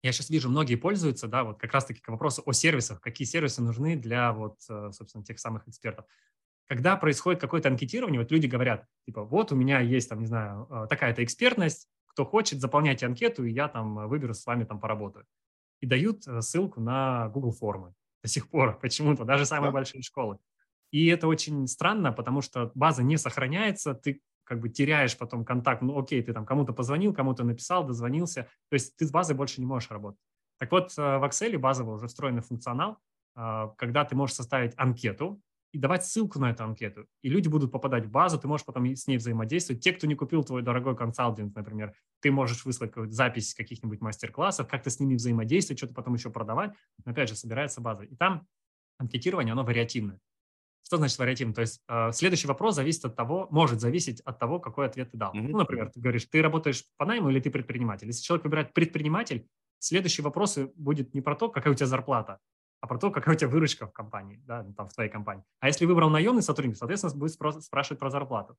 я 0.03 0.11
сейчас 0.11 0.29
вижу, 0.29 0.49
многие 0.49 0.75
пользуются, 0.75 1.27
да, 1.27 1.43
вот 1.43 1.59
как 1.59 1.73
раз-таки 1.73 1.99
к 1.99 2.07
вопросу 2.07 2.43
о 2.45 2.53
сервисах, 2.53 3.01
какие 3.01 3.25
сервисы 3.25 3.61
нужны 3.61 3.95
для 3.95 4.31
вот, 4.31 4.57
э, 4.69 4.91
собственно, 4.93 5.23
тех 5.23 5.39
самых 5.39 5.67
экспертов. 5.67 6.05
Когда 6.67 6.95
происходит 6.97 7.41
какое-то 7.41 7.69
анкетирование, 7.69 8.21
вот 8.21 8.31
люди 8.31 8.45
говорят, 8.45 8.85
типа, 9.05 9.23
вот 9.23 9.51
у 9.51 9.55
меня 9.55 9.79
есть, 9.79 10.07
там, 10.09 10.19
не 10.19 10.27
знаю, 10.27 10.67
э, 10.69 10.87
такая-то 10.87 11.23
экспертность, 11.23 11.89
кто 12.17 12.25
хочет, 12.25 12.59
заполняйте 12.59 13.05
анкету, 13.05 13.45
и 13.45 13.51
я 13.51 13.67
там 13.67 14.07
выберу 14.09 14.33
с 14.33 14.43
вами 14.47 14.63
там 14.63 14.79
поработаю. 14.79 15.27
И 15.81 15.85
дают 15.85 16.27
э, 16.27 16.41
ссылку 16.41 16.81
на 16.81 17.29
Google 17.29 17.51
формы 17.51 17.93
до 18.23 18.27
сих 18.27 18.49
пор 18.49 18.79
почему-то, 18.79 19.23
даже 19.23 19.45
самые 19.45 19.69
да. 19.69 19.73
большие 19.73 20.01
школы. 20.01 20.39
И 20.89 21.05
это 21.07 21.27
очень 21.27 21.67
странно, 21.67 22.11
потому 22.11 22.41
что 22.41 22.71
база 22.73 23.03
не 23.03 23.17
сохраняется, 23.17 23.93
ты 23.93 24.21
как 24.45 24.59
бы 24.61 24.69
теряешь 24.69 25.15
потом 25.15 25.45
контакт. 25.45 25.83
Ну, 25.83 25.99
окей, 25.99 26.23
ты 26.23 26.33
там 26.33 26.43
кому-то 26.43 26.73
позвонил, 26.73 27.13
кому-то 27.13 27.43
написал, 27.43 27.85
дозвонился. 27.85 28.47
То 28.69 28.73
есть 28.73 28.97
ты 28.97 29.05
с 29.05 29.11
базой 29.11 29.35
больше 29.35 29.61
не 29.61 29.67
можешь 29.67 29.91
работать. 29.91 30.19
Так 30.57 30.71
вот, 30.71 30.97
э, 30.97 31.19
в 31.19 31.23
Excel 31.23 31.55
базово 31.59 31.97
уже 31.97 32.07
встроенный 32.07 32.41
функционал, 32.41 32.97
э, 33.35 33.67
когда 33.77 34.05
ты 34.05 34.15
можешь 34.15 34.35
составить 34.35 34.73
анкету 34.75 35.39
и 35.71 35.77
давать 35.77 36.05
ссылку 36.05 36.39
на 36.39 36.51
эту 36.51 36.63
анкету. 36.63 37.07
И 37.21 37.29
люди 37.29 37.47
будут 37.47 37.71
попадать 37.71 38.05
в 38.05 38.09
базу, 38.09 38.39
ты 38.39 38.47
можешь 38.47 38.65
потом 38.65 38.85
с 38.95 39.07
ней 39.07 39.17
взаимодействовать. 39.17 39.83
Те, 39.83 39.93
кто 39.93 40.07
не 40.07 40.15
купил 40.15 40.43
твой 40.43 40.61
дорогой 40.61 40.95
консалтинг, 40.95 41.55
например, 41.55 41.93
ты 42.21 42.31
можешь 42.31 42.65
выслать 42.65 42.93
запись 43.11 43.53
каких-нибудь 43.53 44.01
мастер-классов, 44.01 44.67
как-то 44.67 44.89
с 44.89 44.99
ними 44.99 45.15
взаимодействовать, 45.15 45.79
что-то 45.79 45.93
потом 45.93 46.13
еще 46.13 46.29
продавать. 46.29 46.71
Но, 47.05 47.11
опять 47.11 47.29
же, 47.29 47.35
собирается 47.35 47.81
база. 47.81 48.03
И 48.03 48.15
там 48.15 48.47
анкетирование, 48.97 49.51
оно 49.51 49.63
вариативное. 49.63 50.19
Что 50.83 50.97
значит 50.97 51.19
вариативно? 51.19 51.53
То 51.53 51.61
есть 51.61 51.81
э, 51.89 52.11
следующий 52.13 52.47
вопрос 52.47 52.75
зависит 52.75 53.03
от 53.03 53.15
того, 53.17 53.49
может 53.51 53.81
зависеть 53.81 54.21
от 54.21 54.39
того, 54.39 54.59
какой 54.59 54.85
ответ 54.85 55.11
ты 55.11 55.17
дал. 55.17 55.33
Mm-hmm. 55.33 55.47
Ну, 55.49 55.57
например, 55.57 55.91
ты 55.91 55.99
говоришь, 55.99 56.25
ты 56.25 56.41
работаешь 56.41 56.85
по 56.95 57.05
найму 57.05 57.29
или 57.29 57.41
ты 57.41 57.51
предприниматель. 57.51 58.07
Если 58.07 58.23
человек 58.23 58.45
выбирает 58.45 58.73
предприниматель, 58.73 59.45
следующий 59.79 60.21
вопрос 60.21 60.57
будет 60.75 61.13
не 61.13 61.19
про 61.19 61.35
то, 61.35 61.49
какая 61.49 61.71
у 61.71 61.73
тебя 61.73 61.87
зарплата, 61.87 62.39
а 62.79 62.87
про 62.87 62.97
то, 62.97 63.11
какая 63.11 63.35
у 63.35 63.37
тебя 63.37 63.49
выручка 63.49 63.87
в 63.87 63.91
компании, 63.91 64.41
да, 64.45 64.63
ну, 64.63 64.73
там, 64.73 64.89
в 64.89 64.93
твоей 64.93 65.09
компании. 65.09 65.43
А 65.59 65.67
если 65.67 65.85
выбрал 65.85 66.09
наемный 66.09 66.41
сотрудник, 66.41 66.77
соответственно, 66.77 67.15
будет 67.15 67.31
спрашивать 67.31 67.99
про 67.99 68.09
зарплату. 68.09 68.57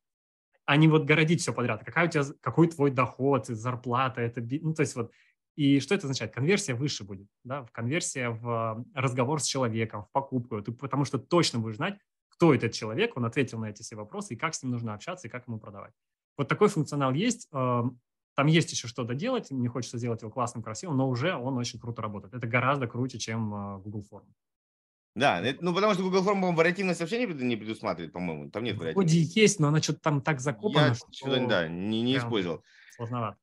А 0.65 0.77
не 0.77 0.89
вот 0.89 1.05
городить 1.05 1.41
все 1.41 1.53
подряд. 1.53 1.83
Какая 1.85 2.09
у 2.09 2.11
тебя, 2.11 2.25
какой 2.41 2.69
твой 2.69 2.91
доход, 2.91 3.47
зарплата, 3.47 4.21
это, 4.21 4.41
ну, 4.41 4.75
то 4.75 4.83
есть 4.83 4.97
вот 4.97 5.13
и 5.57 5.81
что 5.81 5.95
это 5.97 6.07
означает? 6.07 6.33
Конверсия 6.33 6.75
выше 6.75 7.03
будет, 7.03 7.27
да, 7.43 7.67
конверсия 7.73 8.29
в 8.31 8.85
разговор 8.95 9.41
с 9.41 9.45
человеком, 9.45 10.05
в 10.05 10.13
покупку, 10.13 10.63
ты, 10.63 10.71
потому 10.71 11.05
что 11.05 11.19
точно 11.19 11.59
будешь 11.59 11.77
знать, 11.77 11.99
кто 12.29 12.55
этот 12.55 12.73
человек, 12.73 13.17
он 13.17 13.25
ответил 13.25 13.59
на 13.59 13.71
эти 13.71 13.83
все 13.83 13.97
вопросы, 13.97 14.35
и 14.35 14.37
как 14.37 14.55
с 14.55 14.63
ним 14.63 14.71
нужно 14.71 14.95
общаться, 14.95 15.27
и 15.27 15.31
как 15.31 15.49
ему 15.49 15.59
продавать. 15.59 15.93
Вот 16.37 16.47
такой 16.47 16.69
функционал 16.69 17.13
есть. 17.13 17.51
Там 18.39 18.47
есть 18.47 18.71
еще 18.71 18.87
что 18.87 19.03
доделать, 19.03 19.51
мне 19.51 19.69
хочется 19.69 19.99
сделать 19.99 20.23
его 20.23 20.31
классным, 20.31 20.63
красивым, 20.63 20.97
но 20.97 21.09
уже 21.09 21.35
он 21.35 21.59
очень 21.59 21.81
круто 21.81 22.03
работает. 22.03 22.35
Это 22.35 22.47
гораздо 22.47 22.87
круче, 22.87 23.19
чем 23.19 23.53
э, 23.53 23.79
Google 23.81 24.05
Form. 24.09 24.27
Да, 25.17 25.43
ну 25.61 25.75
потому 25.75 25.95
что 25.95 26.05
Google 26.05 26.21
Form, 26.21 26.35
по-моему, 26.35 26.57
вариативное 26.57 26.95
сообщение 26.95 27.27
не 27.27 27.57
предусматривает, 27.57 28.13
по-моему. 28.13 28.49
Там 28.49 28.63
нет 28.63 28.77
вариативности. 28.79 29.17
Вроде 29.17 29.41
есть, 29.41 29.59
но 29.59 29.67
она 29.67 29.83
что-то 29.83 29.99
там 30.03 30.21
так 30.21 30.39
закопана, 30.39 30.87
Я 30.87 30.95
что... 30.95 31.47
да, 31.49 31.67
не, 31.67 32.01
не 32.01 32.17
использовал. 32.17 32.63
Сложновато. 32.95 33.39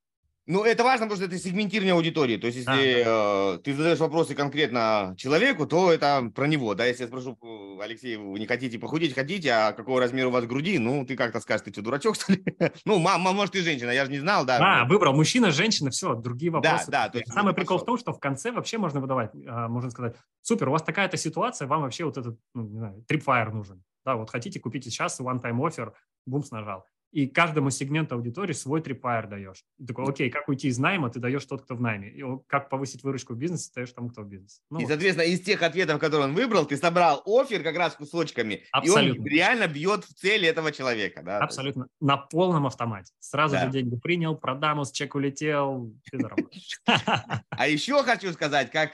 Ну, 0.47 0.63
это 0.63 0.83
важно, 0.83 1.07
потому 1.07 1.17
что 1.17 1.25
это 1.25 1.41
сегментирование 1.41 1.95
аудитории. 1.95 2.37
То 2.37 2.45
есть, 2.47 2.59
если 2.59 3.03
да, 3.03 3.55
э, 3.55 3.59
ты 3.63 3.73
задаешь 3.73 3.97
вопросы 3.97 4.35
конкретно 4.35 5.15
человеку, 5.17 5.65
то 5.65 5.91
это 5.91 6.31
про 6.35 6.45
него. 6.45 6.75
Да, 6.75 6.85
если 6.85 7.03
я 7.03 7.07
спрошу, 7.07 7.35
э, 7.41 7.83
Алексей, 7.83 8.15
вы 8.15 8.37
не 8.37 8.45
хотите 8.45 8.77
похудеть, 8.77 9.15
хотите, 9.15 9.51
а 9.51 9.73
какого 9.73 9.99
размера 9.99 10.27
у 10.27 10.31
вас 10.31 10.45
груди? 10.45 10.77
Ну, 10.77 11.03
ты 11.03 11.15
как-то 11.15 11.39
скажешь, 11.39 11.63
ты 11.65 11.71
что, 11.71 11.81
дурачок, 11.81 12.15
что 12.15 12.33
ли? 12.33 12.43
ну, 12.85 12.99
мама, 12.99 13.31
может, 13.31 13.53
ты 13.53 13.61
женщина, 13.61 13.89
я 13.89 14.05
же 14.05 14.11
не 14.11 14.19
знал, 14.19 14.45
да. 14.45 14.59
Да, 14.59 14.85
выбрал 14.87 15.13
мужчина, 15.13 15.49
женщина, 15.49 15.89
все, 15.89 16.13
другие 16.13 16.51
вопросы. 16.51 16.91
Да, 16.91 17.05
да. 17.05 17.09
То 17.09 17.17
есть, 17.17 17.33
Самый 17.33 17.55
прикол 17.55 17.79
в 17.79 17.85
том, 17.85 17.97
что 17.97 18.13
в 18.13 18.19
конце 18.19 18.51
вообще 18.51 18.77
можно 18.77 18.99
выдавать, 18.99 19.31
а, 19.47 19.67
можно 19.67 19.89
сказать, 19.89 20.15
супер, 20.41 20.69
у 20.69 20.73
вас 20.73 20.83
такая-то 20.83 21.17
ситуация, 21.17 21.67
вам 21.67 21.81
вообще 21.81 22.05
вот 22.05 22.17
этот, 22.17 22.37
ну, 22.53 22.67
не 22.67 22.77
знаю, 22.77 23.03
трипфайр 23.07 23.51
нужен. 23.51 23.83
Да, 24.05 24.15
вот 24.15 24.29
хотите, 24.29 24.59
купите 24.59 24.91
сейчас, 24.91 25.19
one-time 25.19 25.57
offer, 25.57 25.93
бумс 26.27 26.51
нажал 26.51 26.85
и 27.15 27.27
каждому 27.27 27.69
сегменту 27.69 28.15
аудитории 28.15 28.51
свой 28.51 28.81
трипайр 28.81 29.27
даешь. 29.27 29.63
И 29.77 29.85
такой, 29.85 30.03
окей, 30.03 30.29
как 30.29 30.49
уйти 30.49 30.67
из 30.67 30.77
найма, 30.77 31.09
ты 31.09 31.21
даешь 31.21 31.45
тот, 31.45 31.61
кто 31.61 31.73
в 31.75 31.81
найме. 31.81 32.09
И 32.09 32.21
как 32.45 32.67
повысить 32.69 33.03
выручку 33.03 33.33
в 33.33 33.37
бизнесе, 33.37 33.69
ты 33.69 33.75
даешь 33.75 33.93
тому, 33.93 34.09
кто 34.09 34.23
в 34.23 34.27
бизнесе. 34.27 34.59
Ну, 34.69 34.79
и, 34.79 34.81
вот. 34.81 34.89
соответственно, 34.89 35.25
из 35.25 35.39
тех 35.39 35.63
ответов, 35.63 36.01
которые 36.01 36.27
он 36.27 36.35
выбрал, 36.35 36.65
ты 36.65 36.75
собрал 36.75 37.23
офер 37.25 37.63
как 37.63 37.77
раз 37.77 37.95
кусочками, 37.95 38.63
Абсолютно. 38.73 39.15
и 39.15 39.19
он 39.19 39.25
реально 39.27 39.67
бьет 39.67 40.03
в 40.03 40.13
цели 40.13 40.45
этого 40.45 40.73
человека. 40.73 41.21
Да? 41.23 41.37
Абсолютно. 41.37 41.87
На 42.01 42.17
полном 42.17 42.67
автомате. 42.67 43.13
Сразу 43.19 43.55
да. 43.55 43.63
же 43.63 43.71
деньги 43.71 43.95
принял, 43.95 44.35
продамус, 44.35 44.91
чек 44.91 45.15
улетел, 45.15 45.93
ты 46.11 46.19
заработаешь. 46.19 46.81
А 47.57 47.67
еще 47.69 48.03
хочу 48.03 48.33
сказать, 48.33 48.71
как 48.71 48.93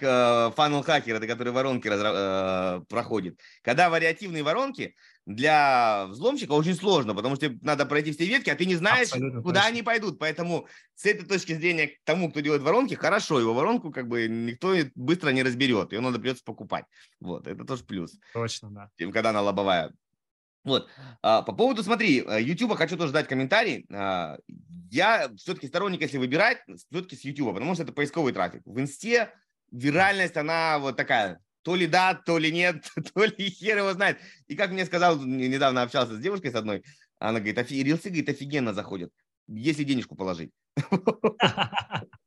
фанал 0.53 0.83
хакер, 0.83 1.15
это 1.15 1.25
который 1.25 1.51
воронки 1.51 1.89
э, 1.91 2.81
проходит. 2.87 3.39
Когда 3.63 3.89
вариативные 3.89 4.43
воронки, 4.43 4.93
для 5.25 6.07
взломщика 6.07 6.51
очень 6.51 6.75
сложно, 6.75 7.13
потому 7.13 7.35
что 7.35 7.51
надо 7.61 7.85
пройти 7.85 8.11
все 8.11 8.25
ветки, 8.25 8.49
а 8.49 8.55
ты 8.55 8.65
не 8.65 8.75
знаешь, 8.75 9.09
Абсолютно 9.09 9.41
куда 9.41 9.61
точно. 9.61 9.67
они 9.69 9.83
пойдут. 9.83 10.19
Поэтому 10.19 10.67
с 10.95 11.05
этой 11.05 11.25
точки 11.25 11.53
зрения 11.53 11.87
к 11.87 12.03
тому, 12.03 12.31
кто 12.31 12.39
делает 12.39 12.63
воронки, 12.63 12.95
хорошо, 12.95 13.39
его 13.39 13.53
воронку 13.53 13.91
как 13.91 14.07
бы 14.07 14.27
никто 14.27 14.75
быстро 14.95 15.29
не 15.29 15.43
разберет, 15.43 15.93
ее 15.93 16.01
надо 16.01 16.19
придется 16.19 16.43
покупать. 16.43 16.85
Вот, 17.19 17.47
это 17.47 17.63
тоже 17.65 17.83
плюс. 17.83 18.17
Точно, 18.33 18.71
да. 18.71 18.89
Тем, 18.97 19.11
когда 19.11 19.29
она 19.29 19.41
лобовая. 19.41 19.93
Вот. 20.63 20.89
А, 21.21 21.41
по 21.41 21.53
поводу, 21.53 21.81
смотри, 21.83 22.23
э, 22.23 22.41
YouTube 22.41 22.75
хочу 22.75 22.95
тоже 22.95 23.11
дать 23.11 23.27
комментарий. 23.27 23.85
А, 23.91 24.37
я 24.91 25.31
все-таки 25.35 25.67
сторонник, 25.67 26.01
если 26.01 26.17
выбирать, 26.17 26.59
все-таки 26.91 27.15
с 27.15 27.23
YouTube, 27.23 27.53
потому 27.53 27.73
что 27.73 27.83
это 27.83 27.93
поисковый 27.93 28.33
трафик. 28.33 28.61
В 28.65 28.79
инсте 28.79 29.33
виральность, 29.71 30.37
она 30.37 30.77
вот 30.77 30.97
такая, 30.97 31.39
то 31.63 31.75
ли 31.75 31.87
да, 31.87 32.13
то 32.13 32.37
ли 32.37 32.51
нет, 32.51 32.89
то 33.13 33.23
ли 33.23 33.49
хер 33.49 33.77
его 33.77 33.93
знает. 33.93 34.19
И 34.47 34.55
как 34.55 34.71
мне 34.71 34.85
сказал, 34.85 35.19
недавно 35.23 35.81
общался 35.81 36.15
с 36.15 36.19
девушкой 36.19 36.51
с 36.51 36.55
одной, 36.55 36.83
она 37.19 37.39
говорит, 37.39 37.57
офи... 37.57 37.83
рилсы, 37.83 38.09
говорит, 38.09 38.29
офигенно 38.29 38.73
заходят, 38.73 39.11
если 39.47 39.83
денежку 39.83 40.15
положить. 40.15 40.51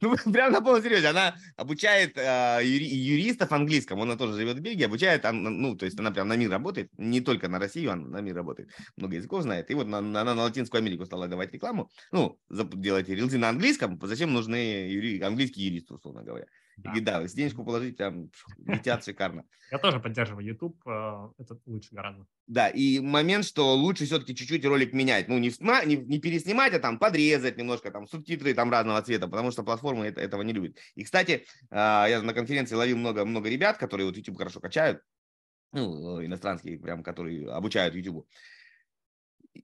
Ну, 0.00 0.16
прям 0.32 0.52
на 0.52 0.60
полном 0.60 0.82
серьезе. 0.82 1.08
Она 1.08 1.34
обучает 1.56 2.16
юри, 2.16 2.84
юристов 2.84 3.52
английскому. 3.52 4.02
Она 4.02 4.16
тоже 4.16 4.34
живет 4.34 4.56
в 4.56 4.60
Бельгии, 4.60 4.84
обучает, 4.84 5.24
ну, 5.30 5.76
то 5.76 5.84
есть 5.84 5.98
она 5.98 6.10
прям 6.10 6.28
на 6.28 6.36
мир 6.36 6.50
работает, 6.50 6.90
не 6.96 7.20
только 7.20 7.48
на 7.48 7.58
Россию, 7.58 7.92
она 7.92 8.08
на 8.08 8.20
мир 8.20 8.34
работает. 8.34 8.70
Много 8.96 9.16
языков 9.16 9.42
знает. 9.42 9.70
И 9.70 9.74
вот 9.74 9.86
на, 9.86 9.98
она 9.98 10.24
на 10.24 10.42
Латинскую 10.42 10.80
Америку 10.80 11.04
стала 11.04 11.28
давать 11.28 11.52
рекламу. 11.52 11.90
Ну, 12.12 12.38
делать 12.48 13.08
рилсы 13.08 13.38
на 13.38 13.50
английском. 13.50 13.98
Зачем 14.02 14.32
нужны 14.32 15.20
английские 15.22 15.66
юристы, 15.66 15.94
условно 15.94 16.22
говоря. 16.22 16.46
И 16.94 17.00
да, 17.00 17.20
если 17.20 17.36
денежку 17.36 17.64
положить, 17.64 17.96
прям 17.96 18.30
летят 18.66 19.04
шикарно. 19.04 19.44
Я 19.70 19.78
тоже 19.78 20.00
поддерживаю 20.00 20.44
YouTube, 20.46 20.76
э, 20.86 21.28
это 21.38 21.58
лучше 21.66 21.94
гораздо. 21.94 22.26
Да, 22.46 22.68
и 22.68 23.00
момент, 23.00 23.44
что 23.44 23.74
лучше 23.74 24.04
все-таки 24.04 24.34
чуть-чуть 24.34 24.64
ролик 24.64 24.92
менять. 24.92 25.28
Ну, 25.28 25.38
не, 25.38 25.52
не, 25.86 25.96
не 25.96 26.18
переснимать, 26.18 26.74
а 26.74 26.78
там 26.80 26.98
подрезать 26.98 27.56
немножко, 27.56 27.90
там 27.90 28.06
субтитры 28.06 28.54
там 28.54 28.70
разного 28.70 29.00
цвета, 29.02 29.28
потому 29.28 29.50
что 29.50 29.62
платформы 29.62 30.06
это, 30.06 30.20
этого 30.20 30.42
не 30.42 30.52
любят. 30.52 30.76
И, 30.94 31.04
кстати, 31.04 31.46
а, 31.70 32.06
я 32.08 32.22
на 32.22 32.34
конференции 32.34 32.74
ловил 32.74 32.96
много-много 32.96 33.48
ребят, 33.48 33.78
которые 33.78 34.06
вот 34.06 34.16
YouTube 34.16 34.38
хорошо 34.38 34.60
качают, 34.60 35.00
ну, 35.72 36.24
иностранские, 36.24 36.78
прям, 36.78 37.02
которые 37.02 37.50
обучают 37.50 37.94
YouTube. 37.94 38.26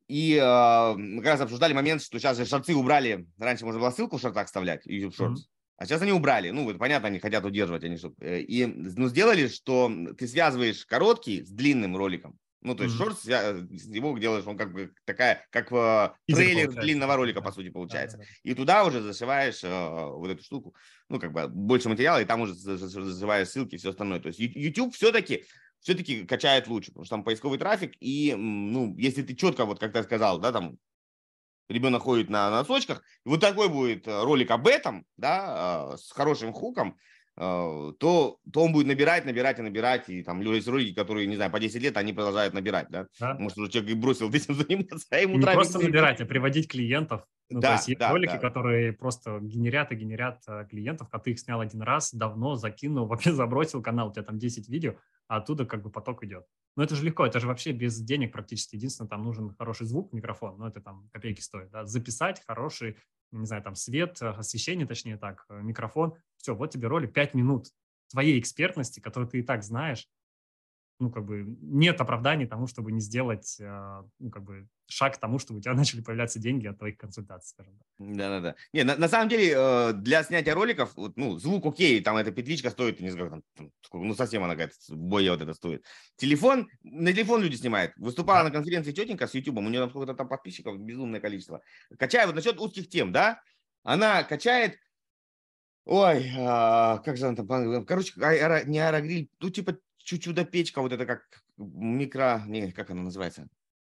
И 0.06 0.36
э, 0.36 0.94
мы 0.96 1.22
как 1.22 1.32
раз 1.32 1.40
обсуждали 1.40 1.72
момент, 1.72 2.02
что 2.02 2.18
сейчас 2.18 2.36
же 2.36 2.46
шорты 2.46 2.74
убрали. 2.74 3.26
Раньше 3.38 3.64
можно 3.64 3.80
было 3.80 3.90
ссылку 3.90 4.18
в 4.18 4.20
шортах 4.20 4.46
вставлять, 4.46 4.86
YouTube 4.86 5.14
Shorts. 5.14 5.30
Mm-hmm. 5.30 5.59
А 5.80 5.86
сейчас 5.86 6.02
они 6.02 6.12
убрали. 6.12 6.50
Ну, 6.50 6.76
понятно, 6.76 7.08
они 7.08 7.20
хотят 7.20 7.42
удерживать. 7.42 7.84
Они, 7.84 7.96
что, 7.96 8.12
э, 8.20 8.40
и 8.40 8.66
ну, 8.66 9.08
сделали, 9.08 9.48
что 9.48 9.90
ты 10.18 10.28
связываешь 10.28 10.84
короткий 10.84 11.42
с 11.42 11.48
длинным 11.48 11.96
роликом. 11.96 12.38
Ну, 12.60 12.74
то 12.74 12.84
есть 12.84 12.94
mm-hmm. 12.96 12.98
шорт, 12.98 13.24
его 13.24 14.18
делаешь, 14.18 14.46
он 14.46 14.58
как 14.58 14.74
бы 14.74 14.92
такая, 15.06 15.46
как 15.48 15.70
в 15.70 16.14
трейлер 16.26 16.66
получается. 16.66 16.80
длинного 16.82 17.16
ролика, 17.16 17.40
по 17.40 17.50
сути, 17.50 17.70
получается. 17.70 18.18
Да, 18.18 18.24
да, 18.24 18.28
да. 18.28 18.50
И 18.50 18.54
туда 18.54 18.84
уже 18.84 19.00
зашиваешь 19.00 19.64
э, 19.64 20.06
вот 20.10 20.30
эту 20.30 20.44
штуку, 20.44 20.74
ну, 21.08 21.18
как 21.18 21.32
бы 21.32 21.48
больше 21.48 21.88
материала, 21.88 22.20
и 22.20 22.26
там 22.26 22.42
уже 22.42 22.52
зашиваешь 22.52 23.48
ссылки 23.48 23.76
и 23.76 23.78
все 23.78 23.88
остальное. 23.88 24.20
То 24.20 24.28
есть 24.28 24.38
YouTube 24.38 24.94
все-таки 24.94 25.46
все-таки 25.80 26.26
качает 26.26 26.68
лучше, 26.68 26.90
потому 26.90 27.06
что 27.06 27.16
там 27.16 27.24
поисковый 27.24 27.58
трафик, 27.58 27.94
и, 28.00 28.34
ну, 28.36 28.94
если 28.98 29.22
ты 29.22 29.34
четко, 29.34 29.64
вот 29.64 29.80
как 29.80 29.94
ты 29.94 30.02
сказал, 30.02 30.38
да, 30.38 30.52
там, 30.52 30.76
ребенок 31.70 32.02
ходит 32.02 32.28
на 32.28 32.50
носочках, 32.50 33.02
вот 33.24 33.40
такой 33.40 33.68
будет 33.68 34.06
э, 34.06 34.22
ролик 34.22 34.50
об 34.50 34.66
этом, 34.66 35.04
да, 35.16 35.92
э, 35.92 35.96
с 35.96 36.12
хорошим 36.12 36.52
хуком, 36.52 36.96
Э, 37.42 37.92
то, 37.98 38.38
то 38.52 38.64
он 38.64 38.72
будет 38.72 38.86
набирать, 38.86 39.24
набирать 39.24 39.58
и 39.58 39.62
набирать. 39.62 40.10
И 40.10 40.22
там 40.22 40.42
есть 40.42 40.68
ролики, 40.68 40.94
которые, 40.94 41.26
не 41.26 41.36
знаю, 41.36 41.50
по 41.50 41.58
10 41.58 41.80
лет, 41.82 41.96
они 41.96 42.12
продолжают 42.12 42.52
набирать, 42.52 42.88
да? 42.90 43.06
да. 43.18 43.34
Может, 43.34 43.56
уже 43.56 43.70
человек 43.70 43.92
и 43.92 43.94
бросил 43.94 44.30
этим 44.34 44.54
заниматься, 44.54 45.06
а 45.10 45.16
ему 45.16 45.38
Не 45.38 45.46
просто 45.46 45.78
набирать, 45.78 46.20
а 46.20 46.26
приводить 46.26 46.70
клиентов. 46.70 47.24
Ну, 47.48 47.60
да, 47.60 47.68
то 47.68 47.74
есть 47.74 47.88
есть 47.88 47.98
да, 47.98 48.10
ролики, 48.10 48.32
да. 48.32 48.38
которые 48.38 48.92
просто 48.92 49.38
генерят 49.40 49.90
и 49.90 49.96
генерят 49.96 50.44
клиентов, 50.68 51.08
а 51.12 51.18
ты 51.18 51.30
их 51.30 51.40
снял 51.40 51.60
один 51.60 51.80
раз, 51.80 52.12
давно 52.12 52.56
закинул, 52.56 53.06
вообще 53.08 53.32
забросил 53.32 53.82
канал, 53.82 54.08
у 54.08 54.12
тебя 54.12 54.22
там 54.22 54.38
10 54.38 54.68
видео, 54.68 54.96
а 55.26 55.38
оттуда 55.38 55.64
как 55.64 55.82
бы 55.82 55.90
поток 55.90 56.22
идет. 56.24 56.44
Но 56.76 56.84
это 56.84 56.94
же 56.94 57.04
легко, 57.04 57.26
это 57.26 57.40
же 57.40 57.46
вообще 57.46 57.72
без 57.72 58.00
денег 58.00 58.32
практически. 58.32 58.76
Единственное, 58.76 59.08
там 59.08 59.24
нужен 59.24 59.54
хороший 59.58 59.86
звук, 59.86 60.12
микрофон, 60.12 60.56
но 60.58 60.68
это 60.68 60.80
там 60.80 61.08
копейки 61.12 61.40
стоит. 61.40 61.70
Да? 61.70 61.84
Записать 61.84 62.42
хороший 62.46 62.96
не 63.32 63.46
знаю, 63.46 63.62
там 63.62 63.74
свет, 63.74 64.18
э, 64.20 64.28
освещение, 64.28 64.86
точнее 64.86 65.16
так, 65.16 65.44
э, 65.48 65.60
микрофон. 65.62 66.14
Все, 66.36 66.54
вот 66.54 66.70
тебе 66.70 66.88
ролик 66.88 67.12
5 67.12 67.34
минут 67.34 67.68
твоей 68.08 68.38
экспертности, 68.40 69.00
которую 69.00 69.28
ты 69.28 69.40
и 69.40 69.42
так 69.42 69.62
знаешь, 69.62 70.08
ну, 71.00 71.10
как 71.10 71.24
бы 71.24 71.56
нет 71.60 72.00
оправданий 72.00 72.46
тому, 72.46 72.66
чтобы 72.66 72.92
не 72.92 73.00
сделать, 73.00 73.56
э, 73.58 74.02
ну, 74.18 74.30
как 74.30 74.44
бы 74.44 74.68
шаг 74.86 75.16
к 75.16 75.18
тому, 75.18 75.38
чтобы 75.38 75.58
у 75.58 75.62
тебя 75.62 75.74
начали 75.74 76.02
появляться 76.02 76.38
деньги 76.38 76.66
от 76.66 76.78
твоих 76.78 76.98
консультаций, 76.98 77.48
скажем 77.48 77.78
так. 77.78 77.86
Да-да-да. 77.98 78.54
Не, 78.72 78.84
на, 78.84 78.96
на 78.96 79.08
самом 79.08 79.28
деле, 79.28 79.52
э, 79.56 79.92
для 79.94 80.22
снятия 80.22 80.54
роликов, 80.54 80.92
ну, 81.16 81.38
звук 81.38 81.66
окей, 81.66 82.00
там 82.02 82.16
эта 82.16 82.30
петличка 82.30 82.70
стоит, 82.70 83.00
не 83.00 83.10
знаю, 83.10 83.42
там, 83.56 83.70
ну, 83.92 84.14
совсем 84.14 84.44
она 84.44 84.54
какая-то, 84.54 84.74
боя 84.90 85.32
вот 85.32 85.40
это 85.40 85.54
стоит. 85.54 85.84
Телефон, 86.16 86.68
на 86.82 87.12
телефон 87.12 87.42
люди 87.42 87.56
снимают. 87.56 87.92
Выступала 87.96 88.44
на 88.44 88.50
конференции 88.50 88.92
тетенька 88.92 89.26
с 89.26 89.34
YouTube, 89.34 89.58
у 89.58 89.62
нее 89.62 89.80
там 89.80 89.90
сколько-то 89.90 90.14
там 90.14 90.28
подписчиков, 90.28 90.78
безумное 90.78 91.20
количество. 91.20 91.62
Качает, 91.98 92.26
вот 92.26 92.36
насчет 92.36 92.60
узких 92.60 92.88
тем, 92.88 93.10
да, 93.10 93.40
она 93.82 94.22
качает 94.22 94.78
Ой, 95.86 96.30
а, 96.38 96.98
как 96.98 97.16
же 97.16 97.26
она 97.26 97.36
там, 97.36 97.84
короче, 97.86 98.12
аэро, 98.20 98.64
не 98.64 98.78
аэрогриль, 98.78 99.28
ну, 99.40 99.50
типа 99.50 99.78
чудо-печка, 100.04 100.80
вот 100.80 100.92
это 100.92 101.06
как 101.06 101.22
микро, 101.56 102.42
не, 102.46 102.72
как 102.72 102.90
она 102.90 103.02
называется? 103.02 103.48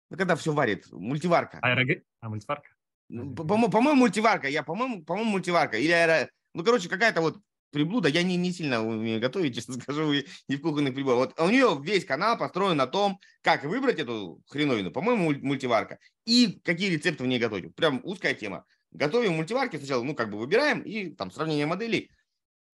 Ну, 0.10 0.18
когда 0.18 0.36
все 0.36 0.52
варит, 0.52 0.92
мультиварка. 0.92 1.60
Аэроге... 1.62 2.04
А, 2.20 2.30
мультиварка? 2.30 2.70
Ну, 3.10 3.34
по-моему, 3.34 3.70
по-моему, 3.70 4.00
мультиварка, 4.00 4.48
я, 4.48 4.64
по-моему, 4.64 5.04
по-моему, 5.04 5.32
мультиварка. 5.32 5.78
Или 5.78 5.92
аэро... 5.92 6.30
Ну, 6.54 6.64
короче, 6.64 6.90
какая-то 6.90 7.22
вот 7.22 7.42
приблуда, 7.72 8.10
я 8.10 8.24
не, 8.24 8.36
не 8.36 8.52
сильно 8.52 8.86
умею 8.86 9.20
готовить, 9.20 9.56
честно 9.56 9.76
скажу, 9.76 10.14
не 10.48 10.56
в 10.56 10.62
кухонных 10.62 10.94
приборах. 10.94 11.36
Вот 11.38 11.40
у 11.40 11.50
нее 11.50 11.80
весь 11.84 12.06
канал 12.06 12.38
построен 12.38 12.78
на 12.78 12.88
том, 12.88 13.20
как 13.42 13.64
выбрать 13.64 14.00
эту 14.00 14.42
хреновину, 14.48 14.92
по-моему, 14.92 15.34
мультиварка, 15.42 15.98
и 16.26 16.60
какие 16.64 16.90
рецепты 16.90 17.24
в 17.24 17.28
ней 17.28 17.40
готовить. 17.40 17.76
Прям 17.76 18.02
узкая 18.04 18.34
тема. 18.34 18.66
Готовим 18.92 19.34
мультиварки 19.34 19.78
сначала, 19.78 20.04
ну, 20.04 20.14
как 20.14 20.30
бы 20.30 20.38
выбираем, 20.38 20.82
и 20.82 21.12
там 21.12 21.32
сравнение 21.32 21.66
моделей. 21.66 22.12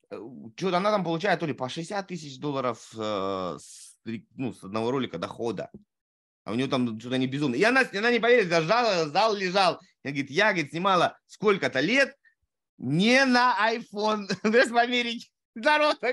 Э, 0.10 0.20
что-то 0.56 0.78
она 0.78 0.92
там 0.92 1.04
получает 1.04 1.40
то 1.40 1.46
ли 1.46 1.54
по 1.54 1.70
60 1.70 2.08
тысяч 2.08 2.40
долларов 2.40 2.92
э, 2.96 3.58
с, 3.60 3.98
ну, 4.36 4.54
с 4.54 4.64
одного 4.64 4.92
ролика 4.92 5.18
дохода. 5.18 5.70
А 6.46 6.52
у 6.52 6.56
нее 6.56 6.68
там 6.68 7.00
что-то 7.00 7.18
не 7.18 7.28
безумно. 7.28 7.56
И 7.56 7.64
она, 7.64 7.84
она 7.92 8.12
не 8.12 8.20
поверит, 8.20 8.48
зал, 8.48 9.10
зал 9.10 9.36
лежал. 9.36 9.82
Я, 10.04 10.12
говорит, 10.12 10.32
я, 10.32 10.54
говорит, 10.54 10.72
снимала 10.72 11.18
сколько-то 11.28 11.82
лет 11.82 12.16
не 12.78 13.26
на 13.26 13.56
iPhone. 13.74 14.28
Знаешь, 14.44 14.70
в 14.70 14.78
Америке. 14.78 15.28
Народ 15.56 15.98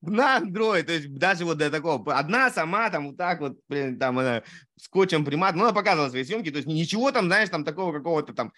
на 0.00 0.40
Android, 0.40 0.82
то 0.82 0.92
есть 0.92 1.14
даже 1.14 1.44
вот 1.44 1.58
до 1.58 1.70
такого, 1.70 2.16
одна 2.16 2.48
сама 2.48 2.88
там 2.88 3.08
вот 3.08 3.18
так 3.18 3.40
вот, 3.40 3.58
блин, 3.68 3.98
там 3.98 4.18
она 4.18 4.42
скотчем 4.80 5.26
примат, 5.26 5.54
ну, 5.54 5.64
она 5.64 5.74
показывала 5.74 6.08
свои 6.08 6.24
съемки, 6.24 6.50
то 6.50 6.56
есть 6.56 6.66
ничего 6.66 7.12
там, 7.12 7.26
знаешь, 7.26 7.50
там 7.50 7.64
такого 7.64 7.92
какого-то 7.92 8.32
там 8.32 8.54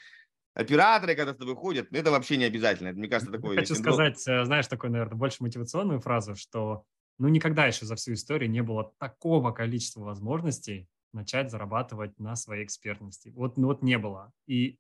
операторы, 0.61 1.14
когда 1.14 1.34
с 1.34 1.36
тобой 1.36 1.54
ходят, 1.54 1.88
это 1.92 2.11
вообще 2.11 2.36
не 2.36 2.44
обязательно. 2.44 2.88
Это, 2.88 2.98
мне 2.98 3.08
кажется, 3.08 3.32
такое... 3.32 3.56
Хочу 3.56 3.74
синдром. 3.74 3.94
сказать, 3.94 4.28
э, 4.28 4.44
знаешь, 4.44 4.66
такую, 4.66 4.92
наверное, 4.92 5.16
больше 5.16 5.42
мотивационную 5.42 6.00
фразу, 6.00 6.34
что 6.36 6.84
ну 7.18 7.28
никогда 7.28 7.66
еще 7.66 7.84
за 7.84 7.96
всю 7.96 8.14
историю 8.14 8.50
не 8.50 8.62
было 8.62 8.92
такого 8.98 9.52
количества 9.52 10.00
возможностей 10.00 10.88
начать 11.12 11.50
зарабатывать 11.50 12.18
на 12.18 12.36
своей 12.36 12.64
экспертности. 12.64 13.30
Вот, 13.30 13.56
ну, 13.56 13.68
вот 13.68 13.82
не 13.82 13.98
было. 13.98 14.32
И 14.46 14.78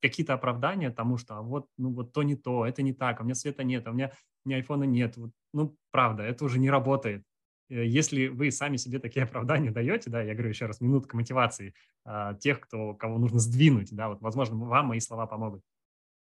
какие-то 0.00 0.34
оправдания 0.34 0.90
тому, 0.90 1.16
что 1.16 1.36
а 1.36 1.42
вот, 1.42 1.66
ну 1.78 1.92
вот 1.92 2.12
то 2.12 2.22
не 2.22 2.36
то, 2.36 2.66
это 2.66 2.82
не 2.82 2.92
так, 2.92 3.20
а 3.20 3.22
у 3.22 3.24
меня 3.24 3.34
света 3.34 3.64
нет, 3.64 3.86
а 3.86 3.90
у 3.90 3.94
меня 3.94 4.12
ни 4.44 4.54
айфона 4.54 4.84
нет. 4.84 5.16
Вот, 5.16 5.30
ну, 5.52 5.76
правда, 5.90 6.22
это 6.22 6.44
уже 6.44 6.58
не 6.58 6.70
работает. 6.70 7.24
Э, 7.72 7.86
если 7.86 8.28
вы 8.28 8.50
сами 8.50 8.76
себе 8.76 8.98
такие 8.98 9.22
оправдания 9.24 9.70
даете, 9.70 10.10
да, 10.10 10.22
я 10.22 10.34
говорю 10.34 10.50
еще 10.50 10.66
раз, 10.66 10.80
минутка 10.80 11.16
мотивации 11.16 11.74
а, 12.04 12.34
тех, 12.34 12.60
кто, 12.60 12.94
кого 12.94 13.18
нужно 13.18 13.38
сдвинуть, 13.38 13.94
да, 13.94 14.08
вот, 14.08 14.20
возможно, 14.20 14.56
вам 14.56 14.86
мои 14.86 15.00
слова 15.00 15.26
помогут. 15.26 15.62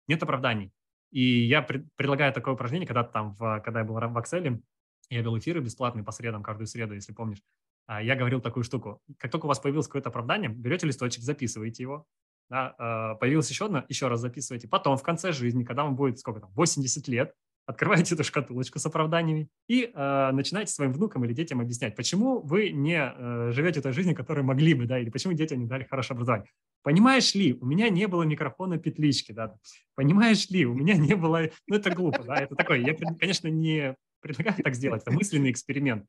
Нет 0.08 0.22
оправданий. 0.22 0.72
И 1.12 1.22
я 1.22 1.62
пред, 1.64 1.88
предлагаю 1.95 2.32
такое 2.34 2.54
упражнение, 2.54 2.88
когда 2.88 3.04
там, 3.04 3.34
в, 3.34 3.62
когда 3.66 3.80
я 3.80 3.86
был 3.86 3.95
в 3.95 4.18
Excel, 4.18 4.62
я 5.10 5.22
вел 5.22 5.38
эфиры 5.39 5.60
бесплатные 5.60 6.04
по 6.04 6.12
средам, 6.12 6.43
каждую 6.43 6.68
среду, 6.68 6.93
если 6.93 7.14
помнишь. 7.14 7.41
А, 7.88 8.02
я 8.02 8.16
говорил 8.16 8.41
такую 8.41 8.64
штуку. 8.64 9.02
Как 9.18 9.32
только 9.32 9.45
у 9.45 9.50
вас 9.50 9.60
появилось 9.60 9.88
какое-то 9.88 10.10
оправдание, 10.10 10.50
берете 10.52 10.86
листочек, 10.86 11.24
записываете 11.24 11.82
его, 11.82 12.06
да, 12.50 12.76
а, 12.78 13.16
появилось 13.16 13.50
еще 13.50 13.66
одно, 13.66 13.84
еще 13.89 14.08
раз 14.08 14.20
записываете. 14.20 14.68
Потом, 14.68 14.97
в 14.97 15.04
конце 15.04 15.32
жизни, 15.32 15.64
когда 15.64 15.84
вам 15.84 15.95
будет, 15.95 16.20
сколько 16.20 16.41
там, 16.41 16.52
80 16.52 17.08
лет, 17.08 17.34
открываете 17.70 18.15
эту 18.15 18.24
шкатулочку 18.24 18.80
с 18.80 18.86
оправданиями 18.88 19.47
и 19.67 19.91
э, 19.93 20.32
начинаете 20.32 20.74
своим 20.74 20.91
внукам 20.91 21.24
или 21.24 21.34
детям 21.34 21.61
объяснять, 21.61 21.95
почему 21.95 22.41
вы 22.41 22.72
не 22.72 22.97
э, 22.99 23.51
живете 23.51 23.80
той 23.80 23.93
жизнью, 23.93 24.15
которую 24.15 24.43
могли 24.43 24.74
бы, 24.74 24.88
да, 24.88 24.97
или 24.97 25.11
почему 25.11 25.34
детям 25.34 25.59
не 25.59 25.67
дали 25.67 25.84
хорошее 25.84 26.15
образование. 26.15 26.49
Понимаешь 26.82 27.36
ли, 27.36 27.53
у 27.53 27.65
меня 27.67 27.89
не 27.89 28.07
было 28.07 28.24
микрофона 28.24 28.80
петлички, 28.80 29.34
да, 29.34 29.55
понимаешь 29.93 30.49
ли, 30.49 30.65
у 30.65 30.74
меня 30.74 30.95
не 30.95 31.15
было, 31.15 31.51
ну 31.67 31.76
это 31.76 31.91
глупо, 31.91 32.24
да, 32.24 32.38
это 32.38 32.55
такое, 32.55 32.80
я, 32.80 32.95
конечно, 33.20 33.47
не 33.49 33.95
предлагаю 34.20 34.63
так 34.63 34.74
сделать, 34.74 35.03
это 35.03 35.11
мысленный 35.11 35.51
эксперимент. 35.51 36.05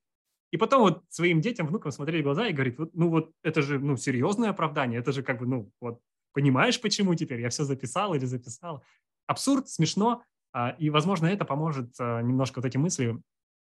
И 0.52 0.56
потом 0.56 0.80
вот 0.80 1.04
своим 1.11 1.42
детям, 1.42 1.66
внукам 1.66 1.92
смотрели 1.92 2.22
в 2.22 2.24
глаза 2.24 2.48
и 2.48 2.54
говорит, 2.54 2.78
ну 2.94 3.11
вот 3.11 3.32
это 3.42 3.61
же, 3.61 3.78
ну, 3.78 3.98
серьезное 3.98 4.48
оправдание, 4.48 4.98
это 4.98 5.12
же 5.12 5.22
как 5.22 5.38
бы, 5.40 5.46
ну, 5.46 5.70
вот, 5.78 6.00
понимаешь, 6.32 6.80
почему 6.80 7.14
теперь, 7.14 7.42
я 7.42 7.50
все 7.50 7.64
записал 7.64 8.14
или 8.14 8.24
записал. 8.24 8.82
Абсурд, 9.26 9.68
смешно, 9.68 10.24
и, 10.78 10.90
возможно, 10.90 11.26
это 11.26 11.44
поможет 11.44 11.94
а, 11.98 12.20
немножко 12.22 12.59
вот 12.59 12.64
эти 12.64 12.76
мысли 12.76 13.16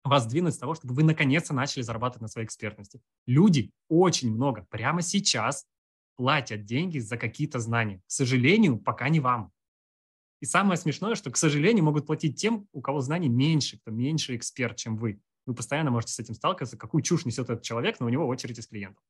вас 0.04 0.26
двинуть 0.26 0.54
с 0.54 0.58
того, 0.58 0.76
чтобы 0.76 0.94
вы 0.94 1.04
наконец-то 1.04 1.54
начали 1.54 1.82
зарабатывать 1.82 2.22
на 2.22 2.28
своей 2.28 2.46
экспертности. 2.46 3.02
Люди 3.26 3.72
очень 3.90 4.34
много 4.34 4.66
прямо 4.70 5.02
сейчас 5.02 5.66
платят 6.16 6.66
деньги 6.66 7.00
за 7.00 7.18
какие-то 7.18 7.60
знания. 7.60 8.00
К 8.00 8.12
сожалению, 8.12 8.78
пока 8.78 9.10
не 9.10 9.20
вам. 9.20 9.52
И 10.40 10.46
самое 10.46 10.78
смешное, 10.78 11.16
что, 11.16 11.32
к 11.32 11.38
сожалению, 11.38 11.84
могут 11.84 12.06
платить 12.06 12.40
тем, 12.40 12.68
у 12.72 12.82
кого 12.82 13.02
знаний 13.02 13.30
меньше, 13.30 13.80
кто 13.80 13.92
меньше 13.92 14.36
эксперт, 14.36 14.78
чем 14.78 14.98
вы. 14.98 15.20
Вы 15.46 15.56
постоянно 15.56 15.92
можете 15.92 16.14
с 16.14 16.20
этим 16.20 16.36
сталкиваться, 16.36 16.78
какую 16.78 17.02
чушь 17.02 17.26
несет 17.26 17.50
этот 17.50 17.64
человек, 17.64 18.00
но 18.00 18.06
у 18.06 18.10
него 18.10 18.28
очередь 18.28 18.60
из 18.60 18.68
клиентов. 18.68 19.04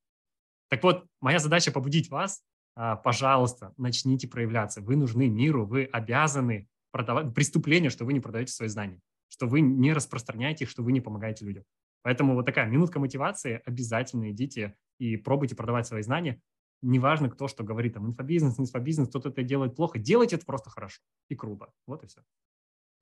Так 0.68 0.82
вот, 0.82 1.06
моя 1.20 1.38
задача 1.38 1.72
побудить 1.72 2.10
вас, 2.10 2.42
а, 2.76 2.96
пожалуйста, 2.96 3.74
начните 3.76 4.28
проявляться. 4.28 4.80
Вы 4.80 4.96
нужны 4.96 5.28
миру, 5.28 5.66
вы 5.66 5.84
обязаны 5.84 6.68
продавать, 6.98 7.32
преступление, 7.32 7.90
что 7.90 8.04
вы 8.04 8.12
не 8.12 8.18
продаете 8.18 8.52
свои 8.52 8.68
знания, 8.68 9.00
что 9.28 9.46
вы 9.46 9.60
не 9.60 9.92
распространяете 9.92 10.64
их, 10.64 10.70
что 10.70 10.82
вы 10.82 10.90
не 10.90 11.00
помогаете 11.00 11.44
людям. 11.44 11.64
Поэтому 12.02 12.34
вот 12.34 12.44
такая 12.44 12.66
минутка 12.66 12.98
мотивации, 12.98 13.62
обязательно 13.64 14.30
идите 14.32 14.74
и 14.98 15.16
пробуйте 15.16 15.54
продавать 15.54 15.86
свои 15.86 16.02
знания. 16.02 16.40
Неважно, 16.82 17.30
кто 17.30 17.46
что 17.46 17.62
говорит, 17.62 17.94
там, 17.94 18.06
инфобизнес, 18.08 18.58
инфобизнес, 18.58 19.08
кто-то 19.08 19.28
это 19.28 19.42
делает 19.42 19.76
плохо, 19.76 19.98
делайте 19.98 20.36
это 20.36 20.44
просто 20.44 20.70
хорошо 20.70 21.00
и 21.28 21.36
круто. 21.36 21.68
Вот 21.86 22.02
и 22.02 22.06
все. 22.08 22.22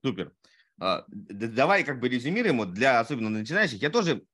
Супер. 0.05 0.33
А, 0.79 1.05
давай 1.09 1.83
как 1.83 2.01
бы 2.01 2.09
резюмируем, 2.09 2.59
вот 2.59 2.75
для 2.75 3.01
особенно 3.01 3.31
начинающих. 3.31 3.81
Я 3.81 3.89
тоже 3.89 4.25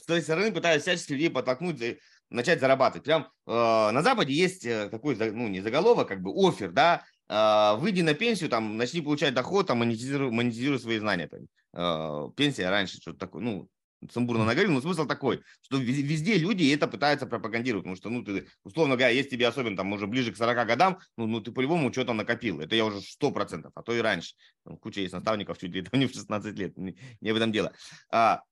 с 0.00 0.06
той 0.06 0.22
стороны 0.22 0.52
пытаюсь 0.52 0.82
всячески 0.82 1.12
людей 1.12 1.28
подтолкнуть, 1.28 1.98
начать 2.30 2.60
зарабатывать. 2.60 3.04
Прям 3.04 3.24
э, 3.46 3.50
на 3.50 4.02
Западе 4.02 4.32
есть 4.32 4.64
э, 4.64 4.88
такой, 4.88 5.16
ну, 5.16 5.48
не 5.48 5.60
заголовок, 5.60 6.08
как 6.08 6.22
бы 6.22 6.32
офер, 6.32 6.72
да, 6.72 7.04
выйди 7.30 8.00
на 8.00 8.14
пенсию, 8.14 8.50
там, 8.50 8.76
начни 8.76 9.00
получать 9.00 9.34
доход, 9.34 9.68
там, 9.68 9.78
монетизируй, 9.78 10.30
монетизируй 10.30 10.80
свои 10.80 10.98
знания. 10.98 11.28
Там. 11.28 11.40
А, 11.72 12.28
пенсия 12.30 12.68
раньше, 12.70 13.00
что-то 13.00 13.18
такое, 13.18 13.42
ну, 13.42 13.68
сумбурно 14.10 14.44
наговорил, 14.44 14.72
но 14.72 14.80
смысл 14.80 15.06
такой, 15.06 15.42
что 15.62 15.76
везде 15.76 16.38
люди 16.38 16.72
это 16.72 16.88
пытаются 16.88 17.26
пропагандировать, 17.26 17.84
потому 17.84 17.96
что, 17.96 18.08
ну, 18.08 18.24
ты, 18.24 18.48
условно 18.64 18.96
говоря, 18.96 19.10
если 19.10 19.30
тебе 19.30 19.46
особенно 19.46 19.76
там 19.76 19.92
уже 19.92 20.06
ближе 20.06 20.32
к 20.32 20.36
40 20.36 20.66
годам, 20.66 20.98
ну, 21.16 21.26
ну 21.26 21.40
ты 21.40 21.52
по-любому 21.52 21.92
что-то 21.92 22.12
накопил, 22.14 22.60
это 22.60 22.74
я 22.74 22.84
уже 22.84 23.00
100%, 23.00 23.70
а 23.74 23.82
то 23.82 23.92
и 23.92 24.00
раньше. 24.00 24.34
Там 24.64 24.78
куча 24.78 25.00
есть 25.00 25.12
наставников 25.12 25.58
чуть 25.58 25.72
ли 25.72 25.82
там 25.82 26.00
не 26.00 26.06
в 26.06 26.12
16 26.12 26.58
лет, 26.58 26.76
не, 26.76 26.96
не 27.20 27.32
в 27.32 27.36
этом 27.36 27.52
дело. 27.52 27.72
А, 28.10 28.42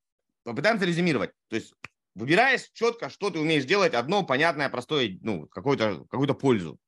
попытаемся 0.45 0.85
резюмировать. 0.85 1.31
То 1.49 1.57
есть 1.57 1.73
выбираешь 2.15 2.69
четко, 2.75 3.09
что 3.09 3.31
ты 3.31 3.39
умеешь 3.39 3.65
делать, 3.65 3.95
одно 3.95 4.25
понятное, 4.25 4.69
простое, 4.69 5.19
ну, 5.23 5.47
какую-то 5.47 6.05
какую 6.11 6.35
пользу 6.35 6.79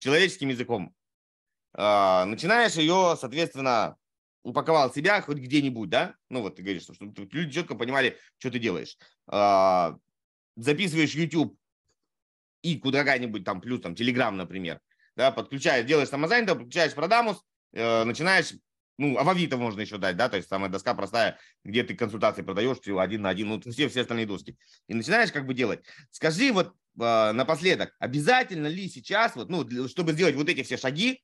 человеческим 0.00 0.48
языком. 0.48 0.94
А, 1.74 2.24
начинаешь 2.24 2.74
ее, 2.74 3.16
соответственно, 3.18 3.96
упаковал 4.42 4.92
себя 4.92 5.20
хоть 5.20 5.38
где-нибудь, 5.38 5.88
да? 5.88 6.14
Ну, 6.28 6.42
вот 6.42 6.56
ты 6.56 6.62
говоришь, 6.62 6.82
что, 6.82 6.94
что 6.94 7.04
люди 7.04 7.52
четко 7.52 7.74
понимали, 7.74 8.16
что 8.38 8.50
ты 8.50 8.58
делаешь. 8.58 8.96
А, 9.26 9.96
записываешь 10.56 11.14
YouTube 11.14 11.56
и 12.62 12.78
куда-нибудь 12.78 13.44
там, 13.44 13.60
плюс 13.60 13.80
там 13.80 13.94
Telegram, 13.94 14.32
например, 14.32 14.80
да, 15.16 15.30
подключаешь, 15.30 15.86
делаешь 15.86 16.08
самозанятого, 16.08 16.58
подключаешь 16.58 16.94
Продамус, 16.94 17.42
э, 17.72 18.04
начинаешь 18.04 18.52
ну, 19.00 19.16
а 19.16 19.24
в 19.24 19.30
Авито 19.30 19.56
можно 19.56 19.80
еще 19.80 19.96
дать, 19.96 20.18
да, 20.18 20.28
то 20.28 20.36
есть 20.36 20.50
самая 20.50 20.68
доска 20.68 20.92
простая, 20.92 21.38
где 21.64 21.82
ты 21.82 21.94
консультации 21.94 22.42
продаешь 22.42 22.80
всего 22.80 23.00
один 23.00 23.22
на 23.22 23.30
один, 23.30 23.48
ну, 23.48 23.58
все, 23.58 23.88
все 23.88 24.02
остальные 24.02 24.26
доски. 24.26 24.58
И 24.88 24.94
начинаешь 24.94 25.32
как 25.32 25.46
бы 25.46 25.54
делать. 25.54 25.80
Скажи 26.10 26.52
вот 26.52 26.74
э, 27.00 27.32
напоследок, 27.32 27.94
обязательно 27.98 28.66
ли 28.66 28.90
сейчас, 28.90 29.36
вот, 29.36 29.48
ну, 29.48 29.88
чтобы 29.88 30.12
сделать 30.12 30.34
вот 30.34 30.50
эти 30.50 30.62
все 30.62 30.76
шаги, 30.76 31.22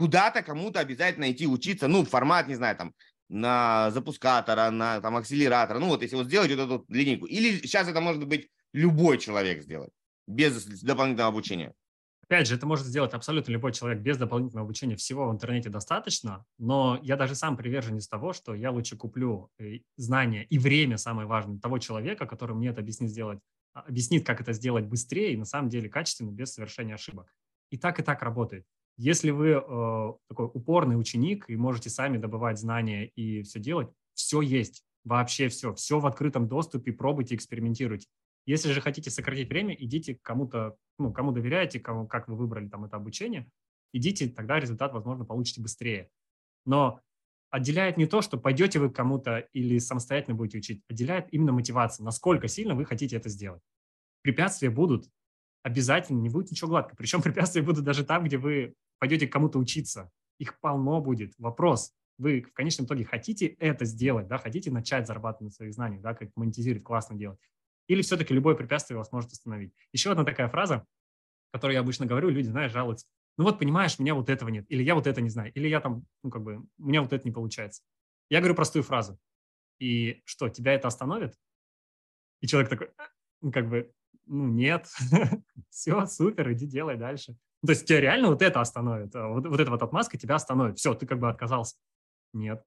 куда-то 0.00 0.42
кому-то 0.42 0.80
обязательно 0.80 1.30
идти 1.30 1.46
учиться, 1.46 1.86
ну, 1.86 2.06
формат, 2.06 2.48
не 2.48 2.54
знаю, 2.54 2.74
там, 2.74 2.94
на 3.28 3.90
запускатора, 3.90 4.70
на 4.70 4.98
там 5.02 5.16
акселератора, 5.16 5.78
ну, 5.78 5.88
вот 5.88 6.02
если 6.02 6.16
вот 6.16 6.26
сделать 6.26 6.50
вот 6.50 6.58
эту 6.58 6.84
линейку. 6.88 7.26
Или 7.26 7.58
сейчас 7.58 7.86
это 7.86 8.00
может 8.00 8.26
быть 8.26 8.48
любой 8.72 9.18
человек 9.18 9.62
сделать, 9.62 9.90
без 10.26 10.64
дополнительного 10.64 11.28
обучения. 11.28 11.74
Опять 12.22 12.48
же, 12.48 12.54
это 12.54 12.66
может 12.66 12.86
сделать 12.86 13.12
абсолютно 13.12 13.52
любой 13.52 13.74
человек 13.74 14.00
без 14.00 14.16
дополнительного 14.16 14.64
обучения. 14.64 14.96
Всего 14.96 15.28
в 15.28 15.32
интернете 15.32 15.68
достаточно, 15.68 16.46
но 16.56 16.98
я 17.02 17.16
даже 17.16 17.34
сам 17.34 17.58
приверженец 17.58 18.08
того, 18.08 18.32
что 18.32 18.54
я 18.54 18.70
лучше 18.70 18.96
куплю 18.96 19.50
э, 19.58 19.80
знания 19.98 20.44
и 20.44 20.58
время, 20.58 20.96
самое 20.96 21.28
важное, 21.28 21.58
того 21.58 21.78
человека, 21.78 22.24
который 22.24 22.56
мне 22.56 22.68
это 22.68 22.80
объяснит 22.80 23.10
сделать, 23.10 23.40
а, 23.74 23.80
объяснит, 23.80 24.24
как 24.24 24.40
это 24.40 24.54
сделать 24.54 24.86
быстрее 24.86 25.34
и 25.34 25.36
на 25.36 25.44
самом 25.44 25.68
деле 25.68 25.90
качественно, 25.90 26.30
без 26.30 26.54
совершения 26.54 26.94
ошибок. 26.94 27.26
И 27.70 27.76
так 27.76 28.00
и 28.00 28.02
так 28.02 28.22
работает. 28.22 28.64
Если 29.02 29.30
вы 29.30 29.52
э, 29.52 30.12
такой 30.28 30.50
упорный 30.52 31.00
ученик 31.00 31.48
и 31.48 31.56
можете 31.56 31.88
сами 31.88 32.18
добывать 32.18 32.58
знания 32.58 33.06
и 33.06 33.40
все 33.40 33.58
делать, 33.58 33.88
все 34.12 34.42
есть, 34.42 34.84
вообще 35.04 35.48
все, 35.48 35.72
все 35.72 35.98
в 35.98 36.06
открытом 36.06 36.48
доступе, 36.48 36.92
пробуйте, 36.92 37.34
экспериментируйте. 37.34 38.08
Если 38.44 38.70
же 38.70 38.82
хотите 38.82 39.08
сократить 39.08 39.48
время, 39.48 39.74
идите 39.74 40.16
к 40.16 40.22
кому-то, 40.22 40.76
ну, 40.98 41.14
кому 41.14 41.32
доверяете, 41.32 41.80
кому, 41.80 42.06
как 42.06 42.28
вы 42.28 42.36
выбрали 42.36 42.68
там 42.68 42.84
это 42.84 42.96
обучение, 42.96 43.48
идите, 43.94 44.28
тогда 44.28 44.60
результат, 44.60 44.92
возможно, 44.92 45.24
получите 45.24 45.62
быстрее. 45.62 46.10
Но 46.66 47.00
отделяет 47.48 47.96
не 47.96 48.04
то, 48.04 48.20
что 48.20 48.36
пойдете 48.36 48.80
вы 48.80 48.90
к 48.90 48.96
кому-то 48.96 49.38
или 49.54 49.78
самостоятельно 49.78 50.36
будете 50.36 50.58
учить, 50.58 50.82
отделяет 50.90 51.32
именно 51.32 51.52
мотивация, 51.52 52.04
насколько 52.04 52.48
сильно 52.48 52.74
вы 52.74 52.84
хотите 52.84 53.16
это 53.16 53.30
сделать. 53.30 53.62
Препятствия 54.20 54.68
будут 54.68 55.08
обязательно, 55.62 56.20
не 56.20 56.28
будет 56.28 56.50
ничего 56.50 56.68
гладко. 56.68 56.94
Причем 56.96 57.22
препятствия 57.22 57.62
будут 57.62 57.82
даже 57.82 58.04
там, 58.04 58.24
где 58.24 58.36
вы 58.36 58.74
пойдете 59.00 59.26
кому-то 59.26 59.58
учиться. 59.58 60.12
Их 60.38 60.60
полно 60.60 61.00
будет. 61.00 61.34
Вопрос, 61.38 61.92
вы 62.18 62.42
в 62.42 62.52
конечном 62.52 62.86
итоге 62.86 63.04
хотите 63.04 63.46
это 63.46 63.84
сделать, 63.84 64.28
да, 64.28 64.38
хотите 64.38 64.70
начать 64.70 65.06
зарабатывать 65.06 65.50
на 65.50 65.50
своих 65.50 65.72
знаниях, 65.74 66.02
да, 66.02 66.14
как 66.14 66.30
монетизировать, 66.36 66.84
классно 66.84 67.16
делать. 67.16 67.40
Или 67.88 68.02
все-таки 68.02 68.32
любое 68.34 68.54
препятствие 68.54 68.98
вас 68.98 69.10
может 69.10 69.32
остановить. 69.32 69.72
Еще 69.92 70.12
одна 70.12 70.24
такая 70.24 70.48
фраза, 70.48 70.86
которую 71.50 71.74
я 71.74 71.80
обычно 71.80 72.06
говорю, 72.06 72.28
люди, 72.28 72.46
знаешь, 72.46 72.72
жалуются. 72.72 73.06
Ну 73.36 73.44
вот, 73.44 73.58
понимаешь, 73.58 73.96
у 73.98 74.02
меня 74.02 74.14
вот 74.14 74.28
этого 74.28 74.50
нет, 74.50 74.66
или 74.68 74.82
я 74.82 74.94
вот 74.94 75.06
это 75.06 75.20
не 75.20 75.30
знаю, 75.30 75.50
или 75.54 75.66
я 75.66 75.80
там, 75.80 76.04
ну 76.22 76.30
как 76.30 76.42
бы, 76.42 76.58
у 76.78 76.86
меня 76.86 77.00
вот 77.00 77.12
это 77.12 77.26
не 77.26 77.32
получается. 77.32 77.82
Я 78.28 78.40
говорю 78.40 78.54
простую 78.54 78.82
фразу. 78.82 79.18
И 79.78 80.20
что, 80.24 80.50
тебя 80.50 80.74
это 80.74 80.88
остановит? 80.88 81.34
И 82.42 82.46
человек 82.46 82.68
такой, 82.68 82.90
«А, 82.98 83.04
ну 83.40 83.50
как 83.50 83.68
бы, 83.68 83.92
ну 84.26 84.46
нет, 84.46 84.88
все, 85.70 86.04
супер, 86.06 86.52
иди 86.52 86.66
делай 86.66 86.96
дальше. 86.96 87.34
Ну, 87.62 87.66
то 87.66 87.72
есть 87.72 87.86
тебя 87.86 88.00
реально 88.00 88.28
вот 88.28 88.42
это 88.42 88.60
остановит, 88.60 89.14
а 89.14 89.28
вот, 89.28 89.46
вот 89.46 89.60
эта 89.60 89.70
вот 89.70 89.82
отмазка 89.82 90.16
тебя 90.16 90.36
остановит. 90.36 90.78
Все, 90.78 90.94
ты 90.94 91.06
как 91.06 91.18
бы 91.18 91.28
отказался. 91.28 91.76
Нет, 92.32 92.64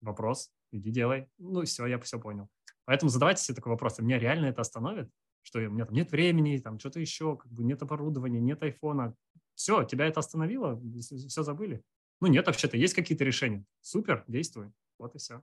вопрос, 0.00 0.50
иди 0.70 0.90
делай. 0.90 1.28
Ну 1.38 1.64
все, 1.64 1.86
я 1.86 1.98
все 1.98 2.20
понял. 2.20 2.48
Поэтому 2.84 3.10
задавайте 3.10 3.42
себе 3.42 3.56
такой 3.56 3.70
вопрос, 3.70 3.98
а 3.98 4.02
меня 4.02 4.18
реально 4.18 4.46
это 4.46 4.60
остановит? 4.60 5.10
Что 5.42 5.58
у 5.58 5.70
меня 5.70 5.86
там 5.86 5.94
нет 5.94 6.12
времени, 6.12 6.58
там 6.58 6.78
что-то 6.78 7.00
еще, 7.00 7.36
как 7.36 7.50
бы 7.50 7.64
нет 7.64 7.82
оборудования, 7.82 8.40
нет 8.40 8.62
айфона. 8.62 9.14
Все, 9.54 9.84
тебя 9.84 10.06
это 10.06 10.20
остановило, 10.20 10.80
все 11.00 11.42
забыли. 11.42 11.82
Ну 12.20 12.28
нет, 12.28 12.46
вообще-то 12.46 12.76
есть 12.76 12.94
какие-то 12.94 13.24
решения. 13.24 13.64
Супер, 13.80 14.24
действуй. 14.28 14.70
Вот 14.98 15.14
и 15.14 15.18
все. 15.18 15.42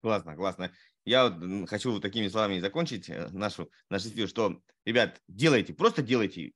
Классно, 0.00 0.34
классно. 0.34 0.72
Я 1.04 1.28
вот 1.28 1.68
хочу 1.68 1.92
вот 1.92 2.02
такими 2.02 2.28
словами 2.28 2.58
закончить 2.58 3.08
э, 3.08 3.28
нашу, 3.30 3.70
наш 3.88 4.04
эфир, 4.06 4.28
что, 4.28 4.60
ребят, 4.84 5.20
делайте, 5.28 5.74
просто 5.74 6.02
делайте. 6.02 6.52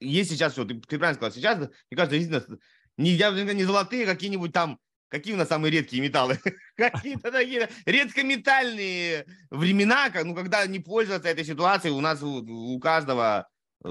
Есть 0.00 0.30
сейчас, 0.30 0.56
вот, 0.56 0.68
ты 0.68 0.98
правильно 0.98 1.14
сказал, 1.14 1.32
сейчас, 1.32 1.58
мне 1.58 1.96
кажется, 1.96 2.18
действительно, 2.18 2.58
не, 2.96 3.54
не 3.54 3.64
золотые 3.64 4.06
какие-нибудь 4.06 4.52
там 4.52 4.78
Какие 5.08 5.32
у 5.34 5.36
нас 5.38 5.48
самые 5.48 5.70
редкие 5.70 6.02
металлы? 6.02 6.38
Какие-то 6.76 7.32
такие 7.32 7.68
редкометальные 7.86 9.26
времена, 9.50 10.10
ну, 10.22 10.34
когда 10.34 10.66
не 10.66 10.80
пользоваться 10.80 11.28
этой 11.30 11.44
ситуацией, 11.44 11.94
у 11.94 12.00
нас 12.00 12.22
у, 12.22 12.44
у 12.44 12.78
каждого 12.78 13.48
э, 13.84 13.88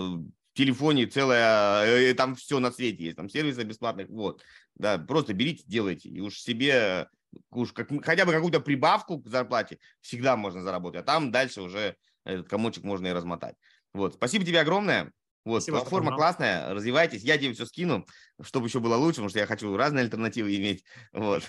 телефоне 0.53 1.07
целое, 1.07 1.85
э, 1.85 2.13
там 2.13 2.35
все 2.35 2.59
на 2.59 2.71
свете 2.71 3.05
есть, 3.05 3.17
там 3.17 3.29
сервисы 3.29 3.63
бесплатных, 3.63 4.09
вот. 4.09 4.43
Да, 4.75 4.99
просто 4.99 5.33
берите, 5.33 5.63
делайте, 5.65 6.07
и 6.07 6.19
уж 6.19 6.39
себе 6.39 7.07
уж 7.49 7.73
как, 7.73 7.89
хотя 8.03 8.25
бы 8.25 8.31
какую-то 8.31 8.59
прибавку 8.59 9.19
к 9.19 9.27
зарплате 9.27 9.79
всегда 10.01 10.37
можно 10.37 10.61
заработать, 10.61 11.01
а 11.01 11.03
там 11.03 11.31
дальше 11.31 11.61
уже 11.61 11.95
этот 12.25 12.47
комочек 12.47 12.83
можно 12.83 13.07
и 13.07 13.11
размотать. 13.11 13.55
Вот, 13.93 14.13
спасибо 14.13 14.45
тебе 14.45 14.59
огромное. 14.59 15.11
Вот, 15.47 15.63
Спасибо, 15.63 15.77
платформа 15.77 16.13
классная, 16.13 16.73
развивайтесь. 16.73 17.23
Я 17.23 17.37
тебе 17.37 17.53
все 17.53 17.65
скину, 17.65 18.05
чтобы 18.41 18.67
еще 18.67 18.81
было 18.81 18.97
лучше, 18.97 19.15
потому 19.15 19.29
что 19.29 19.39
я 19.39 19.45
хочу 19.45 19.77
разные 19.77 20.03
альтернативы 20.03 20.53
иметь. 20.57 20.83
Вот. 21.13 21.41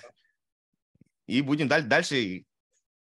И 1.27 1.43
будем 1.43 1.67
дальше 1.67 2.45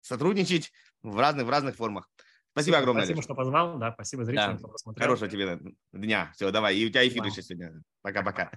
сотрудничать 0.03 0.71
в 1.03 1.19
разных, 1.19 1.47
в 1.47 1.51
разных 1.51 1.75
формах. 1.75 2.09
Спасибо 2.53 2.79
огромное. 2.79 3.03
Спасибо, 3.03 3.17
Леш. 3.17 3.25
что 3.25 3.35
позвал. 3.35 3.79
Да, 3.79 3.93
спасибо 3.93 4.25
зрителям, 4.25 4.53
да. 4.53 4.59
кто 4.59 4.69
посмотрел. 4.69 5.05
Хорошего 5.05 5.29
тебе 5.29 5.59
дня. 5.93 6.31
Все, 6.37 6.53
давай. 6.53 6.77
И 6.77 6.87
у 6.87 6.91
тебя 6.91 7.09
эфир 7.09 7.23
да. 7.23 7.29
еще 7.29 7.43
сегодня. 7.43 7.83
Пока-пока. 8.01 8.53